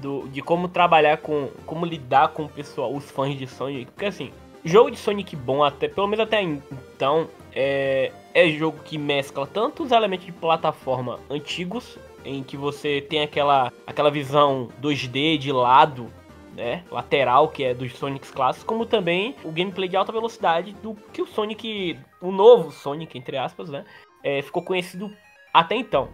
do, 0.02 0.28
de 0.28 0.42
como 0.42 0.68
trabalhar 0.68 1.18
com. 1.18 1.50
como 1.66 1.86
lidar 1.86 2.30
com 2.30 2.44
o 2.44 2.50
pessoal, 2.50 2.94
os 2.94 3.10
fãs 3.10 3.38
de 3.38 3.48
Sonic. 3.48 3.92
Porque 3.92 4.06
assim, 4.06 4.32
jogo 4.66 4.92
de 4.92 4.98
Sonic 4.98 5.36
bom, 5.36 5.64
até 5.64 5.88
pelo 5.88 6.08
menos 6.08 6.26
até 6.26 6.42
então, 6.42 7.30
é, 7.56 8.12
é 8.34 8.50
jogo 8.50 8.80
que 8.84 8.98
mescla 8.98 9.46
tanto 9.46 9.84
os 9.84 9.92
elementos 9.92 10.26
de 10.26 10.32
plataforma 10.32 11.20
antigos, 11.30 11.98
em 12.26 12.44
que 12.44 12.58
você 12.58 13.02
tem 13.02 13.22
aquela, 13.22 13.72
aquela 13.86 14.10
visão 14.10 14.70
2D 14.82 15.38
de 15.38 15.52
lado, 15.52 16.12
né, 16.56 16.84
lateral, 16.92 17.50
que 17.50 17.64
é 17.64 17.74
dos 17.74 17.94
Sonics 17.94 18.32
clássicos, 18.32 18.66
como 18.66 18.86
também 18.86 19.36
o 19.44 19.52
gameplay 19.52 19.90
de 19.90 19.96
alta 19.96 20.12
velocidade 20.12 20.74
do 20.82 20.96
que 21.12 21.22
o 21.22 21.28
Sonic, 21.28 22.00
o 22.22 22.32
novo 22.32 22.72
Sonic, 22.72 23.18
entre 23.18 23.38
aspas, 23.38 23.70
né, 23.70 23.84
é, 24.24 24.42
ficou 24.42 24.64
conhecido 24.64 25.12
até 25.54 25.76
então. 25.76 26.10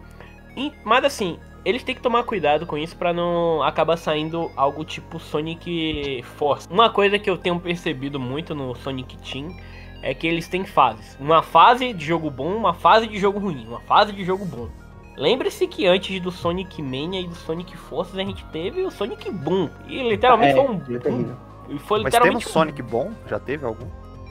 E, 0.56 0.72
mas 0.84 1.04
assim, 1.04 1.38
eles 1.64 1.82
têm 1.82 1.94
que 1.94 2.02
tomar 2.02 2.24
cuidado 2.24 2.66
com 2.66 2.76
isso 2.76 2.96
para 2.96 3.12
não 3.12 3.62
acabar 3.62 3.96
saindo 3.96 4.50
algo 4.56 4.84
tipo 4.84 5.20
Sonic 5.20 6.22
Force. 6.36 6.66
Uma 6.70 6.90
coisa 6.90 7.18
que 7.18 7.30
eu 7.30 7.38
tenho 7.38 7.60
percebido 7.60 8.18
muito 8.18 8.54
no 8.54 8.74
Sonic 8.74 9.16
Team 9.18 9.54
é 10.02 10.14
que 10.14 10.26
eles 10.26 10.48
têm 10.48 10.64
fases. 10.64 11.16
Uma 11.20 11.42
fase 11.42 11.92
de 11.92 12.04
jogo 12.04 12.30
bom, 12.30 12.54
uma 12.56 12.74
fase 12.74 13.06
de 13.06 13.18
jogo 13.18 13.38
ruim, 13.38 13.66
uma 13.66 13.80
fase 13.80 14.12
de 14.12 14.24
jogo 14.24 14.44
bom. 14.44 14.68
Lembre-se 15.16 15.66
que 15.66 15.86
antes 15.86 16.20
do 16.20 16.30
Sonic 16.30 16.80
Mania 16.82 17.20
e 17.20 17.28
do 17.28 17.34
Sonic 17.34 17.76
Forces 17.76 18.16
a 18.16 18.22
gente 18.22 18.44
teve 18.46 18.82
o 18.82 18.90
Sonic 18.90 19.30
Boom. 19.30 19.68
E 19.86 20.08
literalmente 20.08 20.52
É, 20.52 20.56
foi 20.56 20.74
um 20.74 20.76
é 20.76 20.98
boom. 20.98 21.36
E 21.68 21.78
foi 21.78 21.98
Mas 21.98 22.06
literalmente 22.06 22.44
temos 22.44 22.46
um- 22.46 22.52
Sonic 22.52 22.82
bom? 22.82 23.10
Já 23.28 23.38
teve 23.38 23.66
algum? 23.66 23.86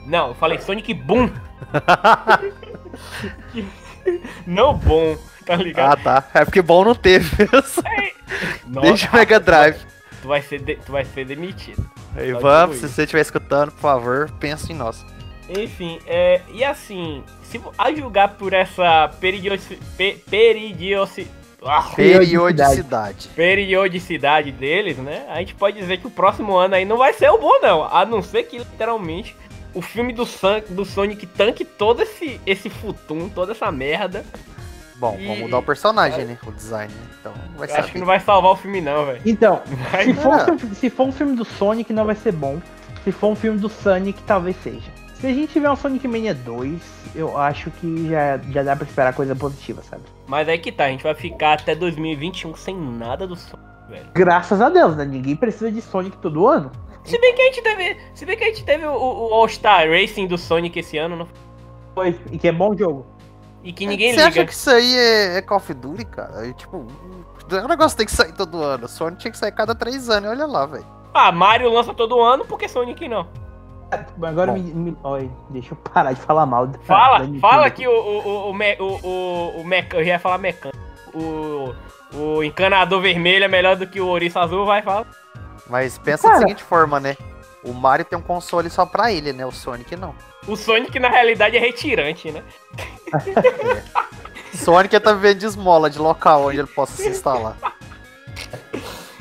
Não, 0.06 0.28
eu 0.28 0.34
falei 0.34 0.58
Sonic 0.58 0.92
Boom. 0.94 1.30
não 4.46 4.74
bom, 4.74 5.16
tá 5.46 5.54
ligado? 5.56 5.92
Ah, 5.92 5.96
tá. 5.96 6.24
É 6.34 6.44
porque 6.44 6.62
bom 6.62 6.84
não 6.84 6.94
teve 6.94 7.30
Desde 8.66 9.08
o 9.08 9.12
Mega 9.12 9.38
Drive. 9.38 9.76
Tu 10.22 10.28
vai 10.28 10.42
ser, 10.42 10.60
de- 10.60 10.76
tu 10.76 10.92
vai 10.92 11.04
ser 11.04 11.24
demitido. 11.24 11.88
Digo 12.14 12.74
se 12.74 12.88
você 12.88 13.02
estiver 13.02 13.22
escutando, 13.22 13.70
por 13.72 13.80
favor, 13.80 14.30
pense 14.40 14.72
em 14.72 14.76
nós. 14.76 15.04
Enfim, 15.58 15.98
é, 16.06 16.40
e 16.52 16.62
assim, 16.64 17.22
se 17.42 17.60
a 17.76 17.92
julgar 17.92 18.28
por 18.36 18.52
essa 18.52 19.08
peridiosi, 19.20 19.78
pe, 19.96 20.22
peridiosi, 20.30 21.26
ah, 21.64 21.82
Periodicidade. 21.94 23.28
periodicidade 23.34 24.52
deles, 24.52 24.96
né? 24.98 25.26
A 25.28 25.38
gente 25.40 25.54
pode 25.54 25.76
dizer 25.78 25.98
que 25.98 26.06
o 26.06 26.10
próximo 26.10 26.56
ano 26.56 26.74
aí 26.74 26.84
não 26.84 26.96
vai 26.96 27.12
ser 27.12 27.28
o 27.30 27.38
bom, 27.38 27.58
não. 27.60 27.84
A 27.84 28.04
não 28.06 28.22
ser 28.22 28.44
que, 28.44 28.58
literalmente, 28.58 29.36
o 29.74 29.82
filme 29.82 30.12
do, 30.12 30.24
San, 30.24 30.62
do 30.70 30.84
Sonic 30.84 31.26
tanque 31.26 31.64
todo 31.64 32.02
esse, 32.02 32.40
esse 32.46 32.70
futum, 32.70 33.28
toda 33.28 33.52
essa 33.52 33.70
merda. 33.70 34.24
Bom, 34.96 35.16
E- 35.18 35.26
vamos 35.26 35.40
mudar 35.40 35.58
o 35.58 35.62
personagem, 35.62 36.24
né? 36.24 36.38
O 36.46 36.52
design, 36.52 36.92
né? 36.92 37.00
Então, 37.20 37.32
vai 37.56 37.70
Eu 37.70 37.74
acho 37.76 37.92
que 37.92 37.98
não 37.98 38.06
vai 38.06 38.20
salvar 38.20 38.52
o 38.52 38.56
filme, 38.56 38.80
não, 38.80 39.06
velho. 39.06 39.20
Então, 39.26 39.62
Vai- 39.90 40.04
se 40.06 40.14
for, 40.14 40.32
Ah. 40.32 40.46
se 40.74 40.90
for 40.90 41.06
um 41.08 41.12
filme 41.12 41.36
do 41.36 41.44
Sonic, 41.44 41.92
não 41.92 42.04
vai 42.04 42.14
ser 42.14 42.32
bom. 42.32 42.60
Se 43.04 43.12
for 43.12 43.28
um 43.28 43.34
filme 43.36 43.58
do 43.58 43.68
Sonic, 43.68 44.22
talvez 44.24 44.56
seja. 44.62 44.90
Se 45.20 45.26
a 45.26 45.34
gente 45.34 45.52
tiver 45.52 45.70
um 45.70 45.76
Sonic 45.76 46.08
Mania 46.08 46.34
2, 46.34 46.80
eu 47.14 47.36
acho 47.36 47.70
que 47.72 48.08
já, 48.08 48.38
já 48.38 48.62
dá 48.62 48.74
pra 48.74 48.86
esperar 48.86 49.12
coisa 49.14 49.36
positiva, 49.36 49.82
sabe? 49.82 50.02
Mas 50.26 50.48
aí 50.48 50.58
que 50.58 50.72
tá, 50.72 50.84
a 50.84 50.88
gente 50.88 51.02
vai 51.02 51.14
ficar 51.14 51.60
até 51.60 51.74
2021 51.74 52.54
sem 52.54 52.74
nada 52.74 53.26
do 53.26 53.36
Sonic, 53.36 53.68
velho. 53.90 54.06
Graças 54.14 54.62
a 54.62 54.70
Deus, 54.70 54.96
né? 54.96 55.04
Ninguém 55.04 55.36
precisa 55.36 55.70
de 55.70 55.82
Sonic 55.82 56.16
todo 56.18 56.48
ano. 56.48 56.72
Se 57.04 57.18
bem 57.18 57.34
que 57.34 57.42
a 57.42 57.44
gente 57.46 57.62
teve, 57.62 57.96
se 58.14 58.24
bem 58.24 58.36
que 58.36 58.44
a 58.44 58.46
gente 58.46 58.64
teve 58.64 58.86
o, 58.86 58.92
o 58.92 59.34
All-Star 59.34 59.90
Racing 59.90 60.26
do 60.26 60.38
Sonic 60.38 60.78
esse 60.78 60.96
ano, 60.96 61.16
não 61.16 61.28
Foi. 61.94 62.18
E 62.32 62.38
que 62.38 62.48
é 62.48 62.52
bom 62.52 62.74
jogo. 62.74 63.06
E 63.62 63.74
que 63.74 63.86
ninguém 63.86 64.12
Você 64.12 64.16
liga. 64.16 64.28
acha 64.28 64.44
que 64.46 64.52
isso 64.52 64.70
aí 64.70 64.96
é, 64.96 65.36
é 65.36 65.42
Call 65.42 65.58
of 65.58 65.74
Duty, 65.74 66.04
cara? 66.06 66.40
Aí, 66.40 66.54
tipo, 66.54 66.78
o 66.78 67.68
negócio 67.68 67.96
tem 67.96 68.06
que 68.06 68.12
sair 68.12 68.32
todo 68.32 68.62
ano. 68.62 68.88
Sonic 68.88 69.20
tinha 69.20 69.30
que 69.32 69.38
sair 69.38 69.52
cada 69.52 69.74
três 69.74 70.08
anos, 70.08 70.30
olha 70.30 70.46
lá, 70.46 70.64
velho. 70.64 70.86
Ah, 71.12 71.30
Mario 71.30 71.70
lança 71.70 71.92
todo 71.92 72.20
ano, 72.22 72.46
por 72.46 72.58
que 72.58 72.66
Sonic 72.68 73.06
não? 73.06 73.26
Agora 74.22 74.52
Bom. 74.52 74.58
me, 74.58 74.72
me- 74.74 74.96
Oi, 75.02 75.30
deixa 75.50 75.72
eu 75.74 75.76
parar 75.78 76.12
de 76.12 76.20
falar 76.20 76.46
mal. 76.46 76.66
da- 76.66 76.78
Fala, 76.80 77.26
da 77.26 77.38
fala 77.40 77.70
que 77.70 77.86
o, 77.86 77.90
o, 77.90 78.18
o, 78.18 78.50
o, 78.50 78.54
o, 78.54 79.06
o, 79.06 79.60
o 79.60 79.64
meca- 79.64 79.96
eu 79.96 80.04
já 80.04 80.12
ia 80.12 80.18
falar 80.18 80.38
mecânico. 80.38 80.78
O, 81.14 81.74
o 82.14 82.44
encanador 82.44 83.00
vermelho 83.00 83.44
é 83.44 83.48
melhor 83.48 83.74
do 83.76 83.86
que 83.86 84.00
o 84.00 84.06
ouriço 84.06 84.38
azul, 84.38 84.64
vai, 84.64 84.80
fala. 84.82 85.06
Mas 85.68 85.98
pensa 85.98 86.22
Cara. 86.24 86.34
da 86.34 86.40
seguinte 86.40 86.62
forma, 86.62 87.00
né? 87.00 87.16
O 87.64 87.72
Mario 87.72 88.04
tem 88.04 88.18
um 88.18 88.22
console 88.22 88.70
só 88.70 88.86
pra 88.86 89.12
ele, 89.12 89.32
né? 89.32 89.44
O 89.44 89.52
Sonic 89.52 89.94
não. 89.96 90.14
O 90.46 90.56
Sonic, 90.56 90.98
na 90.98 91.08
realidade, 91.08 91.56
é 91.56 91.60
retirante, 91.60 92.30
né? 92.32 92.42
Sonic 94.54 94.98
tá 95.00 95.12
vivendo 95.12 95.38
de 95.38 95.46
esmola 95.46 95.90
de 95.90 95.98
local 95.98 96.46
onde 96.46 96.58
ele 96.58 96.66
possa 96.68 96.96
se 96.96 97.08
instalar. 97.08 97.56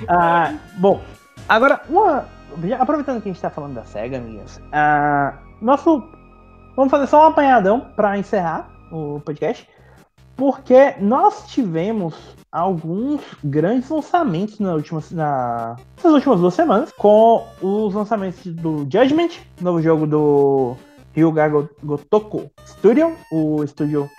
Ah, 0.07 0.53
bom, 0.77 1.03
agora, 1.47 1.81
uma, 1.89 2.27
aproveitando 2.79 3.21
que 3.21 3.29
a 3.29 3.31
gente 3.31 3.41
tá 3.41 3.49
falando 3.49 3.73
da 3.75 3.83
SEGA, 3.85 4.17
amiguinhos, 4.17 4.59
ah, 4.71 5.37
nosso. 5.61 6.03
Vamos 6.75 6.91
fazer 6.91 7.07
só 7.07 7.23
um 7.25 7.27
apanhadão 7.29 7.87
pra 7.95 8.17
encerrar 8.17 8.69
o 8.91 9.19
podcast, 9.19 9.67
porque 10.35 10.95
nós 10.99 11.47
tivemos 11.47 12.15
alguns 12.51 13.21
grandes 13.43 13.89
lançamentos 13.89 14.59
na 14.59 14.73
última, 14.73 15.01
na, 15.11 15.75
nessas 15.97 16.13
últimas 16.13 16.39
duas 16.39 16.53
semanas, 16.53 16.91
com 16.93 17.45
os 17.61 17.93
lançamentos 17.93 18.45
do 18.47 18.79
Judgment, 18.91 19.29
novo 19.59 19.81
jogo 19.81 20.07
do 20.07 20.75
Ryuga 21.13 21.49
Go- 21.49 21.69
Gotoku 21.83 22.49
Studio, 22.65 23.15
o 23.31 23.63
estúdio 23.63 24.09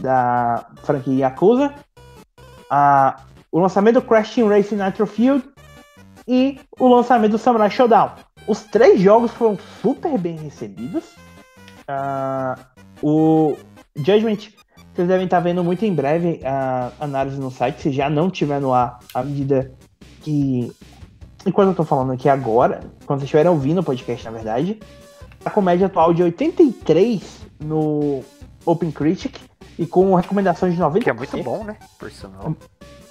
da 0.00 0.66
franquia 0.82 1.26
Yakuza, 1.28 1.72
a 2.70 3.20
o 3.50 3.60
lançamento 3.60 3.94
do 3.94 4.02
Crash 4.02 4.34
Team 4.34 4.48
Racing 4.48 4.76
Nitro 4.76 5.06
Field 5.06 5.42
e 6.28 6.60
o 6.78 6.86
lançamento 6.86 7.32
do 7.32 7.38
Samurai 7.38 7.70
Showdown. 7.70 8.10
Os 8.46 8.62
três 8.64 9.00
jogos 9.00 9.32
foram 9.32 9.58
super 9.80 10.18
bem 10.18 10.36
recebidos. 10.36 11.04
Ah, 11.88 12.58
o 13.02 13.56
Judgment, 13.96 14.50
vocês 14.94 15.08
devem 15.08 15.24
estar 15.24 15.40
vendo 15.40 15.64
muito 15.64 15.84
em 15.84 15.94
breve 15.94 16.40
a 16.44 16.92
análise 17.00 17.40
no 17.40 17.50
site, 17.50 17.80
se 17.80 17.92
já 17.92 18.10
não 18.10 18.30
tiver 18.30 18.60
no 18.60 18.74
ar, 18.74 18.98
à 19.14 19.22
medida 19.22 19.72
que. 20.20 20.70
Enquanto 21.46 21.68
eu 21.68 21.74
tô 21.74 21.84
falando 21.84 22.12
aqui 22.12 22.28
agora, 22.28 22.80
quando 23.06 23.20
vocês 23.20 23.28
estiverem 23.28 23.50
ouvindo 23.50 23.80
o 23.80 23.84
podcast, 23.84 24.24
na 24.24 24.32
verdade, 24.32 24.78
a 25.44 25.48
comédia 25.48 25.86
atual 25.86 26.12
de 26.12 26.22
83 26.22 27.46
no 27.60 28.22
Open 28.66 28.90
Critic 28.90 29.36
e 29.78 29.86
com 29.86 30.14
recomendações 30.14 30.74
de 30.74 30.82
90%. 30.82 31.02
Que 31.02 31.10
é 31.10 31.12
muito 31.12 31.42
bom, 31.42 31.64
né? 31.64 31.76
Por 31.98 32.10
sinal. 32.10 32.54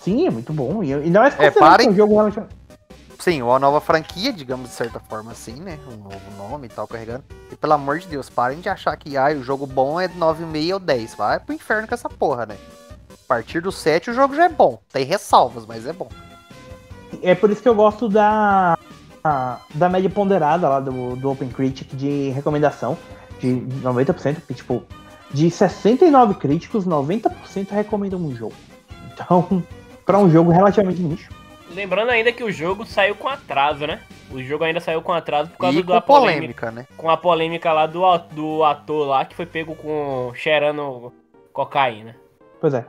Sim, 0.01 0.27
é 0.27 0.29
muito 0.29 0.53
bom. 0.53 0.83
E, 0.83 0.91
e 0.91 1.09
não 1.09 1.23
é 1.23 1.31
considerado 1.31 1.57
parem. 1.57 1.89
um 1.89 1.95
jogo 1.95 2.13
realmente. 2.13 2.66
Sim, 3.19 3.41
uma 3.41 3.59
nova 3.59 3.81
franquia, 3.81 4.31
digamos 4.31 4.69
de 4.69 4.75
certa 4.75 4.99
forma 4.99 5.31
assim, 5.31 5.55
né? 5.55 5.79
Um 5.87 5.97
novo 6.03 6.31
nome 6.37 6.67
e 6.67 6.69
tal, 6.69 6.87
carregando. 6.87 7.23
E 7.51 7.55
pelo 7.55 7.73
amor 7.73 7.99
de 7.99 8.07
Deus, 8.07 8.29
parem 8.29 8.59
de 8.59 8.69
achar 8.69 8.95
que 8.95 9.17
ah, 9.17 9.29
o 9.31 9.43
jogo 9.43 9.65
bom 9.65 9.99
é 9.99 10.07
9,5 10.07 10.73
ou 10.73 10.79
10. 10.79 11.15
Vai 11.15 11.39
pro 11.39 11.55
inferno 11.55 11.87
com 11.87 11.93
essa 11.93 12.09
porra, 12.09 12.45
né? 12.45 12.57
A 13.11 13.27
partir 13.27 13.61
do 13.61 13.71
7 13.71 14.11
o 14.11 14.13
jogo 14.13 14.35
já 14.35 14.45
é 14.45 14.49
bom. 14.49 14.79
Tem 14.91 15.03
ressalvas, 15.03 15.65
mas 15.65 15.85
é 15.85 15.93
bom. 15.93 16.09
É 17.21 17.33
por 17.33 17.49
isso 17.49 17.61
que 17.61 17.69
eu 17.69 17.75
gosto 17.75 18.07
da 18.07 18.77
da 19.75 19.89
média 19.89 20.09
ponderada 20.09 20.69
lá 20.69 20.79
do, 20.79 21.15
do 21.15 21.31
Open 21.31 21.49
Critic 21.49 21.93
de 21.93 22.29
recomendação 22.29 22.97
de 23.39 23.61
90%, 23.83 24.35
porque, 24.35 24.53
tipo, 24.53 24.83
de 25.31 25.49
69 25.51 26.35
críticos, 26.35 26.85
90% 26.85 27.71
recomendam 27.71 28.19
um 28.19 28.35
jogo. 28.35 28.53
Então, 29.13 29.63
pra 30.05 30.17
um 30.17 30.29
jogo 30.29 30.51
relativamente 30.51 31.01
nicho. 31.01 31.29
Lembrando 31.73 32.09
ainda 32.09 32.31
que 32.31 32.43
o 32.43 32.51
jogo 32.51 32.85
saiu 32.85 33.15
com 33.15 33.27
atraso, 33.27 33.85
né? 33.85 33.99
O 34.31 34.41
jogo 34.41 34.63
ainda 34.63 34.79
saiu 34.79 35.01
com 35.01 35.13
atraso 35.13 35.49
por 35.51 35.57
causa 35.57 35.79
E 35.79 35.83
da 35.83 36.01
com 36.01 36.07
polêmica, 36.07 36.71
né? 36.71 36.85
Com 36.97 37.09
a 37.09 37.17
polêmica 37.17 37.71
lá 37.71 37.85
do, 37.85 38.05
a- 38.05 38.17
do 38.17 38.63
ator 38.63 39.07
lá 39.07 39.25
que 39.25 39.35
foi 39.35 39.45
pego 39.45 39.75
com 39.75 40.31
cheirando 40.33 41.11
cocaína. 41.53 42.15
Pois 42.59 42.73
é. 42.73 42.85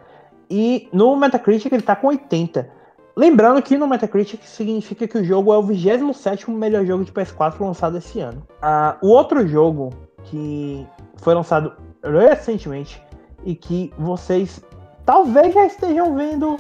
E 0.50 0.88
no 0.92 1.14
Metacritic 1.16 1.72
ele 1.72 1.82
tá 1.82 1.94
com 1.94 2.08
80. 2.08 2.70
Lembrando 3.16 3.60
que 3.60 3.76
no 3.76 3.86
Metacritic 3.86 4.42
significa 4.44 5.06
que 5.06 5.18
o 5.18 5.24
jogo 5.24 5.52
é 5.52 5.56
o 5.58 5.62
27 5.62 6.50
melhor 6.50 6.84
jogo 6.86 7.04
de 7.04 7.12
PS4 7.12 7.60
lançado 7.60 7.98
esse 7.98 8.20
ano. 8.20 8.46
Ah, 8.62 8.96
o 9.02 9.08
outro 9.08 9.46
jogo 9.46 9.90
que 10.24 10.86
foi 11.16 11.34
lançado 11.34 11.72
recentemente 12.02 13.02
e 13.44 13.54
que 13.54 13.92
vocês 13.98 14.64
talvez 15.04 15.52
já 15.52 15.66
estejam 15.66 16.14
vendo 16.14 16.56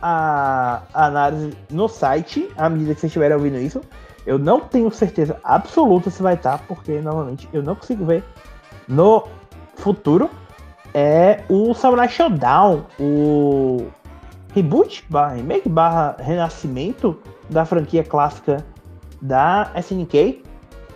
a 0.00 0.82
análise 0.92 1.56
no 1.70 1.88
site 1.88 2.48
à 2.56 2.68
medida 2.68 2.94
que 2.94 3.00
vocês 3.00 3.10
estiverem 3.10 3.36
ouvindo 3.36 3.58
isso. 3.58 3.80
Eu 4.26 4.38
não 4.38 4.60
tenho 4.60 4.90
certeza 4.90 5.38
absoluta 5.42 6.10
se 6.10 6.22
vai 6.22 6.34
estar, 6.34 6.58
porque 6.66 7.00
novamente 7.00 7.48
eu 7.52 7.62
não 7.62 7.74
consigo 7.74 8.04
ver 8.04 8.22
no 8.86 9.26
futuro. 9.76 10.28
É 10.92 11.44
o 11.48 11.74
Samurai 11.74 12.08
Showdown, 12.08 12.84
o 12.98 13.86
reboot 14.54 15.04
barra 15.08 15.34
remake 15.34 15.68
barra 15.68 16.16
renascimento 16.18 17.18
da 17.48 17.64
franquia 17.64 18.02
clássica 18.02 18.64
da 19.20 19.70
SNK, 19.76 20.42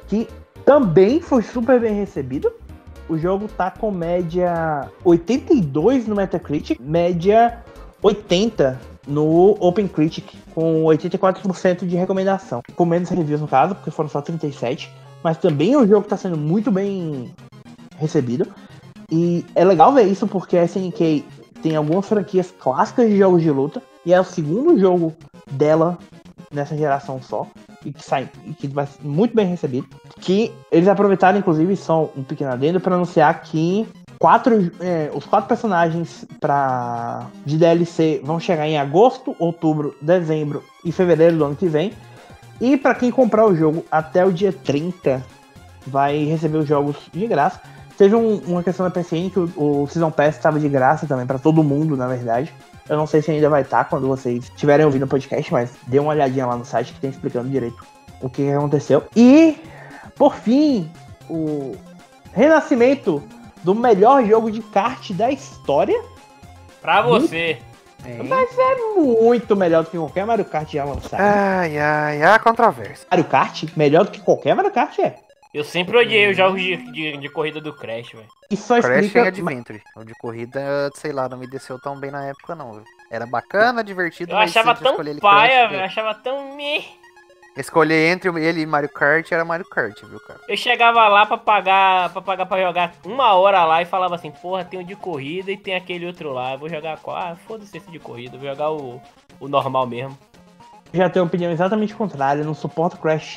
que 0.06 0.28
também 0.64 1.20
foi 1.20 1.42
super 1.42 1.80
bem 1.80 1.94
recebido. 1.94 2.52
O 3.08 3.18
jogo 3.18 3.48
tá 3.48 3.70
com 3.70 3.90
média 3.90 4.88
82 5.04 6.06
no 6.06 6.16
Metacritic, 6.16 6.80
média 6.80 7.62
80 8.02 8.91
no 9.06 9.56
OpenCritic, 9.60 10.34
com 10.54 10.84
84% 10.84 11.86
de 11.86 11.96
recomendação. 11.96 12.62
Com 12.74 12.84
menos 12.84 13.08
reviews 13.08 13.40
no 13.40 13.48
caso, 13.48 13.74
porque 13.74 13.90
foram 13.90 14.08
só 14.08 14.20
37. 14.20 14.90
Mas 15.22 15.38
também 15.38 15.76
o 15.76 15.86
jogo 15.86 16.02
está 16.02 16.16
sendo 16.16 16.36
muito 16.36 16.70
bem 16.70 17.32
recebido. 17.96 18.46
E 19.10 19.44
é 19.54 19.64
legal 19.64 19.92
ver 19.92 20.04
isso 20.04 20.26
porque 20.26 20.56
a 20.56 20.64
SNK 20.64 21.24
tem 21.62 21.76
algumas 21.76 22.06
franquias 22.06 22.52
clássicas 22.58 23.08
de 23.08 23.16
jogos 23.16 23.42
de 23.42 23.50
luta. 23.50 23.82
E 24.04 24.12
é 24.12 24.20
o 24.20 24.24
segundo 24.24 24.78
jogo 24.78 25.12
dela 25.50 25.98
nessa 26.52 26.76
geração 26.76 27.20
só 27.22 27.46
e 27.84 27.92
que 27.92 28.04
sai 28.04 28.28
e 28.46 28.52
que 28.52 28.68
vai 28.68 28.86
ser 28.86 29.02
muito 29.02 29.34
bem 29.34 29.46
recebido. 29.46 29.86
Que 30.20 30.52
eles 30.70 30.88
aproveitaram, 30.88 31.38
inclusive, 31.38 31.76
só 31.76 32.10
um 32.16 32.22
pequeno 32.22 32.52
adendo 32.52 32.80
para 32.80 32.94
anunciar 32.94 33.42
que 33.42 33.86
quatro, 34.22 34.70
é, 34.78 35.10
os 35.12 35.26
quatro 35.26 35.48
personagens 35.48 36.24
para 36.38 37.26
de 37.44 37.56
DLC 37.58 38.20
vão 38.22 38.38
chegar 38.38 38.68
em 38.68 38.78
agosto, 38.78 39.34
outubro, 39.36 39.96
dezembro 40.00 40.62
e 40.84 40.92
fevereiro 40.92 41.36
do 41.36 41.44
ano 41.44 41.56
que 41.56 41.66
vem. 41.66 41.92
E 42.60 42.76
para 42.76 42.94
quem 42.94 43.10
comprar 43.10 43.44
o 43.44 43.56
jogo 43.56 43.84
até 43.90 44.24
o 44.24 44.30
dia 44.30 44.52
30 44.52 45.20
vai 45.84 46.22
receber 46.22 46.58
os 46.58 46.68
jogos 46.68 46.94
de 47.12 47.26
graça. 47.26 47.60
Teve 47.98 48.14
um, 48.14 48.36
uma 48.46 48.62
questão 48.62 48.88
da 48.88 48.92
PSN 48.92 49.28
que 49.28 49.40
o, 49.40 49.82
o 49.82 49.88
Season 49.88 50.12
Pass 50.12 50.36
estava 50.36 50.60
de 50.60 50.68
graça 50.68 51.04
também 51.04 51.26
para 51.26 51.40
todo 51.40 51.64
mundo, 51.64 51.96
na 51.96 52.06
verdade. 52.06 52.54
Eu 52.88 52.96
não 52.96 53.08
sei 53.08 53.22
se 53.22 53.32
ainda 53.32 53.50
vai 53.50 53.62
estar 53.62 53.78
tá 53.78 53.90
quando 53.90 54.06
vocês 54.06 54.44
estiverem 54.44 54.86
ouvindo 54.86 55.04
o 55.04 55.08
podcast, 55.08 55.52
mas 55.52 55.72
dê 55.88 55.98
uma 55.98 56.10
olhadinha 56.10 56.46
lá 56.46 56.56
no 56.56 56.64
site 56.64 56.92
que 56.92 57.00
tem 57.00 57.10
explicando 57.10 57.50
direito 57.50 57.84
o 58.20 58.30
que 58.30 58.48
aconteceu. 58.52 59.02
E, 59.16 59.58
por 60.14 60.36
fim, 60.36 60.88
o 61.28 61.74
renascimento 62.32 63.20
do 63.62 63.74
melhor 63.74 64.24
jogo 64.24 64.50
de 64.50 64.60
kart 64.62 65.10
da 65.12 65.30
história. 65.30 66.00
Pra 66.80 67.02
você. 67.02 67.58
Mas 68.28 68.58
é 68.58 68.74
muito 68.96 69.54
melhor 69.54 69.84
do 69.84 69.90
que 69.90 69.96
qualquer 69.96 70.26
Mario 70.26 70.44
Kart 70.44 70.68
já 70.72 70.84
lançado. 70.84 71.20
Ai, 71.20 71.78
ai, 71.78 72.22
a 72.22 72.38
controvérsia. 72.38 73.06
Mario 73.08 73.24
Kart, 73.26 73.64
melhor 73.76 74.04
do 74.04 74.10
que 74.10 74.20
qualquer 74.20 74.56
Mario 74.56 74.72
Kart 74.72 74.98
é. 74.98 75.16
Eu 75.54 75.62
sempre 75.64 75.96
odiei 75.98 76.30
os 76.30 76.36
jogos 76.36 76.60
de, 76.60 76.76
de, 76.92 77.16
de 77.18 77.28
corrida 77.28 77.60
do 77.60 77.74
Crash, 77.74 78.12
velho. 78.12 78.26
E 78.50 78.56
só 78.56 78.80
Crash 78.80 79.04
explica. 79.04 79.26
e 79.26 79.28
Adventure. 79.28 79.82
O 79.96 80.02
de 80.04 80.14
corrida, 80.14 80.90
sei 80.94 81.12
lá, 81.12 81.28
não 81.28 81.36
me 81.36 81.46
desceu 81.46 81.78
tão 81.78 82.00
bem 82.00 82.10
na 82.10 82.24
época, 82.24 82.54
não. 82.54 82.72
viu? 82.72 82.84
Era 83.10 83.26
bacana, 83.26 83.84
divertido, 83.84 84.32
Eu 84.32 84.36
mas 84.36 84.50
achava 84.56 84.74
tão 84.74 84.96
paia, 85.20 85.68
velho. 85.68 85.80
Eu 85.80 85.84
achava 85.84 86.14
tão 86.14 86.56
meh. 86.56 86.82
Escolher 87.56 88.10
entre 88.10 88.30
ele 88.42 88.62
e 88.62 88.66
Mario 88.66 88.88
Kart 88.88 89.30
era 89.30 89.44
Mario 89.44 89.68
Kart, 89.68 90.00
viu, 90.04 90.18
cara? 90.20 90.40
Eu 90.48 90.56
chegava 90.56 91.06
lá 91.08 91.26
pra 91.26 91.36
pagar, 91.36 92.10
pra 92.10 92.22
pagar 92.22 92.46
pra 92.46 92.62
jogar 92.62 92.94
uma 93.04 93.34
hora 93.34 93.64
lá 93.64 93.82
e 93.82 93.84
falava 93.84 94.14
assim, 94.14 94.30
porra, 94.30 94.64
tem 94.64 94.80
o 94.80 94.84
de 94.84 94.96
corrida 94.96 95.50
e 95.50 95.56
tem 95.56 95.74
aquele 95.74 96.06
outro 96.06 96.32
lá. 96.32 96.54
Eu 96.54 96.58
vou 96.58 96.68
jogar 96.68 96.98
qual? 96.98 97.16
Ah, 97.16 97.36
foda-se 97.46 97.76
esse 97.76 97.90
de 97.90 97.98
corrida, 97.98 98.38
vou 98.38 98.48
jogar 98.48 98.70
o, 98.70 99.00
o 99.38 99.48
normal 99.48 99.86
mesmo. 99.86 100.16
já 100.94 101.10
tenho 101.10 101.26
opinião 101.26 101.52
exatamente 101.52 101.94
contrária. 101.94 102.42
Não 102.42 102.54
suporto 102.54 102.96
Crash 102.96 103.36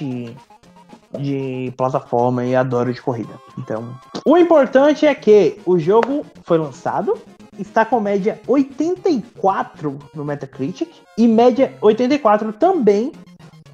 de 1.19 1.73
plataforma 1.75 2.45
e 2.45 2.55
adoro 2.55 2.93
de 2.93 3.01
corrida. 3.01 3.33
Então, 3.57 3.97
o 4.25 4.37
importante 4.37 5.05
é 5.05 5.13
que 5.13 5.59
o 5.65 5.77
jogo 5.77 6.25
foi 6.43 6.57
lançado, 6.57 7.17
está 7.59 7.83
com 7.83 7.99
média 7.99 8.39
84 8.47 9.99
no 10.13 10.23
Metacritic 10.23 10.89
e 11.17 11.27
média 11.27 11.73
84 11.81 12.53
também 12.53 13.11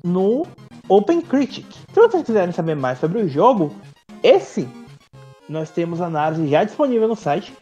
no 0.03 0.45
OpenCritic. 0.89 1.65
Se 1.93 1.99
vocês 1.99 2.23
quiserem 2.23 2.51
saber 2.51 2.75
mais 2.75 2.99
sobre 2.99 3.19
o 3.21 3.29
jogo, 3.29 3.73
esse 4.23 4.67
nós 5.49 5.69
temos 5.69 5.99
análise 6.01 6.47
já 6.47 6.63
disponível 6.63 7.07
no 7.07 7.15
site. 7.15 7.53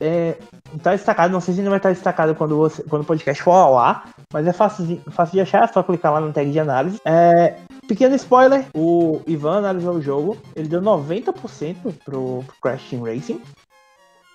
É, 0.00 0.36
tá 0.82 0.92
destacado, 0.92 1.32
não 1.32 1.40
sei 1.40 1.54
se 1.54 1.60
ainda 1.60 1.70
vai 1.70 1.78
estar 1.78 1.90
destacado 1.90 2.34
quando, 2.34 2.56
você, 2.56 2.82
quando 2.84 3.02
o 3.02 3.06
podcast 3.06 3.42
for 3.42 3.52
ao 3.52 3.76
ar, 3.78 4.10
mas 4.32 4.46
é 4.46 4.52
fácil, 4.52 4.86
de- 4.86 5.00
fácil 5.10 5.32
de 5.34 5.40
achar, 5.40 5.64
é 5.64 5.72
só 5.72 5.82
clicar 5.82 6.12
lá 6.12 6.20
no 6.20 6.32
tag 6.32 6.50
de 6.50 6.60
análise. 6.60 7.00
É, 7.04 7.56
pequeno 7.88 8.14
spoiler, 8.14 8.64
o 8.74 9.20
Ivan 9.26 9.58
analisou 9.58 9.94
o 9.94 10.02
jogo, 10.02 10.36
ele 10.54 10.68
deu 10.68 10.80
90% 10.80 11.76
pro, 11.82 11.92
pro 12.04 12.44
Crash 12.62 12.88
Team 12.90 13.02
Racing. 13.02 13.40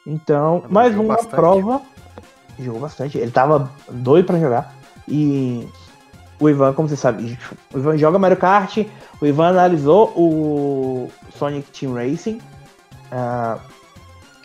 Então, 0.05 0.63
mais 0.69 0.93
uma 0.97 1.15
bastante. 1.15 1.31
prova. 1.35 1.81
Jogou 2.59 2.81
bastante, 2.81 3.17
ele 3.17 3.31
tava 3.31 3.71
doido 3.89 4.25
pra 4.25 4.39
jogar. 4.39 4.73
E 5.07 5.67
o 6.43 6.49
Ivan, 6.49 6.73
como 6.73 6.89
você 6.89 6.95
sabe, 6.95 7.37
o 7.73 7.77
Ivan 7.77 7.97
joga 7.97 8.19
Mario 8.19 8.37
Kart, 8.37 8.77
o 9.21 9.25
Ivan 9.25 9.49
analisou 9.49 10.09
o 10.09 11.09
Sonic 11.37 11.71
Team 11.71 11.93
Racing. 11.93 12.41
Ah, 13.11 13.59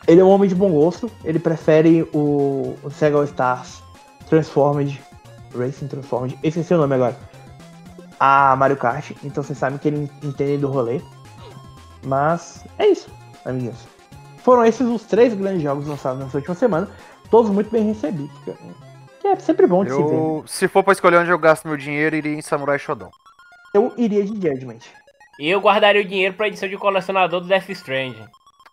ele 0.07 0.21
é 0.21 0.25
um 0.25 0.29
homem 0.29 0.49
de 0.49 0.55
bom 0.55 0.71
gosto, 0.71 1.11
ele 1.25 1.39
prefere 1.39 2.09
o, 2.15 2.77
o 2.83 2.91
Sega 2.91 3.17
All 3.17 3.25
Stars 3.25 3.83
Transformed, 4.29 5.01
Racing 5.57 5.89
Transformed, 5.89 6.39
esqueci 6.43 6.73
o 6.73 6.79
nome 6.79 6.95
agora, 6.95 7.17
a 8.21 8.55
Mario 8.57 8.77
Kart, 8.77 9.11
então 9.25 9.43
vocês 9.43 9.59
sabem 9.59 9.79
que 9.79 9.89
ele 9.89 10.11
entende 10.23 10.59
do 10.59 10.69
rolê. 10.69 11.01
Mas 12.05 12.65
é 12.79 12.87
isso, 12.87 13.11
amiguinhos. 13.45 13.79
Foram 14.39 14.65
esses 14.65 14.87
os 14.87 15.03
três 15.03 15.35
grandes 15.35 15.63
jogos 15.63 15.87
lançados 15.87 16.21
nessa 16.23 16.39
última 16.39 16.55
semana, 16.55 16.89
todos 17.29 17.51
muito 17.51 17.71
bem 17.71 17.85
recebidos. 17.85 18.31
cara. 18.47 18.88
É 19.31 19.37
sempre 19.37 19.67
bom 19.67 19.85
de 19.85 19.91
se 19.91 19.97
ver. 19.97 20.03
Eu, 20.03 20.45
se 20.47 20.69
for 20.69 20.83
pra 20.83 20.93
escolher 20.93 21.19
onde 21.19 21.31
eu 21.31 21.39
gasto 21.39 21.67
meu 21.69 21.77
dinheiro, 21.77 22.17
iria 22.17 22.35
em 22.35 22.43
Samurai 22.43 22.79
Shodown. 22.79 23.11
Eu 23.75 23.93
iria 23.97 24.25
de 24.25 24.33
Judgment. 24.35 24.79
E 25.39 25.49
eu 25.49 25.61
guardaria 25.61 26.01
o 26.03 26.05
dinheiro 26.05 26.35
pra 26.35 26.49
edição 26.49 26.69
de 26.69 26.77
colecionador 26.77 27.41
do 27.41 27.47
Death 27.49 27.69
Stranding. 27.71 28.27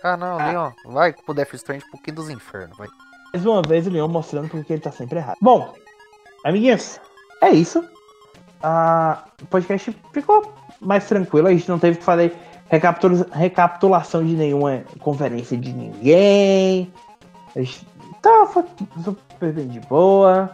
Ah, 0.04 0.16
não, 0.18 0.38
Leon, 0.38 0.72
vai 0.86 1.14
pro 1.14 1.34
Death 1.34 1.54
Stranding 1.56 1.86
um 1.88 1.92
pouquinho 1.92 2.16
dos 2.16 2.30
infernos, 2.30 2.78
vai. 2.78 2.88
Mais 3.34 3.46
uma 3.46 3.62
vez 3.62 3.86
o 3.86 3.90
Leon 3.90 4.08
mostrando 4.08 4.48
porque 4.50 4.74
ele 4.74 4.82
tá 4.82 4.92
sempre 4.92 5.20
errado. 5.20 5.38
Bom, 5.42 5.74
amiguinhos, 6.44 7.00
é 7.42 7.50
isso. 7.50 7.84
Ah, 8.64 9.26
o 9.42 9.46
podcast 9.48 9.96
ficou 10.14 10.54
mais 10.80 11.06
tranquilo. 11.08 11.48
A 11.48 11.52
gente 11.52 11.68
não 11.70 11.78
teve 11.78 11.98
que 11.98 12.04
fazer 12.04 12.34
recapitula- 12.70 13.28
recapitulação 13.34 14.26
de 14.26 14.34
nenhuma 14.36 14.84
conferência 15.00 15.58
de 15.58 15.72
ninguém. 15.74 16.92
A 17.56 17.60
gente 17.60 17.86
tava 18.22 18.66
super 19.36 19.52
bem 19.52 19.68
de 19.68 19.80
boa. 19.82 20.50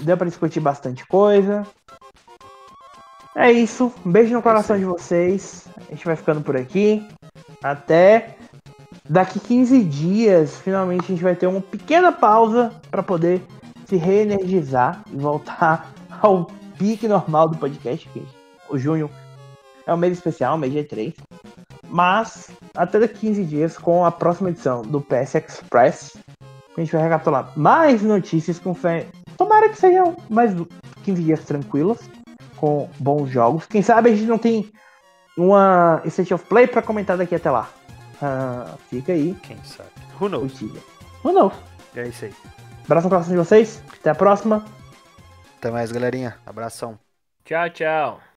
Deu 0.00 0.16
pra 0.16 0.26
discutir 0.26 0.60
bastante 0.60 1.06
coisa. 1.06 1.66
É 3.34 3.52
isso. 3.52 3.92
Um 4.04 4.10
beijo 4.10 4.34
no 4.34 4.42
coração 4.42 4.78
de 4.78 4.84
vocês. 4.84 5.68
A 5.76 5.92
gente 5.92 6.04
vai 6.04 6.16
ficando 6.16 6.40
por 6.40 6.56
aqui. 6.56 7.06
Até 7.62 8.36
daqui 9.08 9.38
15 9.38 9.84
dias, 9.84 10.56
finalmente 10.56 11.04
a 11.04 11.08
gente 11.08 11.22
vai 11.22 11.36
ter 11.36 11.46
uma 11.46 11.60
pequena 11.60 12.10
pausa 12.10 12.72
para 12.90 13.02
poder 13.02 13.42
se 13.84 13.96
reenergizar 13.96 15.02
e 15.12 15.16
voltar 15.16 15.92
ao 16.22 16.46
pique 16.78 17.06
normal 17.06 17.48
do 17.48 17.58
podcast. 17.58 18.08
Que 18.08 18.26
o 18.70 18.78
junho 18.78 19.10
é 19.86 19.92
um 19.92 19.98
mês 19.98 20.14
especial, 20.14 20.56
mês 20.56 20.72
G3. 20.72 21.14
Mas 21.88 22.50
até 22.74 22.98
daqui 22.98 23.18
15 23.18 23.44
dias, 23.44 23.78
com 23.78 24.04
a 24.04 24.10
próxima 24.10 24.48
edição 24.48 24.82
do 24.82 25.00
PS 25.00 25.34
Express, 25.34 26.16
a 26.76 26.84
gente 26.84 26.92
vai 26.92 27.02
recapitular 27.02 27.52
mais 27.56 28.02
notícias 28.02 28.58
com 28.58 28.74
fé. 28.74 29.06
Tomara 29.36 29.68
que 29.68 29.76
sejam 29.76 30.16
mais 30.28 30.52
15 31.04 31.22
dias 31.22 31.44
tranquilos, 31.44 31.98
com 32.56 32.88
bons 32.98 33.28
jogos. 33.28 33.66
Quem 33.66 33.82
sabe 33.82 34.10
a 34.10 34.14
gente 34.14 34.28
não 34.28 34.38
tem 34.38 34.70
uma 35.36 36.02
State 36.06 36.32
of 36.34 36.44
Play 36.46 36.66
para 36.66 36.82
comentar 36.82 37.16
daqui 37.16 37.34
até 37.34 37.50
lá. 37.50 37.68
Ah, 38.22 38.74
fica 38.88 39.12
aí 39.12 39.36
Quem 39.42 39.58
sabe? 39.62 39.90
Who 40.20 40.28
knows? 40.28 40.60
Who 41.22 41.32
knows? 41.32 41.52
É 41.94 42.08
isso 42.08 42.24
aí. 42.24 42.34
Abraço 42.84 43.06
no 43.06 43.10
coração 43.10 43.32
de 43.32 43.38
vocês. 43.38 43.82
Até 44.00 44.10
a 44.10 44.14
próxima. 44.14 44.64
Até 45.58 45.70
mais, 45.70 45.90
galerinha. 45.90 46.38
Abração. 46.46 46.98
Tchau, 47.44 47.70
tchau. 47.70 48.26